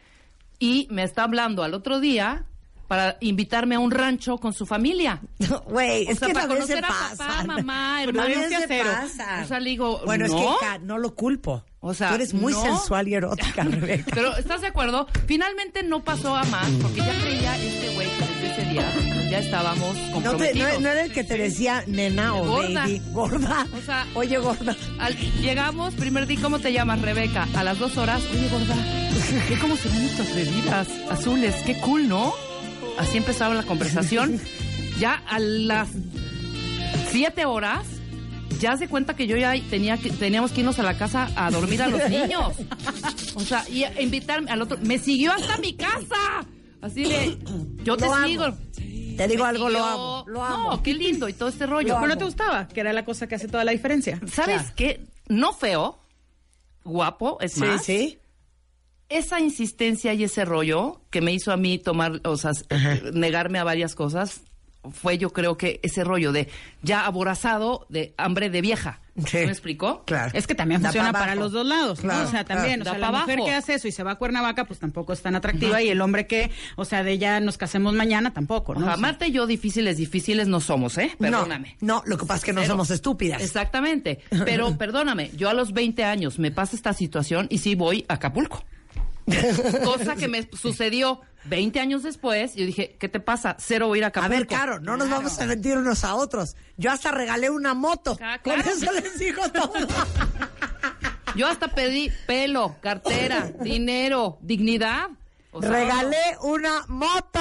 y 0.59 0.88
me 0.90 1.05
está 1.05 1.22
hablando 1.22 1.62
al 1.62 1.74
otro 1.74 2.01
día 2.01 2.47
para 2.89 3.16
invitarme 3.20 3.74
a 3.74 3.78
un 3.80 3.91
rancho 3.91 4.39
con 4.39 4.53
su 4.53 4.66
familia. 4.66 5.20
Güey, 5.66 6.07
O 6.07 6.11
es 6.11 6.18
sea, 6.18 6.28
que 6.28 6.34
para 6.34 6.47
conocer 6.49 6.84
a 6.84 6.89
pasan. 6.89 7.16
papá, 7.18 7.45
mamá, 7.45 7.97
Pero 8.05 8.11
hermano, 8.22 8.34
a 8.34 8.43
veces 8.43 8.59
¿qué 8.59 8.64
hacer? 8.64 8.87
pasan. 8.87 9.45
O 9.45 9.47
sea, 9.49 9.61
le 9.61 9.70
digo, 9.70 10.01
Bueno, 10.07 10.26
¿no? 10.28 10.39
es 10.39 10.59
que 10.61 10.78
no 10.84 10.99
lo 10.99 11.14
culpo. 11.14 11.64
O 11.80 11.95
sea, 11.95 12.09
Tú 12.09 12.14
eres 12.16 12.34
muy 12.34 12.53
no. 12.53 12.62
sensual 12.62 13.07
y 13.09 13.14
erótica, 13.14 13.62
Rebeca. 13.64 14.11
Pero, 14.12 14.37
¿estás 14.37 14.61
de 14.61 14.66
acuerdo? 14.68 15.07
Finalmente 15.26 15.82
no 15.84 16.03
pasó 16.03 16.34
a 16.34 16.43
más, 16.45 16.68
porque 16.82 16.99
ya 16.99 17.14
creía 17.20 17.57
este 17.57 17.95
güey 17.95 18.09
que 18.09 18.24
desde 18.26 18.53
ese 18.62 18.70
día 18.72 18.93
ya 19.30 19.39
estábamos 19.39 19.95
No, 19.97 20.03
te- 20.07 20.11
comprometidos. 20.12 20.72
no, 20.74 20.80
no 20.80 20.89
era 20.89 21.03
el 21.03 21.12
que 21.12 21.22
te 21.22 21.37
decía 21.39 21.84
nena 21.87 22.34
o 22.34 22.45
Gorda. 22.45 22.80
baby. 22.82 23.03
Gorda. 23.12 23.66
O 23.76 23.82
sea, 23.82 24.07
Oye, 24.14 24.39
gorda. 24.39 24.74
Al- 24.99 25.16
llegamos, 25.41 25.95
primer 25.95 26.26
día, 26.26 26.39
¿cómo 26.43 26.59
te 26.59 26.72
llamas, 26.72 27.01
Rebeca? 27.03 27.47
A 27.55 27.62
las 27.62 27.78
dos 27.78 27.97
horas, 27.99 28.20
oye, 28.32 28.49
gorda, 28.49 28.74
¿qué 29.49 29.57
cómo 29.59 29.76
se 29.76 29.89
ven 29.89 30.01
nuestras 30.03 30.34
bebidas 30.34 30.89
azules? 31.11 31.55
Qué 31.64 31.78
cool, 31.80 32.09
¿no? 32.09 32.34
Así 32.99 33.18
empezaba 33.18 33.55
la 33.55 33.62
conversación. 33.64 34.40
Ya 34.99 35.22
a 35.28 35.38
las 35.38 35.88
siete 37.11 37.44
horas, 37.44 37.84
ya 38.61 38.78
se 38.78 38.88
cuenta 38.88 39.14
que 39.14 39.26
yo 39.26 39.36
ya 39.36 39.53
tenía 39.68 39.99
que, 39.99 40.09
teníamos 40.09 40.53
que 40.53 40.61
irnos 40.61 40.78
a 40.78 40.82
la 40.82 40.97
casa 40.97 41.28
a 41.36 41.51
dormir 41.51 41.82
a 41.82 41.88
los 41.88 42.01
niños. 42.11 42.55
O 43.34 43.40
sea, 43.40 43.68
y 43.68 43.84
a 43.84 44.01
invitarme 44.01 44.51
al 44.51 44.62
otro. 44.62 44.78
Me 44.80 44.99
siguió 44.99 45.32
hasta 45.34 45.59
mi 45.59 45.74
casa. 45.76 46.47
Así 46.80 47.05
de, 47.05 47.36
yo 47.84 47.99
te 47.99 48.07
Lo 48.07 48.14
amo. 48.14 48.26
sigo. 48.26 48.44
Te 49.18 49.28
digo 49.28 49.44
Me 49.44 49.51
algo, 49.51 49.68
lo 49.68 49.84
amo. 49.84 50.24
Lo 50.28 50.42
amo. 50.42 50.70
No, 50.72 50.82
qué 50.82 50.94
lindo 50.94 51.28
y 51.28 51.34
todo 51.34 51.51
este 51.51 51.66
rollo. 51.66 51.94
Pero 52.01 52.07
no 52.07 52.16
te 52.16 52.24
gustaba, 52.24 52.66
que 52.66 52.80
era 52.80 52.94
la 52.94 53.05
cosa 53.05 53.26
que 53.26 53.34
hace 53.34 53.49
toda 53.49 53.64
la 53.64 53.72
diferencia. 53.72 54.18
¿Sabes 54.32 54.61
Claro. 54.62 54.72
qué? 54.76 55.05
No 55.28 55.53
feo, 55.53 55.99
guapo, 56.84 57.36
es 57.42 57.53
Sí, 57.53 57.61
más. 57.61 57.84
sí. 57.84 58.18
Esa 59.09 59.40
insistencia 59.40 60.14
y 60.14 60.24
ese 60.24 60.44
rollo 60.44 61.00
que 61.11 61.20
me 61.20 61.32
hizo 61.32 61.52
a 61.52 61.57
mí 61.57 61.78
tomar, 61.78 62.20
o 62.24 62.36
sea, 62.36 62.50
negarme 63.12 63.59
a 63.59 63.64
varias 63.64 63.94
cosas, 63.94 64.40
fue 64.92 65.18
yo 65.18 65.30
creo 65.32 65.57
que 65.57 65.80
ese 65.82 66.04
rollo 66.04 66.32
de 66.32 66.48
ya 66.82 67.07
aborazado 67.07 67.86
de 67.88 68.14
hambre 68.16 68.50
de 68.50 68.61
vieja. 68.61 69.00
Sí. 69.26 69.38
¿Me 69.38 69.44
explicó? 69.44 70.04
Claro. 70.04 70.30
Es 70.34 70.46
que 70.46 70.54
también 70.54 70.82
Da 70.82 70.88
funciona 70.90 71.11
pa' 71.12 71.20
para 71.20 71.34
los 71.34 71.50
dos 71.50 71.64
lados, 71.66 72.04
¿no? 72.04 72.11
Claro, 72.11 72.28
O 72.28 72.30
sea, 72.30 72.44
también, 72.44 72.82
claro. 72.82 72.98
o 72.98 73.00
sea, 73.00 73.11
la 73.11 73.18
mujer 73.20 73.38
abajo. 73.38 73.46
que 73.46 73.54
hace 73.54 73.74
eso 73.74 73.88
y 73.88 73.92
se 73.92 74.02
va 74.02 74.11
a 74.12 74.14
Cuernavaca, 74.16 74.66
pues 74.66 74.78
tampoco 74.78 75.12
es 75.14 75.22
tan 75.22 75.34
atractiva, 75.34 75.80
y 75.80 75.88
el 75.88 76.00
hombre 76.02 76.26
que, 76.26 76.50
o 76.76 76.84
sea, 76.84 77.02
de 77.02 77.16
ya 77.16 77.40
nos 77.40 77.57
casemos 77.57 77.94
mañana, 77.94 78.34
tampoco, 78.34 78.74
¿no? 78.74 78.82
O 78.82 78.84
sea, 78.84 78.96
Marta 78.98 79.26
y 79.26 79.32
yo 79.32 79.46
difíciles, 79.46 79.96
difíciles 79.96 80.48
no 80.48 80.61
somos, 80.61 80.98
¿eh? 80.98 81.12
Perdóname. 81.18 81.76
No, 81.80 81.94
no, 81.96 82.02
lo 82.04 82.18
que 82.18 82.26
pasa 82.26 82.38
es 82.38 82.44
que 82.44 82.52
no 82.52 82.61
Cero. 82.61 82.74
somos 82.74 82.90
estúpidas. 82.90 83.40
Exactamente. 83.42 84.20
Pero 84.44 84.76
perdóname, 84.78 85.30
yo 85.34 85.48
a 85.48 85.54
los 85.54 85.72
20 85.72 86.04
años 86.04 86.38
me 86.38 86.50
pasa 86.50 86.76
esta 86.76 86.92
situación 86.92 87.46
y 87.48 87.59
sí 87.59 87.74
voy 87.74 88.04
a 88.09 88.14
Acapulco. 88.14 88.64
Cosa 89.84 90.14
que 90.16 90.28
me 90.28 90.48
sucedió 90.52 91.20
20 91.44 91.80
años 91.80 92.02
después. 92.02 92.54
Yo 92.54 92.64
dije, 92.66 92.96
¿qué 92.98 93.08
te 93.08 93.20
pasa? 93.20 93.56
Cero 93.58 93.88
voy 93.88 93.98
a 93.98 94.00
ir 94.00 94.04
a 94.04 94.06
A 94.06 94.08
Acapulco. 94.10 94.36
ver, 94.36 94.46
Caro, 94.46 94.80
no 94.80 94.96
nos 94.96 95.10
vamos 95.10 95.38
a 95.40 95.46
mentir 95.46 95.76
unos 95.76 96.04
a 96.04 96.14
otros. 96.14 96.56
Yo 96.76 96.90
hasta 96.90 97.10
regalé 97.10 97.50
una 97.50 97.74
moto. 97.74 98.18
Ah, 98.22 98.38
Con 98.42 98.60
eso 98.60 98.92
les 98.92 99.18
digo 99.18 99.42
todo. 99.52 99.72
Yo 101.34 101.46
hasta 101.46 101.68
pedí 101.68 102.10
pelo, 102.26 102.76
cartera, 102.80 103.50
dinero, 103.60 104.38
dignidad. 104.40 105.08
O 105.52 105.60
sea, 105.60 105.70
regalé 105.70 106.16
una 106.42 106.84
moto. 106.88 107.40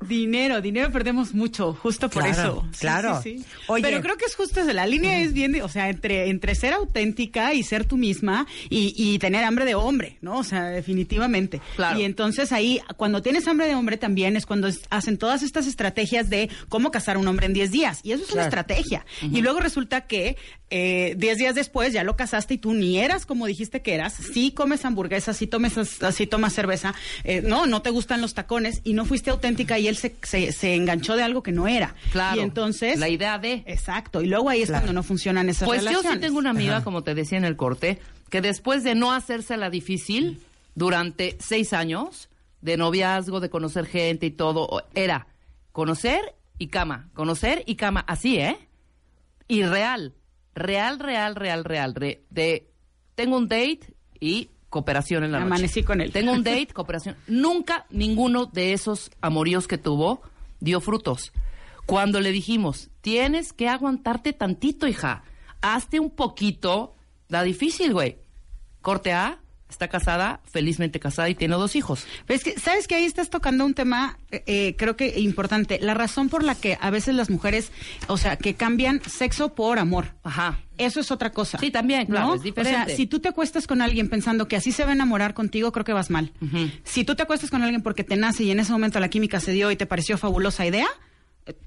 Dinero, 0.00 0.60
dinero 0.60 0.92
perdemos 0.92 1.34
mucho, 1.34 1.74
justo 1.74 2.08
por 2.08 2.22
Claro, 2.22 2.64
eso. 2.70 2.78
Claro. 2.78 3.20
sí, 3.20 3.38
sí. 3.38 3.44
Oye. 3.66 3.82
Pero 3.82 4.00
creo 4.00 4.16
que 4.16 4.26
es 4.26 4.36
justo 4.36 4.60
eso, 4.60 4.72
la 4.72 4.86
línea 4.86 5.20
es 5.20 5.32
bien, 5.32 5.60
o 5.60 5.68
sea, 5.68 5.88
entre, 5.90 6.28
entre 6.30 6.54
ser 6.54 6.72
auténtica 6.72 7.52
y 7.52 7.64
ser 7.64 7.84
tú 7.84 7.96
misma 7.96 8.46
y, 8.70 8.94
y 8.96 9.18
tener 9.18 9.42
hambre 9.44 9.64
de 9.64 9.74
hombre, 9.74 10.16
¿no? 10.20 10.38
O 10.38 10.44
sea, 10.44 10.66
definitivamente. 10.66 11.60
Claro. 11.74 11.98
Y 11.98 12.04
entonces 12.04 12.52
ahí, 12.52 12.80
cuando 12.96 13.22
tienes 13.22 13.48
hambre 13.48 13.66
de 13.66 13.74
hombre 13.74 13.96
también 13.96 14.36
es 14.36 14.46
cuando 14.46 14.68
es- 14.68 14.82
hacen 14.90 15.18
todas 15.18 15.42
estas 15.42 15.66
estrategias 15.66 16.30
de 16.30 16.48
cómo 16.68 16.92
casar 16.92 17.16
a 17.16 17.18
un 17.18 17.26
hombre 17.26 17.46
en 17.46 17.52
10 17.54 17.72
días. 17.72 18.00
Y 18.04 18.12
eso 18.12 18.22
es 18.22 18.30
una 18.30 18.44
estrategia. 18.44 19.04
Y 19.22 19.40
luego 19.40 19.58
resulta 19.58 20.02
que 20.02 20.36
eh, 20.70 21.14
10 21.16 21.38
días 21.38 21.54
después 21.56 21.92
ya 21.92 22.04
lo 22.04 22.14
casaste 22.14 22.54
y 22.54 22.58
tú 22.58 22.72
ni 22.72 22.98
eras 23.00 23.26
como 23.26 23.46
dijiste 23.46 23.82
que 23.82 23.94
eras. 23.94 24.14
Sí 24.32 24.52
comes 24.52 24.84
hamburguesas, 24.84 25.36
sí, 25.36 25.46
tomes, 25.48 25.72
sí 26.12 26.26
tomas 26.28 26.52
cerveza. 26.52 26.94
eh, 27.24 27.42
no, 27.44 27.66
no 27.66 27.82
te 27.82 27.90
gustan 27.90 28.20
los 28.20 28.34
tacones 28.34 28.80
y 28.84 28.92
no 28.92 29.04
fuiste 29.04 29.30
auténtica 29.30 29.78
y 29.78 29.87
él 29.88 29.96
se, 29.96 30.14
se, 30.22 30.52
se 30.52 30.74
enganchó 30.74 31.16
de 31.16 31.22
algo 31.22 31.42
que 31.42 31.52
no 31.52 31.66
era. 31.68 31.94
Claro. 32.12 32.40
Y 32.40 32.44
entonces... 32.44 32.98
La 32.98 33.08
idea 33.08 33.38
de. 33.38 33.64
Exacto. 33.66 34.22
Y 34.22 34.26
luego 34.26 34.48
ahí 34.50 34.62
es 34.62 34.68
Claro. 34.68 34.82
cuando 34.84 34.92
no 35.00 35.02
funcionan 35.02 35.48
esas 35.48 35.66
Pues 35.66 35.82
yo 35.82 35.88
relaciones. 35.88 36.12
sí 36.20 36.20
tengo 36.26 36.38
una 36.38 36.50
amiga, 36.50 36.84
como 36.84 37.02
te 37.02 37.14
decía 37.14 37.38
en 37.38 37.44
el 37.44 37.56
corte, 37.56 37.98
que 38.30 38.40
después 38.40 38.84
de 38.84 38.94
no 38.94 39.12
hacérsela 39.12 39.70
difícil 39.70 40.40
durante 40.74 41.36
seis 41.40 41.72
años 41.72 42.28
de 42.60 42.76
noviazgo, 42.76 43.40
de 43.40 43.50
conocer 43.50 43.86
gente 43.86 44.26
y 44.26 44.30
todo, 44.30 44.84
era 44.94 45.26
conocer 45.72 46.34
y 46.58 46.68
cama, 46.68 47.08
conocer 47.14 47.62
y 47.66 47.76
cama, 47.76 48.00
así, 48.06 48.36
¿eh? 48.38 48.58
Y 49.46 49.62
real, 49.62 50.14
real, 50.54 50.98
real, 50.98 51.36
real, 51.36 51.64
real, 51.64 51.94
re- 51.94 52.22
de 52.30 52.68
tengo 53.14 53.36
un 53.36 53.48
date 53.48 53.80
y 54.20 54.50
cooperación 54.70 55.24
en 55.24 55.32
la 55.32 55.38
noche. 55.40 55.46
Amanecí 55.46 55.82
con 55.82 56.00
él. 56.00 56.12
Tengo 56.12 56.32
un 56.32 56.44
date, 56.44 56.68
cooperación. 56.72 57.16
Nunca 57.26 57.86
ninguno 57.90 58.46
de 58.46 58.72
esos 58.72 59.10
amoríos 59.20 59.66
que 59.66 59.78
tuvo 59.78 60.22
dio 60.60 60.80
frutos. 60.80 61.32
Cuando 61.86 62.20
le 62.20 62.32
dijimos, 62.32 62.90
tienes 63.00 63.52
que 63.52 63.68
aguantarte 63.68 64.32
tantito, 64.32 64.86
hija. 64.86 65.22
Hazte 65.62 66.00
un 66.00 66.10
poquito. 66.10 66.94
Da 67.28 67.42
difícil, 67.42 67.92
güey. 67.92 68.18
Corte 68.80 69.12
A, 69.12 69.38
está 69.68 69.88
casada, 69.88 70.40
felizmente 70.50 71.00
casada 71.00 71.28
y 71.28 71.34
tiene 71.34 71.54
dos 71.54 71.76
hijos. 71.76 72.06
Pero 72.26 72.36
es 72.36 72.44
que, 72.44 72.58
¿sabes 72.58 72.88
que 72.88 72.94
ahí 72.94 73.04
estás 73.04 73.30
tocando 73.30 73.64
un 73.64 73.74
tema, 73.74 74.18
eh, 74.30 74.42
eh, 74.46 74.74
creo 74.76 74.96
que 74.96 75.20
importante? 75.20 75.78
La 75.80 75.94
razón 75.94 76.28
por 76.28 76.42
la 76.42 76.54
que 76.54 76.78
a 76.80 76.90
veces 76.90 77.14
las 77.14 77.30
mujeres, 77.30 77.70
o 78.06 78.16
sea, 78.16 78.36
que 78.36 78.54
cambian 78.54 79.00
sexo 79.02 79.54
por 79.54 79.78
amor. 79.78 80.14
Ajá. 80.22 80.58
Eso 80.78 81.00
es 81.00 81.10
otra 81.10 81.30
cosa. 81.30 81.58
Sí, 81.58 81.70
también, 81.70 82.06
claro, 82.06 82.28
¿no? 82.28 82.34
es 82.34 82.42
diferente. 82.42 82.82
O 82.82 82.86
sea, 82.86 82.96
si 82.96 83.06
tú 83.06 83.18
te 83.18 83.28
acuestas 83.28 83.66
con 83.66 83.82
alguien 83.82 84.08
pensando 84.08 84.46
que 84.46 84.56
así 84.56 84.70
se 84.70 84.84
va 84.84 84.90
a 84.90 84.92
enamorar 84.92 85.34
contigo, 85.34 85.72
creo 85.72 85.84
que 85.84 85.92
vas 85.92 86.08
mal. 86.08 86.32
Si 86.84 87.04
tú 87.04 87.16
te 87.16 87.24
acuestas 87.24 87.50
con 87.50 87.62
alguien 87.62 87.82
porque 87.82 88.04
te 88.04 88.16
nace 88.16 88.44
y 88.44 88.52
en 88.52 88.60
ese 88.60 88.72
momento 88.72 89.00
la 89.00 89.08
química 89.08 89.40
se 89.40 89.52
dio 89.52 89.72
y 89.72 89.76
te 89.76 89.86
pareció 89.86 90.16
fabulosa 90.18 90.64
idea, 90.66 90.86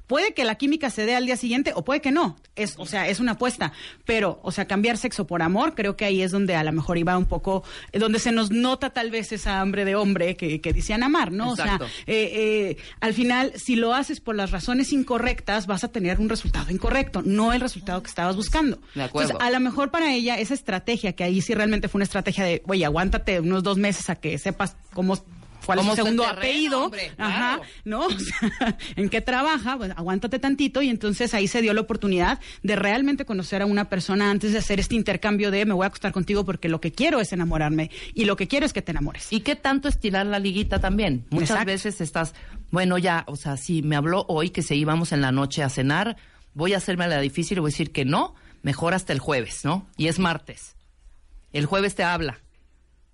puede 0.07 0.33
que 0.33 0.43
la 0.43 0.55
química 0.55 0.89
se 0.89 1.05
dé 1.05 1.15
al 1.15 1.25
día 1.25 1.37
siguiente 1.37 1.73
o 1.75 1.83
puede 1.83 2.01
que 2.01 2.11
no. 2.11 2.37
Es, 2.55 2.75
o 2.77 2.85
sea, 2.85 3.07
es 3.07 3.19
una 3.19 3.33
apuesta. 3.33 3.71
Pero, 4.05 4.39
o 4.43 4.51
sea, 4.51 4.65
cambiar 4.65 4.97
sexo 4.97 5.25
por 5.25 5.41
amor, 5.41 5.73
creo 5.75 5.95
que 5.95 6.05
ahí 6.05 6.21
es 6.21 6.31
donde 6.31 6.55
a 6.55 6.63
lo 6.63 6.71
mejor 6.71 6.97
iba 6.97 7.17
un 7.17 7.25
poco, 7.25 7.63
donde 7.93 8.19
se 8.19 8.31
nos 8.31 8.51
nota 8.51 8.89
tal 8.89 9.11
vez 9.11 9.31
esa 9.31 9.61
hambre 9.61 9.85
de 9.85 9.95
hombre 9.95 10.35
que, 10.35 10.61
que 10.61 10.73
decían 10.73 11.03
amar, 11.03 11.31
¿no? 11.31 11.51
Exacto. 11.51 11.85
O 11.85 11.87
sea, 11.87 12.03
eh, 12.07 12.31
eh, 12.33 12.77
al 12.99 13.13
final, 13.13 13.53
si 13.55 13.75
lo 13.75 13.93
haces 13.93 14.19
por 14.19 14.35
las 14.35 14.51
razones 14.51 14.91
incorrectas, 14.93 15.67
vas 15.67 15.83
a 15.83 15.87
tener 15.87 16.19
un 16.19 16.29
resultado 16.29 16.71
incorrecto, 16.71 17.21
no 17.23 17.53
el 17.53 17.61
resultado 17.61 18.03
que 18.03 18.09
estabas 18.09 18.35
buscando. 18.35 18.79
De 18.95 19.03
acuerdo. 19.03 19.31
Entonces, 19.31 19.47
a 19.47 19.51
lo 19.51 19.59
mejor 19.59 19.91
para 19.91 20.13
ella 20.13 20.39
esa 20.39 20.53
estrategia, 20.53 21.13
que 21.13 21.23
ahí 21.23 21.41
sí 21.41 21.53
realmente 21.53 21.87
fue 21.87 21.99
una 21.99 22.05
estrategia 22.05 22.43
de, 22.43 22.61
oye, 22.67 22.85
aguántate 22.85 23.39
unos 23.39 23.63
dos 23.63 23.77
meses 23.77 24.09
a 24.09 24.15
que 24.15 24.37
sepas 24.37 24.75
cómo 24.93 25.17
cuál 25.65 25.79
es 25.79 25.85
su 25.85 25.95
segundo 25.95 26.23
terreno, 26.23 26.39
apellido, 26.39 26.83
hombre, 26.85 27.11
ajá, 27.17 27.57
claro. 27.57 27.63
¿no? 27.85 28.05
O 28.11 28.19
sea, 28.19 28.77
en 28.95 29.09
qué 29.09 29.21
trabaja, 29.21 29.77
pues 29.77 29.91
aguántate 29.95 30.39
tantito 30.39 30.81
y 30.81 30.89
entonces 30.89 31.33
ahí 31.33 31.47
se 31.47 31.61
dio 31.61 31.73
la 31.73 31.81
oportunidad 31.81 32.39
de 32.63 32.75
realmente 32.75 33.25
conocer 33.25 33.61
a 33.61 33.65
una 33.65 33.89
persona 33.89 34.29
antes 34.29 34.51
de 34.51 34.59
hacer 34.59 34.79
este 34.79 34.95
intercambio 34.95 35.51
de 35.51 35.65
me 35.65 35.73
voy 35.73 35.85
a 35.85 35.87
acostar 35.87 36.11
contigo 36.11 36.45
porque 36.45 36.69
lo 36.69 36.81
que 36.81 36.91
quiero 36.91 37.19
es 37.19 37.33
enamorarme 37.33 37.89
y 38.13 38.25
lo 38.25 38.35
que 38.35 38.47
quiero 38.47 38.65
es 38.65 38.73
que 38.73 38.81
te 38.81 38.91
enamores. 38.91 39.27
¿Y 39.31 39.41
qué 39.41 39.55
tanto 39.55 39.87
estirar 39.87 40.25
la 40.25 40.39
liguita 40.39 40.79
también? 40.79 41.25
Muchas 41.29 41.51
Exacto. 41.51 41.65
veces 41.67 42.01
estás, 42.01 42.33
bueno, 42.69 42.97
ya, 42.97 43.23
o 43.27 43.35
sea, 43.35 43.57
si 43.57 43.81
me 43.81 43.95
habló 43.95 44.25
hoy 44.27 44.49
que 44.49 44.61
se 44.61 44.75
íbamos 44.75 45.11
en 45.11 45.21
la 45.21 45.31
noche 45.31 45.63
a 45.63 45.69
cenar, 45.69 46.17
voy 46.53 46.73
a 46.73 46.77
hacerme 46.77 47.07
la 47.07 47.19
difícil 47.19 47.57
y 47.57 47.61
voy 47.61 47.69
a 47.69 47.73
decir 47.73 47.91
que 47.91 48.05
no, 48.05 48.35
mejor 48.61 48.93
hasta 48.93 49.13
el 49.13 49.19
jueves, 49.19 49.65
¿no? 49.65 49.87
Y 49.97 50.07
es 50.07 50.19
martes. 50.19 50.75
El 51.53 51.65
jueves 51.65 51.95
te 51.95 52.03
habla. 52.03 52.39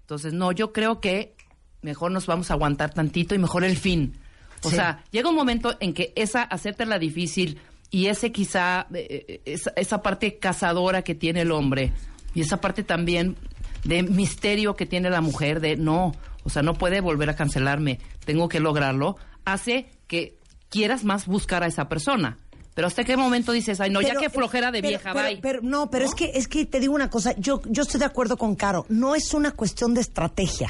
Entonces, 0.01 0.33
no, 0.33 0.51
yo 0.51 0.73
creo 0.73 1.01
que 1.01 1.35
mejor 1.81 2.11
nos 2.11 2.25
vamos 2.25 2.49
a 2.51 2.53
aguantar 2.53 2.93
tantito 2.93 3.35
y 3.35 3.37
mejor 3.39 3.63
el 3.63 3.77
fin. 3.77 4.17
O 4.63 4.69
Sí. 4.69 4.75
sea, 4.75 5.03
llega 5.11 5.29
un 5.29 5.35
momento 5.35 5.75
en 5.79 5.93
que 5.93 6.13
esa 6.15 6.41
hacerte 6.43 6.85
la 6.85 6.97
difícil 6.99 7.59
y 7.91 8.07
ese 8.07 8.31
quizá, 8.31 8.87
eh, 8.93 9.25
eh, 9.27 9.41
esa, 9.45 9.71
esa 9.75 10.01
parte 10.01 10.39
cazadora 10.39 11.03
que 11.03 11.15
tiene 11.15 11.41
el 11.41 11.51
hombre 11.51 11.93
y 12.33 12.41
esa 12.41 12.59
parte 12.59 12.83
también 12.83 13.35
de 13.83 14.03
misterio 14.03 14.75
que 14.75 14.85
tiene 14.85 15.09
la 15.09 15.21
mujer 15.21 15.59
de 15.61 15.77
no, 15.77 16.13
o 16.43 16.49
sea, 16.49 16.63
no 16.63 16.73
puede 16.73 16.99
volver 17.01 17.29
a 17.29 17.35
cancelarme, 17.35 17.99
tengo 18.25 18.49
que 18.49 18.59
lograrlo, 18.59 19.15
hace 19.45 19.89
que 20.07 20.37
quieras 20.69 21.03
más 21.03 21.27
buscar 21.27 21.63
a 21.63 21.67
esa 21.67 21.87
persona. 21.87 22.37
Pero 22.73 22.87
hasta 22.87 23.03
qué 23.03 23.15
momento 23.17 23.53
dices, 23.53 23.79
ay, 23.79 23.89
no, 23.89 24.01
ya 24.01 24.15
que 24.15 24.29
flojera 24.29 24.71
de 24.71 24.79
pero- 24.81 24.89
vieja, 24.89 25.13
pero- 25.13 25.27
bye. 25.27 25.37
pero- 25.41 25.61
no, 25.63 25.89
pero 25.89 26.05
es 26.05 26.13
que 26.13 26.31
es 26.35 26.47
que 26.47 26.65
te 26.65 26.79
digo 26.79 26.93
una 26.93 27.09
cosa, 27.09 27.33
yo 27.37 27.61
yo 27.65 27.83
estoy 27.83 27.99
de 27.99 28.05
acuerdo 28.05 28.37
con 28.37 28.55
Caro, 28.55 28.85
no 28.89 29.15
es 29.15 29.33
una 29.33 29.51
cuestión 29.51 29.93
de 29.93 30.01
estrategia. 30.01 30.69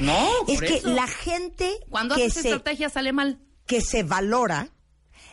No, 0.00 0.28
Es 0.48 0.58
por 0.58 0.66
que 0.66 0.74
eso. 0.76 0.88
la 0.90 1.06
gente 1.06 1.78
Cuando 1.90 2.14
que 2.16 2.24
haces 2.24 2.42
se 2.42 2.48
estrategia 2.50 2.88
sale 2.88 3.12
mal. 3.12 3.38
que 3.66 3.80
se 3.80 4.02
valora, 4.02 4.68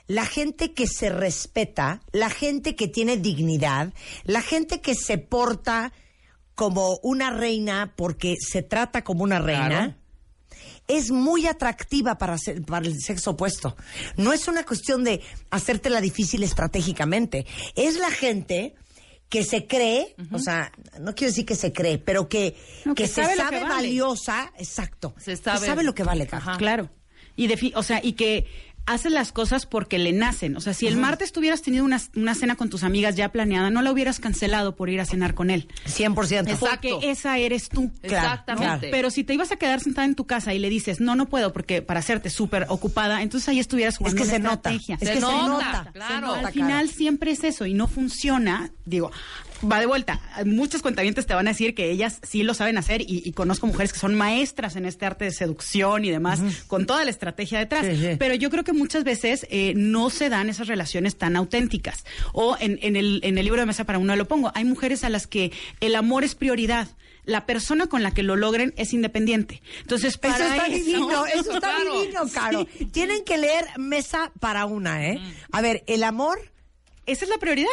la 0.07 0.25
gente 0.25 0.73
que 0.73 0.87
se 0.87 1.09
respeta, 1.09 2.01
la 2.11 2.29
gente 2.29 2.75
que 2.75 2.87
tiene 2.87 3.17
dignidad, 3.17 3.93
la 4.23 4.41
gente 4.41 4.79
que 4.81 4.95
se 4.95 5.17
porta 5.17 5.91
como 6.55 6.97
una 7.03 7.29
reina 7.31 7.93
porque 7.95 8.35
se 8.39 8.61
trata 8.63 9.03
como 9.03 9.23
una 9.23 9.39
reina, 9.39 9.67
Claro. 9.67 9.93
es 10.87 11.11
muy 11.11 11.45
atractiva 11.45 12.17
para, 12.17 12.37
ser- 12.37 12.63
para 12.63 12.87
el 12.87 12.99
sexo 13.01 13.31
opuesto. 13.31 13.75
No 14.15 14.33
es 14.33 14.47
una 14.47 14.63
cuestión 14.65 15.03
de 15.03 15.21
hacértela 15.51 15.99
difícil 16.01 16.43
estratégicamente. 16.43 17.45
Es 17.75 17.97
la 17.97 18.09
gente 18.09 18.75
que 19.29 19.43
se 19.43 19.67
cree, 19.67 20.15
o 20.31 20.39
sea, 20.39 20.71
no 21.01 21.13
quiero 21.13 21.31
decir 21.31 21.45
que 21.45 21.55
se 21.55 21.73
cree, 21.73 21.97
pero 21.97 22.29
que, 22.29 22.55
No, 22.85 22.95
que, 22.95 23.03
que 23.03 23.07
se 23.09 23.21
sabe 23.23 23.35
sabe, 23.35 23.43
lo 23.43 23.49
que 23.49 23.63
vale. 23.63 23.75
valiosa, 23.87 24.53
exacto. 24.57 25.13
Se 25.17 25.31
Que 25.31 25.37
sabe- 25.37 25.65
sabe 25.67 25.83
lo 25.83 25.93
que 25.93 26.03
vale. 26.03 26.27
Ajá. 26.31 26.55
Claro. 26.57 26.89
Y 27.35 27.47
defi- 27.47 27.73
o 27.75 27.83
sea, 27.83 27.99
y 28.03 28.13
que 28.13 28.45
hace 28.87 29.09
las 29.09 29.31
cosas 29.31 29.65
porque 29.65 29.99
le 29.99 30.13
nacen. 30.13 30.55
O 30.55 30.61
sea, 30.61 30.73
si 30.73 30.87
el 30.87 30.97
martes 30.97 31.31
tuvieras 31.31 31.61
tenido 31.61 31.85
una, 31.85 32.01
una 32.15 32.33
cena 32.33 32.55
con 32.55 32.69
tus 32.69 32.83
amigas 32.83 33.15
ya 33.15 33.29
planeada, 33.29 33.69
no 33.69 33.81
la 33.81 33.91
hubieras 33.91 34.19
cancelado 34.19 34.75
por 34.75 34.89
ir 34.89 34.99
a 35.01 35.05
cenar 35.05 35.33
con 35.35 35.51
él. 35.51 35.67
100%. 35.85 36.49
Exacto. 36.49 36.57
Porque 36.89 37.11
esa 37.11 37.37
eres 37.37 37.69
tú. 37.69 37.91
Claro, 38.01 38.27
Exactamente. 38.27 38.65
claro. 38.65 38.87
Pero 38.91 39.11
si 39.11 39.23
te 39.23 39.33
ibas 39.33 39.51
a 39.51 39.57
quedar 39.57 39.81
sentada 39.81 40.05
en 40.05 40.15
tu 40.15 40.25
casa 40.25 40.53
y 40.53 40.59
le 40.59 40.69
dices, 40.69 40.99
no, 40.99 41.15
no 41.15 41.27
puedo 41.27 41.53
porque 41.53 41.81
para 41.81 41.99
hacerte 41.99 42.29
súper 42.29 42.65
ocupada, 42.69 43.21
entonces 43.21 43.49
ahí 43.49 43.59
estuvieras 43.59 43.97
jugando 43.97 44.17
que 44.17 44.23
una 44.23 44.31
se 44.33 44.39
nota. 44.39 44.71
Es 44.71 44.85
Se 44.85 44.95
que 44.97 45.05
se 45.05 45.19
nota, 45.19 45.89
claro. 45.93 46.15
se 46.15 46.21
nota, 46.21 46.47
Al 46.47 46.53
final 46.53 46.89
siempre 46.89 47.31
es 47.31 47.43
eso 47.43 47.65
y 47.65 47.73
no 47.73 47.87
funciona. 47.87 48.71
Digo, 48.85 49.11
va 49.63 49.79
de 49.79 49.85
vuelta. 49.85 50.19
Muchos 50.45 50.81
cuentavientes 50.81 51.25
te 51.25 51.33
van 51.33 51.47
a 51.47 51.51
decir 51.51 51.73
que 51.73 51.89
ellas 51.91 52.19
sí 52.23 52.43
lo 52.43 52.53
saben 52.53 52.77
hacer 52.77 53.01
y, 53.01 53.21
y 53.25 53.31
conozco 53.33 53.67
mujeres 53.67 53.93
que 53.93 53.99
son 53.99 54.15
maestras 54.15 54.75
en 54.75 54.85
este 54.85 55.05
arte 55.05 55.25
de 55.25 55.31
seducción 55.31 56.05
y 56.05 56.11
demás, 56.11 56.41
con 56.67 56.85
toda 56.85 57.03
la 57.05 57.11
estrategia 57.11 57.59
detrás. 57.59 57.85
Sí, 57.85 57.95
sí. 57.95 58.15
Pero 58.19 58.35
yo 58.35 58.49
creo 58.49 58.63
que 58.63 58.73
muchas 58.73 59.03
veces 59.03 59.47
eh, 59.49 59.73
no 59.75 60.09
se 60.09 60.29
dan 60.29 60.49
esas 60.49 60.67
relaciones 60.67 61.17
tan 61.17 61.35
auténticas. 61.35 62.05
O 62.33 62.57
en, 62.59 62.79
en 62.81 62.95
el, 62.95 63.21
en 63.23 63.37
el 63.37 63.45
libro 63.45 63.59
de 63.61 63.65
Mesa 63.65 63.83
para 63.85 63.97
Uno 63.99 64.15
lo 64.15 64.27
pongo. 64.27 64.51
Hay 64.55 64.63
mujeres 64.65 65.03
a 65.03 65.09
las 65.09 65.27
que 65.27 65.51
el 65.79 65.95
amor 65.95 66.23
es 66.23 66.35
prioridad. 66.35 66.87
La 67.25 67.45
persona 67.45 67.87
con 67.87 68.03
la 68.03 68.11
que 68.11 68.23
lo 68.23 68.37
logren 68.37 68.73
es 68.77 68.93
independiente. 68.93 69.61
Entonces, 69.81 70.11
Eso 70.11 70.19
para 70.21 70.37
está 70.55 70.67
eso- 70.67 70.85
divino, 70.85 71.25
eso 71.25 71.51
está 71.55 71.59
Claro. 71.75 72.01
divino, 72.01 72.21
Caro. 72.33 72.67
Tienen 72.93 73.25
que 73.25 73.37
leer 73.37 73.65
Mesa 73.77 74.31
para 74.39 74.65
una, 74.65 75.05
¿eh? 75.09 75.19
A 75.51 75.59
ver, 75.61 75.83
el 75.87 76.03
amor 76.03 76.39
esa 77.05 77.25
es 77.25 77.29
la 77.29 77.37
prioridad. 77.37 77.67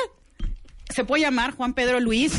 Se 0.95 1.05
puede 1.05 1.23
llamar 1.23 1.57
Juan 1.57 1.75
Pedro 1.75 1.99
Luis, 1.99 2.33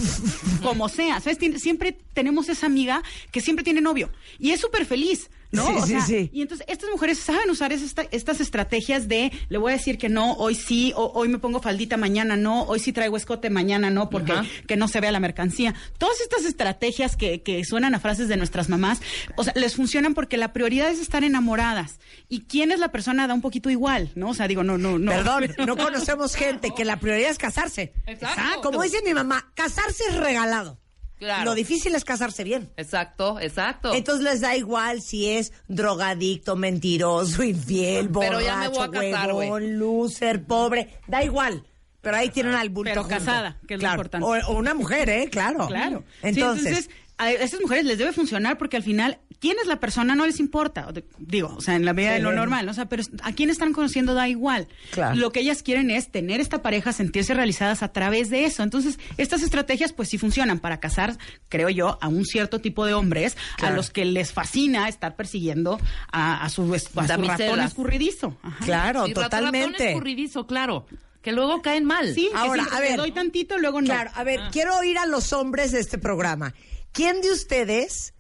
como 0.63 0.87
sea. 0.87 1.19
¿Sabes? 1.19 1.39
Siempre 1.61 1.97
tenemos 2.13 2.47
esa 2.47 2.67
amiga 2.67 3.03
que 3.31 3.41
siempre 3.41 3.65
tiene 3.65 3.81
novio 3.81 4.09
y 4.39 4.51
es 4.51 4.61
súper 4.61 4.85
feliz, 4.85 5.29
¿no? 5.51 5.65
Sí, 5.67 5.73
O 5.77 5.85
sí, 5.85 5.91
sea, 5.91 6.01
sí. 6.01 6.29
Y 6.33 6.41
entonces 6.41 6.65
estas 6.69 6.89
mujeres 6.89 7.19
saben 7.19 7.49
usar 7.49 7.71
esta- 7.73 8.07
estas 8.11 8.39
estrategias 8.41 9.07
de 9.07 9.31
le 9.49 9.57
voy 9.57 9.71
a 9.73 9.75
decir 9.75 9.97
que 9.97 10.09
no, 10.09 10.33
hoy 10.33 10.55
sí, 10.55 10.93
o, 10.95 11.11
hoy 11.13 11.27
me 11.29 11.39
pongo 11.39 11.61
faldita, 11.61 11.97
mañana 11.97 12.35
no, 12.37 12.63
hoy 12.63 12.79
sí 12.79 12.91
traigo 12.93 13.17
escote, 13.17 13.49
mañana 13.49 13.89
no, 13.89 14.09
porque 14.09 14.31
Ajá. 14.33 14.45
que 14.67 14.75
no 14.77 14.87
se 14.87 14.99
vea 15.01 15.11
la 15.11 15.19
mercancía. 15.19 15.73
Todas 15.97 16.19
estas 16.21 16.45
estrategias 16.45 17.15
que, 17.15 17.41
que 17.41 17.63
suenan 17.63 17.95
a 17.95 17.99
frases 17.99 18.27
de 18.27 18.37
nuestras 18.37 18.69
mamás, 18.69 19.01
o 19.35 19.43
sea, 19.43 19.53
les 19.55 19.75
funcionan 19.75 20.13
porque 20.13 20.37
la 20.37 20.53
prioridad 20.53 20.89
es 20.89 20.99
estar 20.99 21.23
enamoradas. 21.23 21.99
Y 22.29 22.41
quién 22.41 22.71
es 22.71 22.79
la 22.79 22.89
persona 22.91 23.27
da 23.27 23.33
un 23.33 23.41
poquito 23.41 23.69
igual, 23.69 24.11
¿no? 24.15 24.29
O 24.29 24.33
sea, 24.33 24.47
digo, 24.47 24.63
no, 24.63 24.77
no, 24.77 24.97
no. 24.99 25.11
Perdón, 25.11 25.45
no 25.65 25.77
conocemos 25.77 26.35
gente 26.35 26.71
que 26.75 26.85
la 26.85 26.99
prioridad 26.99 27.29
es 27.29 27.37
casarse. 27.37 27.93
Exacto. 28.07 28.61
Como 28.61 28.81
dice 28.81 28.97
mi 29.05 29.13
mamá, 29.13 29.51
casarse 29.55 30.03
es 30.09 30.15
regalado. 30.15 30.79
Claro. 31.17 31.45
Lo 31.45 31.55
difícil 31.55 31.95
es 31.95 32.03
casarse 32.03 32.43
bien. 32.43 32.69
Exacto, 32.77 33.39
exacto. 33.39 33.93
Entonces 33.93 34.23
les 34.23 34.41
da 34.41 34.55
igual 34.55 35.01
si 35.01 35.29
es 35.29 35.53
drogadicto, 35.67 36.55
mentiroso, 36.55 37.41
infiel, 37.43 38.09
borracho, 38.09 38.37
Pero 38.37 38.45
ya 38.45 38.57
me 38.57 38.67
voy 38.67 38.83
a 38.83 38.91
casar, 38.91 39.31
güey. 39.33 39.49
huevón, 39.49 39.79
loser, 39.79 40.43
pobre. 40.43 40.99
Da 41.07 41.23
igual. 41.23 41.63
Pero 42.01 42.17
ahí 42.17 42.29
tienen 42.29 42.53
al 42.53 42.69
bulto 42.69 42.91
Pero 42.91 43.01
junto. 43.03 43.17
casada, 43.17 43.57
que 43.67 43.75
es 43.75 43.81
lo 43.81 43.89
importante. 43.89 44.25
O, 44.27 44.33
o 44.53 44.57
una 44.57 44.73
mujer, 44.73 45.09
¿eh? 45.09 45.29
Claro. 45.31 45.67
Claro. 45.67 46.03
Sí, 46.21 46.27
Entonces, 46.29 46.89
a 47.17 47.31
esas 47.31 47.61
mujeres 47.61 47.85
les 47.85 47.97
debe 47.97 48.11
funcionar 48.11 48.57
porque 48.57 48.77
al 48.77 48.83
final, 48.83 49.17
¿quién 49.39 49.57
es 49.61 49.67
la 49.67 49.79
persona? 49.79 50.15
No 50.15 50.25
les 50.25 50.39
importa. 50.39 50.87
O 50.87 50.93
de- 50.93 51.05
Digo, 51.19 51.53
o 51.55 51.61
sea, 51.61 51.75
en 51.75 51.85
la 51.85 51.93
vida 51.93 52.11
de 52.11 52.19
lo 52.19 52.31
Sí. 52.31 52.35
normal, 52.35 52.65
¿no? 52.65 52.71
O 52.71 52.75
sea, 52.75 52.85
pero 52.85 53.03
a 53.23 53.31
quién 53.33 53.49
están 53.49 53.73
conociendo 53.73 54.13
da 54.13 54.27
igual. 54.27 54.67
Claro. 54.91 55.15
Lo 55.15 55.31
que 55.31 55.41
ellas 55.41 55.63
quieren 55.63 55.89
es 55.91 56.11
tener 56.11 56.39
esta 56.41 56.61
pareja, 56.61 56.93
sentirse 56.93 57.33
realizadas 57.33 57.83
a 57.83 57.89
través 57.91 58.29
de 58.29 58.45
eso. 58.45 58.63
Entonces, 58.63 58.99
estas 59.17 59.41
estrategias, 59.43 59.93
pues 59.93 60.09
sí 60.09 60.17
funcionan 60.17 60.59
para 60.59 60.79
casar, 60.79 61.17
creo 61.49 61.69
yo, 61.69 61.97
a 62.01 62.07
un 62.07 62.25
cierto 62.25 62.59
tipo 62.59 62.85
de 62.85 62.93
hombres 62.93 63.37
Claro. 63.57 63.73
a 63.73 63.77
los 63.77 63.89
que 63.89 64.05
les 64.05 64.31
fascina 64.33 64.87
estar 64.89 65.15
persiguiendo 65.15 65.79
a, 66.11 66.43
a 66.43 66.49
su, 66.49 66.73
a 66.73 66.79
su 66.79 66.99
ratón 67.23 67.59
escurridizo. 67.61 68.37
Ajá. 68.41 68.65
claro, 68.65 69.05
Sí, 69.05 69.13
totalmente. 69.13 69.71
ratón 69.71 69.87
escurridizo, 69.87 70.47
claro. 70.47 70.85
Que 71.21 71.31
luego 71.31 71.61
caen 71.61 71.85
mal. 71.85 72.13
Sí, 72.13 72.29
que 72.31 72.37
Ahora, 72.37 72.65
a 72.71 72.79
ver. 72.79 72.97
doy 72.97 73.11
tantito, 73.11 73.57
luego 73.57 73.81
no. 73.81 73.87
Claro, 73.87 74.11
a 74.13 74.23
ver, 74.23 74.39
quiero 74.51 74.77
oír 74.77 74.97
a 74.99 75.05
los 75.07 75.33
hombres 75.33 75.71
de 75.71 75.79
este 75.79 75.97
programa. 75.97 76.53
¿Quién 76.91 77.19
de 77.21 77.31
ustedes, 77.31 78.13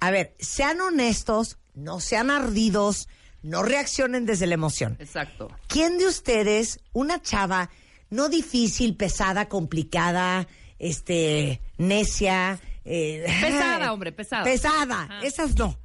a 0.00 0.10
ver, 0.10 0.34
sean 0.38 0.80
honestos, 0.80 1.58
no 1.74 2.00
sean 2.00 2.30
ardidos, 2.30 3.08
no 3.42 3.62
reaccionen 3.62 4.26
desde 4.26 4.46
la 4.46 4.54
emoción? 4.54 4.96
Exacto. 4.98 5.48
¿Quién 5.68 5.98
de 5.98 6.06
ustedes, 6.06 6.80
una 6.92 7.22
chava 7.22 7.70
no 8.10 8.28
difícil, 8.28 8.96
pesada, 8.96 9.48
complicada, 9.48 10.48
este, 10.78 11.60
necia, 11.78 12.60
eh, 12.84 13.24
Pesada, 13.40 13.92
hombre, 13.92 14.12
pesada. 14.12 14.44
Pesada, 14.44 15.02
Ajá. 15.02 15.20
esas 15.22 15.56
no. 15.56 15.78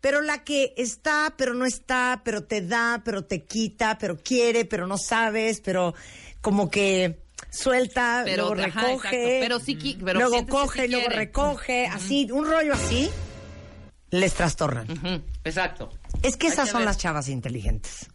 Pero 0.00 0.20
la 0.20 0.44
que 0.44 0.74
está, 0.76 1.34
pero 1.36 1.54
no 1.54 1.64
está, 1.64 2.22
pero 2.24 2.44
te 2.44 2.60
da, 2.60 3.02
pero 3.04 3.24
te 3.24 3.44
quita, 3.44 3.96
pero 3.98 4.18
quiere, 4.18 4.66
pero 4.66 4.86
no 4.86 4.98
sabes, 4.98 5.60
pero 5.60 5.94
como 6.42 6.70
que 6.70 7.23
suelta, 7.54 8.22
Pero, 8.24 8.54
luego 8.54 8.68
ajá, 8.68 8.80
recoge. 8.86 9.38
Pero 9.40 9.60
sí 9.60 9.98
pero 10.04 10.20
luego 10.20 10.46
coge, 10.46 10.82
sí 10.82 10.88
luego 10.88 11.08
recoge, 11.08 11.86
así, 11.86 12.28
un 12.30 12.46
rollo 12.46 12.74
así, 12.74 13.10
les 14.10 14.34
trastornan. 14.34 14.86
Exacto. 15.44 15.90
Es 16.22 16.36
que 16.36 16.46
Hay 16.46 16.52
esas 16.52 16.66
que 16.66 16.72
son 16.72 16.80
ver. 16.80 16.86
las 16.86 16.98
chavas 16.98 17.28
inteligentes. 17.28 18.06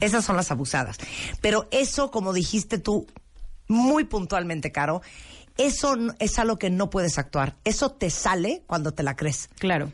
Esas 0.00 0.24
son 0.24 0.36
las 0.36 0.50
abusadas. 0.50 0.98
Pero 1.40 1.68
eso, 1.70 2.10
como 2.10 2.32
dijiste 2.32 2.78
tú, 2.78 3.06
muy 3.66 4.04
puntualmente, 4.04 4.70
Caro, 4.72 5.02
eso 5.56 5.96
es 6.18 6.38
algo 6.38 6.58
que 6.58 6.70
no 6.70 6.88
puedes 6.90 7.18
actuar. 7.18 7.56
Eso 7.64 7.90
te 7.90 8.10
sale 8.10 8.62
cuando 8.66 8.92
te 8.92 9.02
la 9.02 9.16
crees. 9.16 9.48
Claro. 9.58 9.92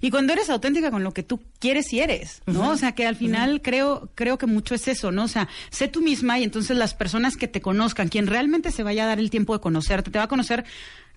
Y 0.00 0.10
cuando 0.10 0.32
eres 0.32 0.50
auténtica 0.50 0.90
con 0.90 1.04
lo 1.04 1.12
que 1.12 1.22
tú 1.22 1.40
quieres 1.58 1.92
y 1.92 2.00
eres, 2.00 2.42
¿no? 2.46 2.70
O 2.70 2.76
sea, 2.76 2.92
que 2.92 3.06
al 3.06 3.16
final 3.16 3.62
creo 3.62 4.10
creo 4.14 4.38
que 4.38 4.46
mucho 4.46 4.74
es 4.74 4.88
eso, 4.88 5.12
¿no? 5.12 5.24
O 5.24 5.28
sea, 5.28 5.48
sé 5.70 5.88
tú 5.88 6.00
misma 6.00 6.38
y 6.38 6.44
entonces 6.44 6.76
las 6.76 6.94
personas 6.94 7.36
que 7.36 7.48
te 7.48 7.60
conozcan, 7.60 8.08
quien 8.08 8.26
realmente 8.26 8.70
se 8.70 8.82
vaya 8.82 9.04
a 9.04 9.08
dar 9.08 9.18
el 9.18 9.30
tiempo 9.30 9.54
de 9.54 9.60
conocerte, 9.60 10.10
te 10.10 10.18
va 10.18 10.24
a 10.24 10.28
conocer 10.28 10.64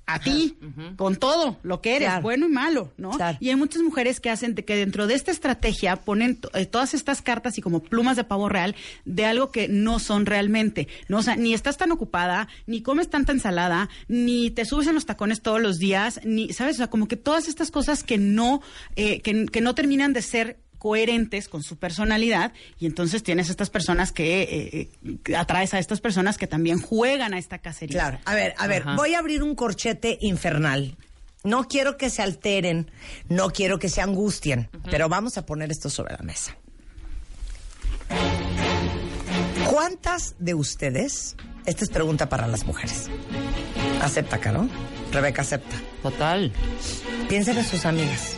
a 0.07 0.19
ti, 0.19 0.57
con 0.95 1.17
todo 1.17 1.57
lo 1.63 1.81
que 1.81 1.97
eres, 1.97 2.07
Claro. 2.07 2.21
bueno 2.21 2.45
y 2.47 2.49
malo, 2.49 2.93
¿no? 2.97 3.11
Claro. 3.11 3.37
Y 3.41 3.49
hay 3.49 3.55
muchas 3.57 3.81
mujeres 3.81 4.19
que 4.21 4.29
hacen 4.29 4.55
de- 4.55 4.63
que 4.65 4.75
dentro 4.77 5.05
de 5.05 5.13
esta 5.15 5.31
estrategia 5.31 5.97
ponen 5.97 6.39
eh, 6.53 6.65
todas 6.65 6.93
estas 6.93 7.21
cartas 7.21 7.57
y 7.57 7.61
como 7.61 7.83
plumas 7.83 8.15
de 8.15 8.23
pavo 8.23 8.47
real 8.49 8.75
de 9.05 9.25
algo 9.25 9.51
que 9.51 9.67
no 9.67 9.99
son 9.99 10.25
realmente, 10.25 10.87
¿no? 11.09 11.17
O 11.17 11.21
sea, 11.21 11.35
ni 11.35 11.53
estás 11.53 11.77
tan 11.77 11.91
ocupada, 11.91 12.47
ni 12.65 12.81
comes 12.81 13.09
tanta 13.09 13.33
ensalada, 13.33 13.89
ni 14.07 14.49
te 14.49 14.63
subes 14.65 14.87
en 14.87 14.95
los 14.95 15.05
tacones 15.05 15.41
todos 15.41 15.61
los 15.61 15.77
días, 15.77 16.21
ni, 16.23 16.53
¿sabes? 16.53 16.75
O 16.75 16.77
sea, 16.77 16.89
como 16.89 17.07
que 17.07 17.17
todas 17.17 17.47
estas 17.49 17.69
cosas 17.69 18.03
que 18.03 18.17
no, 18.17 18.61
eh, 18.95 19.19
que, 19.21 19.45
que 19.47 19.61
no 19.61 19.75
terminan 19.75 20.13
de 20.13 20.21
ser 20.21 20.59
coherentes 20.77 21.47
con 21.49 21.63
su 21.63 21.77
personalidad 21.77 22.53
y 22.79 22.85
entonces 22.85 23.23
tienes 23.23 23.49
estas 23.49 23.69
personas 23.69 24.11
que 24.11 24.41
eh, 24.43 24.89
eh, 25.03 25.35
atraes 25.35 25.73
a 25.73 25.79
estas 25.79 26.01
personas 26.01 26.37
que 26.37 26.47
también 26.47 26.79
juegan 26.81 27.33
a 27.33 27.37
esta 27.37 27.59
cacería. 27.59 27.99
Claro. 27.99 28.19
A 28.25 28.35
ver, 28.35 28.53
a 28.57 28.67
ver, 28.67 28.83
Ajá. 28.83 28.95
voy 28.95 29.13
a 29.13 29.19
abrir 29.19 29.43
un 29.43 29.55
corchete 29.55 30.17
infernal. 30.21 30.95
No 31.43 31.65
quiero 31.65 31.97
que 31.97 32.09
se 32.09 32.21
alteren, 32.21 32.91
no 33.29 33.49
quiero 33.51 33.79
que 33.79 33.89
se 33.89 34.01
angustien, 34.01 34.69
pero 34.89 35.07
vamos 35.07 35.37
a 35.37 35.45
poner 35.45 35.71
esto 35.71 35.89
sobre 35.89 36.13
la 36.13 36.23
mesa. 36.23 36.57
¿Cuántas 39.69 40.35
de 40.39 40.53
ustedes, 40.55 41.35
esta 41.65 41.83
es 41.83 41.89
pregunta 41.89 42.29
para 42.29 42.47
las 42.47 42.65
mujeres, 42.65 43.09
acepta, 44.01 44.39
Caro? 44.39 44.67
Rebeca 45.11 45.41
acepta. 45.41 45.75
Total. 46.01 46.51
Piensen 47.29 47.57
en 47.57 47.65
sus 47.65 47.85
amigas. 47.85 48.37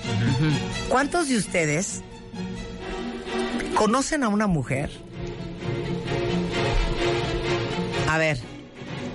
¿Cuántos 0.88 1.30
de 1.30 1.38
ustedes 1.38 2.02
conocen 3.76 4.24
a 4.24 4.28
una 4.30 4.48
mujer? 4.48 4.90
A 8.08 8.18
ver, 8.18 8.40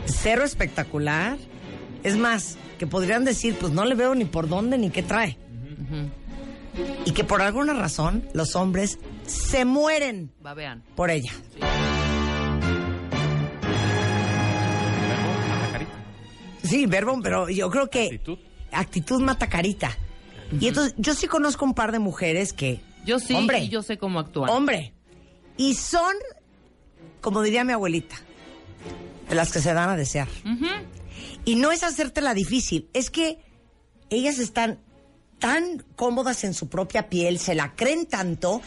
cero 0.06 0.44
espectacular. 0.44 1.36
Es 2.02 2.16
más, 2.16 2.56
que 2.78 2.86
podrían 2.86 3.24
decir, 3.24 3.56
pues 3.58 3.72
no 3.72 3.84
le 3.84 3.94
veo 3.94 4.14
ni 4.14 4.24
por 4.24 4.48
dónde 4.48 4.78
ni 4.78 4.90
qué 4.90 5.02
trae. 5.02 5.38
Y 7.04 7.12
que 7.12 7.24
por 7.24 7.40
alguna 7.42 7.72
razón 7.74 8.24
los 8.34 8.56
hombres 8.56 8.98
se 9.26 9.64
mueren 9.64 10.32
Babean. 10.40 10.82
por 10.96 11.10
ella. 11.10 11.32
Sí, 16.62 16.86
verbo, 16.86 17.18
pero 17.22 17.48
yo 17.48 17.70
creo 17.70 17.90
que 17.90 18.04
Actitud. 18.06 18.38
actitud 18.72 19.20
mata 19.22 19.48
carita. 19.48 19.90
Y 20.60 20.68
entonces 20.68 20.94
yo 20.96 21.14
sí 21.14 21.26
conozco 21.26 21.64
un 21.64 21.74
par 21.74 21.92
de 21.92 21.98
mujeres 21.98 22.52
que, 22.52 22.80
Yo 23.04 23.18
sí, 23.18 23.34
Hombre. 23.34 23.60
y 23.60 23.68
yo 23.68 23.82
sé 23.82 23.98
cómo 23.98 24.18
actuar. 24.18 24.50
hombre, 24.50 24.94
y 25.56 25.74
son, 25.74 26.14
como 27.20 27.42
diría 27.42 27.64
mi 27.64 27.72
abuelita, 27.72 28.16
de 29.28 29.34
las 29.34 29.52
que 29.52 29.60
se 29.60 29.72
dan 29.72 29.90
a 29.90 29.96
desear. 29.96 30.28
Y 31.44 31.56
no 31.56 31.72
es 31.72 31.82
hacértela 31.82 32.34
difícil, 32.34 32.88
es 32.92 33.10
que 33.10 33.38
ellas 34.10 34.38
están 34.38 34.78
tan 35.38 35.84
cómodas 35.96 36.44
en 36.44 36.54
su 36.54 36.68
propia 36.68 37.08
piel, 37.08 37.38
se 37.38 37.54
la 37.54 37.74
creen 37.74 38.06
tanto, 38.06 38.62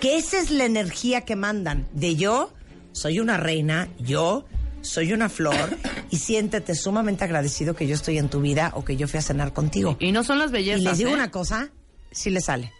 que 0.00 0.16
esa 0.16 0.38
es 0.38 0.50
la 0.50 0.64
energía 0.64 1.22
que 1.22 1.36
mandan. 1.36 1.86
De 1.92 2.16
yo 2.16 2.52
soy 2.92 3.20
una 3.20 3.36
reina, 3.36 3.88
yo 3.98 4.46
soy 4.82 5.12
una 5.12 5.28
flor, 5.28 5.76
y 6.10 6.18
siéntete 6.18 6.74
sumamente 6.74 7.24
agradecido 7.24 7.74
que 7.74 7.86
yo 7.86 7.94
estoy 7.94 8.18
en 8.18 8.28
tu 8.28 8.40
vida 8.40 8.72
o 8.74 8.84
que 8.84 8.96
yo 8.96 9.08
fui 9.08 9.18
a 9.18 9.22
cenar 9.22 9.52
contigo. 9.52 9.96
Y 10.00 10.12
no 10.12 10.24
son 10.24 10.38
las 10.38 10.50
bellezas. 10.50 10.80
Y 10.80 10.84
les 10.84 10.98
digo 10.98 11.10
¿eh? 11.10 11.14
una 11.14 11.30
cosa, 11.30 11.70
sí 12.10 12.30
le 12.30 12.40
sale. 12.40 12.72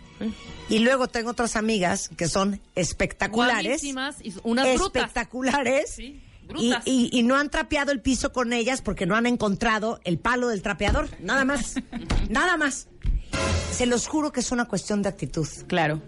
Y 0.69 0.79
luego 0.81 1.09
tengo 1.09 1.31
otras 1.31 1.57
amigas 1.57 2.09
que 2.17 2.29
son 2.29 2.61
espectaculares. 2.75 3.83
Y 3.85 3.93
unas 3.93 4.75
brutas. 4.75 5.03
espectaculares. 5.05 5.91
Sí, 5.95 6.23
y, 6.43 6.47
brutas. 6.47 6.83
y- 6.87 7.11
y 7.13 7.23
no 7.23 7.37
han 7.37 7.51
trapeado 7.51 7.93
el 7.93 8.01
piso 8.01 8.33
con 8.33 8.53
ellas 8.53 8.83
porque 8.83 9.07
no 9.07 9.17
han 9.17 9.27
encontrado 9.27 10.01
el 10.05 10.19
palo 10.19 10.49
del 10.49 10.63
trapeador. 10.63 11.09
Nada 11.21 11.45
más. 11.45 11.75
Nada 12.29 12.57
más. 12.57 12.89
Se 13.73 13.87
los 13.87 14.07
juro 14.07 14.33
que 14.33 14.41
es 14.41 14.51
una 14.53 14.65
cuestión 14.67 15.03
de 15.03 15.09
actitud. 15.11 15.47
Claro. 15.67 16.03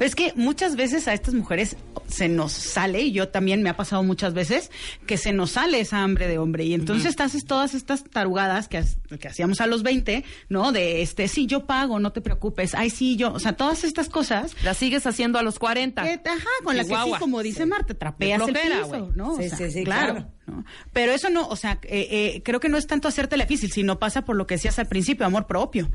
Es 0.00 0.14
que 0.14 0.32
muchas 0.36 0.76
veces 0.76 1.08
a 1.08 1.14
estas 1.14 1.34
mujeres 1.34 1.76
se 2.08 2.28
nos 2.28 2.52
sale, 2.52 3.00
y 3.02 3.12
yo 3.12 3.28
también 3.28 3.62
me 3.62 3.70
ha 3.70 3.76
pasado 3.76 4.02
muchas 4.02 4.34
veces, 4.34 4.70
que 5.06 5.16
se 5.16 5.32
nos 5.32 5.52
sale 5.52 5.80
esa 5.80 6.02
hambre 6.02 6.28
de 6.28 6.38
hombre. 6.38 6.64
Y 6.64 6.74
entonces 6.74 7.18
haces 7.20 7.44
todas 7.44 7.74
estas 7.74 8.04
tarugadas 8.04 8.68
que, 8.68 8.82
que 9.20 9.28
hacíamos 9.28 9.60
a 9.60 9.66
los 9.66 9.82
20, 9.82 10.24
¿no? 10.48 10.72
De 10.72 11.02
este, 11.02 11.28
sí, 11.28 11.46
yo 11.46 11.66
pago, 11.66 11.98
no 12.00 12.12
te 12.12 12.20
preocupes. 12.20 12.74
Ay, 12.74 12.90
sí, 12.90 13.16
yo. 13.16 13.32
O 13.32 13.38
sea, 13.40 13.52
todas 13.54 13.84
estas 13.84 14.08
cosas. 14.08 14.54
Las 14.64 14.76
sigues 14.78 15.06
haciendo 15.06 15.38
a 15.38 15.42
los 15.42 15.58
40. 15.58 16.02
que, 16.02 16.28
ajá, 16.28 16.44
con 16.64 16.76
las 16.76 16.86
que 16.86 16.94
sí, 16.94 17.10
como 17.18 17.42
dice 17.42 17.66
Marta, 17.66 17.94
trapeas 17.94 18.40
el 18.46 18.54
piso, 18.54 18.88
güey. 18.88 19.02
¿no? 19.14 19.32
O 19.34 19.36
Sí, 19.36 19.48
sea, 19.48 19.58
sí, 19.58 19.70
sí, 19.70 19.84
claro. 19.84 20.12
claro. 20.14 20.30
¿No? 20.50 20.64
Pero 20.92 21.12
eso 21.12 21.30
no, 21.30 21.46
o 21.48 21.56
sea, 21.56 21.78
eh, 21.84 22.08
eh, 22.10 22.42
creo 22.44 22.60
que 22.60 22.68
no 22.68 22.76
es 22.76 22.86
tanto 22.86 23.08
hacerte 23.08 23.36
difícil, 23.36 23.70
sino 23.72 23.98
pasa 23.98 24.22
por 24.24 24.36
lo 24.36 24.46
que 24.46 24.54
decías 24.56 24.78
al 24.78 24.86
principio, 24.88 25.24
amor 25.26 25.46
propio. 25.46 25.90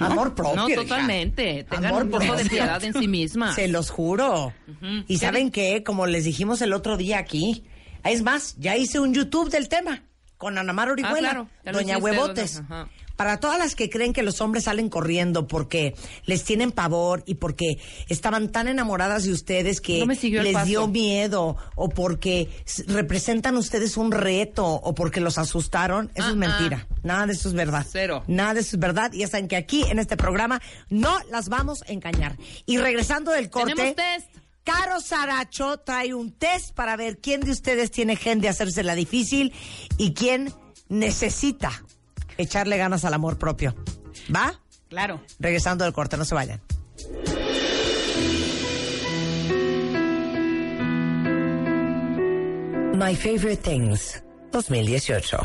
¿no? 0.00 0.06
Amor 0.06 0.34
propio. 0.34 0.56
No, 0.56 0.68
hija. 0.68 0.80
totalmente. 0.82 1.64
Tengan 1.68 1.86
Amor 1.92 2.02
un 2.04 2.10
poco 2.10 2.22
de 2.24 2.28
propio. 2.30 2.48
piedad 2.50 2.82
en 2.84 2.92
sí 2.94 3.08
mismas. 3.08 3.54
Se 3.54 3.68
los 3.68 3.90
juro. 3.90 4.52
Y 5.06 5.18
saben 5.18 5.50
qué, 5.50 5.82
como 5.84 6.06
les 6.06 6.24
dijimos 6.24 6.60
el 6.62 6.72
otro 6.72 6.96
día 6.96 7.18
aquí, 7.18 7.64
es 8.04 8.22
más, 8.22 8.56
ya 8.58 8.76
hice 8.76 9.00
un 9.00 9.12
YouTube 9.14 9.50
del 9.50 9.68
tema 9.68 10.02
con 10.36 10.56
Ana 10.56 10.72
Mar 10.72 10.88
Orihuela, 10.90 11.16
Ah, 11.16 11.32
claro, 11.32 11.48
lo 11.64 11.72
Doña 11.72 11.94
hiciste, 11.98 12.02
Huevotes. 12.10 12.56
doña- 12.62 12.66
ajá. 12.82 12.88
Para 13.18 13.40
todas 13.40 13.58
las 13.58 13.74
que 13.74 13.90
creen 13.90 14.12
que 14.12 14.22
los 14.22 14.40
hombres 14.40 14.62
salen 14.62 14.88
corriendo 14.88 15.48
porque 15.48 15.96
les 16.24 16.44
tienen 16.44 16.70
pavor 16.70 17.24
y 17.26 17.34
porque 17.34 17.80
estaban 18.08 18.52
tan 18.52 18.68
enamoradas 18.68 19.24
de 19.24 19.32
ustedes 19.32 19.80
que 19.80 19.98
No 19.98 20.06
me 20.06 20.14
les 20.14 20.64
dio 20.66 20.86
miedo 20.86 21.56
o 21.74 21.88
porque 21.88 22.48
representan 22.86 23.56
ustedes 23.56 23.96
un 23.96 24.12
reto 24.12 24.64
o 24.66 24.94
porque 24.94 25.20
los 25.20 25.36
asustaron, 25.36 26.12
eso 26.14 26.28
Ah, 26.28 26.30
es 26.30 26.36
mentira. 26.36 26.86
Nada 27.02 27.26
de 27.26 27.32
eso 27.32 27.48
es 27.48 27.54
verdad. 27.56 27.84
Cero. 27.90 28.22
Nada 28.28 28.54
de 28.54 28.60
eso 28.60 28.76
es 28.76 28.80
verdad. 28.80 29.12
Y 29.12 29.18
ya 29.18 29.26
saben 29.26 29.48
que 29.48 29.56
aquí 29.56 29.82
en 29.82 29.98
este 29.98 30.16
programa 30.16 30.62
no 30.88 31.18
las 31.28 31.48
vamos 31.48 31.82
a 31.82 31.92
engañar. 31.92 32.36
Y 32.66 32.78
regresando 32.78 33.32
del 33.32 33.50
corte. 33.50 33.96
Test. 33.96 34.28
Caro 34.62 35.00
Saracho 35.00 35.78
trae 35.78 36.14
un 36.14 36.30
test 36.30 36.72
para 36.72 36.94
ver 36.94 37.18
quién 37.18 37.40
de 37.40 37.50
ustedes 37.50 37.90
tiene 37.90 38.14
gen 38.14 38.40
de 38.40 38.48
hacerse 38.48 38.84
la 38.84 38.94
difícil 38.94 39.52
y 39.96 40.14
quién 40.14 40.54
necesita 40.88 41.82
echarle 42.38 42.78
ganas 42.78 43.04
al 43.04 43.14
amor 43.14 43.38
propio. 43.38 43.74
¿Va? 44.34 44.60
Claro. 44.88 45.20
Regresando 45.38 45.84
del 45.84 45.92
corte, 45.92 46.16
no 46.16 46.24
se 46.24 46.34
vayan. 46.34 46.62
My 52.94 53.14
Favorite 53.14 53.62
Things 53.62 54.22
2018. 54.50 55.38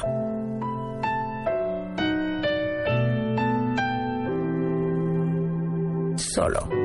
Solo. 6.18 6.83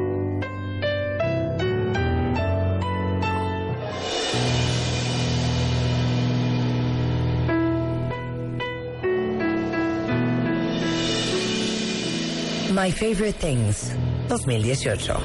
My 12.80 12.92
Favorite 12.92 13.32
Things 13.40 13.90
2018. 14.28 15.00
Solo. 15.02 15.18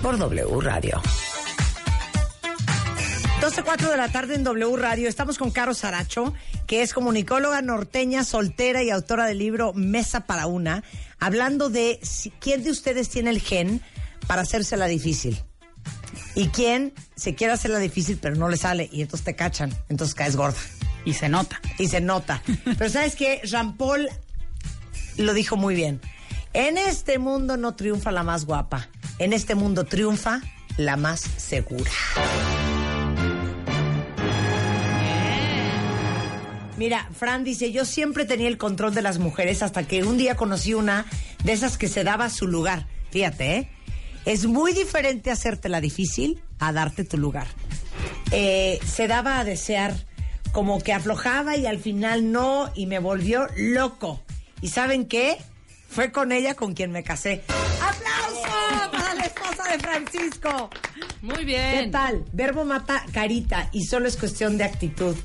Por 0.00 0.16
W 0.16 0.60
Radio. 0.60 1.02
12.04 3.40 3.90
de 3.90 3.96
la 3.96 4.12
tarde 4.12 4.36
en 4.36 4.44
W 4.44 4.76
Radio. 4.76 5.08
Estamos 5.08 5.38
con 5.38 5.50
Caro 5.50 5.74
Saracho, 5.74 6.34
que 6.68 6.82
es 6.82 6.94
comunicóloga 6.94 7.62
norteña, 7.62 8.22
soltera 8.22 8.84
y 8.84 8.90
autora 8.90 9.26
del 9.26 9.38
libro 9.38 9.72
Mesa 9.72 10.20
para 10.26 10.46
una, 10.46 10.84
hablando 11.18 11.70
de 11.70 11.98
quién 12.38 12.62
de 12.62 12.70
ustedes 12.70 13.08
tiene 13.08 13.30
el 13.30 13.40
gen 13.40 13.80
para 14.28 14.42
hacérsela 14.42 14.86
difícil. 14.86 15.42
Y 16.36 16.46
quién 16.50 16.94
se 17.16 17.34
quiere 17.34 17.54
hacerla 17.54 17.80
difícil, 17.80 18.20
pero 18.22 18.36
no 18.36 18.48
le 18.48 18.56
sale, 18.56 18.88
y 18.92 19.02
entonces 19.02 19.24
te 19.24 19.34
cachan, 19.34 19.76
entonces 19.88 20.14
caes 20.14 20.36
gorda. 20.36 20.60
Y 21.04 21.14
se 21.14 21.28
nota. 21.28 21.60
Y 21.78 21.88
se 21.88 22.00
nota. 22.00 22.42
Pero 22.78 22.90
¿sabes? 22.90 23.16
Jean 23.44 23.76
Paul 23.76 24.08
lo 25.16 25.34
dijo 25.34 25.56
muy 25.56 25.74
bien. 25.74 26.00
En 26.52 26.78
este 26.78 27.18
mundo 27.18 27.56
no 27.56 27.74
triunfa 27.74 28.12
la 28.12 28.22
más 28.22 28.44
guapa. 28.46 28.88
En 29.18 29.32
este 29.32 29.54
mundo 29.54 29.84
triunfa 29.84 30.40
la 30.76 30.96
más 30.96 31.20
segura. 31.20 31.90
Mira, 36.76 37.08
Fran 37.16 37.44
dice, 37.44 37.70
yo 37.70 37.84
siempre 37.84 38.24
tenía 38.24 38.48
el 38.48 38.58
control 38.58 38.94
de 38.94 39.02
las 39.02 39.18
mujeres 39.18 39.62
hasta 39.62 39.86
que 39.86 40.02
un 40.02 40.18
día 40.18 40.36
conocí 40.36 40.74
una 40.74 41.06
de 41.44 41.52
esas 41.52 41.78
que 41.78 41.86
se 41.86 42.02
daba 42.02 42.30
su 42.30 42.48
lugar. 42.48 42.86
Fíjate, 43.10 43.56
¿eh? 43.56 43.70
Es 44.24 44.46
muy 44.46 44.72
diferente 44.72 45.30
hacértela 45.30 45.80
difícil 45.80 46.42
a 46.58 46.72
darte 46.72 47.04
tu 47.04 47.18
lugar. 47.18 47.46
Eh, 48.32 48.80
se 48.84 49.06
daba 49.06 49.38
a 49.38 49.44
desear 49.44 49.94
como 50.54 50.80
que 50.80 50.92
aflojaba 50.92 51.56
y 51.56 51.66
al 51.66 51.80
final 51.80 52.30
no 52.30 52.70
y 52.76 52.86
me 52.86 53.00
volvió 53.00 53.48
loco. 53.56 54.22
¿Y 54.62 54.68
saben 54.68 55.06
qué? 55.06 55.36
Fue 55.88 56.12
con 56.12 56.30
ella 56.30 56.54
con 56.54 56.74
quien 56.74 56.92
me 56.92 57.02
casé. 57.02 57.42
¡Aplauso 57.82 58.92
para 58.92 59.14
la 59.14 59.24
esposa 59.24 59.64
de 59.70 59.78
Francisco! 59.80 60.70
Muy 61.22 61.44
bien. 61.44 61.86
¿Qué 61.86 61.90
tal? 61.90 62.24
Verbo 62.32 62.64
mata 62.64 63.04
carita 63.12 63.68
y 63.72 63.84
solo 63.84 64.06
es 64.06 64.16
cuestión 64.16 64.56
de 64.56 64.62
actitud. 64.62 65.16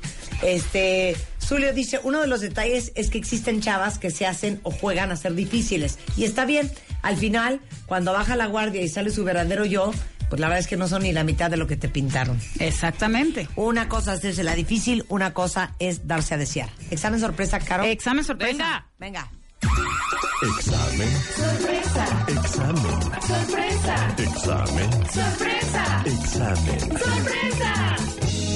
Este, 0.42 1.16
Zulio 1.40 1.72
dice, 1.72 2.00
uno 2.02 2.20
de 2.20 2.26
los 2.26 2.40
detalles 2.40 2.90
es 2.96 3.08
que 3.08 3.18
existen 3.18 3.60
chavas 3.60 4.00
que 4.00 4.10
se 4.10 4.26
hacen 4.26 4.60
o 4.64 4.72
juegan 4.72 5.12
a 5.12 5.16
ser 5.16 5.34
difíciles. 5.34 6.00
Y 6.16 6.24
está 6.24 6.44
bien. 6.44 6.72
Al 7.02 7.16
final, 7.16 7.60
cuando 7.86 8.12
baja 8.12 8.34
la 8.34 8.46
guardia 8.46 8.82
y 8.82 8.88
sale 8.88 9.10
su 9.10 9.22
verdadero 9.22 9.64
yo, 9.64 9.92
pues 10.30 10.40
la 10.40 10.46
verdad 10.46 10.60
es 10.60 10.68
que 10.68 10.76
no 10.76 10.88
son 10.88 11.02
ni 11.02 11.12
la 11.12 11.24
mitad 11.24 11.50
de 11.50 11.56
lo 11.58 11.66
que 11.66 11.76
te 11.76 11.88
pintaron. 11.88 12.40
Exactamente. 12.60 13.48
Una 13.56 13.88
cosa 13.88 14.12
es 14.12 14.20
hacerse 14.20 14.44
la 14.44 14.54
difícil, 14.54 15.04
una 15.08 15.34
cosa 15.34 15.74
es 15.78 16.06
darse 16.06 16.34
a 16.34 16.38
desear. 16.38 16.70
Examen 16.90 17.20
sorpresa, 17.20 17.58
Caro. 17.58 17.84
Examen 17.84 18.24
sorpresa. 18.24 18.86
Venga. 18.98 19.28
Venga. 19.28 19.40
Examen. 20.42 21.08
Sorpresa. 21.36 22.24
Examen. 22.28 23.00
Sorpresa. 23.20 24.14
Examen. 24.16 24.90
Sorpresa. 25.10 26.02
Examen. 26.06 26.80
Sorpresa. 26.80 27.96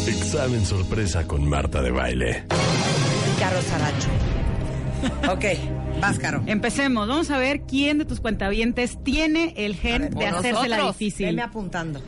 Examen 0.06 0.66
sorpresa 0.66 1.26
con 1.26 1.48
Marta 1.48 1.82
de 1.82 1.90
baile. 1.90 2.44
Caro 3.38 3.60
Saracho. 3.62 4.23
ok, 5.30 5.44
vas, 6.00 6.18
Caro. 6.18 6.42
Empecemos. 6.46 7.08
Vamos 7.08 7.30
a 7.30 7.38
ver 7.38 7.62
quién 7.62 7.98
de 7.98 8.04
tus 8.04 8.20
cuentavientes 8.20 9.02
tiene 9.02 9.54
el 9.56 9.74
gen 9.76 10.10
de 10.10 10.26
hacérsela 10.26 10.76
nosotros. 10.76 10.98
difícil. 10.98 11.26
Veme 11.26 11.42
apuntando. 11.42 12.00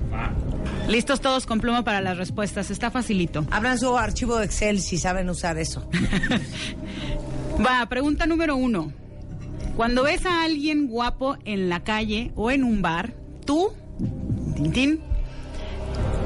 Listos 0.88 1.20
todos 1.20 1.46
con 1.46 1.60
pluma 1.60 1.84
para 1.84 2.00
las 2.00 2.16
respuestas. 2.16 2.70
Está 2.70 2.90
facilito. 2.90 3.44
Abran 3.50 3.78
su 3.78 3.96
archivo 3.96 4.36
de 4.38 4.46
Excel 4.46 4.80
si 4.80 4.98
saben 4.98 5.28
usar 5.28 5.58
eso. 5.58 5.88
Va, 7.64 7.86
pregunta 7.88 8.26
número 8.26 8.56
uno. 8.56 8.92
Cuando 9.76 10.04
ves 10.04 10.24
a 10.26 10.42
alguien 10.44 10.86
guapo 10.88 11.36
en 11.44 11.68
la 11.68 11.84
calle 11.84 12.32
o 12.34 12.50
en 12.50 12.64
un 12.64 12.82
bar, 12.82 13.14
tú, 13.44 13.72
Tintín, 14.54 15.00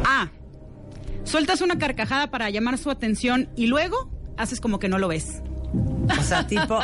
A. 0.04 0.28
Sueltas 1.24 1.60
una 1.60 1.78
carcajada 1.78 2.30
para 2.30 2.48
llamar 2.50 2.78
su 2.78 2.90
atención 2.90 3.48
y 3.56 3.66
luego 3.66 4.10
haces 4.36 4.60
como 4.60 4.78
que 4.78 4.88
no 4.88 4.98
lo 4.98 5.08
ves. 5.08 5.42
O 6.18 6.22
sea, 6.22 6.46
tipo, 6.46 6.78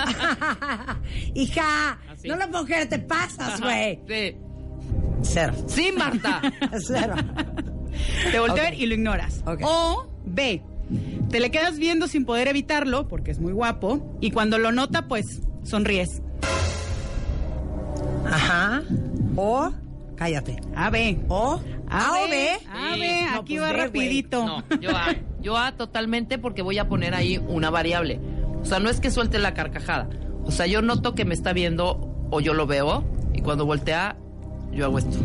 hija, 1.35 1.99
Así. 2.11 2.29
no 2.29 2.37
lo 2.37 2.49
puedo 2.51 2.65
creer, 2.65 2.89
te 2.89 2.99
pasas, 2.99 3.61
güey. 3.61 4.01
Sí. 4.09 4.37
Cero. 5.23 5.55
Sí, 5.67 5.91
Marta. 5.97 6.41
Cero. 6.87 7.15
Te 8.31 8.39
volteo 8.39 8.63
a 8.63 8.71
ver 8.71 8.75
y 8.81 8.87
lo 8.87 8.95
ignoras. 8.95 9.43
O 9.63 10.07
B. 10.25 10.63
Te 11.31 11.41
le 11.41 11.51
quedas 11.51 11.79
viendo 11.79 12.07
sin 12.07 12.25
poder 12.25 12.47
evitarlo 12.49 13.09
porque 13.09 13.33
es 13.33 13.41
muy 13.41 13.53
guapo 13.53 14.17
y 14.21 14.31
cuando 14.31 14.59
lo 14.59 14.71
nota, 14.71 15.09
pues 15.09 15.43
sonríes. 15.65 16.23
Ajá. 18.31 18.83
O, 19.37 19.71
cállate. 20.17 20.57
A, 20.75 20.91
B. 20.91 21.19
O, 21.29 21.61
A, 21.89 22.07
A 22.07 22.25
o 22.25 22.29
B. 22.29 22.49
A, 22.73 22.95
Sí. 22.95 23.01
B. 23.01 23.23
No, 23.33 23.41
Aquí 23.41 23.57
pues 23.59 23.69
va 23.69 23.73
rapidito. 23.73 24.45
No, 24.47 24.65
yo 24.81 24.91
A. 24.97 25.15
Yo 25.41 25.57
A 25.57 25.73
totalmente 25.77 26.39
porque 26.39 26.63
voy 26.63 26.79
a 26.79 26.89
poner 26.89 27.15
ahí 27.15 27.39
una 27.49 27.71
variable. 27.71 28.21
O 28.67 28.69
sea, 28.69 28.81
no 28.81 28.91
es 28.91 28.99
que 28.99 29.13
suelte 29.13 29.39
la 29.39 29.55
carcajada. 29.55 30.09
O 30.43 30.51
sea, 30.51 30.67
yo 30.67 30.83
noto 30.83 31.15
que 31.15 31.25
me 31.25 31.35
está 31.35 31.53
viendo 31.53 32.27
o 32.33 32.41
yo 32.41 32.53
lo 32.53 32.67
veo 32.67 33.05
y 33.33 33.41
cuando 33.41 33.65
voltea, 33.65 34.17
yo 34.73 34.87
hago 34.87 34.99
esto. 34.99 35.17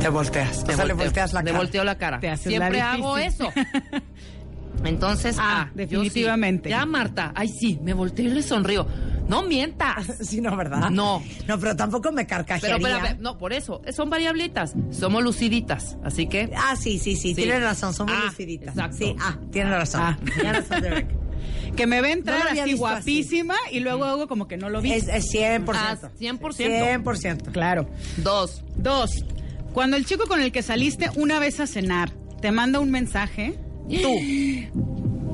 Te 0.00 0.08
volteas. 0.08 0.64
Me 0.66 0.74
o 0.74 0.76
sea, 0.76 0.84
le 0.84 0.94
volteas 0.94 1.32
la 1.32 1.40
Le 1.42 1.46
cara. 1.50 1.58
volteo 1.58 1.84
la 1.84 1.96
cara. 1.96 2.18
Te 2.18 2.36
Siempre 2.36 2.78
la 2.78 2.92
hago 2.94 3.18
eso. 3.18 3.52
Entonces, 4.84 5.36
Ah, 5.38 5.62
A. 5.62 5.66
yo 5.68 5.72
definitivamente. 5.76 6.68
sí. 6.68 6.70
Ya, 6.70 6.86
Marta. 6.86 7.32
Ay, 7.34 7.48
sí, 7.48 7.78
me 7.82 7.92
volteo 7.92 8.26
y 8.26 8.30
le 8.30 8.42
sonrío. 8.42 8.86
No 9.28 9.42
mientas. 9.42 10.06
Sí, 10.22 10.40
no, 10.40 10.56
¿verdad? 10.56 10.90
No. 10.90 11.22
No, 11.46 11.58
pero 11.60 11.76
tampoco 11.76 12.10
me 12.12 12.24
Pero, 12.24 12.28
carcajearía. 12.46 12.76
espérame, 12.96 13.20
no, 13.20 13.36
por 13.38 13.52
eso. 13.52 13.82
Son 13.92 14.08
variablitas. 14.10 14.74
Somos 14.90 15.22
luciditas. 15.22 15.98
Así 16.02 16.26
que. 16.26 16.50
Ah, 16.56 16.74
sí, 16.76 16.98
sí, 16.98 17.14
sí, 17.14 17.28
Sí. 17.30 17.34
tienes 17.34 17.62
razón, 17.62 17.92
somos 17.94 18.14
Ah, 18.16 18.26
luciditas. 18.26 18.70
exacto. 18.74 18.96
Sí, 18.96 19.14
ah, 19.20 19.36
tienes 19.52 19.72
razón. 19.72 20.00
Ah. 20.02 20.18
Tienes 20.34 20.52
razón, 20.68 20.80
Derek. 20.82 21.08
Que 21.76 21.86
me 21.86 22.00
ve 22.00 22.12
entrar 22.12 22.54
No 22.54 22.62
así 22.62 22.74
guapísima 22.74 23.54
y 23.70 23.80
luego 23.80 24.04
hago 24.04 24.28
como 24.28 24.48
que 24.48 24.56
no 24.56 24.68
lo 24.70 24.80
vi. 24.80 24.92
Es, 24.92 25.08
es 25.08 25.32
100%. 25.32 25.72
Ah, 25.74 25.96
100%. 26.18 27.02
100%. 27.02 27.52
Claro. 27.52 27.88
Dos. 28.18 28.64
Dos. 28.76 29.24
Cuando 29.72 29.96
el 29.96 30.04
chico 30.04 30.26
con 30.26 30.40
el 30.40 30.52
que 30.52 30.62
saliste 30.62 31.10
una 31.16 31.38
vez 31.38 31.60
a 31.60 31.66
cenar 31.66 32.10
te 32.40 32.50
manda 32.52 32.80
un 32.80 32.90
mensaje, 32.90 33.54
tú. 33.88 34.16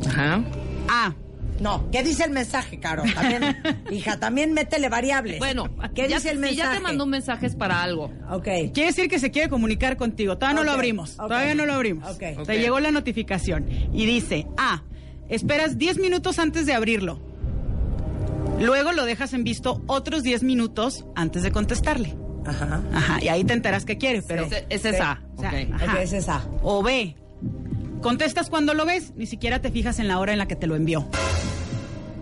Ajá. 0.09 0.45
A. 0.89 1.15
No, 1.61 1.91
¿qué 1.91 2.03
dice 2.03 2.25
el 2.25 2.33
mensaje, 2.33 2.79
Caro? 2.79 3.03
También, 3.15 3.57
hija, 3.91 4.19
también 4.19 4.53
métele 4.53 4.89
variables. 4.89 5.39
Bueno, 5.39 5.71
¿qué 5.95 6.09
ya, 6.09 6.17
dice 6.17 6.31
el 6.31 6.37
si 6.37 6.41
mensaje? 6.43 6.57
ya 6.57 6.73
te 6.73 6.81
mandó 6.81 7.05
un 7.05 7.11
mensaje 7.11 7.47
es 7.47 7.57
para 7.57 7.83
algo. 7.83 8.13
Ok. 8.31 8.45
Quiere 8.75 8.87
decir 8.87 9.09
que 9.09 9.19
se 9.19 9.31
quiere 9.31 9.49
comunicar 9.49 9.97
contigo. 9.97 10.37
Todavía 10.37 10.61
no 10.61 10.65
lo 10.65 10.73
abrimos. 10.73 11.17
Todavía 11.17 11.55
no 11.55 11.65
lo 11.65 11.73
abrimos. 11.73 12.11
Ok. 12.11 12.45
Te 12.47 12.59
llegó 12.59 12.79
la 12.81 12.91
notificación 12.91 13.67
y 13.93 14.05
dice, 14.05 14.47
A. 14.59 14.83
Esperas 15.29 15.79
10 15.79 15.99
minutos 15.99 16.39
antes 16.39 16.67
de 16.67 16.75
abrirlo. 16.75 17.21
Luego 18.61 18.93
lo 18.93 19.05
dejas 19.05 19.33
en 19.35 19.45
visto 19.45 19.83
otros 19.87 20.23
10 20.23 20.43
minutos 20.43 21.05
antes 21.15 21.43
de 21.43 21.51
contestarle. 21.53 22.17
Ajá. 22.47 22.83
Ajá, 22.93 23.23
y 23.23 23.29
ahí 23.29 23.45
te 23.45 23.53
enteras 23.53 23.85
que 23.85 23.99
quiere, 23.99 24.23
pero... 24.23 24.45
Ese, 24.45 24.67
ese 24.71 24.91
es 24.91 25.01
A. 25.01 25.23
O 25.37 25.41
sea, 25.41 25.51
ok. 25.51 25.73
ajá. 25.75 25.93
Ok, 25.93 25.99
es 26.01 26.13
esa. 26.13 26.49
O 26.63 26.83
B. 26.83 27.17
Contestas 28.01 28.51
cuando 28.51 28.73
lo 28.73 28.87
ves, 28.87 29.13
ni 29.17 29.27
siquiera 29.27 29.61
te 29.61 29.71
fijas 29.71 29.99
en 29.99 30.09
la 30.09 30.19
hora 30.19 30.33
en 30.33 30.39
la 30.39 30.47
que 30.47 30.57
te 30.57 30.67
lo 30.67 30.77
envió. 30.77 31.07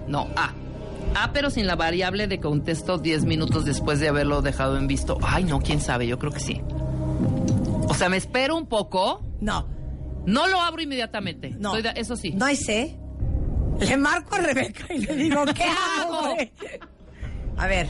No, 0.08 0.28
A. 0.36 0.52
A, 1.14 1.32
pero 1.32 1.50
sin 1.50 1.66
la 1.66 1.76
variable 1.76 2.26
de 2.26 2.40
contesto 2.40 2.98
10 2.98 3.24
minutos 3.24 3.64
después 3.64 4.00
de 4.00 4.08
haberlo 4.08 4.42
dejado 4.42 4.78
en 4.78 4.88
visto. 4.88 5.18
Ay, 5.22 5.44
no, 5.44 5.60
quién 5.60 5.80
sabe, 5.80 6.06
yo 6.06 6.18
creo 6.18 6.32
que 6.32 6.40
sí. 6.40 6.60
O 7.86 7.94
sea, 7.94 8.08
me 8.08 8.16
espero 8.16 8.56
un 8.56 8.66
poco. 8.66 9.22
No, 9.40 9.68
No 10.26 10.46
lo 10.48 10.60
abro 10.60 10.82
inmediatamente. 10.82 11.50
no. 11.58 11.76
Estoy 11.76 11.92
de- 11.92 12.00
eso 12.00 12.16
sí. 12.16 12.32
No 12.32 12.44
hay 12.46 12.56
C. 12.56 12.96
Le 13.80 13.96
marco 13.96 14.36
a 14.36 14.38
Rebeca 14.38 14.92
y 14.94 14.98
le 14.98 15.14
digo, 15.16 15.44
¿qué 15.46 15.54
¿Qué 15.54 15.64
hago? 15.64 16.36
A 17.56 17.66
ver, 17.66 17.88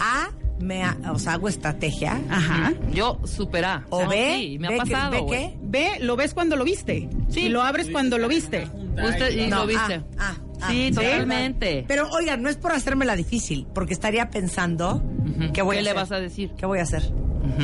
A, 0.00 0.28
me, 0.60 0.82
ha- 0.82 0.96
o 1.12 1.18
sea, 1.18 1.34
hago 1.34 1.48
estrategia. 1.48 2.20
Ajá. 2.30 2.72
Yo 2.92 3.18
supera. 3.24 3.84
O 3.90 4.06
B, 4.08 4.36
Sí, 4.38 4.58
me 4.58 4.66
ha 4.66 4.70
B 4.70 4.78
que- 4.84 4.90
pasado. 4.90 5.10
B 5.12 5.24
qué? 5.30 5.56
Ve, 5.62 5.90
lo 6.00 6.16
ves 6.16 6.34
cuando 6.34 6.56
lo 6.56 6.64
viste. 6.64 7.08
Sí. 7.28 7.40
Y 7.42 7.48
lo 7.50 7.62
abres 7.62 7.90
cuando 7.90 8.18
lo 8.18 8.28
viste. 8.28 8.66
Usted 9.02 9.36
y 9.36 9.46
No, 9.48 9.60
lo 9.60 9.66
viste. 9.66 9.94
ah, 9.94 10.02
ah, 10.18 10.34
ah. 10.62 10.68
sí, 10.70 10.88
¿Sí? 10.88 10.94
totalmente. 10.94 11.84
Pero 11.86 12.08
oigan, 12.10 12.42
no 12.42 12.48
es 12.48 12.56
por 12.56 12.72
hacérmela 12.72 13.14
difícil, 13.16 13.66
porque 13.74 13.92
estaría 13.92 14.30
pensando 14.30 14.96
Ujú. 14.96 15.52
qué 15.52 15.60
voy 15.62 15.76
¿Qué 15.76 15.80
a 15.80 15.82
le 15.84 15.90
hacer. 15.90 16.02
vas 16.02 16.12
a 16.12 16.20
decir? 16.20 16.52
¿Qué 16.56 16.64
voy 16.66 16.78
a 16.78 16.82
hacer? 16.82 17.02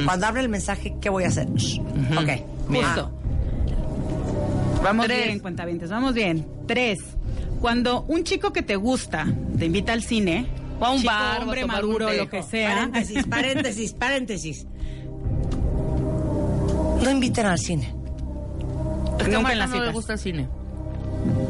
Cuando 0.04 0.26
abre 0.26 0.42
el 0.42 0.48
mensaje, 0.48 0.94
¿qué 1.00 1.08
voy 1.10 1.24
a 1.24 1.28
hacer? 1.28 1.48
Shh. 1.54 1.80
Ok. 1.80 2.68
Bien. 2.68 2.84
Vamos 4.82 5.06
Tres. 5.06 5.26
bien, 5.26 5.38
cuentavientes, 5.40 5.90
vamos 5.90 6.14
bien. 6.14 6.46
Tres. 6.66 6.98
Cuando 7.60 8.02
un 8.08 8.24
chico 8.24 8.52
que 8.52 8.62
te 8.62 8.76
gusta 8.76 9.26
te 9.58 9.66
invita 9.66 9.92
al 9.92 10.02
cine, 10.02 10.46
O 10.80 10.84
a 10.84 10.90
un 10.90 10.98
chico, 11.00 11.12
bar, 11.12 11.42
hombre 11.42 11.64
maduro, 11.66 12.12
lo 12.12 12.28
que 12.28 12.42
sea. 12.42 12.74
Paréntesis, 12.74 13.24
paréntesis, 13.26 13.92
paréntesis. 13.94 14.66
No 17.02 17.10
inviten 17.10 17.46
al 17.46 17.58
cine. 17.58 17.94
Es 19.18 19.28
que 19.28 19.34
a 19.34 19.38
Nunca 19.38 19.52
en 19.52 19.58
las 19.58 19.68
no 19.70 19.74
le 19.76 19.80
citas. 19.82 19.94
gusta 19.94 20.12
el 20.14 20.18
cine. 20.18 20.48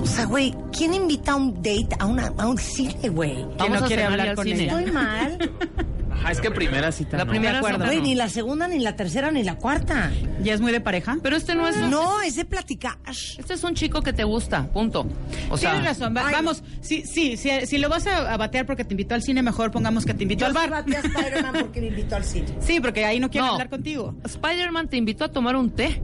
O 0.03 0.07
sea, 0.07 0.27
güey, 0.27 0.55
¿quién 0.77 0.93
invita 0.93 1.33
a 1.33 1.37
un 1.37 1.55
date 1.55 1.89
a, 1.99 2.05
una, 2.07 2.33
a 2.37 2.47
un 2.47 2.59
cine, 2.59 3.09
güey? 3.09 3.35
¿Quién 3.37 3.57
Vamos 3.59 3.81
no 3.81 3.85
a 3.85 3.89
quiere 3.89 4.05
hablar 4.05 4.35
con 4.35 4.45
cine. 4.45 4.65
ella? 4.65 4.79
Estoy 4.79 4.93
mal. 4.93 5.51
Ajá, 6.13 6.31
es 6.33 6.41
que 6.41 6.51
primera 6.51 6.93
cita. 6.93 7.17
La 7.17 7.25
no. 7.25 7.31
primera 7.31 7.59
acuerdo. 7.59 7.85
no. 7.87 7.93
ni 8.01 8.15
la 8.15 8.29
segunda, 8.29 8.69
ni 8.69 8.79
la 8.79 8.95
tercera, 8.97 9.31
ni 9.31 9.43
la 9.43 9.57
cuarta. 9.57 10.11
¿Ya 10.43 10.55
es 10.55 10.61
muy 10.61 10.73
de 10.73 10.81
pareja? 10.81 11.19
Pero 11.23 11.37
este 11.37 11.55
no 11.55 11.67
es 11.69 11.77
un... 11.77 11.91
No, 11.91 12.21
es 12.23 12.37
de 12.37 12.45
platicar. 12.45 12.97
Este 13.39 13.55
es 13.55 13.65
un 13.65 13.75
chico 13.75 14.03
que 14.03 14.13
te 14.13 14.25
gusta, 14.25 14.67
punto. 14.73 15.07
O 15.51 15.57
sea, 15.57 15.71
Tienes 15.73 15.89
razón, 15.89 16.15
va- 16.17 16.31
vamos, 16.31 16.63
sí, 16.81 17.05
sí, 17.07 17.37
si, 17.37 17.67
si 17.67 17.79
lo 17.79 17.89
vas 17.89 18.07
a, 18.07 18.33
a 18.33 18.37
batear 18.37 18.67
porque 18.67 18.85
te 18.85 18.95
invitó 18.95 19.15
al 19.15 19.23
cine, 19.23 19.43
mejor 19.43 19.71
pongamos 19.71 20.05
que 20.05 20.15
te 20.15 20.23
invitó 20.25 20.41
Yo 20.41 20.47
al 20.47 20.53
sí 20.53 20.59
bar. 20.59 20.71
batí 20.71 20.95
a 20.95 21.01
Spider-Man 21.01 21.55
porque 21.61 21.81
me 21.81 21.87
invitó 21.89 22.17
al 22.17 22.25
cine. 22.25 22.47
Sí, 22.61 22.81
porque 22.81 23.05
ahí 23.05 23.19
no 23.21 23.31
quiere 23.31 23.47
No. 23.47 23.53
hablar 23.55 23.69
contigo. 23.69 24.15
Spider-Man 24.25 24.89
te 24.89 24.97
invitó 24.97 25.25
a 25.25 25.29
tomar 25.33 25.57
un 25.57 25.71
té 25.71 26.03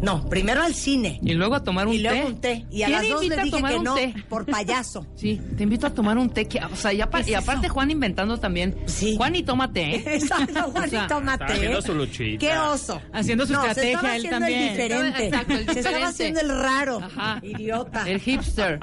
No, 0.00 0.28
primero 0.28 0.62
al 0.62 0.74
cine. 0.74 1.18
y 1.22 1.34
luego 1.34 1.54
a 1.56 1.62
tomar 1.64 1.86
un 1.88 1.94
y 1.94 1.98
luego 1.98 2.20
té. 2.20 2.26
un 2.26 2.40
té. 2.40 2.66
Y 2.70 2.82
a 2.82 2.86
¿Quién 2.86 2.98
las 2.98 3.08
dos 3.08 3.22
invita 3.24 3.34
le 3.36 3.40
a 3.40 3.44
dije 3.44 3.56
tomar 3.56 3.72
que 3.72 3.78
un 3.78 3.84
no, 3.84 3.94
té? 3.94 4.14
por 4.28 4.46
payaso. 4.46 5.06
Sí, 5.16 5.40
te 5.56 5.62
invito 5.64 5.86
a 5.86 5.90
tomar 5.90 6.16
un 6.18 6.30
té. 6.30 6.46
que- 6.46 6.60
o 6.64 6.76
sea, 6.76 6.92
ya 6.92 7.10
pa- 7.10 7.22
¿Qué 7.22 7.32
y 7.32 7.34
aparte 7.34 7.66
eso? 7.66 7.74
Juan 7.74 7.90
inventando 7.90 8.38
también. 8.38 8.76
Sí. 8.86 9.16
Juan 9.16 9.34
y 9.34 9.42
tómate. 9.42 9.96
¿eh? 9.96 10.02
Exacto, 10.14 10.66
O 10.74 10.86
sea, 10.86 11.08
Mate. 11.20 11.44
Está 11.44 11.54
haciendo 11.54 11.82
su 11.82 11.94
luchita. 11.94 12.38
Qué 12.38 12.56
oso. 12.58 13.00
Haciendo 13.12 13.46
su 13.46 13.52
no, 13.54 13.62
se 13.62 13.68
estrategia, 13.68 13.94
estaba 13.96 14.14
él 14.14 14.20
haciendo 14.26 14.38
también. 14.38 14.62
el 14.62 14.68
diferente. 14.70 15.26
Exacto, 15.26 15.52
el 15.52 15.58
Se 15.58 15.62
estaba 15.78 15.96
diferente. 15.96 16.04
haciendo 16.04 16.40
el 16.40 16.48
raro. 16.62 16.98
Ajá. 17.02 17.40
Idiota. 17.42 18.08
El 18.08 18.20
hipster. 18.20 18.78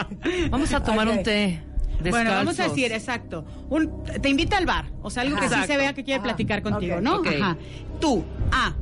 Vamos 0.52 0.74
a 0.74 0.84
tomar 0.84 1.08
un 1.08 1.24
té. 1.24 1.62
Bueno, 2.10 2.32
vamos 2.32 2.60
a 2.60 2.64
decir, 2.68 2.92
exacto. 2.92 3.46
Un, 3.70 4.04
te 4.22 4.28
invita 4.30 4.58
al 4.58 4.66
bar, 4.66 4.92
o 5.02 5.10
sea, 5.10 5.24
algo 5.24 5.36
que 5.38 5.44
sí 5.44 5.54
Exacto. 5.54 5.68
se 5.72 5.78
vea 5.78 5.94
que 5.94 6.04
quiere 6.04 6.18
Ajá. 6.20 6.24
platicar 6.26 6.62
contigo. 6.62 7.00
¿no? 7.00 7.22
Ajá. 7.26 7.58
Tú, 8.02 8.24
A, 8.52 8.76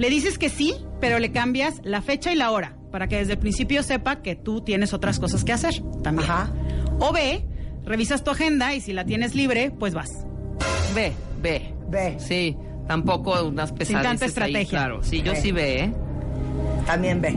le 0.00 0.08
dices 0.08 0.38
que 0.38 0.48
sí, 0.48 0.74
pero 0.98 1.18
le 1.18 1.30
cambias 1.30 1.82
la 1.84 2.00
fecha 2.00 2.32
y 2.32 2.34
la 2.34 2.52
hora, 2.52 2.74
para 2.90 3.06
que 3.06 3.16
desde 3.18 3.34
el 3.34 3.38
principio 3.38 3.82
sepa 3.82 4.22
que 4.22 4.34
tú 4.34 4.62
tienes 4.62 4.94
otras 4.94 5.18
cosas 5.18 5.44
que 5.44 5.52
hacer 5.52 5.74
también. 6.02 6.30
Ajá. 6.30 6.50
O 7.00 7.12
B, 7.12 7.44
revisas 7.84 8.24
tu 8.24 8.30
agenda 8.30 8.74
y 8.74 8.80
si 8.80 8.94
la 8.94 9.04
tienes 9.04 9.34
libre, 9.34 9.70
pues 9.70 9.92
vas. 9.92 10.24
Ve, 10.94 11.12
ve. 11.42 11.74
Ve. 11.90 12.16
Sí, 12.18 12.56
tampoco 12.88 13.44
unas 13.44 13.72
pesadeces 13.72 14.02
tanta 14.02 14.24
ahí, 14.24 14.28
estrategia. 14.30 14.70
claro, 14.70 15.02
sí, 15.02 15.20
yo 15.20 15.34
sí 15.34 15.52
ve, 15.52 15.80
¿eh? 15.84 15.92
También 16.86 17.20
ve. 17.20 17.36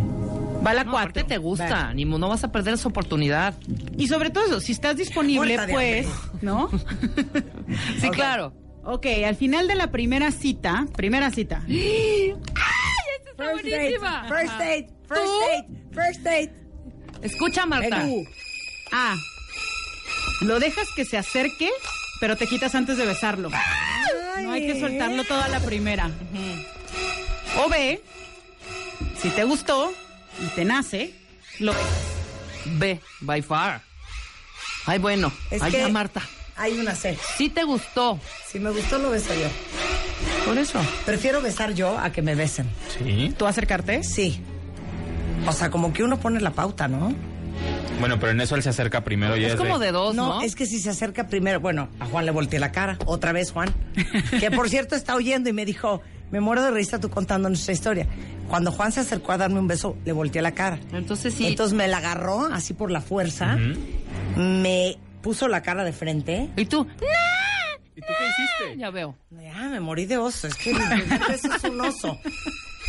Va 0.66 0.74
la 0.74 0.86
No, 0.86 0.92
cuatro. 0.92 1.26
te 1.26 1.38
gusta, 1.38 1.94
ni 1.94 2.06
no 2.06 2.30
vas 2.30 2.46
a 2.46 2.52
perder 2.54 2.76
esa 2.76 2.88
oportunidad. 2.88 3.56
Y 3.98 4.08
sobre 4.08 4.30
todo 4.30 4.46
eso, 4.46 4.62
si 4.62 4.72
estás 4.72 4.96
disponible, 4.96 5.58
pues. 5.70 6.08
¿no? 6.42 6.70
Sí, 8.00 8.10
claro. 8.10 8.54
Ok, 8.84 9.06
al 9.26 9.36
final 9.36 9.68
de 9.68 9.76
la 9.76 9.92
primera 9.92 10.32
cita, 10.32 10.86
primera 10.96 11.32
cita. 11.32 11.64
Está 11.68 13.46
First 13.46 13.64
date, 13.64 13.70
buenísima. 13.98 14.26
first 14.28 14.50
Ajá. 14.54 14.58
date, 14.60 14.90
first 15.08 15.24
¿Tú? 15.24 15.40
date, 15.40 15.68
first 15.94 16.20
date. 16.22 16.54
Escucha, 17.24 17.66
Marta. 17.66 18.02
Tú. 18.04 18.24
A, 18.92 19.16
lo 20.42 20.60
dejas 20.60 20.88
que 20.96 21.04
se 21.04 21.18
acerque, 21.18 21.70
pero 22.20 22.36
te 22.38 22.46
quitas 22.48 22.76
antes 22.76 22.98
de 22.98 23.06
besarlo. 23.08 23.50
No 24.42 24.52
hay 24.52 24.68
que 24.68 24.80
soltarlo 24.80 25.24
toda 25.24 25.48
la 25.48 25.60
primera. 25.62 26.12
O 27.58 27.70
B, 27.70 28.02
si 29.20 29.30
te 29.30 29.44
gustó 29.46 29.92
y 30.44 30.48
te 30.56 30.64
nace, 30.66 31.14
lo 31.60 31.74
besas. 31.74 31.90
Ve, 32.66 33.00
by 33.22 33.42
far. 33.42 33.82
Ay, 34.86 35.00
bueno. 35.00 35.32
Es 35.50 35.62
Ay, 35.62 35.72
que 35.72 35.80
ya, 35.80 35.90
Marta. 35.90 36.22
Hay 36.56 36.80
una 36.80 36.96
C. 36.96 37.18
Sí 37.38 37.50
te 37.50 37.64
gustó. 37.64 38.20
Si 38.48 38.60
me 38.60 38.70
gustó, 38.72 38.98
lo 39.00 39.10
beso 39.10 39.34
yo. 39.34 39.48
Por 40.46 40.58
eso. 40.58 40.80
Prefiero 41.06 41.42
besar 41.42 41.74
yo 41.74 41.98
a 41.98 42.12
que 42.12 42.22
me 42.22 42.36
besen. 42.36 42.68
Sí. 42.98 43.34
¿Tú 43.38 43.46
acercarte? 43.46 44.04
Sí. 44.04 44.42
O 45.48 45.52
sea, 45.52 45.70
como 45.70 45.94
que 45.94 46.04
uno 46.04 46.20
pone 46.20 46.40
la 46.40 46.52
pauta, 46.52 46.88
¿no? 46.88 47.14
Bueno, 48.00 48.20
pero 48.20 48.32
en 48.32 48.42
eso 48.42 48.56
él 48.56 48.64
se 48.64 48.70
acerca 48.70 49.04
primero 49.04 49.38
y 49.38 49.46
Es 49.46 49.56
como 49.56 49.80
de 49.80 49.92
dos, 49.92 50.16
¿no? 50.16 50.40
No, 50.40 50.42
es 50.42 50.56
que 50.56 50.66
si 50.66 50.80
se 50.80 50.90
acerca 50.90 51.28
primero, 51.28 51.60
bueno, 51.60 51.90
a 52.00 52.06
Juan 52.06 52.26
le 52.26 52.32
volteé 52.32 52.60
la 52.60 52.72
cara, 52.72 52.98
otra 53.06 53.32
vez 53.32 53.52
Juan, 53.52 53.74
que 54.40 54.52
por 54.52 54.70
cierto 54.70 54.96
está 54.96 55.16
oyendo 55.16 55.50
y 55.50 55.54
me 55.54 55.64
dijo, 55.66 56.02
me 56.32 56.40
muero 56.42 56.64
de 56.64 56.72
risa 56.72 57.00
tú 57.00 57.10
contando 57.10 57.50
nuestra 57.50 57.74
historia. 57.74 58.08
Cuando 58.50 58.72
Juan 58.72 58.92
se 58.92 59.02
acercó 59.02 59.32
a 59.32 59.38
darme 59.38 59.60
un 59.60 59.68
beso, 59.68 59.96
le 60.04 60.12
volteé 60.12 60.42
la 60.42 60.52
cara. 60.52 60.80
Entonces 60.92 61.34
sí. 61.34 61.46
Entonces 61.46 61.78
me 61.78 61.88
la 61.88 61.98
agarró 61.98 62.48
así 62.52 62.74
por 62.74 62.92
la 62.92 63.00
fuerza, 63.00 63.58
me 64.36 64.98
puso 65.24 65.48
la 65.48 65.62
cara 65.64 65.84
de 65.84 65.94
frente. 65.94 66.50
¿Y 66.56 66.66
tú? 66.66 66.88
¿Y 67.96 68.02
tú 68.02 68.08
qué 68.08 68.26
hiciste? 68.28 68.78
Ya 68.78 68.92
veo. 68.92 69.16
Ya, 69.32 69.54
me 69.70 69.80
morí 69.80 70.06
de 70.06 70.18
oso, 70.18 70.48
es 70.48 70.56
que 70.56 70.72
el 70.72 70.78
primer 70.78 71.20
beso 71.28 71.56
es 71.56 71.64
un 71.64 71.82
oso. 71.82 72.20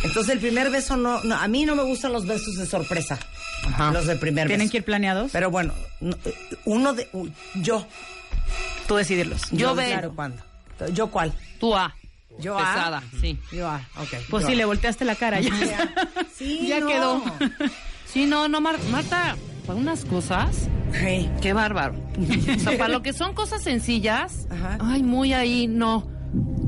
Entonces 0.03 0.33
el 0.33 0.39
primer 0.39 0.69
beso 0.69 0.97
no, 0.97 1.23
no, 1.23 1.35
a 1.35 1.47
mí 1.47 1.65
no 1.65 1.75
me 1.75 1.83
gustan 1.83 2.11
los 2.13 2.27
besos 2.27 2.55
de 2.57 2.65
sorpresa. 2.67 3.17
Ajá. 3.65 3.91
Los 3.91 4.05
del 4.05 4.19
primer 4.19 4.47
¿Tienen 4.47 4.65
beso. 4.65 4.71
que 4.73 4.77
ir 4.79 4.83
planeados? 4.83 5.31
Pero 5.31 5.49
bueno, 5.49 5.73
no, 6.01 6.15
uno 6.65 6.93
de 6.93 7.09
yo. 7.55 7.87
Tú 8.87 8.95
decidirlos. 8.97 9.41
Yo 9.51 9.73
ve. 9.73 9.87
Claro, 9.87 10.13
¿cuándo? 10.13 10.43
¿Yo 10.93 11.07
cuál? 11.09 11.33
Tú 11.59 11.75
A. 11.75 11.95
Yo 12.37 12.57
Pesada, 12.57 12.97
A. 12.97 13.03
sí. 13.21 13.39
Yo 13.53 13.67
A, 13.67 13.77
ok. 13.97 14.09
Pues 14.29 14.43
yo 14.43 14.47
sí, 14.49 14.53
A. 14.53 14.57
le 14.57 14.65
volteaste 14.65 15.05
la 15.05 15.15
cara 15.15 15.39
ya. 15.39 15.51
Sí, 16.35 16.67
ya 16.67 16.79
no. 16.81 16.87
quedó. 16.87 17.23
Sí, 18.05 18.25
no, 18.25 18.47
no, 18.49 18.59
Mar- 18.59 18.77
Marta, 18.91 19.37
para 19.65 19.79
unas 19.79 20.05
cosas, 20.05 20.67
Hey. 20.93 21.29
qué 21.41 21.53
bárbaro. 21.53 21.95
O 22.55 22.59
sea, 22.59 22.77
para 22.77 22.89
lo 22.93 23.01
que 23.01 23.13
son 23.13 23.33
cosas 23.33 23.61
sencillas, 23.63 24.47
Ajá. 24.49 24.77
ay, 24.81 25.03
muy 25.03 25.33
ahí, 25.33 25.67
no. 25.67 26.07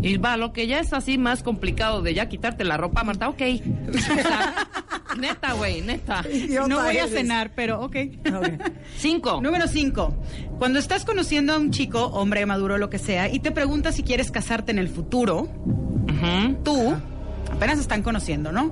Y 0.01 0.17
va, 0.17 0.37
lo 0.37 0.53
que 0.53 0.67
ya 0.67 0.79
es 0.79 0.93
así 0.93 1.17
más 1.17 1.43
complicado 1.43 2.01
de 2.01 2.13
ya 2.13 2.29
quitarte 2.29 2.63
la 2.63 2.77
ropa, 2.77 3.03
Marta, 3.03 3.27
ok. 3.29 3.41
O 3.93 3.97
sea, 3.97 4.53
neta, 5.19 5.53
güey, 5.53 5.81
neta. 5.81 6.23
Idiota 6.31 6.67
No 6.67 6.81
voy 6.83 6.97
a 6.97 7.07
cenar, 7.07 7.51
pero 7.55 7.81
ok. 7.81 7.95
Cinco. 8.97 9.41
Número 9.41 9.67
5. 9.67 10.15
Cuando 10.59 10.79
estás 10.79 11.03
conociendo 11.03 11.53
a 11.53 11.57
un 11.57 11.71
chico, 11.71 12.05
hombre 12.07 12.45
maduro, 12.45 12.77
lo 12.77 12.89
que 12.89 12.97
sea, 12.99 13.27
y 13.33 13.39
te 13.39 13.51
pregunta 13.51 13.91
si 13.91 14.03
quieres 14.03 14.31
casarte 14.31 14.71
en 14.71 14.79
el 14.79 14.87
futuro, 14.87 15.41
Ujú. 15.41 16.55
tú 16.63 16.95
apenas 17.51 17.79
están 17.79 18.03
conociendo, 18.03 18.51
¿no? 18.51 18.71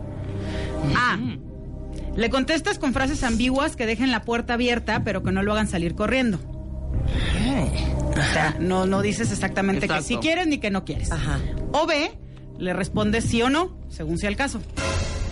A. 0.95 1.17
Le 2.15 2.29
contestas 2.29 2.79
con 2.79 2.93
frases 2.93 3.23
ambiguas 3.23 3.75
que 3.75 3.85
dejen 3.85 4.11
la 4.11 4.21
puerta 4.21 4.53
abierta, 4.53 5.03
pero 5.03 5.21
que 5.23 5.31
no 5.31 5.43
lo 5.43 5.51
hagan 5.53 5.67
salir 5.67 5.95
corriendo. 5.95 6.39
O 8.11 8.33
sea, 8.33 8.55
no, 8.59 8.85
no 8.85 9.01
dices 9.01 9.31
exactamente 9.31 9.85
Exacto. 9.85 10.03
que 10.03 10.07
sí 10.07 10.17
quieres 10.17 10.47
ni 10.47 10.57
que 10.59 10.71
no 10.71 10.85
quieres. 10.85 11.11
Ajá. 11.11 11.39
O 11.73 11.85
B. 11.85 12.11
Le 12.57 12.71
respondes 12.73 13.25
sí 13.25 13.41
o 13.41 13.49
no, 13.49 13.77
según 13.89 14.17
sea 14.17 14.29
el 14.29 14.37
caso. 14.37 14.61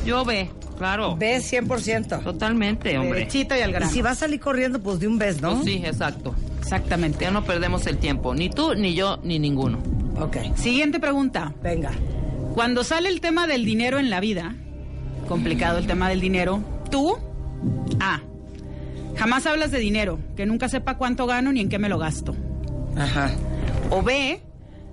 Yo 0.06 0.26
ve, 0.26 0.50
claro. 0.78 1.16
Ve 1.16 1.38
100%. 1.38 2.22
Totalmente, 2.22 2.98
hombre. 2.98 3.20
Derechito 3.20 3.56
y 3.56 3.62
al 3.62 3.70
Y 3.70 3.74
grano. 3.74 3.90
si 3.92 4.02
va 4.02 4.12
a 4.12 4.16
salir 4.16 4.42
corriendo, 4.42 4.82
pues 4.84 5.00
de 5.00 5.08
un 5.08 5.18
beso, 5.18 5.40
¿no? 5.42 5.54
Pues 5.54 5.64
sí, 5.66 5.82
exacto. 5.86 6.36
Exactamente. 6.60 7.20
Ya 7.24 7.32
no 7.32 7.46
perdemos 7.46 7.88
el 7.88 7.98
tiempo. 7.98 8.36
Ni 8.36 8.50
tú, 8.50 8.76
ni 8.76 8.94
yo, 8.94 9.20
ni 9.24 9.40
ninguno. 9.40 9.80
Ok. 10.20 10.36
Siguiente 10.56 11.00
pregunta. 11.00 11.54
Venga. 11.64 11.92
Cuando 12.54 12.84
sale 12.84 13.08
el 13.08 13.22
tema 13.22 13.48
del 13.48 13.64
dinero 13.64 13.98
en 14.00 14.10
la 14.10 14.20
vida, 14.20 14.56
complicado 15.28 15.78
el 15.78 15.88
tema 15.88 16.10
del 16.10 16.22
dinero, 16.22 16.62
tú, 16.90 17.18
A, 18.00 18.22
jamás 19.16 19.46
hablas 19.46 19.72
de 19.72 19.80
dinero, 19.80 20.20
que 20.36 20.46
nunca 20.46 20.70
sepa 20.70 20.98
cuánto 20.98 21.26
gano 21.26 21.52
ni 21.52 21.62
en 21.62 21.70
qué 21.70 21.80
me 21.80 21.90
lo 21.90 21.98
gasto. 21.98 22.36
Ajá. 22.96 23.32
O 23.90 24.02
B, 24.02 24.42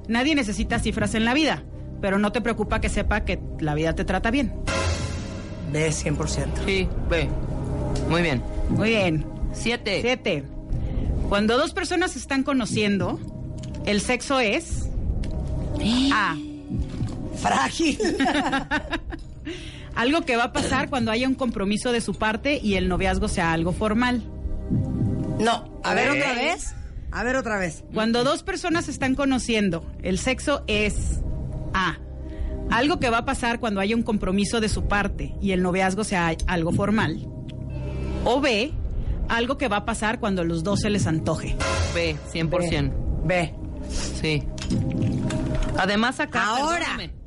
nadie 0.09 0.35
necesita 0.35 0.79
cifras 0.79 1.15
en 1.15 1.25
la 1.25 1.35
vida, 1.35 1.63
pero 2.01 2.19
no 2.19 2.33
te 2.33 2.41
preocupa 2.41 2.81
que 2.81 2.89
sepa 2.89 3.25
que 3.25 3.41
la 3.61 3.75
vida 3.75 3.95
te 3.95 4.05
trata 4.05 4.31
bien. 4.31 4.53
Ve 5.73 5.91
100%. 5.91 6.65
Sí, 6.65 6.89
ve. 7.09 7.29
Muy 8.09 8.23
bien. 8.23 8.43
Muy 8.71 8.91
bien. 8.91 9.25
Siete. 9.53 10.01
Siete. 10.01 10.45
Cuando 11.29 11.57
dos 11.57 11.73
personas 11.73 12.13
se 12.13 12.19
están 12.19 12.43
conociendo, 12.43 13.21
el 13.87 14.01
sexo 14.01 14.41
es 14.41 14.89
A. 16.13 16.37
Frágil. 17.37 17.99
Algo 20.01 20.23
que 20.23 20.35
va 20.35 20.45
a 20.45 20.53
pasar 20.55 20.89
cuando 20.89 21.11
haya 21.11 21.29
un 21.29 21.35
compromiso 21.35 21.93
de 21.93 22.01
su 22.01 22.15
parte 22.15 22.59
y 22.63 22.77
el 22.77 22.89
noviazgo 22.89 23.29
sea 23.29 23.53
algo 23.53 23.73
formal. 23.73 24.23
No. 25.39 25.79
A 25.85 25.93
ver, 25.93 26.09
otra 26.09 26.33
vez. 26.33 26.75
A 27.13 27.23
ver 27.23 27.37
otra 27.37 27.59
vez. 27.59 27.85
Cuando 27.93 28.25
dos 28.25 28.43
personas 28.43 28.87
se 28.87 28.93
están 28.93 29.15
conociendo, 29.15 29.85
el 30.03 30.19
sexo 30.19 30.65
es 30.69 31.21
A. 31.75 31.99
Algo 32.71 32.99
que 32.99 33.11
va 33.11 33.19
a 33.19 33.25
pasar 33.27 33.61
cuando 33.61 33.79
haya 33.79 33.95
un 33.95 34.03
compromiso 34.03 34.63
de 34.63 34.71
su 34.71 34.89
parte 34.89 35.35
y 35.43 35.53
el 35.53 35.63
noviazgo 35.63 36.03
sea 36.03 36.35
algo 36.47 36.73
formal. 36.73 37.29
O 38.25 38.41
B. 38.41 38.73
Algo 39.29 39.59
que 39.59 39.69
va 39.69 39.77
a 39.77 39.85
pasar 39.85 40.19
cuando 40.19 40.41
a 40.41 40.45
los 40.47 40.65
dos 40.65 40.81
se 40.81 40.89
les 40.89 41.07
antoje. 41.07 41.57
B, 41.95 42.17
100%. 42.33 43.27
B. 43.27 43.55
Sí. 43.91 44.45
Además 45.77 46.21
acá... 46.21 46.57
Ahora. 46.57 46.87
perdóname. 46.87 47.20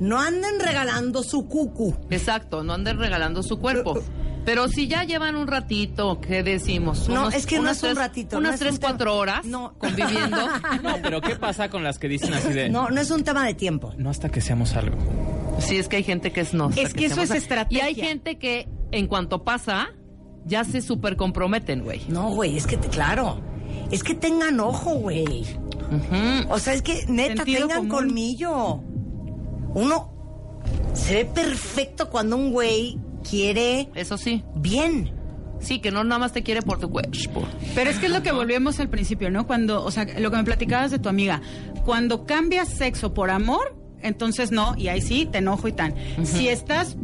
No 0.00 0.20
anden 0.20 0.58
regalando 0.60 1.22
su 1.22 1.46
cucu. 1.48 1.94
Exacto, 2.10 2.62
no 2.64 2.72
anden 2.74 2.98
regalando 2.98 3.42
su 3.42 3.58
cuerpo. 3.58 3.98
Pero 4.44 4.68
si 4.68 4.88
ya 4.88 5.04
llevan 5.04 5.36
un 5.36 5.46
ratito, 5.46 6.20
¿qué 6.20 6.42
decimos? 6.42 7.08
No, 7.08 7.22
Unos- 7.22 7.34
es 7.34 7.46
que 7.46 7.54
no 7.56 7.62
unas 7.62 7.78
es 7.82 7.90
un 7.90 7.96
ratito, 7.96 8.36
Unas 8.36 8.50
no 8.50 8.54
es 8.54 8.60
tres, 8.60 8.72
un 8.74 8.78
tema- 8.78 8.90
cuatro 8.90 9.16
horas 9.16 9.46
No. 9.46 9.72
conviviendo. 9.78 10.36
No, 10.82 10.96
pero 11.02 11.20
¿qué 11.22 11.36
pasa 11.36 11.70
con 11.70 11.82
las 11.82 11.98
que 11.98 12.08
dicen 12.08 12.34
así 12.34 12.52
de... 12.52 12.68
No, 12.68 12.90
no 12.90 13.00
es 13.00 13.10
un 13.10 13.24
tema 13.24 13.46
de 13.46 13.54
tiempo. 13.54 13.94
No 13.96 14.10
hasta 14.10 14.28
que 14.28 14.42
seamos 14.42 14.74
algo. 14.76 14.98
Sí, 15.60 15.76
es 15.78 15.88
que 15.88 15.96
hay 15.96 16.02
gente 16.02 16.30
que 16.32 16.42
es 16.42 16.52
no. 16.52 16.68
Es 16.76 16.92
que 16.92 17.06
eso 17.06 17.22
es 17.22 17.30
Y 17.30 17.36
estrategia. 17.38 17.84
hay 17.86 17.94
gente 17.94 18.36
que 18.38 18.68
en 18.92 19.06
cuanto 19.06 19.44
pasa, 19.44 19.88
ya 20.44 20.64
se 20.64 20.82
súper 20.82 21.16
comprometen, 21.16 21.82
güey. 21.82 22.02
No, 22.08 22.28
güey, 22.30 22.56
es 22.58 22.66
que, 22.66 22.76
te- 22.76 22.88
claro. 22.88 23.40
Es 23.90 24.02
que 24.02 24.14
tengan 24.14 24.60
ojo, 24.60 24.94
güey. 24.96 25.46
O 26.50 26.58
sea, 26.58 26.74
es 26.74 26.82
que 26.82 27.04
neta, 27.08 27.36
Sentido 27.36 27.60
tengan 27.68 27.76
común. 27.78 27.88
colmillo. 27.88 28.82
Uno 29.74 30.10
se 30.94 31.14
ve 31.14 31.24
perfecto 31.26 32.08
cuando 32.10 32.36
un 32.36 32.52
güey 32.52 32.98
quiere 33.28 33.90
Eso 33.94 34.16
sí. 34.16 34.42
bien. 34.56 35.12
Sí, 35.60 35.78
que 35.78 35.90
no 35.90 36.04
nada 36.04 36.18
más 36.18 36.32
te 36.32 36.42
quiere 36.42 36.60
por 36.62 36.78
tu 36.78 36.90
cuerpo. 36.90 37.46
Pero 37.74 37.88
es 37.90 37.98
que 37.98 38.06
es 38.06 38.12
lo 38.12 38.22
que 38.22 38.32
volvemos 38.32 38.80
al 38.80 38.88
principio, 38.90 39.30
¿no? 39.30 39.46
Cuando, 39.46 39.82
o 39.84 39.90
sea, 39.90 40.04
lo 40.18 40.30
que 40.30 40.36
me 40.36 40.44
platicabas 40.44 40.90
de 40.90 40.98
tu 40.98 41.08
amiga, 41.08 41.40
cuando 41.84 42.26
cambias 42.26 42.68
sexo 42.68 43.14
por 43.14 43.30
amor, 43.30 43.74
entonces 44.02 44.50
no, 44.52 44.74
y 44.76 44.88
ahí 44.88 45.00
sí, 45.00 45.26
te 45.30 45.38
enojo 45.38 45.66
y 45.68 45.72
tan. 45.72 45.94
Si 46.24 46.48
estás 46.48 46.96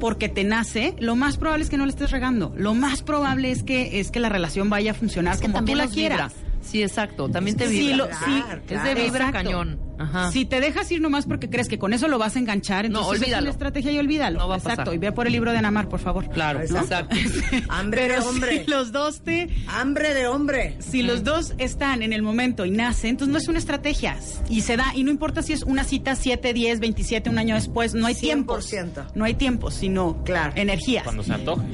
porque 0.00 0.28
te 0.28 0.42
nace, 0.42 0.96
lo 0.98 1.14
más 1.16 1.36
probable 1.36 1.62
es 1.64 1.70
que 1.70 1.76
no 1.76 1.84
le 1.84 1.90
estés 1.90 2.10
regando. 2.10 2.52
Lo 2.56 2.74
más 2.74 3.02
probable 3.02 3.50
es 3.52 3.62
que 3.62 4.00
es 4.00 4.10
que 4.10 4.18
la 4.20 4.28
relación 4.28 4.68
vaya 4.68 4.92
a 4.92 4.94
funcionar 4.94 5.34
Es 5.34 5.40
que 5.40 5.46
como 5.50 5.64
tú 5.64 5.74
la 5.76 5.86
quieras. 5.86 6.34
vibra. 6.34 6.48
Sí, 6.62 6.82
exacto. 6.82 7.28
También 7.28 7.56
te 7.56 7.68
Sí, 7.68 7.78
vibra. 7.80 7.96
lo- 7.96 8.06
sí, 8.06 8.42
es 8.68 8.82
de 8.82 8.94
vibra 8.94 9.28
Exacto. 9.28 9.32
cañón. 9.32 9.80
Ajá. 9.98 10.30
Si 10.32 10.44
te 10.44 10.60
dejas 10.60 10.90
ir 10.92 11.00
nomás 11.00 11.26
porque 11.26 11.50
crees 11.50 11.68
que 11.68 11.78
con 11.78 11.92
eso 11.92 12.08
lo 12.08 12.18
vas 12.18 12.36
a 12.36 12.38
enganchar, 12.38 12.84
No, 12.88 13.00
entonces 13.00 13.16
es 13.16 13.22
olvídalo. 13.22 13.42
una 13.44 13.50
estrategia 13.50 13.92
y 13.92 13.98
olvídalo. 13.98 14.38
No 14.38 14.48
va 14.48 14.54
a 14.54 14.58
Exacto. 14.58 14.82
pasar. 14.82 14.94
Y 14.94 14.98
ve 14.98 15.12
por 15.12 15.26
el 15.26 15.32
libro 15.32 15.52
de 15.52 15.58
Anamar, 15.58 15.88
por 15.88 16.00
favor. 16.00 16.28
Claro. 16.30 16.60
¿no? 16.70 16.78
Exacto. 16.80 17.16
Hambre 17.68 18.02
Pero 18.08 18.20
de 18.22 18.28
hombre. 18.28 18.64
si 18.64 18.70
los 18.70 18.92
dos 18.92 19.20
te 19.22 19.48
Hambre 19.68 20.14
de 20.14 20.26
hombre. 20.26 20.76
si 20.78 21.02
los 21.02 21.24
dos 21.24 21.54
están 21.58 22.02
en 22.02 22.12
el 22.12 22.22
momento 22.22 22.64
y 22.64 22.70
nacen, 22.70 23.10
entonces 23.10 23.32
no 23.32 23.38
es 23.38 23.48
una 23.48 23.58
estrategia. 23.58 24.16
Y 24.48 24.60
se 24.62 24.76
da, 24.76 24.92
y 24.94 25.04
no 25.04 25.10
importa 25.10 25.42
si 25.42 25.52
es 25.52 25.62
una 25.62 25.84
cita 25.84 26.14
7, 26.16 26.52
10, 26.52 26.80
27, 26.80 27.30
un 27.30 27.38
año 27.38 27.54
después, 27.54 27.94
no 27.94 28.06
hay 28.06 28.14
tiempo. 28.14 28.58
100%. 28.58 29.06
No 29.14 29.24
hay 29.24 29.34
tiempo, 29.34 29.70
sino 29.70 30.22
Claro. 30.24 30.52
energías. 30.56 31.04
Cuando 31.04 31.22
se 31.22 31.32
antoje. 31.32 31.66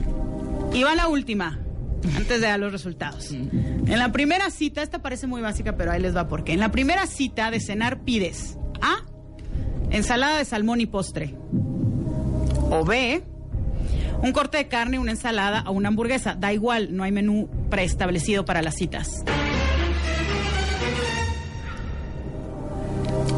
Y 0.73 0.83
va 0.83 0.95
la 0.95 1.09
última, 1.09 1.59
antes 2.17 2.41
de 2.41 2.47
dar 2.47 2.59
los 2.59 2.73
resultados. 2.73 3.31
En 3.33 3.99
la 3.99 4.13
primera 4.13 4.51
cita, 4.51 4.83
esta 4.83 5.03
parece 5.03 5.27
muy 5.27 5.41
básica, 5.41 5.77
pero 5.77 5.93
ahí 5.93 6.01
les 6.01 6.17
va 6.17 6.29
porque. 6.29 6.53
En 6.53 6.61
la 6.61 6.71
primera 6.71 7.07
cita 7.07 7.51
de 7.51 7.61
cenar 7.61 8.01
pides 8.01 8.57
A, 8.81 9.05
ensalada 9.91 10.39
de 10.39 10.45
salmón 10.45 10.81
y 10.81 10.87
postre. 10.87 11.35
O 12.71 12.85
B, 12.85 13.23
un 14.23 14.33
corte 14.33 14.59
de 14.59 14.69
carne, 14.69 14.99
una 14.99 15.13
ensalada 15.13 15.65
o 15.67 15.73
una 15.73 15.89
hamburguesa. 15.89 16.35
Da 16.35 16.53
igual, 16.53 16.97
no 16.97 17.05
hay 17.05 17.13
menú 17.13 17.49
preestablecido 17.71 18.45
para 18.45 18.63
las 18.63 18.75
citas. 18.75 19.25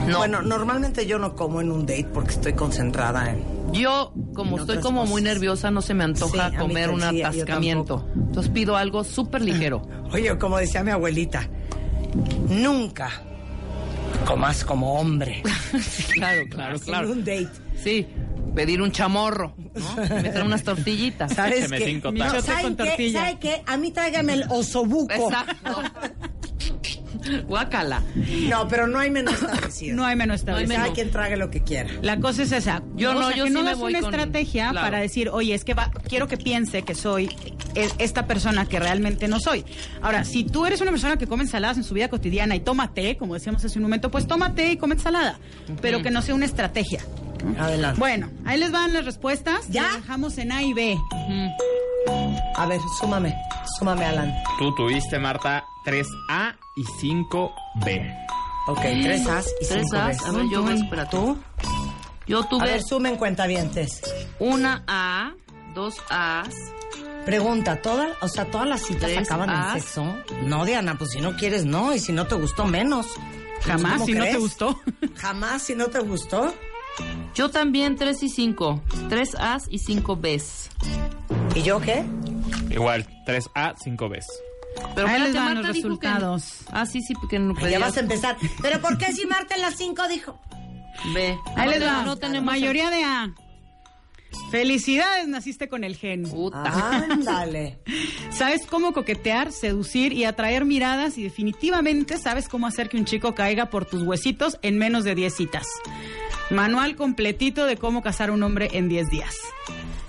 No. 0.06 0.18
Bueno, 0.18 0.42
normalmente 0.42 1.06
yo 1.06 1.18
no 1.18 1.34
como 1.34 1.60
en 1.60 1.70
un 1.70 1.84
date 1.86 2.08
porque 2.12 2.30
estoy 2.32 2.52
concentrada 2.52 3.30
en. 3.30 3.44
Yo, 3.72 4.12
como 4.34 4.56
En 4.56 4.60
estoy 4.62 4.78
como 4.78 5.00
cosas. 5.00 5.10
muy 5.10 5.22
nerviosa, 5.22 5.70
no 5.70 5.82
se 5.82 5.94
me 5.94 6.04
antoja 6.04 6.56
comer 6.56 6.90
un 6.90 7.02
atascamiento. 7.02 8.08
Entonces 8.14 8.50
pido 8.52 8.76
algo 8.76 9.02
súper 9.04 9.42
ligero. 9.42 9.82
Oye, 10.12 10.36
como 10.38 10.58
decía 10.58 10.84
mi 10.84 10.92
abuelita, 10.92 11.48
nunca 12.48 13.10
comas 14.24 14.64
como 14.64 14.94
hombre 15.00 15.42
claro, 16.14 16.42
claro, 16.50 16.76
en 16.76 16.80
claro. 16.82 17.10
un 17.12 17.18
date. 17.24 17.48
Sí, 17.82 18.06
pedir 18.54 18.80
un 18.80 18.90
chamorro, 18.92 19.54
¿no? 19.74 20.02
Meter 20.22 20.42
unas 20.42 20.62
tortillitas. 20.62 21.32
¿Sabes 21.34 21.70
qué? 21.70 22.00
No, 22.02 22.12
Michote 22.12 22.42
¿saben 22.42 22.74
con 22.74 22.86
qué? 22.86 23.12
¿Sabe 23.12 23.38
qué? 23.38 23.62
A 23.66 23.76
mí 23.76 23.90
tráigame 23.90 24.34
el 24.34 24.44
osobuco. 24.48 25.12
Exacto. 25.12 25.82
Guácala. 27.48 28.02
No, 28.48 28.68
pero 28.68 28.86
no 28.86 28.98
hay 28.98 29.10
menú 29.10 29.30
establecido. 29.30 29.96
No 29.96 30.04
hay 30.04 30.16
menú 30.16 30.28
No 30.28 30.32
hay 30.32 30.36
establecido. 30.38 30.74
Cada 30.74 30.82
menú. 30.84 30.94
quien 30.94 31.10
trague 31.10 31.36
lo 31.36 31.50
que 31.50 31.62
quiera. 31.62 31.90
La 32.02 32.18
cosa 32.18 32.42
es 32.42 32.52
esa. 32.52 32.82
Yo 32.94 33.14
no, 33.14 33.28
sea, 33.28 33.36
yo 33.36 33.44
que 33.44 33.50
sí 33.50 33.54
no 33.54 33.62
me 33.62 33.70
das 33.70 33.78
voy 33.78 33.92
una 33.92 34.00
con- 34.00 34.10
estrategia 34.14 34.70
claro. 34.70 34.86
para 34.86 34.98
decir, 35.00 35.28
oye, 35.30 35.54
es 35.54 35.64
que 35.64 35.74
va, 35.74 35.90
quiero 36.08 36.26
que 36.28 36.36
piense 36.36 36.82
que 36.82 36.94
soy 36.94 37.30
e- 37.74 37.88
esta 37.98 38.26
persona 38.26 38.66
que 38.66 38.78
realmente 38.78 39.28
no 39.28 39.38
soy. 39.40 39.64
Ahora, 40.02 40.24
si 40.24 40.44
tú 40.44 40.66
eres 40.66 40.80
una 40.80 40.90
persona 40.90 41.16
que 41.16 41.26
come 41.26 41.42
ensaladas 41.44 41.76
en 41.76 41.84
su 41.84 41.94
vida 41.94 42.08
cotidiana 42.08 42.54
y 42.56 42.60
toma 42.60 42.92
té, 42.94 43.16
como 43.16 43.34
decíamos 43.34 43.64
hace 43.64 43.78
un 43.78 43.82
momento, 43.82 44.10
pues 44.10 44.26
toma 44.26 44.54
té 44.54 44.72
y 44.72 44.76
come 44.76 44.94
ensalada, 44.94 45.38
pero 45.80 46.02
que 46.02 46.10
no 46.10 46.22
sea 46.22 46.34
una 46.34 46.44
estrategia. 46.46 47.00
Adelante. 47.58 47.98
Bueno, 47.98 48.30
ahí 48.44 48.58
les 48.58 48.72
van 48.72 48.92
las 48.92 49.04
respuestas. 49.04 49.68
¿Ya? 49.68 49.82
Las 49.82 49.96
dejamos 50.02 50.38
en 50.38 50.52
A 50.52 50.62
y 50.62 50.72
B. 50.72 50.96
A 52.56 52.66
ver, 52.66 52.80
súmame. 53.00 53.34
Súmame, 53.78 54.04
Alan. 54.04 54.32
Tú 54.58 54.74
tuviste, 54.74 55.18
Marta, 55.18 55.64
3A 55.84 56.56
y 56.76 56.84
5B. 56.84 58.26
Ok, 58.68 58.80
tres 58.80 59.26
As 59.28 59.46
y 59.60 59.66
Tres 59.66 59.82
cinco 59.90 59.96
As. 59.96 60.16
Bs. 60.18 60.24
A 60.26 60.32
ver, 60.32 60.46
yo, 60.50 60.70
espérate. 60.70 61.16
¿Tú? 61.16 61.38
Yo 62.26 62.40
A 62.40 62.48
tuve 62.48 62.64
ver, 62.66 62.82
sumen 62.82 63.16
cuentavientes. 63.16 64.00
una 64.40 64.82
A, 64.88 65.32
dos 65.74 65.96
As. 66.10 66.48
Pregunta, 67.24 67.80
¿todas, 67.82 68.10
o 68.22 68.28
sea, 68.28 68.44
todas 68.46 68.68
las 68.68 68.82
citas 68.82 69.10
Tres 69.10 69.28
acaban 69.28 69.50
en 69.50 69.80
sexo? 69.80 70.16
No, 70.44 70.64
Diana, 70.64 70.96
pues 70.96 71.10
si 71.10 71.20
no 71.20 71.36
quieres, 71.36 71.64
no. 71.64 71.92
Y 71.94 71.98
si 72.00 72.12
no 72.12 72.26
te 72.26 72.34
gustó, 72.36 72.64
menos. 72.66 73.06
Jamás, 73.62 73.94
¿Cómo 73.94 74.06
si 74.06 74.12
no 74.12 74.24
te 74.24 74.36
gustó. 74.38 74.80
Jamás, 75.16 75.62
si 75.62 75.74
no 75.74 75.86
te 75.86 75.98
gustó. 76.00 76.54
Yo 77.34 77.50
también 77.50 77.96
tres 77.96 78.22
y 78.22 78.28
cinco. 78.28 78.82
Tres 79.08 79.34
As 79.38 79.66
y 79.70 79.78
cinco 79.78 80.16
Bs. 80.16 80.70
¿Y 81.54 81.62
yo 81.62 81.80
qué? 81.80 82.04
Igual, 82.70 83.06
3A, 83.26 83.74
5B. 83.76 84.22
Pero 84.94 85.08
Ahí 85.08 85.20
les 85.20 85.34
van 85.34 85.44
Marta 85.54 85.60
los 85.62 85.76
resultados. 85.76 86.58
Ah, 86.70 86.84
sí, 86.84 87.00
sí, 87.00 87.14
porque 87.14 87.38
no 87.38 87.54
Ya 87.54 87.60
pedías 87.60 87.80
vas 87.80 87.96
a 87.96 88.00
empezar. 88.00 88.36
¿Pero 88.60 88.80
por 88.80 88.98
qué 88.98 89.12
si 89.12 89.26
Marta 89.26 89.54
en 89.54 89.62
las 89.62 89.76
cinco 89.76 90.06
dijo? 90.08 90.38
B. 91.14 91.38
Ahí 91.56 91.70
les 91.70 91.80
No, 91.80 91.86
va. 91.86 92.02
No 92.02 92.16
tenemos 92.16 92.44
Mayoría 92.44 92.90
de 92.90 93.04
A. 93.04 93.34
Felicidades, 94.50 95.26
naciste 95.28 95.68
con 95.68 95.82
el 95.82 95.96
gen. 95.96 96.24
Puta. 96.24 96.62
Ándale. 97.10 97.78
Sabes 98.30 98.66
cómo 98.66 98.92
coquetear, 98.92 99.50
seducir 99.50 100.12
y 100.12 100.24
atraer 100.24 100.64
miradas 100.64 101.16
y 101.16 101.22
definitivamente 101.22 102.18
sabes 102.18 102.48
cómo 102.48 102.66
hacer 102.66 102.88
que 102.88 102.96
un 102.98 103.06
chico 103.06 103.34
caiga 103.34 103.70
por 103.70 103.86
tus 103.86 104.02
huesitos 104.02 104.58
en 104.62 104.76
menos 104.78 105.04
de 105.04 105.14
10 105.14 105.34
citas. 105.34 105.66
Manual 106.50 106.96
completito 106.96 107.66
de 107.66 107.76
cómo 107.76 108.02
casar 108.02 108.28
a 108.28 108.32
un 108.32 108.42
hombre 108.42 108.70
en 108.72 108.88
10 108.88 109.10
días. 109.10 109.34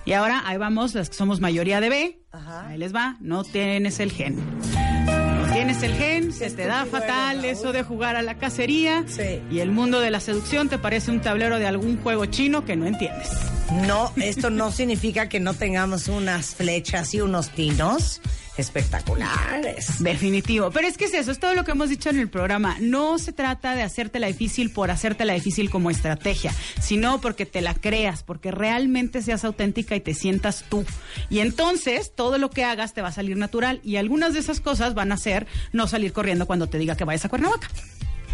Y 0.05 0.13
ahora 0.13 0.43
ahí 0.45 0.57
vamos, 0.57 0.93
las 0.93 1.09
que 1.09 1.15
somos 1.15 1.41
mayoría 1.41 1.81
de 1.81 1.89
B. 1.89 2.19
Ajá. 2.31 2.67
Ahí 2.67 2.77
les 2.77 2.95
va, 2.95 3.17
no 3.19 3.43
tienes 3.43 3.99
el 3.99 4.11
gen. 4.11 4.35
No 4.35 5.53
tienes 5.53 5.81
el 5.83 5.93
gen, 5.95 6.31
se 6.31 6.49
te 6.51 6.65
da 6.65 6.85
fatal 6.85 7.43
eso 7.43 7.73
de 7.73 7.83
jugar 7.83 8.15
a 8.15 8.21
la 8.21 8.37
cacería. 8.37 9.03
Sí. 9.07 9.41
Y 9.49 9.59
el 9.59 9.71
mundo 9.71 9.99
de 9.99 10.11
la 10.11 10.19
seducción 10.19 10.69
te 10.69 10.77
parece 10.77 11.11
un 11.11 11.21
tablero 11.21 11.57
de 11.57 11.67
algún 11.67 11.97
juego 11.97 12.25
chino 12.27 12.63
que 12.63 12.75
no 12.75 12.85
entiendes. 12.85 13.29
No, 13.71 14.13
esto 14.15 14.49
no 14.49 14.71
significa 14.71 15.27
que 15.27 15.39
no 15.39 15.53
tengamos 15.53 16.07
unas 16.07 16.55
flechas 16.55 17.13
y 17.13 17.21
unos 17.21 17.49
tinos 17.49 18.21
espectaculares. 18.57 20.01
Definitivo. 20.01 20.71
Pero 20.71 20.87
es 20.87 20.97
que 20.97 21.05
es 21.05 21.13
eso, 21.13 21.31
es 21.31 21.39
todo 21.39 21.53
lo 21.53 21.63
que 21.63 21.71
hemos 21.71 21.89
dicho 21.89 22.09
en 22.09 22.19
el 22.19 22.29
programa. 22.29 22.77
No 22.79 23.19
se 23.19 23.33
trata 23.33 23.75
de 23.75 23.83
hacértela 23.83 24.27
difícil 24.27 24.71
por 24.71 24.89
hacértela 24.89 25.33
difícil 25.33 25.69
como 25.69 25.91
estrategia, 25.91 26.53
sino 26.81 27.21
porque 27.21 27.45
te 27.45 27.61
la 27.61 27.73
creas, 27.73 28.23
porque 28.23 28.51
realmente 28.51 29.21
seas 29.21 29.43
auténtica 29.43 29.95
y 29.95 29.99
te 29.99 30.13
sientas 30.13 30.63
tú. 30.69 30.85
Y 31.29 31.39
entonces 31.39 32.13
todo 32.15 32.37
lo 32.37 32.49
que 32.49 32.63
hagas 32.63 32.93
te 32.93 33.01
va 33.01 33.09
a 33.09 33.13
salir 33.13 33.37
natural 33.37 33.79
y 33.83 33.97
algunas 33.97 34.33
de 34.33 34.39
esas 34.39 34.59
cosas 34.59 34.93
van 34.93 35.11
a 35.11 35.17
ser 35.17 35.45
no 35.73 35.87
salir 35.87 36.13
corriendo 36.13 36.47
cuando 36.47 36.67
te 36.67 36.77
diga 36.77 36.95
que 36.95 37.03
vayas 37.03 37.25
a 37.25 37.29
Cuernavaca. 37.29 37.69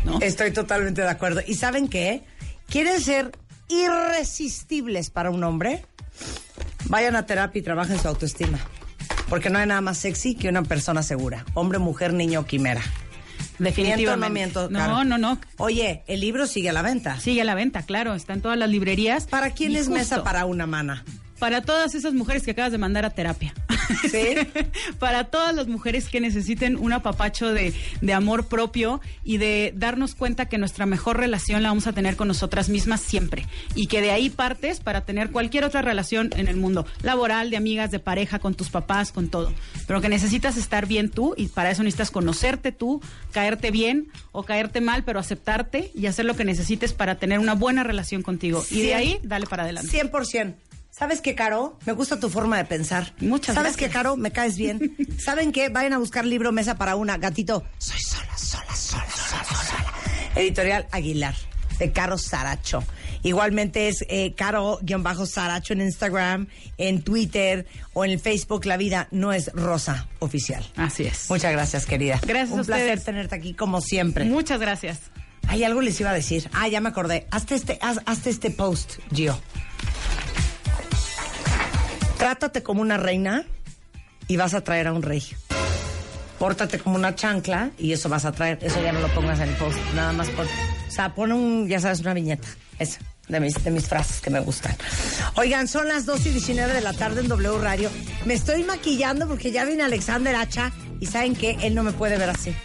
¿no? 0.05 0.19
Estoy 0.22 0.51
totalmente 0.51 1.01
de 1.01 1.10
acuerdo. 1.10 1.41
¿Y 1.45 1.55
saben 1.55 1.88
qué? 1.88 2.23
¿Quieren 2.68 3.01
ser 3.01 3.31
irresistibles 3.81 5.09
para 5.09 5.29
un 5.29 5.43
hombre? 5.43 5.85
Vayan 6.85 7.15
a 7.15 7.25
terapia 7.25 7.59
y 7.59 7.63
trabajen 7.63 7.99
su 7.99 8.07
autoestima. 8.07 8.59
Porque 9.29 9.49
no 9.49 9.57
hay 9.57 9.67
nada 9.67 9.81
más 9.81 9.97
sexy 9.97 10.35
que 10.35 10.49
una 10.49 10.63
persona 10.63 11.01
segura. 11.01 11.45
Hombre, 11.53 11.79
mujer, 11.79 12.13
niño 12.13 12.45
quimera. 12.45 12.81
Definitivamente. 13.59 14.33
Miento 14.33 14.61
no 14.69 14.69
miento, 14.69 14.87
No, 14.87 15.03
no, 15.03 15.17
no. 15.17 15.39
Oye, 15.57 16.03
el 16.07 16.19
libro 16.19 16.47
sigue 16.47 16.69
a 16.69 16.73
la 16.73 16.81
venta. 16.81 17.19
Sigue 17.19 17.41
a 17.41 17.45
la 17.45 17.55
venta, 17.55 17.83
claro, 17.83 18.13
está 18.13 18.33
en 18.33 18.41
todas 18.41 18.57
las 18.57 18.69
librerías. 18.69 19.25
¿Para 19.27 19.51
quién 19.51 19.71
Y 19.71 19.77
es 19.77 19.89
mesa 19.89 20.23
para 20.23 20.45
una 20.45 20.65
mana? 20.65 21.03
Para 21.39 21.61
todas 21.61 21.95
esas 21.95 22.14
mujeres 22.14 22.43
que 22.43 22.51
acabas 22.51 22.72
de 22.72 22.77
mandar 22.77 23.05
a 23.05 23.10
terapia. 23.11 23.53
¿Sí? 24.10 24.35
para 24.99 25.26
todas 25.26 25.53
las 25.53 25.68
mujeres 25.68 26.07
que 26.07 26.22
necesiten 26.22 26.77
un 26.77 26.93
apapacho 26.93 27.53
de, 27.53 27.73
de 28.01 28.14
amor 28.14 28.47
propio 28.47 29.01
y 29.23 29.38
de 29.38 29.73
darnos 29.76 30.15
cuenta 30.15 30.47
que 30.47 30.57
nuestra 30.57 30.85
mejor 30.85 31.18
relación 31.18 31.64
la 31.64 31.69
vamos 31.69 31.88
a 31.88 31.93
tener 31.93 32.15
con 32.15 32.27
nosotras 32.27 32.69
mismas 32.69 33.01
siempre. 33.01 33.45
Y 33.76 33.88
que 33.88 34.01
de 34.01 34.11
ahí 34.11 34.30
partes 34.30 34.80
para 34.80 35.01
tener 35.01 35.31
cualquier 35.31 35.65
otra 35.65 35.81
relación 35.81 36.30
en 36.35 36.47
el 36.47 36.55
mundo, 36.55 36.85
laboral, 37.01 37.49
de 37.49 37.57
amigas, 37.57 37.91
de 37.91 37.99
pareja, 37.99 38.39
con 38.39 38.55
tus 38.55 38.69
papás, 38.69 39.11
con 39.11 39.30
todo. 39.30 39.53
Pero 39.88 40.01
que 40.01 40.10
necesitas 40.10 40.57
estar 40.57 40.85
bien 40.85 41.10
tú 41.10 41.34
y 41.38 41.47
para 41.47 41.72
eso 41.72 41.84
necesitas 41.84 42.11
conocerte 42.11 42.72
tú, 42.72 43.01
caerte 43.31 43.72
bien 43.72 44.07
o 44.31 44.43
caerte 44.43 44.81
mal, 44.81 45.03
pero 45.03 45.19
aceptarte 45.19 45.91
y 45.93 46.05
hacer 46.05 46.26
lo 46.26 46.35
que 46.35 46.45
necesites 46.45 46.93
para 46.93 47.15
tener 47.15 47.39
una 47.39 47.53
buena 47.53 47.84
relación 47.84 48.22
contigo. 48.22 48.64
Y 48.69 48.81
de 48.81 48.93
ahí, 48.93 49.19
dale 49.23 49.45
para 49.45 49.64
adelante. 49.64 49.91
100%. 49.91 50.55
¿Sabes 50.95 51.22
qué, 51.22 51.34
Caro? 51.34 51.80
Me 51.88 51.94
gusta 51.94 52.20
tu 52.20 52.30
forma 52.30 52.56
de 52.57 52.65
pensar. 52.65 53.14
Muchas 53.20 53.56
¿Sabes 53.56 53.72
gracias. 53.74 53.90
qué, 53.90 53.94
Caro? 53.94 54.15
Me 54.15 54.32
caes 54.32 54.57
bien. 54.57 54.95
¿Saben 55.18 55.52
qué? 55.52 55.70
Vayan 55.70 55.94
a 55.94 55.98
buscar 55.98 56.24
libro 56.24 56.52
Mesa 56.52 56.76
para 56.78 56.95
una. 56.95 57.18
Gatito. 57.18 57.64
Soy 57.80 57.99
sola, 57.99 58.38
sola, 58.38 58.76
sola, 58.76 59.10
sola, 59.10 59.44
sola. 59.44 59.94
Editorial 60.36 60.88
Aguilar, 60.91 61.36
de 61.80 61.91
Caro 61.91 62.18
Saracho. 62.20 62.84
Igualmente 63.24 63.88
es 63.88 64.06
eh, 64.10 64.34
Caro-Saracho 64.36 65.74
en 65.74 65.82
Instagram, 65.82 66.48
en 66.78 67.02
Twitter 67.03 67.65
o 67.94 68.03
en 68.06 68.11
el 68.11 68.20
Facebook. 68.20 68.65
La 68.65 68.78
vida 68.78 69.07
no 69.11 69.32
es 69.34 69.52
rosa 69.53 70.07
oficial. 70.20 70.64
Así 70.76 71.06
es. 71.06 71.28
Muchas 71.30 71.53
gracias, 71.53 71.86
querida. 71.86 72.20
Gracias 72.28 72.52
Un 72.52 72.60
a 72.60 72.64
placer 72.65 72.86
ustedes. 72.90 73.03
tenerte 73.06 73.36
aquí 73.36 73.53
como 73.56 73.80
siempre. 73.82 74.26
Muchas 74.26 74.60
gracias. 74.60 74.99
Hay 75.48 75.64
algo 75.64 75.82
les 75.82 75.99
iba 76.02 76.10
a 76.11 76.14
decir. 76.14 76.49
Ah, 76.53 76.68
ya 76.68 76.82
me 76.82 76.90
acordé. 76.90 77.26
Hazte 77.32 77.56
este, 77.56 77.80
haz- 77.82 78.02
hazte 78.06 78.30
este 78.30 78.52
post, 78.52 78.95
Gio. 79.14 79.40
Trátate 82.23 82.63
como 82.63 82.81
una 82.81 82.95
reina 82.95 83.43
y 84.29 84.37
vas 84.37 84.53
a 84.53 84.63
traer 84.63 84.87
a 84.87 84.93
un 84.93 85.01
rey. 85.01 85.21
Pórtate 86.39 86.79
como 86.79 86.95
una 86.95 87.15
chancla 87.15 87.71
y 87.77 87.91
eso 87.91 88.07
vas 88.07 88.23
a 88.23 88.31
traer. 88.31 88.59
Eso 88.61 88.81
ya 88.81 88.93
no 88.93 89.01
lo 89.01 89.09
pongas 89.09 89.41
en 89.41 89.49
el 89.49 89.55
post. 89.55 89.77
Nada 89.93 90.13
más 90.13 90.29
pon. 90.29 90.47
O 90.87 90.89
sea, 90.89 91.13
pon 91.13 91.33
un, 91.33 91.67
ya 91.67 91.81
sabes, 91.81 91.99
una 91.99 92.13
viñeta. 92.13 92.47
Esa. 92.79 92.99
De 93.27 93.41
mis, 93.41 93.61
de 93.61 93.71
mis 93.71 93.89
frases 93.89 94.21
que 94.21 94.29
me 94.29 94.39
gustan. 94.39 94.73
Oigan, 95.35 95.67
son 95.67 95.89
las 95.89 96.05
2 96.05 96.27
y 96.27 96.29
19 96.29 96.71
de 96.71 96.79
la 96.79 96.93
tarde 96.93 97.19
en 97.19 97.27
W 97.27 97.57
Radio. 97.57 97.89
Me 98.23 98.35
estoy 98.35 98.63
maquillando 98.63 99.27
porque 99.27 99.51
ya 99.51 99.65
viene 99.65 99.83
Alexander 99.83 100.33
Hacha 100.33 100.71
y 101.01 101.07
saben 101.07 101.35
que 101.35 101.57
él 101.63 101.75
no 101.75 101.83
me 101.83 101.91
puede 101.91 102.17
ver 102.17 102.29
así. 102.29 102.55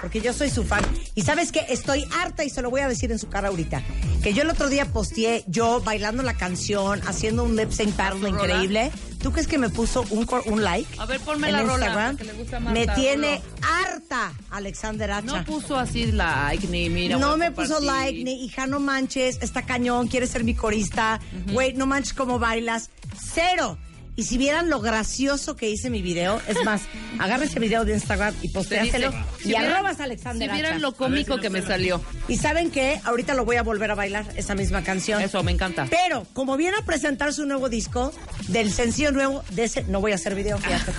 Porque 0.00 0.20
yo 0.20 0.32
soy 0.32 0.50
su 0.50 0.64
fan. 0.64 0.84
Y 1.14 1.22
sabes 1.22 1.52
que 1.52 1.64
estoy 1.68 2.04
harta 2.18 2.44
y 2.44 2.50
se 2.50 2.62
lo 2.62 2.70
voy 2.70 2.82
a 2.82 2.88
decir 2.88 3.10
en 3.12 3.18
su 3.18 3.28
cara 3.28 3.48
ahorita. 3.48 3.82
Que 4.22 4.32
yo 4.32 4.42
el 4.42 4.50
otro 4.50 4.68
día 4.68 4.86
posteé 4.86 5.44
yo 5.46 5.80
bailando 5.80 6.22
la 6.22 6.34
canción, 6.34 7.00
haciendo 7.06 7.44
un 7.44 7.56
lip 7.56 7.70
sync 7.70 7.96
battle 7.96 8.20
rola? 8.20 8.28
increíble. 8.28 8.92
¿Tú 9.20 9.32
crees 9.32 9.48
que 9.48 9.58
me 9.58 9.68
puso 9.68 10.04
un, 10.10 10.28
un 10.46 10.62
like? 10.62 10.88
A 10.98 11.06
ver, 11.06 11.20
ponme 11.20 11.48
en 11.48 11.52
la 11.52 11.62
rola, 11.62 11.86
Instagram? 11.86 12.16
que 12.16 12.24
le 12.24 12.32
gusta 12.34 12.56
a 12.58 12.60
me 12.60 12.86
tiene 12.86 13.42
harta 13.62 14.32
Alexander 14.50 15.10
Hacha. 15.10 15.26
No 15.26 15.44
puso 15.44 15.76
así 15.76 16.12
like 16.12 16.68
ni 16.68 16.88
mira. 16.88 17.18
no 17.18 17.36
me 17.36 17.50
puso 17.50 17.80
like, 17.80 18.22
ni 18.22 18.44
hija, 18.44 18.66
no 18.66 18.78
manches, 18.78 19.38
está 19.40 19.62
cañón, 19.62 20.06
quiere 20.06 20.26
ser 20.26 20.44
mi 20.44 20.54
corista. 20.54 21.20
Güey, 21.52 21.74
no 21.74 21.86
manches 21.86 22.14
cómo 22.14 22.38
bailas. 22.38 22.90
Cero. 23.34 23.76
Y 24.18 24.24
si 24.24 24.36
vieran 24.36 24.68
lo 24.68 24.80
gracioso 24.80 25.54
que 25.54 25.70
hice 25.70 25.90
mi 25.90 26.02
video, 26.02 26.42
es 26.48 26.64
más, 26.64 26.82
agarra 27.20 27.44
ese 27.44 27.60
video 27.60 27.84
de 27.84 27.94
Instagram 27.94 28.34
y 28.42 28.48
postéaselo. 28.48 29.12
y 29.44 29.50
vieran- 29.50 29.66
arrobas 29.72 30.00
a 30.00 30.04
Alexander 30.04 30.48
Si 30.50 30.54
vieran 30.56 30.82
lo 30.82 30.92
cómico 30.92 31.38
que 31.38 31.50
me 31.50 31.62
salió. 31.62 32.02
Y 32.26 32.36
saben 32.36 32.72
qué, 32.72 33.00
ahorita 33.04 33.34
lo 33.34 33.44
voy 33.44 33.58
a 33.58 33.62
volver 33.62 33.92
a 33.92 33.94
bailar, 33.94 34.26
esa 34.34 34.56
misma 34.56 34.82
canción. 34.82 35.22
Eso, 35.22 35.40
me 35.44 35.52
encanta. 35.52 35.86
Pero, 35.88 36.26
como 36.32 36.56
viene 36.56 36.76
a 36.80 36.84
presentar 36.84 37.32
su 37.32 37.46
nuevo 37.46 37.68
disco, 37.68 38.12
del 38.48 38.72
sencillo 38.72 39.12
nuevo, 39.12 39.44
de 39.50 39.62
ese, 39.62 39.84
no 39.84 40.00
voy 40.00 40.10
a 40.10 40.16
hacer 40.16 40.34
video, 40.34 40.58
fíjate, 40.58 40.92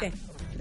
que. 0.00 0.12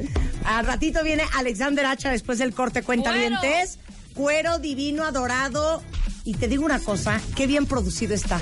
Al 0.45 0.65
ratito 0.65 1.05
viene 1.05 1.23
Alexander 1.37 1.85
Hacha 1.85 2.11
después 2.11 2.37
del 2.37 2.53
corte 2.53 2.83
cuentavientes. 2.83 3.79
Cuero 4.13 4.59
divino, 4.59 5.05
adorado. 5.05 5.81
Y 6.25 6.33
te 6.33 6.49
digo 6.49 6.65
una 6.65 6.79
cosa, 6.79 7.21
qué 7.37 7.47
bien 7.47 7.65
producido 7.65 8.13
está. 8.13 8.41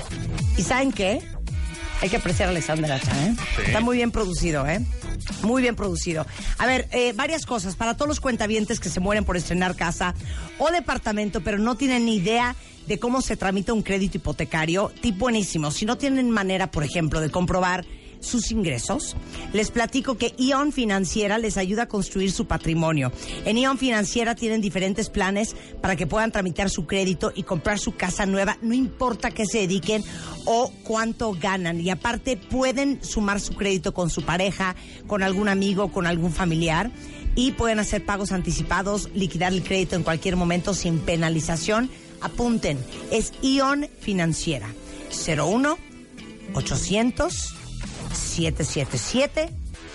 ¿Y 0.56 0.62
saben 0.62 0.90
qué? 0.90 1.22
Hay 2.02 2.08
que 2.08 2.16
apreciar 2.16 2.48
a 2.48 2.50
Alexander 2.50 2.90
Hacha, 2.90 3.12
¿eh? 3.26 3.36
Está 3.64 3.80
muy 3.80 3.96
bien 3.96 4.10
producido, 4.10 4.66
¿eh? 4.66 4.84
Muy 5.42 5.62
bien 5.62 5.76
producido. 5.76 6.26
A 6.58 6.66
ver, 6.66 6.88
eh, 6.90 7.12
varias 7.14 7.46
cosas. 7.46 7.76
Para 7.76 7.96
todos 7.96 8.08
los 8.08 8.18
cuentavientes 8.18 8.80
que 8.80 8.88
se 8.88 8.98
mueren 8.98 9.24
por 9.24 9.36
estrenar 9.36 9.76
casa 9.76 10.12
o 10.58 10.72
departamento, 10.72 11.42
pero 11.42 11.58
no 11.58 11.76
tienen 11.76 12.04
ni 12.04 12.16
idea 12.16 12.56
de 12.88 12.98
cómo 12.98 13.22
se 13.22 13.36
tramita 13.36 13.72
un 13.72 13.82
crédito 13.82 14.16
hipotecario, 14.16 14.90
tip 15.00 15.16
buenísimo. 15.16 15.70
Si 15.70 15.86
no 15.86 15.96
tienen 15.96 16.28
manera, 16.30 16.72
por 16.72 16.82
ejemplo, 16.82 17.20
de 17.20 17.30
comprobar 17.30 17.86
sus 18.22 18.50
ingresos, 18.50 19.16
les 19.52 19.70
platico 19.70 20.16
que 20.16 20.34
ION 20.38 20.72
Financiera 20.72 21.38
les 21.38 21.56
ayuda 21.56 21.82
a 21.82 21.88
construir 21.88 22.32
su 22.32 22.46
patrimonio. 22.46 23.12
En 23.44 23.58
ION 23.58 23.76
Financiera 23.76 24.34
tienen 24.34 24.60
diferentes 24.60 25.10
planes 25.10 25.54
para 25.80 25.96
que 25.96 26.06
puedan 26.06 26.32
tramitar 26.32 26.70
su 26.70 26.86
crédito 26.86 27.32
y 27.34 27.42
comprar 27.42 27.78
su 27.78 27.94
casa 27.94 28.24
nueva, 28.24 28.56
no 28.62 28.74
importa 28.74 29.30
qué 29.30 29.44
se 29.44 29.58
dediquen 29.58 30.02
o 30.44 30.72
cuánto 30.84 31.32
ganan. 31.32 31.80
Y 31.80 31.90
aparte 31.90 32.36
pueden 32.36 33.02
sumar 33.04 33.40
su 33.40 33.54
crédito 33.54 33.92
con 33.92 34.08
su 34.08 34.22
pareja, 34.22 34.76
con 35.06 35.22
algún 35.22 35.48
amigo, 35.48 35.92
con 35.92 36.06
algún 36.06 36.32
familiar 36.32 36.90
y 37.34 37.52
pueden 37.52 37.78
hacer 37.78 38.04
pagos 38.04 38.32
anticipados, 38.32 39.08
liquidar 39.14 39.52
el 39.52 39.62
crédito 39.62 39.96
en 39.96 40.02
cualquier 40.02 40.36
momento 40.36 40.74
sin 40.74 40.98
penalización. 40.98 41.90
Apunten, 42.20 42.78
es 43.10 43.32
ION 43.42 43.88
Financiera 44.00 44.68
01 45.26 45.76
800 46.54 47.61
777 48.12 49.50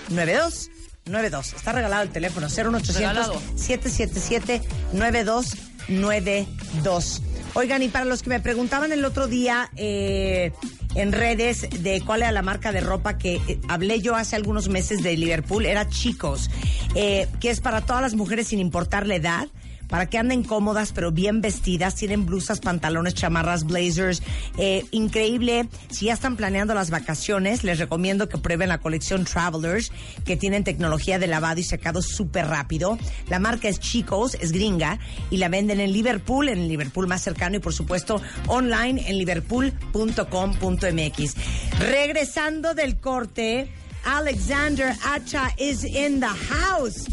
9292. 0.10 1.54
Está 1.54 1.72
regalado 1.72 2.04
el 2.04 2.10
teléfono 2.10 2.48
01800 2.48 2.96
Regalado. 2.96 3.42
777 3.56 4.62
9292. 4.94 7.22
Oigan, 7.54 7.82
y 7.82 7.88
para 7.88 8.06
los 8.06 8.22
que 8.22 8.30
me 8.30 8.40
preguntaban 8.40 8.92
el 8.92 9.04
otro 9.04 9.28
día 9.28 9.72
eh, 9.78 10.52
en 10.96 11.12
redes 11.12 11.68
de 11.82 12.02
cuál 12.02 12.22
era 12.22 12.32
la 12.32 12.42
marca 12.42 12.72
de 12.72 12.82
ropa 12.82 13.18
que 13.18 13.42
eh, 13.48 13.60
hablé 13.68 14.02
yo 14.02 14.16
hace 14.16 14.36
algunos 14.36 14.70
meses 14.70 15.02
de 15.02 15.18
Liverpool, 15.18 15.66
era 15.66 15.90
Chicos, 15.90 16.50
eh, 16.96 17.28
que 17.40 17.50
es 17.50 17.60
para 17.60 17.82
todas 17.82 18.02
las 18.02 18.16
mujeres 18.16 18.50
sin 18.50 18.60
importar 18.60 19.08
la 19.08 19.16
edad 19.16 19.48
para 19.88 20.08
que 20.08 20.18
anden 20.18 20.44
cómodas 20.44 20.92
pero 20.94 21.12
bien 21.12 21.42
vestidas. 21.42 21.96
Tienen 21.96 22.26
blusas, 22.26 22.60
pantalones, 22.60 23.14
chamarras, 23.14 23.66
blazers. 23.66 24.22
Eh, 24.58 24.86
increíble. 24.92 25.68
Si 25.90 26.06
ya 26.06 26.14
están 26.14 26.36
planeando 26.36 26.74
las 26.74 26.90
vacaciones, 26.90 27.64
les 27.64 27.80
recomiendo 27.80 28.30
que 28.30 28.38
prueben 28.38 28.70
la 28.70 28.80
colección 28.80 29.26
Travelers, 29.26 29.92
que 30.26 30.38
tienen 30.38 30.64
tecnología 30.64 31.20
de 31.20 31.28
lavado 31.28 31.60
y 31.60 31.64
secado 31.64 32.02
súper 32.02 32.48
rápido. 32.48 32.98
La 33.30 33.40
marca 33.40 33.68
es 33.68 33.80
Chicos, 33.80 34.38
es 34.40 34.52
gringa, 34.52 35.00
y 35.30 35.38
la 35.38 35.50
venden 35.50 35.80
en 35.80 35.92
Liverpool, 35.92 36.50
en 36.50 36.60
el 36.60 36.68
Liverpool 36.68 37.08
más 37.08 37.22
cercano 37.22 37.58
y 37.58 37.60
por 37.60 37.74
supuesto 37.74 38.22
online 38.48 39.10
en 39.10 39.18
liverpool.com.mx. 39.18 41.36
Regresando 41.80 42.74
del 42.74 43.00
corte, 43.00 43.72
Alexander 44.06 44.96
Hacha 45.04 45.54
is 45.58 45.84
in 45.84 46.20
the 46.20 46.28
house. 46.28 47.08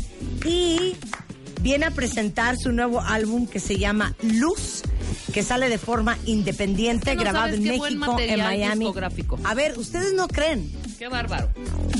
Y 0.44 0.96
viene 1.64 1.86
a 1.86 1.90
presentar 1.90 2.58
su 2.58 2.72
nuevo 2.72 3.00
álbum 3.00 3.46
que 3.46 3.58
se 3.58 3.78
llama 3.78 4.14
Luz, 4.20 4.82
que 5.32 5.42
sale 5.42 5.70
de 5.70 5.78
forma 5.78 6.18
independiente, 6.26 7.14
No 7.14 7.20
grabado 7.22 7.54
en 7.54 7.62
México, 7.62 8.18
en 8.20 8.38
Miami. 8.38 8.92
A 9.44 9.54
ver, 9.54 9.78
ustedes 9.78 10.12
no 10.12 10.28
creen. 10.28 10.70
Qué 10.98 11.08
bárbaro. 11.08 11.48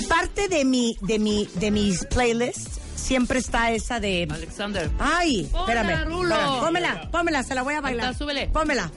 Parte 0.06 0.48
de 0.48 0.66
mi, 0.66 0.98
de 1.00 1.18
mi, 1.18 1.48
de 1.54 1.70
mis 1.70 2.04
playlists 2.04 2.78
siempre 2.94 3.38
está 3.38 3.72
esa 3.72 4.00
de. 4.00 4.28
Alexander. 4.30 4.90
Ay, 4.98 5.48
Ponla, 5.50 5.80
espérame. 5.80 6.04
Rulo. 6.04 6.60
Pómela, 6.60 7.08
pómela, 7.10 7.42
se 7.42 7.54
la 7.54 7.62
voy 7.62 7.74
a 7.74 7.80
bailar. 7.80 8.12
está, 8.12 8.18
súbele. 8.18 8.48
Pómela. 8.48 8.90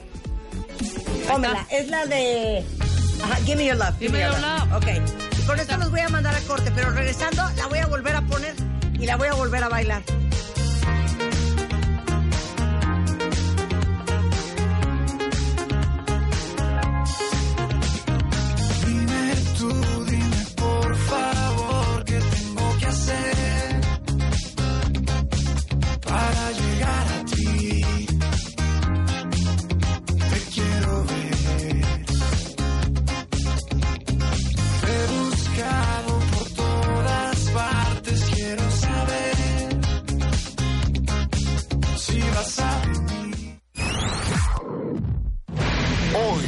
Pómela. 1.26 1.66
Es 1.70 1.88
la 1.88 2.04
de. 2.04 2.62
Ajá, 3.24 3.36
give 3.46 3.56
me 3.56 3.64
your 3.64 3.76
love. 3.76 3.98
Give 3.98 4.10
me 4.12 4.20
your 4.20 4.38
love. 4.38 4.72
Ok. 4.76 4.86
Y 5.38 5.46
con 5.46 5.58
esto 5.58 5.78
los 5.78 5.90
voy 5.90 6.00
a 6.00 6.10
mandar 6.10 6.34
a 6.34 6.40
corte, 6.42 6.70
pero 6.74 6.90
regresando 6.90 7.42
la 7.56 7.66
voy 7.68 7.78
a 7.78 7.86
volver 7.86 8.14
a 8.16 8.20
poner 8.26 8.54
y 9.00 9.06
la 9.06 9.16
voy 9.16 9.28
a 9.28 9.32
volver 9.32 9.64
a 9.64 9.70
bailar. 9.70 10.02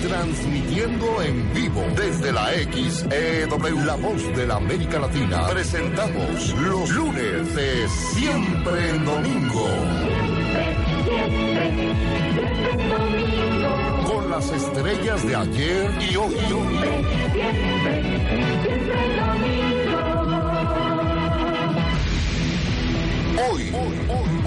Transmitiendo 0.02 1.22
en 1.22 1.52
vivo 1.52 1.85
desde 1.94 2.32
la 2.32 2.48
XEW, 2.52 3.85
la 3.85 3.97
voz 3.97 4.22
de 4.35 4.47
la 4.47 4.56
América 4.56 4.98
Latina. 4.98 5.47
Presentamos 5.48 6.55
los 6.56 6.90
lunes 6.90 7.55
de 7.55 7.89
Siempre 7.89 8.90
en 8.90 9.05
Domingo. 9.05 9.68
Con 14.06 14.31
las 14.31 14.51
estrellas 14.51 15.27
de 15.27 15.36
ayer 15.36 15.90
y 16.10 16.16
hoy. 16.16 16.35
Hoy, 23.51 23.72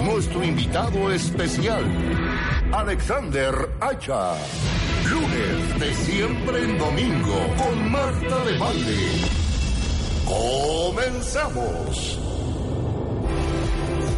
nuestro 0.04 0.42
invitado 0.42 1.12
especial, 1.12 1.84
Alexander 2.72 3.70
Hacha. 3.80 4.34
Lunes 5.14 5.78
de 5.78 5.94
siempre 5.94 6.64
en 6.64 6.78
domingo 6.78 7.36
con 7.56 7.92
Marta 7.92 8.44
de 8.46 8.58
Valle. 8.58 9.06
Comenzamos. 10.24 12.18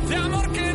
De 0.09 0.17
amor 0.17 0.53
que 0.53 0.66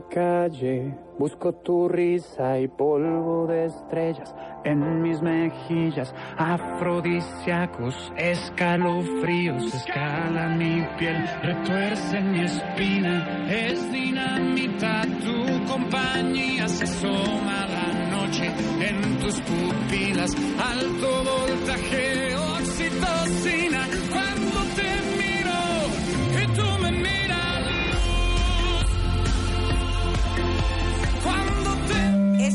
calle, 0.00 0.94
busco 1.18 1.52
tu 1.54 1.88
risa 1.88 2.58
y 2.58 2.68
polvo 2.68 3.46
de 3.46 3.66
estrellas 3.66 4.34
en 4.64 5.02
mis 5.02 5.20
mejillas, 5.20 6.14
afrodisíacos, 6.36 8.12
escalofríos, 8.16 9.74
escalan 9.74 10.58
mi 10.58 10.86
piel, 10.98 11.16
retuercen 11.42 12.32
mi 12.32 12.40
espina, 12.40 13.46
es 13.48 13.92
dinamita 13.92 15.02
tu 15.22 15.64
compañía, 15.72 16.68
se 16.68 16.84
asoma 16.84 17.66
la 17.66 18.10
noche 18.10 18.50
en 18.80 19.18
tus 19.18 19.40
pupilas, 19.40 20.30
alto 20.58 21.08
voltaje, 21.24 22.34
oxitocina, 22.36 23.86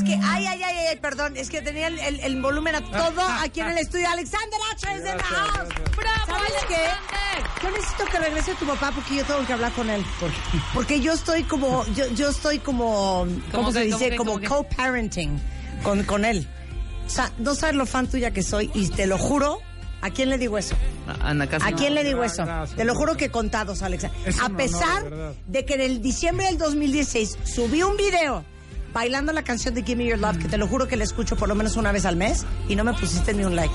que, 0.09 0.19
ay, 0.23 0.45
ay, 0.47 0.61
ay, 0.63 0.75
ay, 0.89 0.95
perdón, 0.97 1.37
es 1.37 1.49
que 1.49 1.61
tenía 1.61 1.87
el, 1.87 1.99
el- 1.99 2.19
el 2.19 2.41
volumen 2.41 2.75
a 2.75 2.81
todo 2.81 3.21
aquí 3.41 3.61
en 3.61 3.69
el 3.69 3.77
estudio. 3.77 4.09
Alexander 4.09 4.59
H. 4.73 4.93
es 4.93 5.03
de 5.03 5.15
la 5.15 5.23
house. 5.23 5.69
¿Sabes 6.27 6.65
qué? 6.67 6.75
Yo 7.63 7.71
necesito 7.71 8.05
que 8.05 8.19
regrese 8.19 8.55
tu 8.55 8.65
papá 8.65 8.91
porque 8.93 9.15
yo 9.15 9.23
tengo 9.25 9.45
que 9.45 9.53
hablar 9.53 9.71
con 9.73 9.89
él. 9.89 10.03
Porque 10.73 10.99
yo 11.01 11.13
estoy 11.13 11.43
como, 11.43 11.85
yo, 11.93 12.07
yo 12.13 12.29
estoy 12.29 12.59
como, 12.59 13.25
¿cómo 13.51 13.51
¿Cómo 13.51 13.71
se 13.71 13.81
dice? 13.81 14.15
como 14.15 14.39
co-parenting 14.41 15.39
con, 15.83 16.03
con 16.03 16.25
él. 16.25 16.47
O 17.05 17.09
sea, 17.09 17.31
no 17.37 17.55
sabes 17.55 17.75
lo 17.75 17.85
fan 17.85 18.07
tuya 18.07 18.31
que 18.31 18.43
soy 18.43 18.69
y 18.73 18.87
te 18.89 19.07
lo 19.07 19.17
juro. 19.17 19.59
¿A 20.01 20.11
quién 20.11 20.29
le 20.29 20.37
digo 20.37 20.57
eso? 20.57 20.75
Ana 21.21 21.47
Casi. 21.47 21.67
¿A 21.67 21.75
quién 21.75 21.93
le 21.93 22.05
digo 22.05 22.23
eso? 22.23 22.45
gracias. 22.45 22.77
Te 22.77 22.85
lo 22.85 22.95
juro 22.95 23.17
que 23.17 23.29
contados, 23.29 23.81
Alexa. 23.81 24.09
A 24.41 24.45
honor, 24.45 24.57
pesar 24.57 25.09
de 25.09 25.35
de 25.47 25.65
que 25.65 25.73
en 25.73 25.81
el 25.81 26.01
diciembre 26.01 26.45
del 26.45 26.57
2016 26.57 27.37
subí 27.43 27.83
un 27.83 27.97
video 27.97 28.45
bailando 28.93 29.33
la 29.33 29.43
canción 29.43 29.73
de 29.73 29.83
Give 29.83 29.95
Me 29.97 30.09
Your 30.09 30.19
Love, 30.19 30.37
que 30.37 30.47
te 30.47 30.57
lo 30.57 30.67
juro 30.67 30.87
que 30.87 30.95
la 30.95 31.03
escucho 31.03 31.35
por 31.35 31.47
lo 31.47 31.55
menos 31.55 31.75
una 31.75 31.91
vez 31.91 32.05
al 32.05 32.15
mes, 32.15 32.45
y 32.67 32.75
no 32.75 32.83
me 32.83 32.93
pusiste 32.93 33.33
ni 33.33 33.43
un 33.43 33.55
like. 33.55 33.73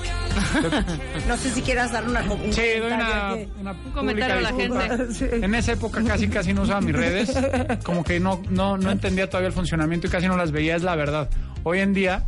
no 1.27 1.37
sé 1.37 1.51
si 1.51 1.61
quieras 1.61 1.91
dar 1.91 2.07
una, 2.07 2.21
un 2.21 2.53
Sí, 2.53 2.61
doy 2.79 2.91
comentario 2.91 3.49
una, 3.59 3.71
una 3.71 3.71
Un 3.71 3.91
comentario 3.91 4.35
a 4.35 4.41
la 4.41 4.53
gente. 4.53 5.45
En 5.45 5.55
esa 5.55 5.73
época 5.73 6.03
casi 6.03 6.27
casi 6.27 6.53
no 6.53 6.63
usaba 6.63 6.81
mis 6.81 6.95
redes, 6.95 7.33
como 7.83 8.03
que 8.03 8.19
no, 8.19 8.41
no, 8.49 8.77
no 8.77 8.91
entendía 8.91 9.29
todavía 9.29 9.47
el 9.47 9.53
funcionamiento 9.53 10.07
y 10.07 10.09
casi 10.09 10.27
no 10.27 10.37
las 10.37 10.51
veía, 10.51 10.75
es 10.75 10.83
la 10.83 10.95
verdad. 10.95 11.29
Hoy 11.63 11.79
en 11.79 11.93
día 11.93 12.25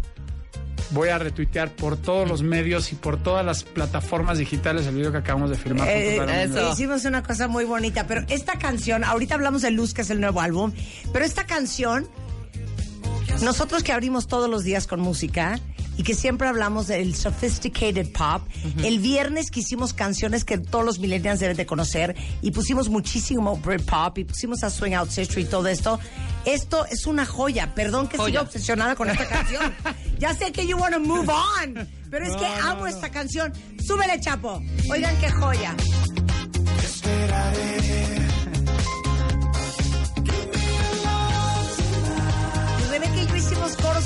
voy 0.92 1.10
a 1.10 1.18
retuitear 1.18 1.70
por 1.72 1.98
todos 1.98 2.28
los 2.28 2.44
medios 2.44 2.92
y 2.92 2.96
por 2.96 3.22
todas 3.22 3.46
las 3.46 3.64
plataformas 3.64 4.38
digitales 4.38 4.88
el 4.88 4.96
video 4.96 5.12
que 5.12 5.18
acabamos 5.18 5.50
de 5.50 5.58
filmar. 5.58 5.88
Eh. 5.90 6.50
Hicimos 6.72 7.06
una 7.06 7.24
cosa 7.24 7.48
muy 7.48 7.66
bonita, 7.66 8.08
pero 8.08 8.24
esta 8.30 8.58
canción, 8.58 9.04
ahorita 9.04 9.36
hablamos 9.36 9.62
de 9.62 9.72
Luz, 9.72 9.94
que 9.94 10.02
es 10.02 10.10
el 10.10 10.22
nuevo 10.22 10.42
álbum, 10.42 10.72
pero 11.12 11.26
esta 11.26 11.46
canción, 11.46 12.08
nosotros 13.42 13.84
que 13.84 13.92
abrimos 13.92 14.28
todos 14.28 14.50
los 14.50 14.64
días 14.64 14.88
con 14.88 15.00
música 15.00 15.60
y 15.98 16.04
que 16.04 16.14
siempre 16.14 16.48
hablamos 16.48 16.88
del 16.88 17.16
sophisticated 17.16 18.12
pop, 18.12 18.42
el 18.84 19.00
viernes 19.00 19.50
que 19.50 19.62
hicimos 19.62 19.94
canciones 19.94 20.46
que 20.46 20.58
todos 20.58 20.86
los 20.86 21.00
millennials 21.00 21.40
deben 21.40 21.58
de 21.58 21.66
conocer 21.66 22.16
y 22.42 22.52
pusimos 22.52 22.90
muchísimo 22.90 23.58
Britpop 23.58 24.18
y 24.20 24.24
pusimos 24.24 24.64
a 24.64 24.70
Swing 24.70 24.94
Out 24.94 25.10
Sister 25.10 25.40
y 25.40 25.46
todo 25.46 25.68
esto, 25.68 26.00
esto 26.46 26.86
es 26.86 27.08
una 27.08 27.26
joya. 27.26 27.74
Perdón 27.74 28.08
que 28.08 28.18
siga 28.18 28.42
obsesionada 28.42 28.96
con 28.96 29.10
esta 29.10 29.28
canción. 29.28 29.74
ya 30.20 30.34
sé 30.36 30.52
que 30.52 30.68
you 30.68 30.78
want 30.78 30.94
to 30.94 31.00
move 31.00 31.28
on, 31.30 31.88
pero 32.12 32.26
es 32.26 32.36
que 32.36 32.46
amo 32.46 32.86
esta 32.86 33.10
canción. 33.10 33.52
Súbele, 33.86 34.20
Chapo. 34.20 34.62
Oigan 34.90 35.18
qué 35.20 35.32
joya. 35.32 35.76
Rebeca 37.08 38.17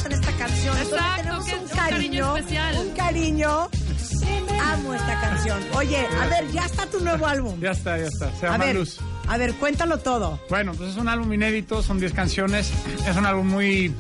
en 0.06 0.12
esta 0.14 0.32
canción. 0.38 0.78
Entonces 0.78 0.94
Exacto, 0.94 1.22
tenemos 1.22 1.46
que 1.46 1.56
un 1.56 1.62
es 1.66 1.72
un 1.72 1.78
cariño 1.78 2.34
cariño, 2.34 2.38
especial. 2.38 2.78
un 2.80 2.90
cariño. 2.96 3.70
Amo 4.74 4.94
esta 4.94 5.20
canción. 5.22 5.60
Oye, 5.76 6.08
a 6.22 6.28
ver, 6.28 6.50
ya 6.52 6.66
está 6.66 6.86
tu 6.86 7.00
nuevo 7.02 7.26
álbum. 7.28 7.60
Ya 7.60 7.72
está, 7.72 7.98
ya 7.98 8.06
está. 8.06 8.32
Se 8.40 8.48
A 8.48 8.52
llama 8.54 8.66
ver, 8.66 8.76
Luz. 8.76 9.00
a 9.28 9.38
ver, 9.38 9.54
cuéntalo 9.56 9.98
todo. 9.98 10.40
Bueno, 10.50 10.74
pues 10.74 10.92
es 10.92 10.96
un 10.98 11.10
álbum 11.10 11.32
inédito, 11.34 11.82
son 11.84 12.00
10 12.00 12.14
canciones. 12.14 12.72
Es 13.08 13.16
un 13.18 13.26
álbum 13.26 13.48
muy. 13.48 13.94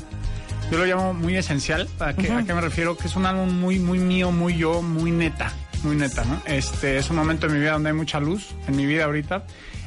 Yo 0.72 0.78
lo 0.78 0.86
llamo 0.86 1.14
muy 1.14 1.36
esencial. 1.36 1.90
¿A 2.00 2.14
qué, 2.14 2.32
a 2.32 2.44
qué 2.44 2.54
me 2.54 2.62
refiero? 2.62 2.96
Que 2.96 3.08
es 3.08 3.16
un 3.18 3.26
álbum 3.26 3.52
muy, 3.60 3.78
muy 3.80 4.00
mío, 4.00 4.32
muy 4.32 4.56
yo, 4.58 4.82
muy 4.82 5.12
neta. 5.12 5.52
Muy 5.84 5.96
neta, 5.98 6.24
¿no? 6.24 6.42
Este 6.46 6.98
es 6.98 7.10
un 7.10 7.18
momento 7.18 7.48
en 7.48 7.54
mi 7.54 7.60
vida 7.60 7.72
donde 7.74 7.90
hay 7.90 7.96
mucha 7.96 8.20
luz, 8.20 8.50
en 8.68 8.78
mi 8.78 8.86
vida 8.86 9.06
ahorita. 9.06 9.44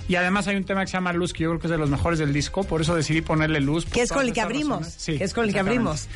Y 0.06 0.16
además 0.16 0.46
hay 0.48 0.56
un 0.56 0.64
tema 0.64 0.82
que 0.82 0.88
se 0.88 0.92
llama 0.98 1.12
Luz, 1.14 1.32
que 1.32 1.44
yo 1.44 1.48
creo 1.50 1.60
que 1.60 1.66
es 1.66 1.70
de 1.70 1.78
los 1.78 1.88
mejores 1.88 2.18
del 2.18 2.32
disco, 2.32 2.62
por 2.64 2.82
eso 2.82 2.94
decidí 2.94 3.22
ponerle 3.22 3.60
luz. 3.60 3.86
Que 3.86 4.02
es 4.02 4.10
con 4.12 4.26
el 4.26 4.32
que 4.34 4.42
abrimos. 4.42 4.86
Sí, 4.86 5.16
que 5.16 5.24
es 5.24 5.32
con 5.32 5.44
el 5.46 5.52
que 5.54 5.60
abrimos. 5.60 6.08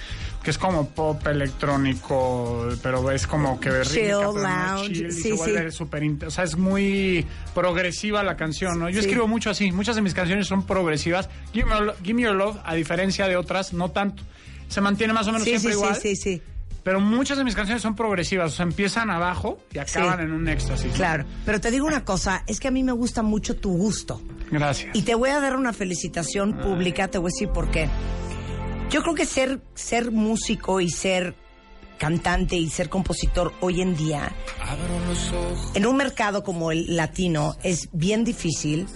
Que 0.43 0.51
es 0.51 0.59
como 0.59 0.91
pop 0.91 1.27
electrónico, 1.27 2.69
pero 2.83 3.11
es 3.11 3.27
como 3.27 3.59
que 3.61 3.71
Chill, 3.83 4.09
lounge, 4.11 4.93
chill, 4.93 5.13
sí, 5.13 5.31
int- 5.31 6.27
o 6.27 6.31
sea, 6.31 6.45
es 6.45 6.57
muy 6.57 7.27
progresiva 7.55 8.23
la 8.23 8.37
canción, 8.37 8.79
¿no? 8.79 8.89
Yo 8.89 9.01
Sí. 9.01 9.07
escribo 9.09 9.27
mucho 9.27 9.51
así, 9.51 9.73
muchas 9.73 9.97
de 9.97 10.03
mis 10.03 10.15
canciones 10.15 10.47
son 10.47 10.65
progresivas. 10.67 11.29
Give 11.53 11.67
Me, 11.67 11.93
Give 12.03 12.15
Me 12.15 12.23
Your 12.23 12.35
Love, 12.35 12.59
a 12.65 12.75
diferencia 12.75 13.27
de 13.27 13.37
otras, 13.37 13.73
no 13.73 13.91
tanto. 13.91 14.23
Se 14.69 14.81
mantiene 14.81 15.13
más 15.13 15.27
o 15.29 15.33
menos 15.33 15.45
Sí, 15.45 15.51
siempre 15.51 15.73
igual. 15.73 15.97
sí, 15.97 16.15
sí, 16.15 16.17
sí. 16.37 16.43
Pero 16.89 17.01
muchas 17.01 17.37
de 17.37 17.45
mis 17.45 17.55
canciones 17.55 17.83
son 17.83 17.95
progresivas, 17.95 18.51
o 18.51 18.57
sea, 18.57 18.63
empiezan 18.63 19.11
abajo 19.11 19.59
y 19.75 19.79
acaban 19.79 20.21
Sí. 20.21 20.25
en 20.25 20.33
un 20.33 20.49
éxtasis. 20.49 20.91
Claro, 20.95 21.27
pero 21.45 21.61
te 21.61 21.71
digo 21.71 21.87
una 21.87 22.03
cosa, 22.03 22.43
es 22.47 22.59
que 22.59 22.69
a 22.69 22.71
mí 22.71 22.83
me 22.83 22.93
gusta 22.93 23.21
mucho 23.23 23.57
tu 23.57 23.77
gusto. 23.77 24.23
Gracias. 24.51 24.97
Y 24.97 25.03
te 25.03 25.15
voy 25.15 25.29
a 25.29 25.39
dar 25.39 25.55
una 25.55 25.75
felicitación 25.75 26.57
pública, 26.57 27.09
te 27.09 27.19
voy 27.19 27.29
a 27.29 27.33
decir 27.35 27.51
por 27.51 27.71
qué. 27.71 27.91
Yo 28.89 29.03
creo 29.03 29.15
que 29.15 29.27
ser, 29.27 29.61
ser 29.75 30.13
músico 30.13 30.81
y 30.81 30.89
ser 30.89 31.35
cantante 31.99 32.57
y 32.57 32.71
ser 32.71 32.89
compositor 32.89 33.53
hoy 33.61 33.83
en 33.83 33.95
día, 33.95 34.33
en 35.75 35.85
un 35.85 35.95
mercado 35.95 36.43
como 36.43 36.73
el 36.73 36.97
latino, 36.97 37.55
es 37.63 37.91
bien 37.93 38.25
difícil 38.25 38.87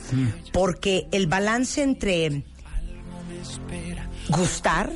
porque 0.55 1.09
el 1.13 1.27
balance 1.27 1.83
entre 1.83 2.43
gustar 4.31 4.91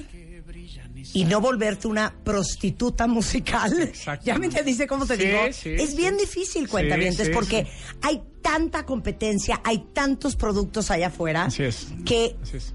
y 1.12 1.24
no 1.24 1.40
volverte 1.40 1.88
una 1.88 2.14
prostituta 2.24 3.06
musical. 3.06 3.92
Ya 4.24 4.38
me 4.38 4.48
dice 4.48 4.86
cómo 4.86 5.06
te 5.06 5.16
Sí, 5.16 5.26
digo. 5.26 5.38
sí, 5.52 5.70
es 5.78 5.96
bien 5.96 6.16
difícil, 6.16 6.68
cuentavientes, 6.68 7.30
porque 7.30 7.66
hay 8.02 8.22
tanta 8.42 8.84
competencia, 8.86 9.60
hay 9.64 9.86
tantos 9.92 10.36
productos 10.36 10.90
allá 10.90 11.08
afuera 11.08 11.44
Así 11.46 11.62
es. 11.64 11.88
que 12.04 12.36
Así 12.42 12.56
es. 12.58 12.74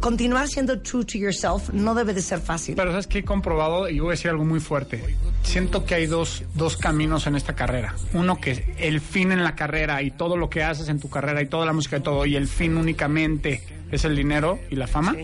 Continuar 0.00 0.48
siendo 0.48 0.80
true 0.80 1.04
to 1.04 1.18
yourself 1.18 1.70
no 1.72 1.94
debe 1.94 2.14
de 2.14 2.22
ser 2.22 2.40
fácil. 2.40 2.74
Pero 2.76 2.90
sabes 2.90 3.06
que 3.06 3.18
he 3.18 3.24
comprobado, 3.24 3.88
y 3.88 3.98
voy 4.00 4.08
a 4.08 4.10
decir 4.12 4.30
algo 4.30 4.44
muy 4.44 4.60
fuerte. 4.60 5.16
Siento 5.42 5.84
que 5.84 5.94
hay 5.94 6.06
dos, 6.06 6.44
dos 6.54 6.76
caminos 6.76 7.26
en 7.26 7.36
esta 7.36 7.54
carrera. 7.54 7.94
Uno 8.12 8.40
que 8.40 8.74
el 8.78 9.00
fin 9.00 9.32
en 9.32 9.42
la 9.44 9.54
carrera 9.54 10.02
y 10.02 10.10
todo 10.10 10.36
lo 10.36 10.50
que 10.50 10.62
haces 10.62 10.88
en 10.88 11.00
tu 11.00 11.08
carrera 11.08 11.42
y 11.42 11.46
toda 11.46 11.66
la 11.66 11.72
música 11.72 11.98
y 11.98 12.00
todo, 12.00 12.26
y 12.26 12.36
el 12.36 12.48
fin 12.48 12.76
únicamente 12.76 13.62
es 13.90 14.04
el 14.04 14.16
dinero 14.16 14.58
y 14.70 14.76
la 14.76 14.86
fama. 14.86 15.16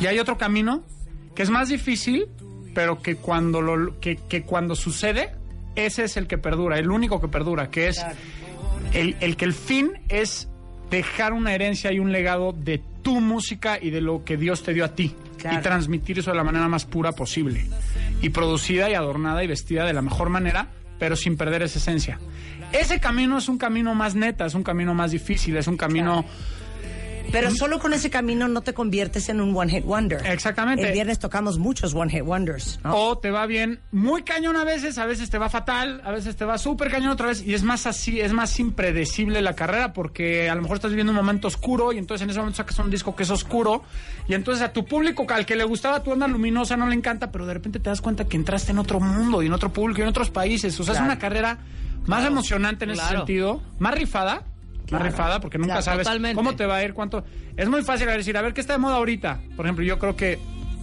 Y 0.00 0.06
hay 0.06 0.18
otro 0.18 0.38
camino 0.38 0.82
que 1.34 1.42
es 1.42 1.50
más 1.50 1.68
difícil, 1.68 2.28
pero 2.74 3.02
que 3.02 3.16
cuando, 3.16 3.60
lo, 3.60 4.00
que, 4.00 4.16
que 4.16 4.42
cuando 4.42 4.74
sucede, 4.74 5.34
ese 5.76 6.04
es 6.04 6.16
el 6.16 6.26
que 6.26 6.38
perdura, 6.38 6.78
el 6.78 6.90
único 6.90 7.20
que 7.20 7.28
perdura, 7.28 7.70
que 7.70 7.88
es 7.88 8.04
el, 8.92 9.16
el 9.20 9.36
que 9.36 9.44
el 9.44 9.52
fin 9.52 9.92
es 10.08 10.48
dejar 10.90 11.32
una 11.32 11.54
herencia 11.54 11.92
y 11.92 11.98
un 11.98 12.12
legado 12.12 12.52
de 12.52 12.82
tu 13.02 13.20
música 13.20 13.78
y 13.80 13.90
de 13.90 14.00
lo 14.00 14.24
que 14.24 14.36
Dios 14.36 14.62
te 14.62 14.72
dio 14.72 14.84
a 14.84 14.94
ti. 14.94 15.14
Claro. 15.38 15.58
Y 15.58 15.62
transmitir 15.62 16.18
eso 16.20 16.30
de 16.30 16.36
la 16.36 16.44
manera 16.44 16.68
más 16.68 16.84
pura 16.84 17.12
posible. 17.12 17.66
Y 18.20 18.30
producida 18.30 18.88
y 18.88 18.94
adornada 18.94 19.42
y 19.42 19.46
vestida 19.48 19.84
de 19.84 19.92
la 19.92 20.02
mejor 20.02 20.28
manera, 20.28 20.68
pero 20.98 21.16
sin 21.16 21.36
perder 21.36 21.62
esa 21.62 21.78
esencia. 21.78 22.18
Ese 22.72 23.00
camino 23.00 23.38
es 23.38 23.48
un 23.48 23.58
camino 23.58 23.94
más 23.94 24.14
neta, 24.14 24.46
es 24.46 24.54
un 24.54 24.62
camino 24.62 24.94
más 24.94 25.10
difícil, 25.10 25.56
es 25.56 25.66
un 25.66 25.76
camino... 25.76 26.24
Pero 27.32 27.50
solo 27.50 27.78
con 27.78 27.94
ese 27.94 28.10
camino 28.10 28.46
no 28.46 28.60
te 28.60 28.74
conviertes 28.74 29.28
en 29.30 29.40
un 29.40 29.56
one 29.56 29.72
hit 29.72 29.84
wonder. 29.84 30.24
Exactamente. 30.26 30.86
El 30.86 30.92
viernes 30.92 31.18
tocamos 31.18 31.58
muchos 31.58 31.94
one 31.94 32.10
hit 32.12 32.22
wonders. 32.22 32.78
¿no? 32.84 32.94
O 32.94 33.18
te 33.18 33.30
va 33.30 33.46
bien 33.46 33.80
muy 33.90 34.22
cañón 34.22 34.56
a 34.56 34.64
veces, 34.64 34.98
a 34.98 35.06
veces 35.06 35.30
te 35.30 35.38
va 35.38 35.48
fatal, 35.48 36.02
a 36.04 36.10
veces 36.12 36.36
te 36.36 36.44
va 36.44 36.58
súper 36.58 36.90
cañón 36.90 37.10
otra 37.10 37.28
vez. 37.28 37.42
Y 37.42 37.54
es 37.54 37.62
más 37.62 37.86
así, 37.86 38.20
es 38.20 38.32
más 38.32 38.58
impredecible 38.60 39.40
la 39.42 39.54
carrera 39.54 39.92
porque 39.92 40.50
a 40.50 40.54
lo 40.54 40.62
mejor 40.62 40.76
estás 40.76 40.90
viviendo 40.90 41.10
un 41.12 41.16
momento 41.16 41.48
oscuro 41.48 41.92
y 41.92 41.98
entonces 41.98 42.22
en 42.24 42.30
ese 42.30 42.38
momento 42.38 42.58
sacas 42.58 42.78
un 42.78 42.90
disco 42.90 43.16
que 43.16 43.22
es 43.22 43.30
oscuro. 43.30 43.82
Y 44.28 44.34
entonces 44.34 44.62
a 44.62 44.72
tu 44.72 44.84
público, 44.84 45.26
al 45.28 45.46
que 45.46 45.56
le 45.56 45.64
gustaba 45.64 46.02
tu 46.02 46.10
onda 46.12 46.28
luminosa, 46.28 46.76
no 46.76 46.86
le 46.86 46.94
encanta, 46.94 47.30
pero 47.32 47.46
de 47.46 47.54
repente 47.54 47.80
te 47.80 47.88
das 47.88 48.00
cuenta 48.02 48.26
que 48.26 48.36
entraste 48.36 48.72
en 48.72 48.78
otro 48.78 49.00
mundo 49.00 49.42
y 49.42 49.46
en 49.46 49.52
otro 49.52 49.72
público 49.72 50.00
y 50.00 50.02
en 50.02 50.08
otros 50.08 50.30
países. 50.30 50.78
O 50.78 50.84
sea, 50.84 50.92
Claro. 50.92 51.06
es 51.06 51.12
una 51.12 51.18
carrera 51.18 51.58
más 52.06 52.24
emocionante 52.26 52.84
en 52.84 52.90
ese 52.90 53.02
sentido, 53.08 53.62
más 53.78 53.94
rifada. 53.94 54.42
Claro. 54.92 55.04
Más 55.04 55.12
rifada 55.12 55.40
porque 55.40 55.58
nunca 55.58 55.74
Claro, 55.74 55.82
sabes 55.82 56.04
totalmente. 56.06 56.36
cómo 56.36 56.54
te 56.54 56.66
va 56.66 56.76
a 56.76 56.84
ir, 56.84 56.94
cuánto. 56.94 57.24
Es 57.56 57.68
muy 57.68 57.82
fácil 57.82 58.06
decir, 58.06 58.36
a 58.36 58.42
ver 58.42 58.54
qué 58.54 58.60
está 58.60 58.74
de 58.74 58.78
moda 58.78 58.96
ahorita. 58.96 59.40
Por 59.56 59.66
ejemplo, 59.66 59.84
yo 59.84 59.98
creo 59.98 60.14
que 60.16 60.38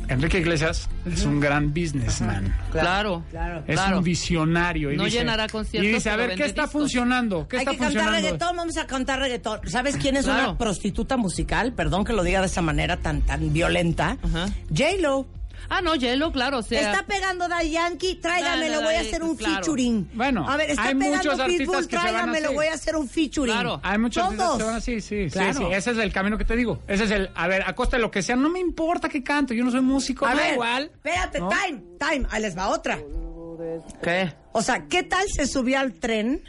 Enrique 0.08 0.40
Iglesias 0.40 0.90
es 1.06 1.24
un 1.26 1.40
gran 1.40 1.72
businessman. 1.72 2.56
Claro. 2.72 3.24
Claro. 3.30 3.64
Es 3.68 3.76
Claro. 3.80 4.00
un 4.00 4.04
visionario. 4.04 4.92
Y 4.92 4.98
No 4.98 5.04
dice, 5.06 5.20
llenará 5.20 5.48
conciertos, 5.48 5.88
Y 5.88 5.94
dice, 5.94 6.10
a 6.10 6.16
ver, 6.16 6.34
¿qué 6.36 6.46
está 6.46 6.64
discos. 6.64 6.82
funcionando? 6.82 7.48
¿Qué 7.48 7.58
Hay 7.58 7.62
está 7.62 7.72
que 7.72 7.78
cantar 7.78 7.92
funcionando? 7.94 8.28
reggaetón, 8.28 8.58
vamos 8.58 8.78
a 8.78 8.88
cantar 8.88 9.20
reggaetón. 9.20 9.60
¿Sabes 9.68 9.98
quién 9.98 10.18
es 10.18 10.26
Claro. 10.26 10.50
una 10.50 10.58
prostituta 10.58 11.16
musical? 11.16 11.74
Perdón 11.74 12.04
que 12.06 12.14
lo 12.14 12.24
diga 12.24 12.40
de 12.40 12.48
esa 12.48 12.64
manera 12.64 12.98
tan 12.98 13.22
tan 13.22 13.54
violenta. 13.54 14.18
Ajá. 14.24 14.48
J-Lo. 14.76 15.28
Ah, 15.70 15.82
no, 15.82 15.96
Yelo, 15.96 16.32
claro. 16.32 16.60
O 16.60 16.62
sea, 16.64 16.92
Está 16.92 17.04
pegando 17.06 17.48
da 17.48 17.62
Yankee, 17.64 18.16
tráigamelo, 18.16 18.82
voy 18.82 18.96
a 18.96 19.02
hacer 19.02 19.24
un 19.24 19.36
claro. 19.36 19.56
featuring. 19.56 20.10
Bueno, 20.14 20.50
a 20.50 20.56
ver, 20.58 20.70
está 20.72 20.84
hay 20.84 20.96
pegando 20.96 21.18
muchos 21.18 21.40
artistas 21.40 21.68
Pitbull, 21.68 21.84
se 21.84 21.90
tráigamelo, 21.90 22.54
voy 22.54 22.68
a 22.68 22.74
hacer 22.74 22.96
un 22.96 23.08
featuring. 23.10 23.54
Claro. 23.54 23.80
Hay 23.84 23.98
muchos 23.98 24.24
artistas 24.24 24.46
Todos. 24.48 24.58
que 24.60 24.64
van 24.66 24.76
así, 24.76 25.02
sí, 25.02 25.30
sí, 25.30 25.34
Claro. 25.34 25.54
sí. 25.54 25.64
Ese 25.74 25.92
es 25.92 25.98
el 25.98 26.12
camino 26.14 26.38
que 26.38 26.46
te 26.46 26.56
digo. 26.56 26.80
Ese 26.88 27.04
es 27.06 27.12
el, 27.12 27.30
a 27.36 27.48
ver, 27.48 27.64
a 27.68 27.74
costa 27.76 27.98
de 27.98 28.02
lo 28.04 28.12
que 28.12 28.22
sea, 28.22 28.36
no 28.36 28.50
me 28.50 28.60
importa 28.60 29.10
que 29.10 29.24
canto, 29.24 29.54
yo 29.54 29.64
no 29.64 29.72
soy 29.72 29.82
músico, 29.82 30.26
A 30.26 30.34
ver, 30.36 30.54
igual. 30.54 30.92
espérate, 30.94 31.40
¿no? 31.40 31.50
time, 31.50 31.84
time, 32.00 32.28
ahí 32.32 32.42
les 32.42 32.58
va 32.58 32.68
otra. 32.70 33.00
¿Qué? 34.02 34.34
O 34.54 34.62
sea, 34.62 34.86
¿qué 34.88 35.04
tal 35.04 35.26
se 35.28 35.46
subió 35.46 35.80
al 35.80 35.94
tren 35.94 36.42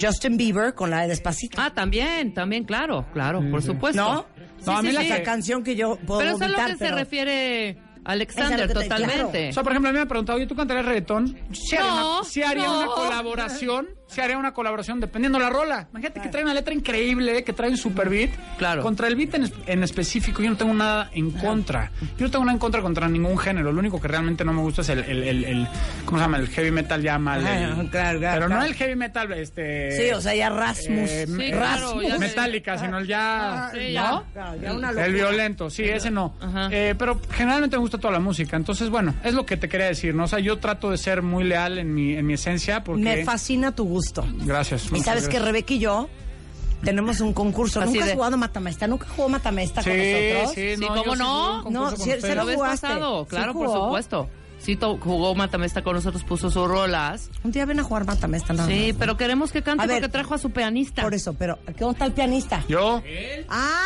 Justin 0.00 0.36
Bieber 0.36 0.74
con 0.74 0.90
la 0.90 1.02
de 1.02 1.08
Despacito? 1.08 1.60
Ah, 1.60 1.72
también, 1.72 2.34
también, 2.34 2.64
claro, 2.64 3.06
claro, 3.12 3.40
por 3.50 3.62
supuesto. 3.62 4.02
¿No? 4.02 4.26
Sí, 4.58 4.64
No, 4.66 4.72
a 4.76 4.80
sí, 4.80 4.86
mí 4.86 4.92
la 4.92 5.00
sí. 5.00 5.06
esa 5.08 5.22
canción 5.22 5.62
que 5.64 5.74
yo 5.76 5.96
puedo 5.96 6.20
Pero 6.20 6.36
eso 6.36 6.44
es 6.44 6.50
lo 6.50 6.56
que 6.66 6.76
se 6.76 6.90
refiere 6.90 7.78
Alexander, 8.04 8.66
te- 8.68 8.74
totalmente. 8.74 9.50
O 9.50 9.52
sea, 9.52 9.62
por 9.62 9.72
ejemplo, 9.72 9.88
a 9.88 9.92
mí 9.92 9.96
me 9.96 10.02
han 10.02 10.08
preguntado, 10.08 10.36
oye, 10.36 10.46
¿tú 10.46 10.54
cantarías 10.56 10.84
reggaetón? 10.86 11.38
Sí 11.52 11.76
haría, 11.76 11.90
No, 11.90 12.18
una, 12.20 12.24
sí 12.28 12.42
haría 12.42 12.64
no. 12.66 12.78
una 12.78 12.86
colaboración, 12.88 13.88
sí 14.12 14.20
haría 14.20 14.38
una 14.38 14.52
colaboración 14.52 15.00
dependiendo 15.00 15.38
la 15.38 15.50
rola. 15.50 15.88
Imagínate 15.90 16.20
que 16.20 16.28
trae 16.28 16.44
una 16.44 16.54
letra 16.54 16.74
increíble, 16.74 17.42
que 17.44 17.52
trae 17.52 17.70
un 17.70 17.76
super 17.76 18.08
beat. 18.08 18.30
Claro. 18.58 18.82
Contra 18.82 19.08
el 19.08 19.16
beat 19.16 19.34
en, 19.34 19.52
en 19.66 19.82
específico, 19.82 20.42
yo 20.42 20.50
no 20.50 20.56
tengo 20.56 20.74
nada 20.74 21.10
en 21.14 21.30
contra. 21.30 21.90
Yo 22.18 22.26
no 22.26 22.30
tengo 22.30 22.44
nada 22.44 22.52
en 22.54 22.58
contra 22.58 22.82
contra 22.82 23.08
ningún 23.08 23.38
género. 23.38 23.72
Lo 23.72 23.80
único 23.80 24.00
que 24.00 24.08
realmente 24.08 24.44
no 24.44 24.52
me 24.52 24.60
gusta 24.60 24.82
es 24.82 24.88
el, 24.90 25.00
el, 25.00 25.22
el- 25.24 25.44
el- 25.44 25.68
¿cómo 26.04 26.18
se 26.18 26.24
llama? 26.24 26.36
El 26.38 26.48
heavy 26.48 26.70
metal 26.70 27.02
ya 27.02 27.18
mal. 27.18 27.44
Ah, 27.46 27.56
el- 27.80 27.88
claro, 27.90 28.18
claro, 28.18 28.18
pero 28.20 28.46
claro. 28.46 28.48
no 28.48 28.62
el 28.64 28.74
heavy 28.74 28.96
metal, 28.96 29.32
este... 29.32 29.92
Sí, 29.92 30.10
o 30.12 30.20
sea, 30.20 30.34
ya 30.34 30.50
Rasmus. 30.50 31.10
eh, 31.10 31.24
Sí, 31.26 31.32
me- 31.32 31.50
claro, 31.50 31.86
Rasmus. 31.86 32.08
ya. 32.08 32.18
Metallica, 32.18 32.78
sino 32.78 32.98
el 32.98 33.06
ya... 33.06 33.70
Sí, 33.72 33.78
¿no? 33.78 33.90
ya. 33.92 34.22
Claro, 34.32 34.56
ya 34.60 34.72
una 34.72 34.88
locura. 34.88 35.06
El 35.06 35.12
violento, 35.14 35.70
sí, 35.70 35.84
ese 35.84 36.10
no. 36.10 36.34
Ajá. 36.40 36.68
Eh, 36.70 36.94
pero 36.98 37.20
generalmente 37.30 37.76
me 37.76 37.80
gusta 37.80 37.98
toda 37.98 38.12
la 38.12 38.20
música. 38.20 38.56
Entonces, 38.56 38.88
bueno, 38.90 39.14
es 39.24 39.34
lo 39.34 39.46
que 39.46 39.56
te 39.56 39.68
quería 39.68 39.86
decir, 39.86 40.14
¿no? 40.14 40.24
O 40.24 40.28
sea, 40.28 40.38
yo 40.38 40.58
trato 40.58 40.90
de 40.90 40.98
ser 40.98 41.22
muy 41.22 41.44
leal 41.44 41.78
en 41.78 41.94
mi, 41.94 42.14
en 42.14 42.26
mi 42.26 42.34
esencia 42.34 42.82
porque... 42.84 43.02
Me 43.02 43.24
fascina 43.24 43.72
tu 43.72 43.84
gusto. 43.84 44.01
Gracias. 44.44 44.90
Y 44.92 45.00
sabes 45.00 45.28
que. 45.28 45.38
Rebeca 45.38 45.74
y 45.74 45.78
yo 45.78 46.08
tenemos 46.84 47.20
un 47.20 47.32
concurso. 47.32 47.80
Así 47.80 47.90
¿Nunca 47.92 48.04
has 48.04 48.08
de- 48.10 48.14
jugado 48.16 48.36
Matamesta? 48.36 48.86
¿Nunca 48.88 49.06
jugó 49.14 49.28
Matamesta 49.28 49.82
con 49.82 49.92
Sí, 49.92 49.98
nosotros? 49.98 50.54
sí, 50.54 50.74
Sí, 50.76 50.80
no, 50.80 50.88
¿cómo 50.88 51.12
sí 51.14 51.18
no? 51.18 51.62
No, 51.70 51.84
con 51.90 51.98
sí, 51.98 52.10
se 52.20 52.34
lo 52.34 52.44
vez 52.46 52.56
jugaste. 52.56 52.86
pasado, 52.88 53.22
¿Sí 53.24 53.30
claro, 53.30 53.52
por 53.52 53.66
jugó? 53.68 53.84
supuesto. 53.86 54.28
Sí, 54.62 54.78
jugó 54.80 55.34
Matamesta 55.34 55.82
con 55.82 55.94
nosotros, 55.96 56.22
puso 56.24 56.50
sus 56.50 56.68
rolas. 56.68 57.30
Un 57.42 57.50
día 57.52 57.64
ven 57.66 57.80
a 57.80 57.82
jugar 57.82 58.04
Matamesta, 58.06 58.52
nada 58.52 58.68
Sí, 58.68 58.88
más. 58.90 58.96
pero 58.98 59.16
queremos 59.16 59.50
que 59.50 59.62
cante 59.62 59.82
A 59.82 59.86
ver. 59.86 59.96
porque 60.00 60.12
trajo 60.12 60.34
a 60.34 60.38
su 60.38 60.50
pianista. 60.50 61.02
Por 61.02 61.14
eso, 61.14 61.34
pero 61.34 61.58
¿dónde 61.78 61.92
está 61.94 62.04
el 62.06 62.12
pianista? 62.12 62.64
Yo, 62.68 63.02
¡Ah! 63.48 63.82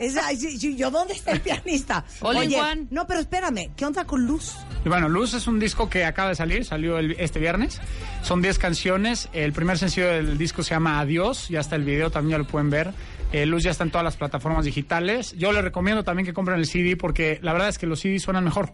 Esa- 0.00 0.32
¿Yo 0.32 0.90
dónde 0.90 1.14
está 1.14 1.32
el 1.32 1.40
pianista? 1.40 2.04
Oye, 2.20 2.60
one. 2.60 2.86
no, 2.90 3.06
pero 3.06 3.20
espérame, 3.20 3.70
¿qué 3.76 3.84
onda 3.86 4.04
con 4.04 4.26
Luz? 4.26 4.54
y 4.84 4.88
bueno, 4.88 5.08
Luz 5.08 5.34
es 5.34 5.46
un 5.46 5.58
disco 5.58 5.90
que 5.90 6.04
acaba 6.04 6.30
de 6.30 6.34
salir, 6.34 6.64
salió 6.64 6.98
el- 6.98 7.12
este 7.18 7.38
viernes. 7.38 7.80
Son 8.22 8.40
10 8.42 8.58
canciones. 8.58 9.28
El 9.32 9.52
primer 9.52 9.78
sencillo 9.78 10.08
del 10.08 10.38
disco 10.38 10.62
se 10.62 10.70
llama 10.74 11.00
Adiós, 11.00 11.48
ya 11.48 11.60
está 11.60 11.76
el 11.76 11.84
video, 11.84 12.10
también 12.10 12.32
ya 12.32 12.38
lo 12.38 12.46
pueden 12.46 12.70
ver. 12.70 12.92
Eh, 13.32 13.46
Luz 13.46 13.62
ya 13.62 13.70
está 13.70 13.84
en 13.84 13.90
todas 13.90 14.04
las 14.04 14.16
plataformas 14.16 14.64
digitales. 14.64 15.32
Yo 15.38 15.52
les 15.52 15.62
recomiendo 15.62 16.02
también 16.04 16.26
que 16.26 16.32
compren 16.32 16.58
el 16.58 16.66
CD 16.66 16.96
porque 16.96 17.38
la 17.42 17.52
verdad 17.52 17.68
es 17.68 17.78
que 17.78 17.86
los 17.86 18.00
CDs 18.00 18.22
suenan 18.22 18.44
mejor. 18.44 18.72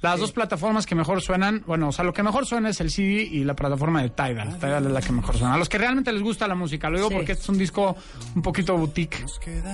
Las 0.00 0.20
dos 0.20 0.30
plataformas 0.30 0.86
que 0.86 0.94
mejor 0.94 1.20
suenan, 1.20 1.64
bueno, 1.66 1.88
o 1.88 1.92
sea, 1.92 2.04
lo 2.04 2.12
que 2.12 2.22
mejor 2.22 2.46
suena 2.46 2.68
es 2.68 2.80
el 2.80 2.90
CD 2.90 3.22
y 3.22 3.42
la 3.42 3.54
plataforma 3.56 4.00
de 4.02 4.10
Tidal. 4.10 4.56
Tidal 4.58 4.86
es 4.86 4.92
la 4.92 5.00
que 5.00 5.10
mejor 5.12 5.36
suena. 5.36 5.54
A 5.54 5.58
los 5.58 5.68
que 5.68 5.76
realmente 5.76 6.12
les 6.12 6.22
gusta 6.22 6.46
la 6.46 6.54
música, 6.54 6.88
lo 6.88 6.98
digo 6.98 7.08
Sí. 7.08 7.14
porque 7.16 7.32
este 7.32 7.42
es 7.42 7.48
un 7.48 7.58
disco 7.58 7.96
un 8.36 8.42
poquito 8.42 8.76
boutique, 8.76 9.24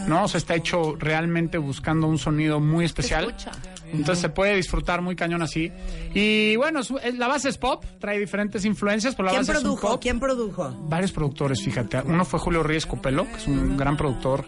¿no? 0.09 0.24
O 0.24 0.28
sea, 0.28 0.38
está 0.38 0.55
hecho 0.55 0.96
realmente 0.98 1.59
buscando 1.59 2.06
un 2.06 2.18
sonido 2.18 2.59
muy 2.59 2.84
especial. 2.86 3.24
escucha. 3.26 3.51
Entonces 3.92 4.18
se 4.20 4.28
puede 4.30 4.56
disfrutar 4.56 5.02
muy 5.02 5.14
cañón 5.14 5.42
así. 5.42 5.70
Y 6.14 6.56
bueno, 6.56 6.82
su- 6.82 6.98
es- 6.98 7.16
la 7.16 7.28
base 7.28 7.48
es 7.51 7.59
pop, 7.59 7.84
trae 8.01 8.18
diferentes 8.18 8.64
influencias, 8.64 9.14
pero 9.14 9.26
la 9.26 9.32
¿Quién 9.32 9.40
base 9.42 9.52
es 9.52 9.59
un 9.59 9.62
produjo? 9.64 9.88
pop. 9.88 10.01
¿Quién 10.02 10.18
produjo? 10.18 10.70
Varios 10.88 11.12
productores, 11.12 11.62
fíjate. 11.62 12.01
Uno 12.05 12.24
fue 12.24 12.40
Julio 12.40 12.62
Ríos 12.62 12.86
Copelo, 12.86 13.24
que 13.26 13.36
es 13.36 13.46
un 13.46 13.76
gran 13.76 13.96
productor. 13.96 14.46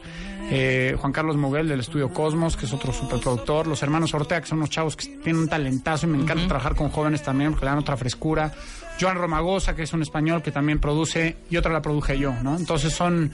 Eh, 0.48 0.97
Juan 1.01 1.12
Carlos 1.12 1.36
Moguel 1.36 1.68
del 1.68 1.81
estudio 1.81 2.12
Cosmos, 2.12 2.56
que 2.56 2.66
es 2.66 2.73
otro 2.73 2.93
superproductor. 2.93 3.66
Los 3.66 3.82
hermanos 3.82 4.14
Ortega, 4.14 4.40
que 4.40 4.47
son 4.47 4.59
unos 4.59 4.70
chavos 4.70 4.97
que 4.97 5.06
tienen 5.06 5.43
un 5.43 5.48
talentazo 5.48 6.06
y 6.06 6.10
me 6.10 6.18
encanta 6.18 6.47
trabajar 6.47 6.77
con 6.77 6.89
jóvenes 6.90 7.23
también 7.23 7.51
porque 7.51 7.64
le 7.64 7.70
dan 7.70 7.78
otra 7.78 7.97
frescura. 7.97 8.52
Joan 9.01 9.16
Romagosa, 9.16 9.74
que 9.74 9.82
es 9.82 9.93
un 9.93 10.02
español 10.02 10.43
que 10.43 10.52
también 10.52 10.78
produce, 10.78 11.36
y 11.51 11.56
otra 11.56 11.73
la 11.73 11.82
produje 11.82 12.18
yo, 12.18 12.32
¿no? 12.43 12.56
Entonces 12.56 12.93
son. 12.93 13.32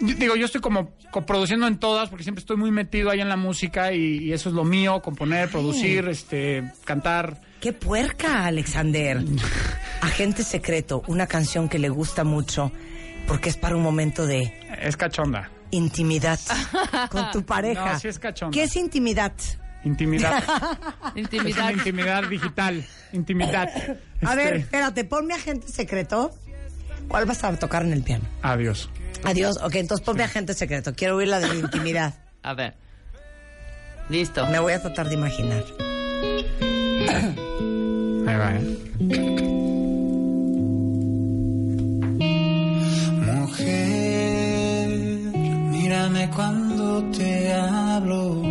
Digo, 0.00 0.34
yo 0.36 0.46
estoy 0.46 0.60
como 0.60 0.90
coproduciendo 1.10 1.66
en 1.66 1.78
todas 1.78 2.08
porque 2.08 2.24
siempre 2.24 2.40
estoy 2.40 2.56
muy 2.56 2.72
metido 2.72 3.10
ahí 3.10 3.20
en 3.20 3.28
la 3.28 3.36
música 3.36 3.92
y, 3.92 4.18
y 4.18 4.32
eso 4.32 4.48
es 4.48 4.54
lo 4.54 4.64
mío, 4.64 5.00
componer, 5.00 5.48
producir, 5.48 6.08
este, 6.08 6.72
cantar. 6.84 7.40
¡Qué 7.60 7.72
puerca, 7.72 8.46
Alexander! 8.46 9.22
Agente 10.00 10.42
Secreto, 10.42 11.02
una 11.06 11.28
canción 11.28 11.68
que 11.68 11.78
le 11.78 11.88
gusta 11.88 12.24
mucho 12.24 12.72
porque 13.28 13.48
es 13.48 13.56
para 13.56 13.76
un 13.76 13.82
momento 13.82 14.26
de 14.26 14.52
Es 14.82 14.96
cachonda. 14.96 15.50
Intimidad 15.72 16.38
con 17.10 17.30
tu 17.32 17.44
pareja. 17.44 17.94
No, 17.94 17.98
sí 17.98 18.08
es 18.08 18.18
cachonda. 18.20 18.54
¿Qué 18.54 18.62
es 18.64 18.76
intimidad? 18.76 19.32
Intimidad. 19.84 20.44
Intimidad. 21.16 21.48
Es 21.48 21.56
una 21.64 21.72
intimidad 21.72 22.28
digital. 22.28 22.84
Intimidad. 23.12 23.68
A 24.24 24.34
ver, 24.36 24.46
Este, 24.54 24.58
espérate, 24.60 25.04
ponme 25.04 25.34
Agente 25.34 25.66
Secreto. 25.68 26.30
¿Cuál 27.08 27.26
vas 27.26 27.42
a 27.42 27.58
tocar 27.58 27.82
en 27.82 27.92
el 27.92 28.02
piano? 28.02 28.24
Adiós. 28.42 28.88
Adiós. 29.24 29.58
Ok, 29.62 29.74
entonces 29.74 30.06
ponme 30.06 30.22
Agente 30.22 30.54
Secreto. 30.54 30.94
Quiero 30.94 31.16
oír 31.16 31.26
la 31.28 31.40
de 31.40 31.48
la 31.48 31.54
intimidad. 31.56 32.14
A 32.44 32.54
ver. 32.54 32.74
Listo. 34.08 34.46
Me 34.46 34.60
voy 34.60 34.72
a 34.72 34.80
tratar 34.80 35.08
de 35.08 35.14
imaginar. 35.14 35.64
Ahí 38.26 38.36
va, 38.36 38.54
¿eh? 38.54 39.31
Cuando 46.34 47.02
te 47.10 47.52
hablo, 47.52 48.42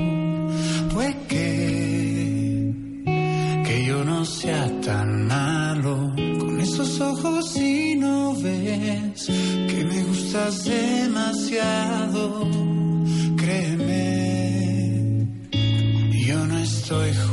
pues 0.93 1.15
que, 1.27 2.73
que 3.65 3.85
yo 3.85 4.03
no 4.03 4.25
sea 4.25 4.69
tan 4.81 5.27
malo. 5.27 6.13
Con 6.39 6.59
esos 6.59 6.99
ojos 7.01 7.51
si 7.53 7.95
no 7.95 8.35
ves 8.35 9.25
que 9.67 9.85
me 9.85 10.03
gustas 10.03 10.63
demasiado, 10.65 12.47
créeme, 13.37 15.27
yo 16.27 16.45
no 16.45 16.57
estoy 16.59 17.09
jugando. 17.13 17.30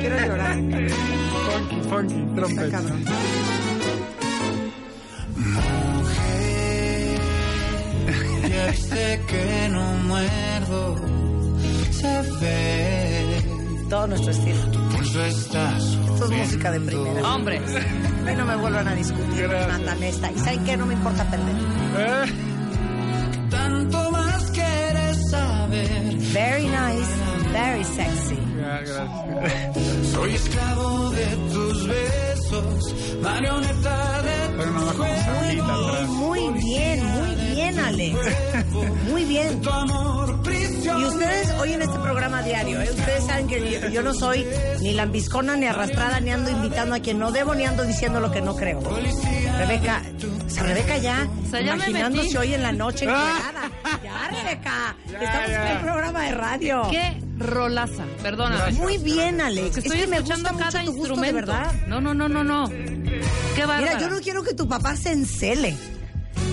Quiero 0.00 0.18
llorar. 0.18 0.56
Funky, 0.56 1.80
funky, 1.88 2.34
trompeta. 2.34 2.70
Cabrón. 2.70 3.04
Ya 8.48 8.66
viste 8.66 9.20
que 9.28 9.68
no 9.70 9.82
muerdo. 10.08 10.96
Se 11.90 12.22
ve. 12.40 13.42
Todo 13.90 14.06
nuestro 14.06 14.30
estilo. 14.30 14.70
Pulso 14.90 15.24
está 15.24 15.76
Esto 15.76 16.24
es 16.24 16.30
música 16.30 16.70
de 16.70 16.80
primera. 16.80 17.34
Hombre. 17.34 17.60
Ay, 18.26 18.36
no 18.36 18.44
me 18.46 18.56
vuelvan 18.56 18.88
a 18.88 18.94
discutir, 18.94 19.48
me 19.48 19.66
mandan 19.66 20.02
esta. 20.02 20.30
¿Y 20.30 20.38
saben 20.38 20.64
qué? 20.64 20.76
No 20.76 20.86
me 20.86 20.94
importa 20.94 21.24
perder. 21.30 22.28
Tanto 23.50 24.10
más 24.12 24.50
quieres 24.52 25.30
saber. 25.30 26.16
Very 26.32 26.66
nice, 26.68 27.52
very 27.52 27.84
sexy. 27.84 28.49
Soy 30.12 30.34
esclavo 30.34 31.10
de 31.10 31.26
tus 31.52 31.88
besos, 31.88 32.94
marioneta 33.20 34.22
de 34.22 34.64
tus 34.64 34.92
juegos. 34.92 36.08
Muy 36.08 36.48
bien, 36.62 37.04
muy 37.04 37.34
bien, 37.52 37.78
Alex. 37.80 38.18
Muy 39.08 39.24
bien. 39.24 39.60
Y 40.82 41.04
ustedes 41.04 41.50
hoy 41.58 41.72
en 41.72 41.82
este 41.82 41.98
programa 41.98 42.42
diario, 42.42 42.80
¿eh? 42.80 42.88
ustedes 42.90 43.24
saben 43.24 43.48
que 43.48 43.80
yo, 43.80 43.88
yo 43.88 44.02
no 44.02 44.14
soy 44.14 44.46
ni 44.80 44.92
lambiscona, 44.92 45.56
ni 45.56 45.66
arrastrada, 45.66 46.20
ni 46.20 46.30
ando 46.30 46.50
invitando 46.50 46.94
a 46.94 47.00
quien 47.00 47.18
no 47.18 47.32
debo, 47.32 47.54
ni 47.56 47.64
ando 47.64 47.82
diciendo 47.82 48.20
lo 48.20 48.30
que 48.30 48.40
no 48.40 48.54
creo. 48.54 48.80
Rebeca, 49.58 50.02
o 50.46 50.48
sea, 50.48 50.62
Rebeca 50.62 50.96
ya, 50.98 51.28
O 51.44 51.50
sea, 51.50 51.60
ya 51.60 51.74
me 51.74 51.86
imaginándose 51.86 52.38
hoy 52.38 52.54
en 52.54 52.62
la 52.62 52.72
noche 52.72 53.04
encuerada. 53.06 53.70
Ya, 54.02 54.30
Rebeca, 54.30 54.96
estamos 55.20 55.50
en 55.50 55.76
un 55.76 55.82
programa 55.82 56.22
de 56.22 56.32
radio. 56.32 56.82
Qué 56.90 57.29
rolaza, 57.40 58.04
perdóname. 58.22 58.72
Muy 58.72 58.98
bien, 58.98 59.40
Alex. 59.40 59.78
Estoy 59.78 59.98
es 59.98 60.04
que 60.04 60.06
me 60.06 60.16
escuchando 60.18 60.50
gusta 60.50 60.64
cada 60.64 60.80
mucho 60.82 60.92
tu 60.92 60.98
gusto, 60.98 61.14
de 61.20 61.28
instrumento. 61.28 61.52
verdad. 61.52 61.72
No, 61.88 62.00
no, 62.00 62.14
no, 62.14 62.28
no, 62.28 62.44
no. 62.44 62.68
Qué 62.68 63.66
bárbara. 63.66 63.80
Mira, 63.80 63.98
yo 63.98 64.10
no 64.10 64.20
quiero 64.20 64.42
que 64.42 64.54
tu 64.54 64.68
papá 64.68 64.96
se 64.96 65.10
encele. 65.12 65.76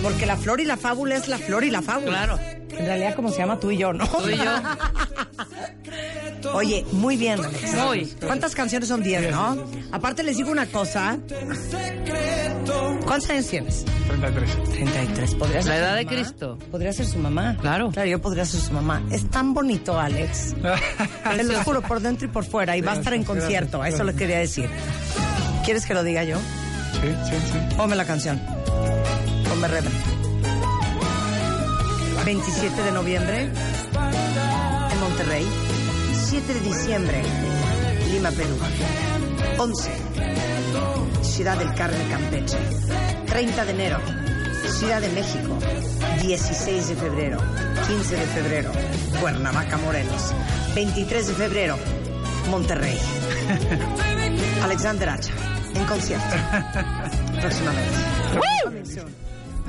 Porque 0.02 0.26
la 0.26 0.38
flor 0.38 0.60
y 0.60 0.66
la 0.66 0.78
fábula 0.78 1.16
es 1.16 1.28
la 1.28 1.38
flor 1.38 1.64
y 1.64 1.70
la 1.72 1.82
fábula. 1.82 2.26
Claro. 2.26 2.40
En 2.70 2.86
realidad, 2.86 3.16
como 3.16 3.32
se 3.32 3.40
llama 3.40 3.60
tú 3.60 3.72
y 3.72 3.78
yo, 3.78 3.94
¿no? 3.94 4.08
Tú 4.08 4.30
y 4.30 4.38
yo. 4.38 4.52
Oye, 6.54 6.86
muy 6.92 7.18
bien, 7.18 7.40
Alex. 7.44 7.74
Muy. 7.76 8.06
¿Cuántas 8.26 8.56
canciones 8.56 8.90
son 8.90 9.04
10, 9.04 9.32
no? 9.32 9.58
Aparte, 9.92 10.24
les 10.24 10.38
digo 10.38 10.52
una 10.52 10.66
cosa. 10.68 11.18
¿Cuántos 13.06 13.30
años 13.30 13.48
tienes? 13.48 13.86
33. 14.08 14.64
33. 14.72 15.36
¿Podría 15.36 15.62
ser 15.62 15.72
La 15.72 15.78
su 15.78 15.84
edad 15.84 15.96
de 15.96 16.06
mamá? 16.06 16.16
Cristo. 16.16 16.58
Podría 16.72 16.94
ser 16.94 17.06
su 17.06 17.20
mamá. 17.20 17.58
Claro. 17.60 17.92
Claro, 17.92 18.10
yo 18.10 18.22
podría 18.22 18.46
ser 18.46 18.60
su 18.60 18.74
mamá. 18.74 19.02
Es 19.12 19.30
tan 19.30 19.54
bonito, 19.54 20.00
Alex. 20.00 20.56
Te 21.36 21.44
lo 21.44 21.64
juro, 21.64 21.82
por 21.82 22.00
dentro 22.00 22.28
y 22.28 22.32
por 22.32 22.46
fuera. 22.46 22.76
Y 22.78 22.82
va 22.82 22.94
a 22.94 22.96
estar 22.96 23.14
en 23.14 23.24
concierto. 23.24 23.84
Eso 23.84 24.04
le 24.04 24.14
quería 24.16 24.40
decir. 24.40 24.70
¿Quieres 25.66 25.86
que 25.86 25.94
lo 25.94 26.04
diga 26.04 26.24
yo? 26.24 26.38
Sí, 27.02 27.10
sí, 27.30 27.36
sí. 27.52 27.76
Ponme 27.76 27.96
la 27.96 28.06
canción. 28.06 28.42
Ponme 29.50 29.68
Rebel. 29.68 29.92
27 32.28 32.84
de 32.84 32.92
noviembre 32.92 33.44
en 33.44 35.00
Monterrey. 35.00 35.48
7 36.12 36.54
de 36.56 36.60
diciembre, 36.60 37.22
Lima, 38.12 38.32
Perú. 38.32 38.58
11, 39.58 39.92
Ciudad 41.22 41.58
del 41.58 41.74
Carmen, 41.74 42.06
Campeche. 42.10 42.58
30 43.28 43.64
de 43.64 43.72
enero, 43.72 44.00
Ciudad 44.78 45.00
de 45.00 45.08
México. 45.12 45.58
16 46.22 46.90
de 46.90 46.96
febrero, 46.98 47.38
15 47.88 48.18
de 48.18 48.26
febrero, 48.26 48.72
Cuernavaca, 49.22 49.78
Morelos. 49.78 50.34
23 50.76 51.28
de 51.28 51.34
febrero, 51.34 51.78
Monterrey. 52.52 53.00
Alexander 54.64 55.12
Hacha, 55.12 55.32
en 55.74 55.86
concierto. 55.86 56.36
Próximamente. 57.40 57.96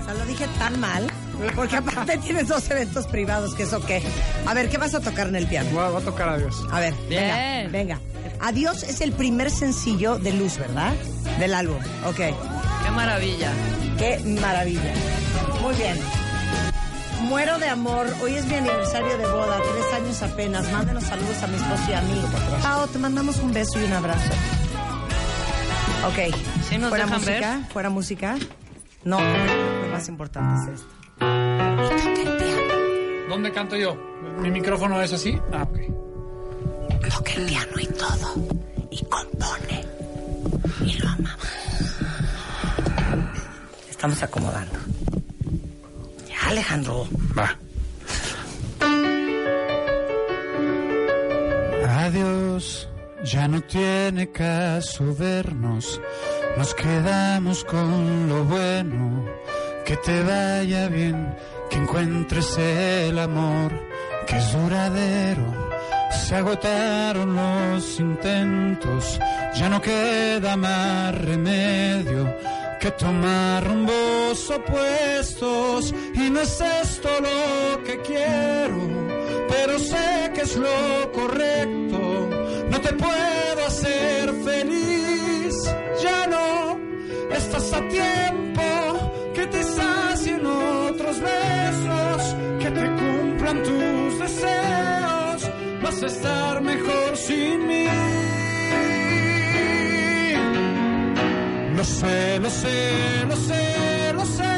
O 0.00 0.04
sea, 0.04 0.14
lo 0.14 0.26
dije 0.26 0.48
tan 0.58 0.80
mal, 0.80 1.06
porque 1.54 1.76
aparte 1.76 2.18
tienes 2.18 2.48
dos 2.48 2.68
eventos 2.70 3.06
privados, 3.06 3.54
que 3.54 3.62
eso 3.64 3.84
qué. 3.84 4.02
A 4.46 4.54
ver, 4.54 4.68
¿qué 4.68 4.78
vas 4.78 4.94
a 4.94 5.00
tocar 5.00 5.28
en 5.28 5.36
el 5.36 5.46
piano? 5.46 5.70
Voy 5.72 5.84
a, 5.84 5.88
voy 5.88 6.02
a 6.02 6.04
tocar 6.04 6.28
a 6.28 6.36
Dios. 6.38 6.64
A 6.70 6.80
ver, 6.80 6.94
Bien. 7.08 7.70
venga, 7.70 7.98
venga. 7.98 8.00
Adiós 8.40 8.82
es 8.84 9.00
el 9.00 9.12
primer 9.12 9.50
sencillo 9.50 10.18
de 10.18 10.32
Luz, 10.32 10.58
¿verdad? 10.58 10.92
Del 11.38 11.54
álbum. 11.54 11.78
Ok. 12.06 12.16
Qué 12.16 12.90
maravilla. 12.94 13.50
Qué 13.98 14.18
maravilla. 14.40 14.92
Muy 15.62 15.74
bien. 15.74 15.96
Muero 17.22 17.58
de 17.58 17.68
amor. 17.68 18.06
Hoy 18.22 18.34
es 18.36 18.46
mi 18.46 18.54
aniversario 18.54 19.18
de 19.18 19.26
boda, 19.26 19.58
tres 19.60 19.92
años 20.00 20.22
apenas. 20.22 20.70
Mándenos 20.72 21.04
saludos 21.04 21.42
a 21.42 21.46
mi 21.48 21.56
esposo 21.56 21.82
y 21.90 21.92
a 21.94 22.00
mí. 22.02 22.22
Pao, 22.62 22.86
te 22.86 22.98
mandamos 22.98 23.38
un 23.38 23.52
beso 23.52 23.78
y 23.80 23.84
un 23.84 23.92
abrazo. 23.92 24.30
Ok. 26.06 26.34
¿Sí 26.68 26.78
nos 26.78 26.90
¿Fuera 26.90 27.04
dejan 27.06 27.18
música? 27.20 27.56
ver? 27.58 27.72
¿Fuera 27.72 27.90
música? 27.90 28.36
No, 29.04 29.18
lo 29.20 29.88
más 29.92 30.08
importante 30.08 30.72
es 30.72 30.80
esto. 30.80 30.88
¿Dónde 33.28 33.52
canto 33.52 33.76
yo? 33.76 33.96
¿Mi 34.40 34.50
micrófono 34.50 35.00
es 35.00 35.12
así? 35.12 35.38
Ah, 35.52 35.62
ok. 35.62 35.78
Toca 37.08 37.32
el 37.34 37.46
piano 37.46 37.72
y 37.80 37.86
todo. 37.86 38.34
Y 38.90 39.04
compone. 39.04 39.84
Y 40.84 40.98
lo 40.98 41.08
amamos. 41.08 41.48
Estamos 43.90 44.22
acomodando. 44.22 44.78
Ya, 46.28 46.48
Alejandro. 46.48 47.06
Va. 47.36 47.56
Adiós, 52.08 52.88
ya 53.24 53.48
no 53.48 53.60
tiene 53.62 54.30
caso 54.30 55.14
vernos. 55.14 56.00
Nos 56.56 56.74
quedamos 56.74 57.64
con 57.64 58.28
lo 58.28 58.44
bueno. 58.44 59.26
Que 59.88 59.96
te 59.96 60.22
vaya 60.22 60.86
bien, 60.88 61.34
que 61.70 61.78
encuentres 61.78 62.58
el 62.58 63.18
amor 63.18 63.72
que 64.26 64.36
es 64.36 64.52
duradero. 64.52 65.70
Se 66.10 66.34
agotaron 66.34 67.34
los 67.34 67.98
intentos, 67.98 69.18
ya 69.54 69.70
no 69.70 69.80
queda 69.80 70.58
más 70.58 71.14
remedio 71.14 72.36
que 72.78 72.90
tomar 72.90 73.66
rumbos 73.66 74.50
opuestos. 74.50 75.94
Y 76.12 76.28
no 76.28 76.40
es 76.42 76.60
esto 76.60 77.08
lo 77.22 77.82
que 77.82 78.02
quiero, 78.02 78.76
pero 79.48 79.78
sé 79.78 80.32
que 80.34 80.42
es 80.42 80.54
lo 80.54 81.10
correcto. 81.12 82.28
No 82.70 82.78
te 82.78 82.92
puedo 82.92 83.66
hacer 83.66 84.34
feliz, 84.44 85.54
ya 86.02 86.26
no 86.26 86.78
estás 87.30 87.72
a 87.72 87.88
tiempo. 87.88 88.47
Besos, 91.28 92.36
que 92.60 92.70
te 92.70 92.86
cumplan 93.00 93.62
tus 93.62 94.18
deseos. 94.24 95.40
Vas 95.82 96.02
a 96.02 96.06
estar 96.06 96.60
mejor 96.62 97.16
sin 97.16 97.66
mí. 97.66 97.86
Lo 101.76 101.84
sé, 101.84 102.38
lo 102.40 102.50
sé, 102.50 103.24
lo 103.28 103.36
sé, 103.36 104.12
lo 104.18 104.24
sé. 104.24 104.56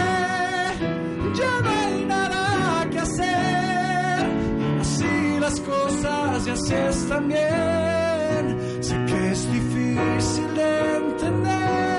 Ya 1.41 1.61
no 1.65 1.71
hay 1.71 2.05
nada 2.07 2.89
que 2.91 2.99
hacer. 2.99 4.27
Así 4.81 5.39
las 5.39 5.61
cosas 5.61 6.47
y 6.47 6.51
así 6.51 6.75
están 6.75 7.29
bien. 7.29 8.45
Sé 8.81 8.97
que 9.07 9.31
es 9.33 9.53
difícil 9.53 10.55
de 10.55 10.97
entender. 10.97 11.90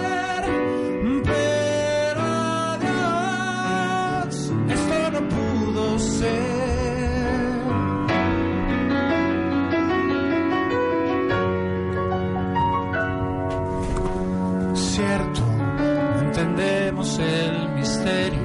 Entendemos 16.62 17.20
el 17.20 17.70
misterio, 17.70 18.40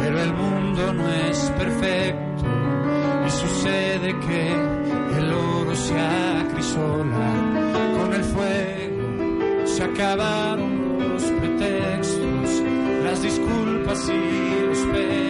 pero 0.00 0.20
el 0.20 0.32
mundo 0.32 0.92
no 0.92 1.08
es 1.08 1.38
perfecto. 1.56 2.44
Y 3.26 3.30
sucede 3.30 4.18
que 4.20 5.18
el 5.18 5.32
oro 5.32 5.74
se 5.74 5.98
acrisola 5.98 7.30
con 7.98 8.14
el 8.14 8.24
fuego, 8.24 9.66
se 9.66 9.84
acabaron 9.84 10.98
los 10.98 11.22
pretextos, 11.22 12.62
las 13.04 13.22
disculpas 13.22 14.08
y 14.08 14.66
los 14.66 14.78
peros, 14.78 15.29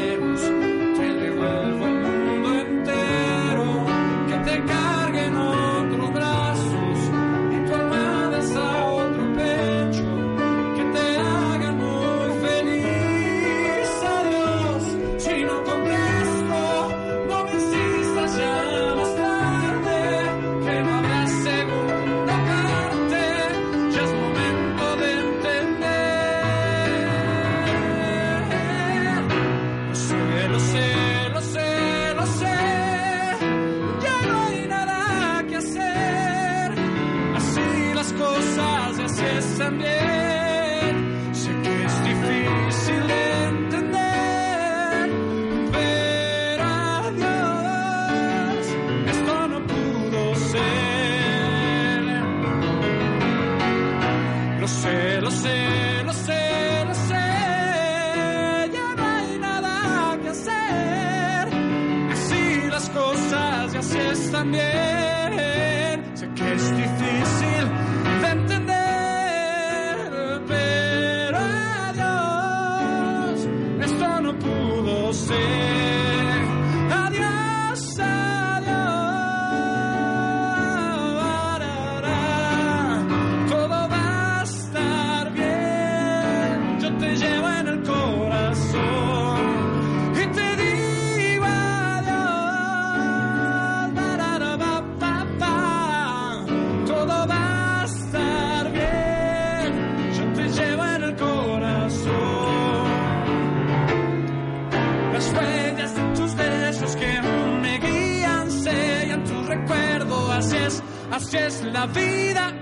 la 111.81 111.87
vida. 111.87 112.53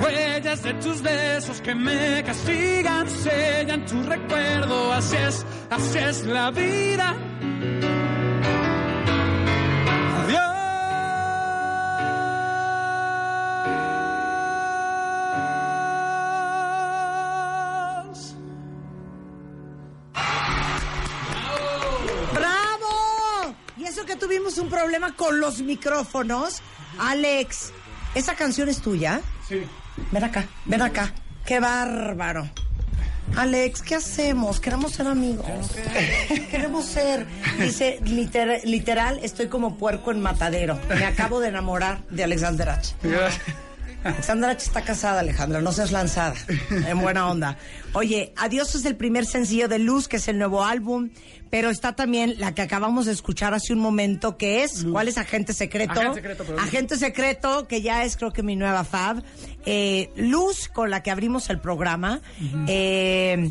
Huellas 0.00 0.62
de 0.62 0.74
tus 0.74 1.02
besos 1.02 1.60
que 1.60 1.74
me 1.74 2.22
castigan 2.24 3.08
sellan 3.08 3.84
tu 3.86 4.02
recuerdo. 4.02 4.92
Así 4.92 5.16
es, 5.16 5.46
así 5.70 5.98
es 5.98 6.26
la 6.26 6.50
vida. 6.50 7.21
Problema 24.92 25.16
con 25.16 25.40
los 25.40 25.62
micrófonos. 25.62 26.60
Alex, 26.98 27.72
¿esa 28.14 28.34
canción 28.34 28.68
es 28.68 28.82
tuya? 28.82 29.22
Sí. 29.48 29.62
Ven 30.10 30.22
acá, 30.24 30.44
ven 30.66 30.82
acá. 30.82 31.14
¡Qué 31.46 31.60
bárbaro! 31.60 32.50
Alex, 33.34 33.80
¿qué 33.80 33.94
hacemos? 33.94 34.60
Queremos 34.60 34.92
ser 34.92 35.06
amigos. 35.06 35.46
Queremos 36.50 36.84
ser. 36.84 37.26
Dice, 37.58 38.00
liter- 38.04 38.60
literal, 38.64 39.18
estoy 39.22 39.48
como 39.48 39.78
puerco 39.78 40.10
en 40.10 40.20
matadero. 40.20 40.78
Me 40.90 41.06
acabo 41.06 41.40
de 41.40 41.48
enamorar 41.48 42.02
de 42.10 42.24
Alexander 42.24 42.68
H. 42.68 42.94
Alexandra 44.04 44.50
H 44.50 44.64
está 44.66 44.82
casada, 44.82 45.20
Alejandra, 45.20 45.60
no 45.60 45.72
seas 45.72 45.92
lanzada. 45.92 46.34
En 46.70 47.00
buena 47.00 47.28
onda. 47.30 47.56
Oye, 47.92 48.32
Adiós 48.36 48.74
es 48.74 48.84
el 48.84 48.96
primer 48.96 49.26
sencillo 49.26 49.68
de 49.68 49.78
Luz, 49.78 50.08
que 50.08 50.16
es 50.16 50.28
el 50.28 50.38
nuevo 50.38 50.64
álbum, 50.64 51.10
pero 51.50 51.70
está 51.70 51.94
también 51.94 52.34
la 52.38 52.54
que 52.54 52.62
acabamos 52.62 53.06
de 53.06 53.12
escuchar 53.12 53.54
hace 53.54 53.72
un 53.72 53.78
momento, 53.78 54.36
que 54.36 54.62
es, 54.64 54.84
¿cuál 54.90 55.08
es 55.08 55.18
Agente 55.18 55.52
Secreto? 55.52 55.92
Agente 55.92 56.14
Secreto, 56.16 56.44
perdón. 56.44 56.64
Agente 56.64 56.96
Secreto, 56.96 57.68
que 57.68 57.82
ya 57.82 58.04
es 58.04 58.16
creo 58.16 58.32
que 58.32 58.42
mi 58.42 58.56
nueva 58.56 58.84
fab. 58.84 59.22
Eh, 59.66 60.10
Luz, 60.16 60.68
con 60.68 60.90
la 60.90 61.02
que 61.02 61.10
abrimos 61.10 61.50
el 61.50 61.60
programa. 61.60 62.20
Eh, 62.66 63.50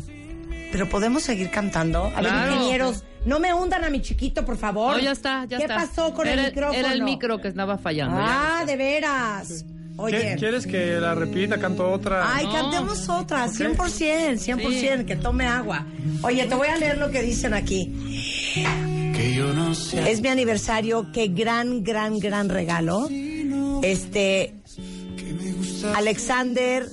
pero 0.72 0.88
podemos 0.88 1.22
seguir 1.22 1.50
cantando. 1.50 2.10
A 2.16 2.20
ver, 2.22 2.32
ingenieros, 2.32 3.04
no 3.26 3.38
me 3.38 3.52
hundan 3.54 3.84
a 3.84 3.90
mi 3.90 4.00
chiquito, 4.00 4.44
por 4.44 4.56
favor. 4.56 4.96
No, 4.96 5.02
ya 5.02 5.12
está, 5.12 5.44
ya 5.44 5.58
¿Qué 5.58 5.64
está. 5.64 5.76
pasó 5.76 6.14
con 6.14 6.26
Era- 6.26 6.42
el 6.42 6.48
micrófono? 6.48 6.78
Era 6.78 6.92
el 6.92 7.02
micro 7.02 7.40
que 7.40 7.48
estaba 7.48 7.78
fallando. 7.78 8.16
Ah, 8.18 8.64
de 8.66 8.76
veras. 8.76 9.64
Oye. 10.02 10.20
¿Qué- 10.20 10.36
¿Quieres 10.38 10.66
que 10.66 10.98
la 11.00 11.14
repita? 11.14 11.58
Canto 11.58 11.90
otra. 11.90 12.34
Ay, 12.34 12.46
cantemos 12.52 13.08
otra, 13.08 13.46
100%, 13.48 14.38
100%, 14.38 15.06
que 15.06 15.16
tome 15.16 15.46
agua. 15.46 15.86
Oye, 16.22 16.44
te 16.46 16.54
voy 16.54 16.68
a 16.68 16.76
leer 16.76 16.98
lo 16.98 17.10
que 17.10 17.22
dicen 17.22 17.54
aquí. 17.54 17.92
Que 19.14 19.34
yo 19.34 19.52
no 19.52 19.74
sé. 19.74 20.10
Es 20.10 20.20
mi 20.20 20.28
aniversario, 20.28 21.12
qué 21.12 21.28
gran, 21.28 21.84
gran, 21.84 22.18
gran 22.18 22.48
regalo. 22.48 23.08
Este, 23.82 24.54
Alexander, 25.94 26.86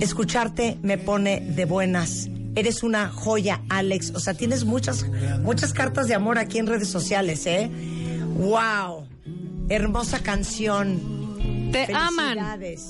escucharte 0.00 0.78
me 0.82 0.98
pone 0.98 1.40
de 1.40 1.64
buenas. 1.64 2.28
Eres 2.54 2.82
una 2.82 3.08
joya, 3.08 3.62
Alex. 3.68 4.12
O 4.14 4.20
sea, 4.20 4.34
tienes 4.34 4.64
muchas, 4.64 5.06
muchas 5.42 5.72
cartas 5.72 6.06
de 6.08 6.14
amor 6.14 6.38
aquí 6.38 6.58
en 6.58 6.66
redes 6.66 6.88
sociales, 6.88 7.46
¿eh? 7.46 7.70
¡Wow! 8.36 9.06
Hermosa 9.68 10.18
canción. 10.22 11.21
Te 11.72 11.86
aman. 11.94 12.38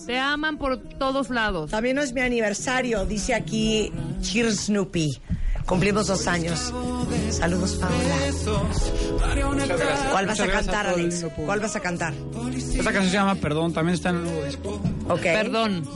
Te 0.07 0.19
aman 0.19 0.59
por 0.59 0.77
todos 0.79 1.31
lados. 1.31 1.71
También 1.71 1.97
no 1.97 2.03
es 2.03 2.13
mi 2.13 2.21
aniversario, 2.21 3.05
dice 3.07 3.35
aquí 3.35 3.93
Cheers 4.21 4.67
Snoopy. 4.67 5.21
Cumplimos 5.67 6.09
dos 6.09 6.27
años. 6.27 6.73
Saludos, 7.31 7.77
Paola. 7.77 7.97
¿Cuál 10.11 10.27
vas 10.27 10.41
a 10.41 10.47
cantar, 10.49 10.87
Alex? 10.89 11.27
¿Cuál 11.37 11.61
vas 11.61 11.77
a 11.77 11.81
cantar? 11.81 12.13
Esta 12.57 12.83
canción 12.85 13.05
se 13.07 13.13
llama 13.13 13.35
Perdón, 13.37 13.73
también 13.73 13.95
está 13.95 14.11
en 14.11 14.17
el 14.17 14.25
nuevo 14.25 14.45
disco. 14.45 14.81
Ok. 15.09 15.23
Perdón. 15.23 15.89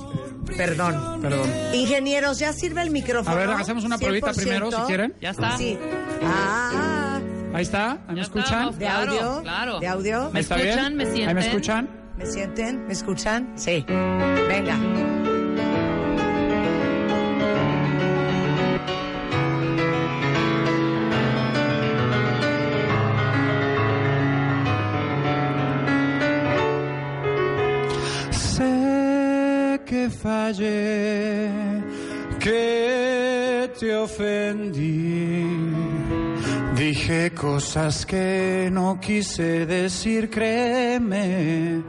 Perdón. 0.56 1.20
Perdón. 1.20 1.50
Ingenieros, 1.74 2.38
¿ya 2.38 2.52
sirve 2.52 2.82
el 2.82 2.90
micrófono? 2.90 3.34
A 3.34 3.38
ver, 3.38 3.50
hacemos 3.50 3.84
una 3.84 3.98
pruebita 3.98 4.28
100%. 4.32 4.36
primero, 4.36 4.70
si 4.70 4.76
quieren. 4.86 5.14
Ya 5.20 5.30
está. 5.30 5.56
Sí. 5.58 5.76
Ah, 6.24 7.18
Ahí 7.52 7.62
está, 7.62 7.92
ahí 7.92 7.98
me 8.10 8.16
Ya 8.16 8.22
escuchan. 8.22 8.44
estamos. 8.68 8.78
¿de 8.78 8.88
audio? 8.88 9.42
claro. 9.42 9.80
¿De 9.80 9.86
audio? 9.88 10.30
¿Me 10.30 10.40
¿Está 10.40 10.56
escuchan? 10.56 10.76
bien? 10.76 10.96
¿Me 10.96 11.02
¿Ahí 11.04 11.10
me 11.10 11.16
sienten? 11.16 11.38
escuchan? 11.38 11.88
¿Me 12.16 12.26
sienten? 12.26 12.86
¿Me 12.86 12.93
escuchan? 12.93 13.52
Sí. 13.56 13.84
Venga. 13.86 14.78
Sé 28.30 29.80
que 29.84 30.09
fallé, 30.09 31.51
que 32.40 33.70
te 33.78 33.94
ofendí. 33.94 35.85
Dije 36.77 37.32
cosas 37.32 38.05
que 38.05 38.69
no 38.70 39.01
quise 39.01 39.65
decir, 39.65 40.28
créeme. 40.28 41.82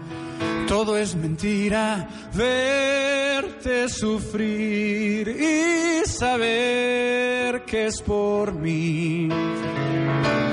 Todo 0.66 0.98
es 0.98 1.14
mentira, 1.14 2.08
verte 2.34 3.90
sufrir 3.90 5.28
y 5.28 6.08
saber 6.08 7.66
que 7.66 7.88
es 7.88 8.02
por 8.02 8.54
mí. 8.54 9.28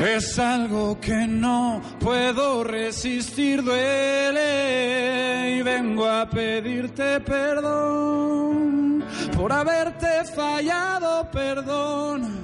Es 0.05 0.37
algo 0.41 0.99
que 1.01 1.29
no 1.29 1.81
puedo 2.01 2.65
resistir, 2.65 3.63
duele 3.63 5.59
y 5.59 5.63
vengo 5.63 6.07
a 6.07 6.29
pedirte 6.29 7.21
perdón 7.21 9.05
por 9.37 9.53
haberte 9.53 10.25
fallado, 10.35 11.31
perdón 11.31 12.44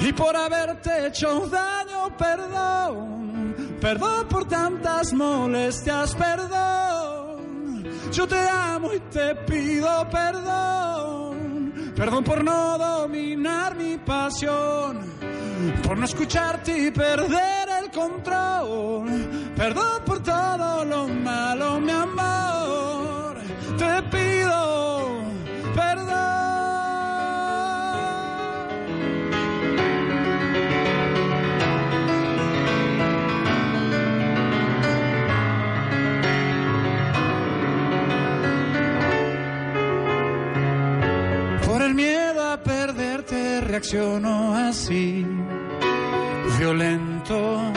y 0.00 0.12
por 0.12 0.36
haberte 0.36 1.06
hecho 1.06 1.48
daño, 1.48 2.16
perdón, 2.16 3.76
perdón 3.80 4.28
por 4.28 4.46
tantas 4.48 5.12
molestias, 5.12 6.14
perdón. 6.14 7.84
Yo 8.12 8.26
te 8.26 8.48
amo 8.48 8.92
y 8.92 9.00
te 9.00 9.34
pido 9.46 10.08
perdón, 10.10 11.92
perdón 11.94 12.24
por 12.24 12.42
no 12.42 12.76
dominar 12.78 13.76
mi 13.76 13.96
pasión 13.98 15.20
por 15.82 15.98
no 15.98 16.04
escucharte 16.04 16.86
y 16.86 16.90
perder 16.90 17.68
el 17.82 17.90
control. 17.90 19.52
Perdón 19.56 20.02
por 20.06 20.22
todo 20.22 20.39
reacciono 43.90 44.54
así, 44.54 45.26
violento. 46.58 47.72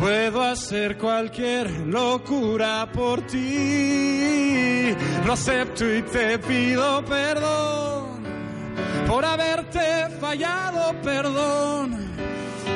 Puedo 0.00 0.42
hacer 0.42 0.98
cualquier 0.98 1.70
locura 1.86 2.90
por 2.92 3.22
ti. 3.22 4.94
Lo 5.24 5.34
acepto 5.34 5.84
y 5.88 6.02
te 6.02 6.38
pido 6.38 7.04
perdón 7.04 8.24
por 9.06 9.24
haberte 9.24 10.08
fallado, 10.20 11.00
perdón. 11.00 12.12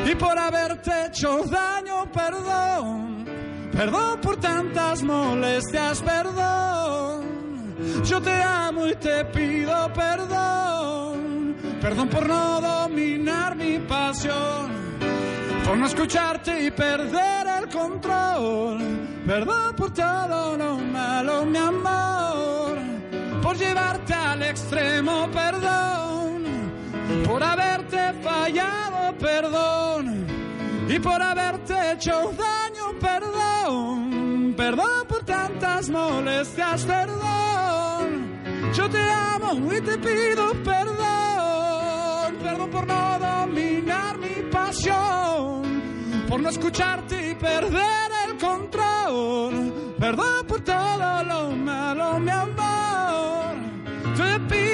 Y 0.09 0.15
por 0.15 0.39
haberte 0.39 1.07
hecho 1.07 1.43
daño, 1.45 2.11
perdón. 2.13 3.25
Perdón 3.73 4.21
por 4.21 4.37
tantas 4.37 5.03
molestias, 5.03 6.03
perdón. 6.03 7.25
Yo 8.05 8.21
te 8.23 8.43
amo 8.43 8.87
y 8.87 8.95
te 8.95 9.25
pido 9.25 9.93
perdón. 9.93 11.26
Perdón 11.87 12.09
por 12.09 12.27
no 12.27 12.61
dominar 12.61 13.55
mi 13.55 13.79
pasión. 13.79 14.73
Por 15.65 15.77
no 15.77 15.87
escucharte 15.87 16.65
y 16.65 16.73
perder 16.73 17.47
el 17.61 17.69
control. 17.69 18.81
Perdón 19.25 19.77
por 19.77 19.95
todo 19.95 20.57
lo 20.57 20.79
malo, 20.79 21.45
mi 21.45 21.57
amor. 21.57 22.77
Por 23.41 23.57
llevarte 23.57 24.15
al 24.15 24.43
extremo, 24.43 25.29
perdón. 25.31 26.43
Por 27.25 27.41
haberte 27.41 28.15
fallado, 28.21 29.17
perdón. 29.19 30.27
Y 30.89 30.99
por 30.99 31.23
haberte 31.23 31.93
hecho 31.93 32.33
daño, 32.37 32.99
perdón. 33.01 34.55
Perdón 34.57 35.07
por 35.07 35.25
tantas 35.25 35.89
molestias, 35.89 36.85
perdón. 36.85 38.27
Yo 38.75 38.91
te 38.91 39.09
amo 39.09 39.73
y 39.73 39.81
te 39.81 39.97
pido 39.99 40.53
perdón. 40.65 41.16
Por 42.71 42.87
no 42.87 43.19
dominar 43.19 44.19
mi 44.19 44.51
pasión. 44.51 45.63
Por 46.29 46.41
no 46.41 46.49
escucharte 46.49 47.31
y 47.31 47.35
perder 47.35 48.11
el 48.29 48.37
control. 48.39 49.95
Perdón 49.99 50.47
por 50.47 50.61
todo 50.61 51.25
lo 51.25 51.51
malo, 51.51 52.19
mi 52.19 52.31
amor. 52.31 53.57
Te 54.17 54.41
pido 54.49 54.66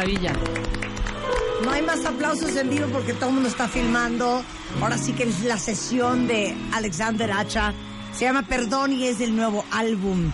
maravilla. 0.00 0.32
No 1.62 1.72
hay 1.72 1.82
más 1.82 2.04
aplausos 2.06 2.56
en 2.56 2.70
vivo 2.70 2.86
porque 2.90 3.12
todo 3.12 3.28
el 3.28 3.34
mundo 3.34 3.48
está 3.50 3.68
filmando. 3.68 4.42
Ahora 4.80 4.96
sí 4.96 5.12
que 5.12 5.24
es 5.24 5.44
la 5.44 5.58
sesión 5.58 6.26
de 6.26 6.56
Alexander 6.72 7.30
Hacha. 7.30 7.74
Se 8.14 8.24
llama 8.24 8.42
Perdón 8.42 8.92
y 8.92 9.06
es 9.06 9.18
del 9.18 9.36
nuevo 9.36 9.64
álbum 9.70 10.32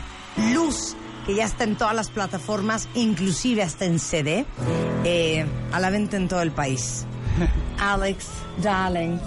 Luz, 0.52 0.94
que 1.26 1.34
ya 1.34 1.44
está 1.44 1.64
en 1.64 1.76
todas 1.76 1.94
las 1.94 2.10
plataformas, 2.10 2.88
inclusive 2.94 3.62
hasta 3.62 3.86
en 3.86 3.98
CD, 3.98 4.46
eh, 5.04 5.44
a 5.72 5.80
la 5.80 5.90
venta 5.90 6.16
en 6.16 6.28
todo 6.28 6.42
el 6.42 6.52
país. 6.52 7.04
Alex, 7.80 8.26
darling, 8.62 9.18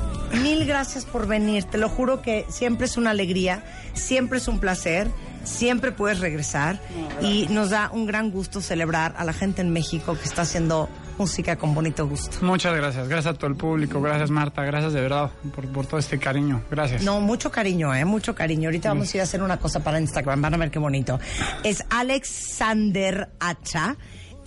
mil 0.41 0.65
gracias 0.65 1.03
por 1.03 1.27
venir. 1.27 1.65
Te 1.65 1.77
lo 1.77 1.89
juro 1.89 2.21
que 2.21 2.45
siempre 2.49 2.85
es 2.85 2.95
una 2.95 3.09
alegría, 3.09 3.65
siempre 3.93 4.37
es 4.37 4.47
un 4.47 4.59
placer. 4.59 5.11
Siempre 5.43 5.91
puedes 5.91 6.19
regresar 6.19 6.79
y 7.21 7.47
nos 7.49 7.69
da 7.69 7.89
un 7.91 8.05
gran 8.05 8.31
gusto 8.31 8.61
celebrar 8.61 9.15
a 9.17 9.23
la 9.23 9.33
gente 9.33 9.61
en 9.61 9.71
México 9.71 10.17
que 10.17 10.27
está 10.27 10.43
haciendo 10.43 10.89
música 11.17 11.57
con 11.57 11.75
bonito 11.75 12.07
gusto. 12.07 12.37
Muchas 12.41 12.73
gracias. 12.75 13.07
Gracias 13.07 13.35
a 13.35 13.37
todo 13.37 13.47
el 13.47 13.55
público. 13.55 14.01
Gracias, 14.01 14.31
Marta. 14.31 14.63
Gracias 14.63 14.93
de 14.93 15.01
verdad 15.01 15.29
por, 15.53 15.67
por 15.67 15.85
todo 15.85 15.99
este 15.99 16.17
cariño. 16.17 16.63
Gracias. 16.71 17.03
No, 17.03 17.19
mucho 17.19 17.51
cariño, 17.51 17.93
¿eh? 17.93 18.05
Mucho 18.05 18.33
cariño. 18.33 18.69
Ahorita 18.69 18.89
vamos 18.89 19.13
a 19.13 19.17
ir 19.17 19.21
a 19.21 19.23
hacer 19.23 19.43
una 19.43 19.57
cosa 19.57 19.83
para 19.83 19.99
Instagram. 19.99 20.41
Van 20.41 20.53
a 20.53 20.57
ver 20.57 20.71
qué 20.71 20.79
bonito. 20.79 21.19
Es 21.63 21.83
Alexander 21.89 23.29
Hacha. 23.39 23.97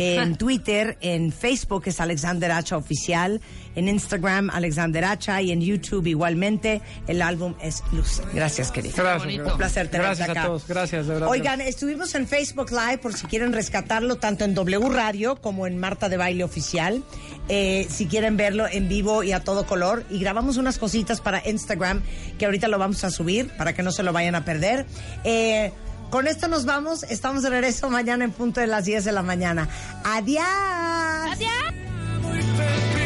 En 0.03 0.37
Twitter, 0.39 0.99
en 1.01 1.33
Facebook 1.33 1.85
es 1.87 2.01
Alexander 2.01 2.51
Hacha 2.53 2.77
Oficial, 2.77 3.41
en 3.75 3.89
Instagram 3.89 4.51
Alexander 4.51 5.05
Hacha 5.05 5.41
y 5.43 5.53
en 5.53 5.61
YouTube 5.61 6.07
igualmente. 6.07 6.81
El 7.07 7.23
álbum 7.23 7.55
es 7.61 7.83
Luz. 7.93 8.23
Gracias, 8.35 8.71
querido. 8.71 8.95
Gracias. 8.97 9.39
Un 9.39 9.57
placer 9.57 9.89
tenerte 9.89 10.09
Gracias 10.09 10.29
acá. 10.29 10.43
a 10.43 10.47
todos. 10.47 10.67
Gracias, 10.67 11.07
de 11.07 11.15
verdad. 11.15 11.29
Oigan, 11.29 11.61
estuvimos 11.61 12.15
en 12.15 12.27
Facebook 12.27 12.71
Live 12.71 12.99
por 12.99 13.15
si 13.15 13.27
quieren 13.27 13.53
rescatarlo, 13.53 14.17
tanto 14.17 14.45
en 14.45 14.55
W 14.55 14.89
Radio 14.91 15.37
como 15.37 15.67
en 15.67 15.79
Marta 15.79 16.09
de 16.09 16.17
Baile 16.17 16.45
Oficial. 16.45 17.03
Eh, 17.49 17.87
si 17.91 18.07
quieren 18.07 18.37
verlo 18.37 18.67
en 18.69 18.89
vivo 18.89 19.23
y 19.23 19.33
a 19.33 19.41
todo 19.41 19.67
color. 19.67 20.05
Y 20.11 20.19
grabamos 20.21 20.57
unas 20.57 20.79
cositas 20.79 21.21
para 21.21 21.47
Instagram 21.49 22.03
que 22.39 22.47
ahorita 22.47 22.69
lo 22.69 22.79
vamos 22.79 23.05
a 23.05 23.11
subir 23.11 23.49
para 23.57 23.75
que 23.75 23.83
no 23.83 23.93
se 23.93 24.03
lo 24.03 24.13
vayan 24.13 24.35
a 24.35 24.45
perder. 24.45 24.87
Eh, 25.25 25.73
con 26.13 26.29
esto 26.29 26.47
nos 26.47 26.67
vamos. 26.67 27.05
Estamos 27.05 27.43
de 27.43 27.49
regreso 27.49 27.89
mañana 27.89 28.25
en 28.25 28.33
punto 28.33 28.61
de 28.61 28.67
las 28.67 28.85
10 28.85 29.07
de 29.07 29.13
la 29.13 29.23
mañana. 29.23 29.67
Adiós. 30.05 30.45
Perdón 32.27 33.02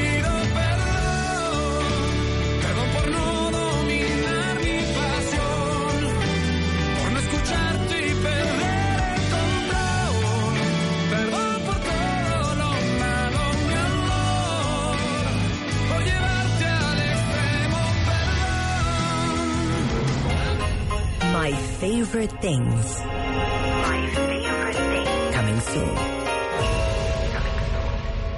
favorite 21.81 22.33
things. 22.41 23.01
My 23.05 24.09
favorite 24.15 24.77
things. 24.77 25.35
Coming 25.35 25.61
soon. 25.61 25.91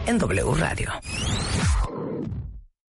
En 0.06 0.19
W 0.19 0.55
Radio. 0.55 0.90